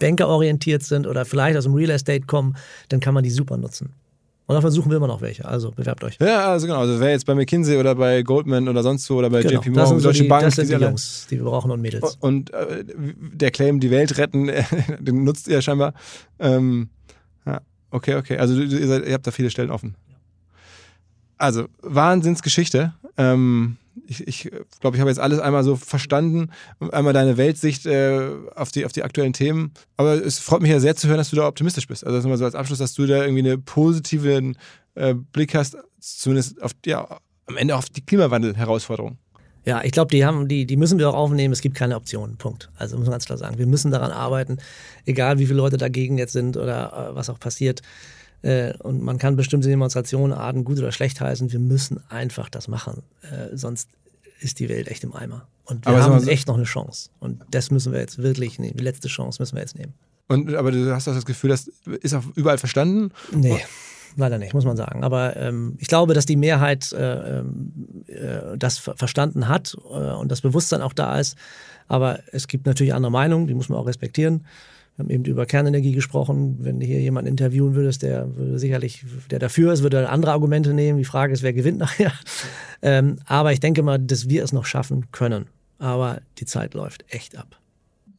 bankerorientiert 0.00 0.82
sind 0.82 1.06
oder 1.06 1.24
vielleicht 1.24 1.56
aus 1.56 1.64
dem 1.64 1.74
Real 1.74 1.90
Estate 1.90 2.26
kommen, 2.26 2.56
dann 2.88 2.98
kann 2.98 3.14
man 3.14 3.22
die 3.22 3.30
super 3.30 3.58
nutzen. 3.58 3.94
Und 4.50 4.56
davon 4.56 4.72
suchen 4.72 4.90
wir 4.90 4.96
immer 4.96 5.06
noch 5.06 5.20
welche. 5.20 5.44
Also 5.44 5.70
bewerbt 5.70 6.02
euch. 6.02 6.18
Ja, 6.20 6.50
also 6.50 6.66
genau. 6.66 6.80
Also 6.80 6.98
wer 6.98 7.10
jetzt 7.10 7.24
bei 7.24 7.36
McKinsey 7.36 7.76
oder 7.76 7.94
bei 7.94 8.22
Goldman 8.22 8.68
oder 8.68 8.82
sonst 8.82 9.08
wo 9.08 9.14
oder 9.14 9.30
bei 9.30 9.42
genau. 9.42 9.60
JP 9.60 9.70
Morgan, 9.70 10.02
Deutsche 10.02 10.24
die, 10.24 10.28
Bank, 10.28 10.42
das 10.42 10.56
sind 10.56 10.68
die, 10.68 10.74
die 10.74 10.82
Jungs, 10.82 11.28
die 11.30 11.36
wir 11.36 11.44
brauchen 11.44 11.70
und 11.70 11.80
Mädels. 11.80 12.16
Und 12.18 12.52
äh, 12.52 12.84
der 12.84 13.52
Claim, 13.52 13.78
die 13.78 13.92
Welt 13.92 14.18
retten, 14.18 14.50
den 14.98 15.22
nutzt 15.22 15.46
ihr 15.46 15.62
scheinbar. 15.62 15.94
Ähm, 16.40 16.88
ja, 17.46 17.60
okay, 17.92 18.16
okay. 18.16 18.38
Also 18.38 18.60
ihr, 18.60 18.88
seid, 18.88 19.06
ihr 19.06 19.14
habt 19.14 19.24
da 19.24 19.30
viele 19.30 19.50
Stellen 19.50 19.70
offen. 19.70 19.94
Also, 21.40 21.68
Wahnsinnsgeschichte. 21.80 22.92
Ähm, 23.16 23.78
ich, 24.06 24.26
ich 24.28 24.50
glaube, 24.80 24.96
ich 24.96 25.00
habe 25.00 25.10
jetzt 25.10 25.18
alles 25.18 25.38
einmal 25.38 25.64
so 25.64 25.74
verstanden, 25.76 26.50
einmal 26.92 27.12
deine 27.12 27.36
Weltsicht 27.38 27.86
äh, 27.86 28.30
auf, 28.54 28.70
die, 28.70 28.84
auf 28.84 28.92
die 28.92 29.02
aktuellen 29.02 29.32
Themen. 29.32 29.72
Aber 29.96 30.14
es 30.14 30.38
freut 30.38 30.60
mich 30.60 30.70
ja 30.70 30.80
sehr 30.80 30.96
zu 30.96 31.08
hören, 31.08 31.16
dass 31.16 31.30
du 31.30 31.36
da 31.36 31.46
optimistisch 31.46 31.86
bist. 31.86 32.04
Also 32.04 32.16
das 32.16 32.24
ist 32.24 32.28
mal 32.28 32.36
so 32.36 32.44
als 32.44 32.54
Abschluss, 32.54 32.78
dass 32.78 32.92
du 32.92 33.06
da 33.06 33.24
irgendwie 33.24 33.50
einen 33.50 33.64
positiven 33.64 34.58
äh, 34.94 35.14
Blick 35.14 35.54
hast, 35.54 35.76
zumindest 35.98 36.60
auf, 36.62 36.72
ja, 36.84 37.18
am 37.46 37.56
Ende 37.56 37.74
auf 37.74 37.88
die 37.88 38.02
Klimawandel-Herausforderung. 38.02 39.16
Ja, 39.64 39.82
ich 39.82 39.92
glaube, 39.92 40.10
die 40.10 40.46
die, 40.46 40.66
die 40.66 40.76
müssen 40.76 40.98
wir 40.98 41.08
auch 41.08 41.14
aufnehmen. 41.14 41.52
Es 41.52 41.60
gibt 41.60 41.76
keine 41.76 41.96
Optionen. 41.96 42.36
Punkt. 42.36 42.70
Also 42.76 42.96
muss 42.96 43.06
man 43.06 43.12
ganz 43.12 43.26
klar 43.26 43.38
sagen. 43.38 43.58
Wir 43.58 43.66
müssen 43.66 43.90
daran 43.90 44.10
arbeiten, 44.10 44.58
egal 45.06 45.38
wie 45.38 45.46
viele 45.46 45.58
Leute 45.58 45.76
dagegen 45.76 46.18
jetzt 46.18 46.32
sind 46.32 46.56
oder 46.56 47.10
äh, 47.10 47.14
was 47.14 47.30
auch 47.30 47.38
passiert. 47.38 47.82
Äh, 48.42 48.74
und 48.78 49.02
man 49.02 49.18
kann 49.18 49.36
bestimmte 49.36 49.68
Demonstrationenarten 49.68 50.64
gut 50.64 50.78
oder 50.78 50.92
schlecht 50.92 51.20
heißen. 51.20 51.52
Wir 51.52 51.58
müssen 51.58 52.00
einfach 52.08 52.48
das 52.48 52.68
machen. 52.68 53.02
Äh, 53.22 53.56
sonst 53.56 53.88
ist 54.40 54.58
die 54.58 54.68
Welt 54.68 54.88
echt 54.88 55.04
im 55.04 55.14
Eimer. 55.14 55.46
Und 55.64 55.86
wir 55.86 55.92
aber 55.92 56.02
haben 56.02 56.20
so 56.20 56.30
echt 56.30 56.48
noch 56.48 56.56
eine 56.56 56.64
Chance. 56.64 57.10
Und 57.20 57.42
das 57.50 57.70
müssen 57.70 57.92
wir 57.92 58.00
jetzt 58.00 58.18
wirklich 58.18 58.58
nehmen. 58.58 58.76
Die 58.76 58.84
letzte 58.84 59.08
Chance 59.08 59.40
müssen 59.40 59.54
wir 59.54 59.60
jetzt 59.60 59.76
nehmen. 59.76 59.94
Und, 60.28 60.54
aber 60.54 60.72
du 60.72 60.92
hast 60.94 61.06
doch 61.06 61.14
das 61.14 61.26
Gefühl, 61.26 61.50
das 61.50 61.70
ist 62.00 62.14
auch 62.14 62.24
überall 62.34 62.58
verstanden? 62.58 63.12
Nee. 63.32 63.58
Leider 64.16 64.38
nicht, 64.38 64.54
muss 64.54 64.64
man 64.64 64.76
sagen. 64.76 65.04
Aber 65.04 65.36
ähm, 65.36 65.76
ich 65.78 65.86
glaube, 65.86 66.14
dass 66.14 66.26
die 66.26 66.36
Mehrheit 66.36 66.92
äh, 66.92 67.38
ähm, 67.38 67.72
äh, 68.06 68.56
das 68.58 68.78
verstanden 68.78 69.48
hat 69.48 69.76
äh, 69.88 70.12
und 70.12 70.32
das 70.32 70.40
Bewusstsein 70.40 70.82
auch 70.82 70.92
da 70.92 71.18
ist. 71.18 71.36
Aber 71.86 72.20
es 72.32 72.48
gibt 72.48 72.66
natürlich 72.66 72.94
andere 72.94 73.12
Meinungen, 73.12 73.46
die 73.46 73.54
muss 73.54 73.68
man 73.68 73.78
auch 73.78 73.86
respektieren. 73.86 74.46
Wir 75.00 75.04
haben 75.04 75.10
eben 75.10 75.24
über 75.24 75.46
Kernenergie 75.46 75.92
gesprochen. 75.92 76.58
Wenn 76.60 76.78
du 76.78 76.84
hier 76.84 77.00
jemanden 77.00 77.30
interviewen 77.30 77.74
würdest, 77.74 78.02
der 78.02 78.36
würde 78.36 78.58
sicherlich, 78.58 79.06
der 79.30 79.38
dafür 79.38 79.72
ist, 79.72 79.82
würde 79.82 80.10
andere 80.10 80.32
Argumente 80.32 80.74
nehmen. 80.74 80.98
Die 80.98 81.06
Frage 81.06 81.32
ist, 81.32 81.42
wer 81.42 81.52
gewinnt 81.52 81.78
nachher. 81.78 82.12
Ähm, 82.82 83.18
aber 83.26 83.52
ich 83.52 83.60
denke 83.60 83.82
mal, 83.82 83.98
dass 83.98 84.30
wir 84.30 84.42
es 84.42 84.54
noch 84.54 84.64
schaffen 84.64 85.12
können. 85.12 85.48
Aber 85.78 86.22
die 86.38 86.46
Zeit 86.46 86.72
läuft 86.72 87.04
echt 87.08 87.36
ab. 87.36 87.58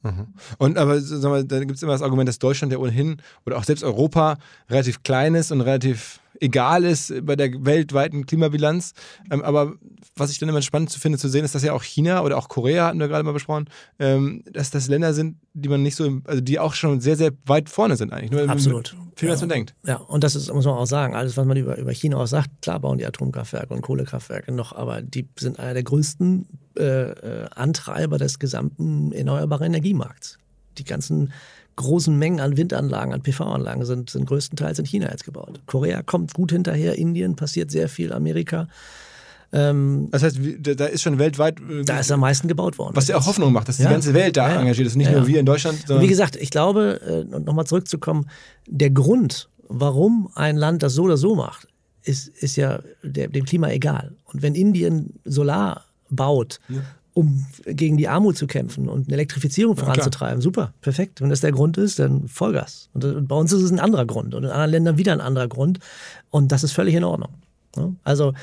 Mhm. 0.04 0.28
Und 0.60 0.78
aber 0.78 1.02
sag 1.02 1.32
mal, 1.32 1.44
da 1.44 1.58
gibt 1.62 1.72
es 1.72 1.82
immer 1.82 1.94
das 1.94 2.04
Argument, 2.04 2.30
dass 2.30 2.38
Deutschland 2.38 2.72
ja 2.72 2.78
ohnehin 2.78 3.18
oder 3.44 3.58
auch 3.58 3.64
selbst 3.64 3.84
Europa 3.84 4.38
relativ 4.70 5.02
klein 5.02 5.34
ist 5.34 5.52
und 5.52 5.62
relativ 5.62 6.20
egal 6.42 6.84
ist 6.84 7.14
bei 7.26 7.36
der 7.36 7.66
weltweiten 7.66 8.26
Klimabilanz. 8.26 8.94
Ähm, 9.32 9.42
aber 9.44 9.74
was 10.16 10.32
ich 10.32 10.40
dann 10.40 10.50
immer 10.50 10.62
spannend 10.62 10.92
finde 10.92 11.18
zu 11.18 11.30
sehen, 11.30 11.46
ist, 11.46 11.56
dass 11.56 11.64
ja 11.64 11.74
auch 11.74 11.84
China 11.84 12.24
oder 12.24 12.38
auch 12.38 12.50
Korea, 12.50 12.88
hatten 12.88 13.00
wir 13.00 13.08
gerade 13.08 13.24
mal 13.24 13.32
besprochen, 13.32 13.70
ähm, 14.00 14.44
dass 14.52 14.72
das 14.72 14.88
Länder 14.88 15.14
sind, 15.14 15.38
die 15.54 15.70
man 15.70 15.82
nicht 15.84 15.96
so, 15.96 16.22
also 16.26 16.42
die 16.42 16.60
auch 16.60 16.74
schon 16.74 17.00
sehr, 17.00 17.16
sehr 17.16 17.32
weit 17.46 17.70
vorne 17.70 17.96
sind 17.96 18.12
eigentlich. 18.12 18.32
Nur 18.32 18.50
Absolut. 18.50 18.96
Viel, 19.16 19.28
ja. 19.28 19.34
als 19.34 19.42
man 19.42 19.50
denkt. 19.50 19.76
Ja, 19.86 19.98
und 19.98 20.24
das 20.24 20.36
ist, 20.36 20.52
muss 20.52 20.66
man 20.66 20.76
auch 20.76 20.86
sagen, 20.86 21.16
alles, 21.16 21.38
was 21.38 21.46
man 21.46 21.56
über, 21.56 21.78
über 21.78 21.92
China 21.92 22.18
auch 22.18 22.28
sagt, 22.28 22.50
klar 22.62 22.80
bauen 22.80 22.98
die 22.98 23.06
Atomkraftwerke 23.06 23.74
und 23.74 23.82
Kohlekraftwerke 23.82 24.52
noch, 24.52 24.74
aber 24.74 25.02
die 25.02 25.28
sind 25.38 25.60
einer 25.60 25.74
der 25.74 25.84
größten 25.84 26.48
äh, 26.78 26.84
äh 26.84 27.46
Antreiber 27.54 28.18
des 28.18 28.40
gesamten 28.40 29.12
erneuerbaren 29.12 29.68
Energiemarkts. 29.68 30.40
Die 30.78 30.86
ganzen 30.86 31.32
großen 31.76 32.18
Mengen 32.18 32.40
an 32.40 32.58
Windanlagen, 32.58 33.14
an 33.14 33.22
PV-Anlagen 33.22 33.86
sind, 33.86 34.10
sind 34.10 34.26
größtenteils 34.26 34.80
in 34.80 34.86
China 34.86 35.10
jetzt 35.10 35.26
gebaut. 35.26 35.62
Korea 35.66 36.02
kommt 36.04 36.34
gut 36.34 36.52
hinterher, 36.52 36.98
Indien 36.98 37.36
passiert 37.36 37.72
sehr 37.72 37.90
viel, 37.90 38.14
Amerika. 38.14 38.68
Ähm, 39.54 40.08
das 40.12 40.24
heißt, 40.24 40.40
da 40.60 40.86
ist 40.86 41.02
schon 41.02 41.20
weltweit. 41.20 41.60
Äh, 41.60 41.84
da 41.84 42.00
ist 42.00 42.12
am 42.12 42.22
meisten 42.22 42.48
gebaut 42.48 42.78
worden. 42.78 42.96
Was 42.96 43.08
ja 43.08 43.18
auch 43.18 43.26
Hoffnung 43.26 43.52
macht, 43.52 43.68
dass 43.68 43.78
ja. 43.78 43.88
die 43.88 43.94
ganze 43.94 44.14
Welt 44.14 44.38
da 44.38 44.50
ja. 44.50 44.62
engagiert 44.62 44.88
ist, 44.88 44.96
nicht 44.96 45.12
ja. 45.12 45.18
nur 45.18 45.28
wir 45.28 45.40
in 45.40 45.46
Deutschland. 45.46 45.84
wie 45.90 46.08
gesagt, 46.08 46.36
ich 46.38 46.52
glaube, 46.52 47.26
äh, 47.30 47.40
nochmal 47.40 47.66
zurückzukommen, 47.66 48.30
der 48.68 48.92
Grund, 48.92 49.50
warum 49.68 50.30
ein 50.36 50.56
Land 50.56 50.84
das 50.84 50.94
so 50.94 51.04
oder 51.04 51.18
so 51.18 51.36
macht, 51.36 51.68
ist, 52.04 52.30
ist 52.30 52.56
ja 52.56 52.80
der, 53.04 53.28
dem 53.28 53.46
Klima 53.46 53.70
egal. 53.70 54.16
Und 54.26 54.42
wenn 54.42 54.56
Indien 54.56 55.20
Solar 55.26 55.86
baut, 56.10 56.60
um 57.14 57.46
gegen 57.66 57.98
die 57.98 58.08
Armut 58.08 58.38
zu 58.38 58.48
kämpfen 58.48 58.88
und 58.88 59.08
eine 59.08 59.16
Elektrifizierung 59.16 59.76
voranzutreiben. 59.76 60.40
Ja, 60.40 60.42
Super, 60.42 60.74
perfekt. 60.82 61.22
Wenn 61.22 61.30
das 61.30 61.42
der 61.42 61.52
Grund 61.52 61.78
ist, 61.78 62.00
dann 62.00 62.28
Vollgas. 62.28 62.90
Und 62.94 63.28
bei 63.28 63.36
uns 63.36 63.52
ist 63.52 63.62
es 63.62 63.72
ein 63.72 63.80
anderer 63.80 64.06
Grund 64.06 64.34
und 64.34 64.44
in 64.44 64.50
anderen 64.50 64.72
Ländern 64.72 64.98
wieder 64.98 65.12
ein 65.12 65.22
anderer 65.22 65.48
Grund. 65.48 65.80
Und 66.30 66.52
das 66.52 66.64
ist 66.64 66.72
völlig 66.72 66.96
in 66.96 67.04
Ordnung. 67.04 67.34
Also, 68.04 68.34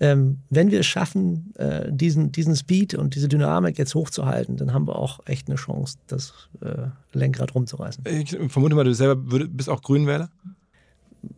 ähm, 0.00 0.38
wenn 0.50 0.70
wir 0.70 0.80
es 0.80 0.86
schaffen, 0.86 1.54
äh, 1.56 1.90
diesen, 1.90 2.32
diesen 2.32 2.56
Speed 2.56 2.94
und 2.94 3.14
diese 3.14 3.28
Dynamik 3.28 3.78
jetzt 3.78 3.94
hochzuhalten, 3.94 4.56
dann 4.56 4.72
haben 4.72 4.86
wir 4.86 4.96
auch 4.96 5.20
echt 5.26 5.48
eine 5.48 5.56
Chance, 5.56 5.98
das 6.08 6.48
äh, 6.60 6.88
Lenkrad 7.12 7.54
rumzureißen. 7.54 8.04
Ich 8.06 8.36
vermute 8.48 8.74
mal, 8.74 8.84
du 8.84 8.94
selber 8.94 9.16
bist 9.16 9.68
auch 9.68 9.82
Grünwähler? 9.82 10.30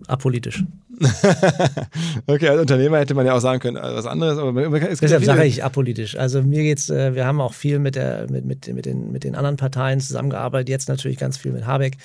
apolitisch. 0.07 0.65
okay, 2.27 2.49
als 2.49 2.61
Unternehmer 2.61 2.99
hätte 2.99 3.15
man 3.15 3.27
ja 3.27 3.35
auch 3.35 3.41
sagen 3.41 3.61
können, 3.61 3.77
äh, 3.77 3.83
was 3.83 4.07
anderes, 4.07 4.39
aber 4.39 4.55
es 4.89 5.01
Deshalb 5.01 5.23
ja 5.23 5.27
sage 5.27 5.45
ich 5.45 5.63
apolitisch. 5.63 6.17
Also 6.17 6.43
mir 6.43 6.63
geht's, 6.63 6.89
äh, 6.91 7.15
wir 7.15 7.27
haben 7.27 7.41
auch 7.41 7.55
viel 7.55 7.79
mit, 7.79 7.97
der, 7.97 8.31
mit, 8.31 8.45
mit, 8.45 8.67
mit, 8.73 8.87
den, 8.87 9.13
mit 9.13 9.25
den 9.25 9.35
anderen 9.35 9.57
Parteien 9.57 10.01
zusammengearbeitet, 10.01 10.69
jetzt 10.69 10.89
natürlich 10.89 11.19
ganz 11.19 11.37
viel 11.37 11.53
mit 11.53 11.67
Habeck. 11.67 11.97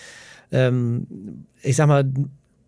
Ähm, 0.52 1.08
ich 1.62 1.76
sag 1.76 1.88
mal, 1.88 2.12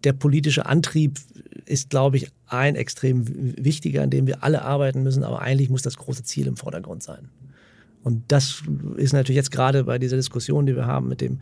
der 0.03 0.13
politische 0.13 0.65
Antrieb 0.65 1.19
ist, 1.65 1.89
glaube 1.89 2.17
ich, 2.17 2.27
ein 2.47 2.75
extrem 2.75 3.25
wichtiger, 3.63 4.03
an 4.03 4.09
dem 4.09 4.27
wir 4.27 4.43
alle 4.43 4.61
arbeiten 4.63 5.03
müssen, 5.03 5.23
aber 5.23 5.41
eigentlich 5.41 5.69
muss 5.69 5.81
das 5.81 5.97
große 5.97 6.23
Ziel 6.23 6.47
im 6.47 6.57
Vordergrund 6.57 7.03
sein. 7.03 7.29
Und 8.03 8.23
das 8.27 8.63
ist 8.97 9.13
natürlich 9.13 9.37
jetzt 9.37 9.51
gerade 9.51 9.85
bei 9.85 9.97
dieser 9.97 10.17
Diskussion, 10.17 10.65
die 10.65 10.75
wir 10.75 10.85
haben 10.85 11.07
mit 11.07 11.21
dem 11.21 11.39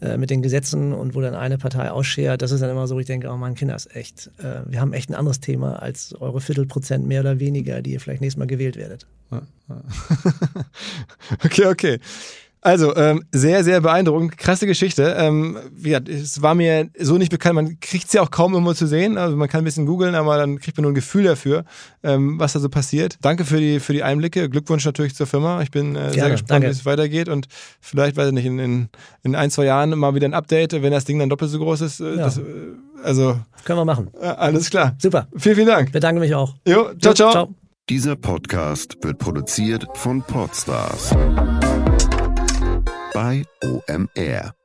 äh, 0.00 0.16
mit 0.16 0.30
den 0.30 0.42
Gesetzen 0.42 0.92
und 0.92 1.14
wo 1.14 1.20
dann 1.20 1.34
eine 1.34 1.58
Partei 1.58 1.90
ausschert, 1.90 2.42
das 2.42 2.52
ist 2.52 2.60
dann 2.60 2.70
immer 2.70 2.86
so, 2.86 2.98
ich 2.98 3.06
denke, 3.06 3.30
oh 3.30 3.36
mein 3.36 3.54
Kinder 3.54 3.74
ist 3.74 3.94
echt, 3.94 4.30
äh, 4.38 4.60
wir 4.66 4.80
haben 4.80 4.92
echt 4.92 5.10
ein 5.10 5.14
anderes 5.14 5.40
Thema 5.40 5.82
als 5.82 6.14
eure 6.20 6.40
Viertelprozent 6.40 7.06
mehr 7.06 7.20
oder 7.20 7.40
weniger, 7.40 7.82
die 7.82 7.92
ihr 7.92 8.00
vielleicht 8.00 8.20
nächstes 8.20 8.38
Mal 8.38 8.46
gewählt 8.46 8.76
werdet. 8.76 9.06
okay, 11.44 11.66
okay. 11.66 12.00
Also, 12.60 12.96
ähm, 12.96 13.24
sehr, 13.32 13.62
sehr 13.62 13.80
beeindruckend. 13.80 14.36
Krasse 14.36 14.66
Geschichte. 14.66 15.14
Ähm, 15.16 15.58
ja, 15.82 16.00
es 16.00 16.42
war 16.42 16.54
mir 16.54 16.88
so 16.98 17.16
nicht 17.16 17.30
bekannt. 17.30 17.54
Man 17.54 17.80
kriegt 17.80 18.06
es 18.06 18.12
ja 18.12 18.22
auch 18.22 18.30
kaum 18.30 18.54
immer 18.54 18.74
zu 18.74 18.86
sehen. 18.86 19.16
Also, 19.16 19.36
man 19.36 19.48
kann 19.48 19.62
ein 19.62 19.64
bisschen 19.64 19.86
googeln, 19.86 20.14
aber 20.14 20.36
dann 20.36 20.58
kriegt 20.58 20.76
man 20.76 20.82
nur 20.82 20.92
ein 20.92 20.96
Gefühl 20.96 21.24
dafür, 21.24 21.64
ähm, 22.02 22.38
was 22.38 22.54
da 22.54 22.60
so 22.60 22.68
passiert. 22.68 23.16
Danke 23.20 23.44
für 23.44 23.58
die, 23.58 23.78
für 23.78 23.92
die 23.92 24.02
Einblicke. 24.02 24.48
Glückwunsch 24.50 24.84
natürlich 24.84 25.14
zur 25.14 25.26
Firma. 25.26 25.62
Ich 25.62 25.70
bin 25.70 25.94
äh, 25.94 26.12
sehr 26.12 26.30
gespannt, 26.30 26.64
wie 26.64 26.68
es 26.68 26.84
weitergeht. 26.84 27.28
Und 27.28 27.46
vielleicht, 27.80 28.16
weiß 28.16 28.28
ich 28.28 28.34
nicht, 28.34 28.46
in, 28.46 28.58
in, 28.58 28.88
in, 29.22 29.34
ein, 29.36 29.50
zwei 29.50 29.64
Jahren 29.64 29.90
mal 29.90 30.14
wieder 30.14 30.26
ein 30.26 30.34
Update, 30.34 30.72
wenn 30.72 30.92
das 30.92 31.04
Ding 31.04 31.18
dann 31.18 31.28
doppelt 31.28 31.50
so 31.50 31.58
groß 31.58 31.80
ist. 31.82 32.00
Äh, 32.00 32.16
ja. 32.16 32.16
das, 32.16 32.38
äh, 32.38 32.42
also, 33.04 33.38
Können 33.64 33.78
wir 33.78 33.84
machen. 33.84 34.10
Äh, 34.20 34.26
alles 34.26 34.70
klar. 34.70 34.96
Super. 34.98 35.28
Vielen, 35.36 35.54
vielen 35.54 35.68
Dank. 35.68 35.92
Bedanke 35.92 36.20
mich 36.20 36.34
auch. 36.34 36.54
Jo, 36.66 36.90
ciao, 37.00 37.14
ciao. 37.14 37.30
ciao. 37.30 37.54
Dieser 37.88 38.16
Podcast 38.16 38.98
wird 39.00 39.18
produziert 39.18 39.86
von 39.94 40.22
Podstars 40.22 41.14
bei 43.18 43.42
OMR. 43.64 44.57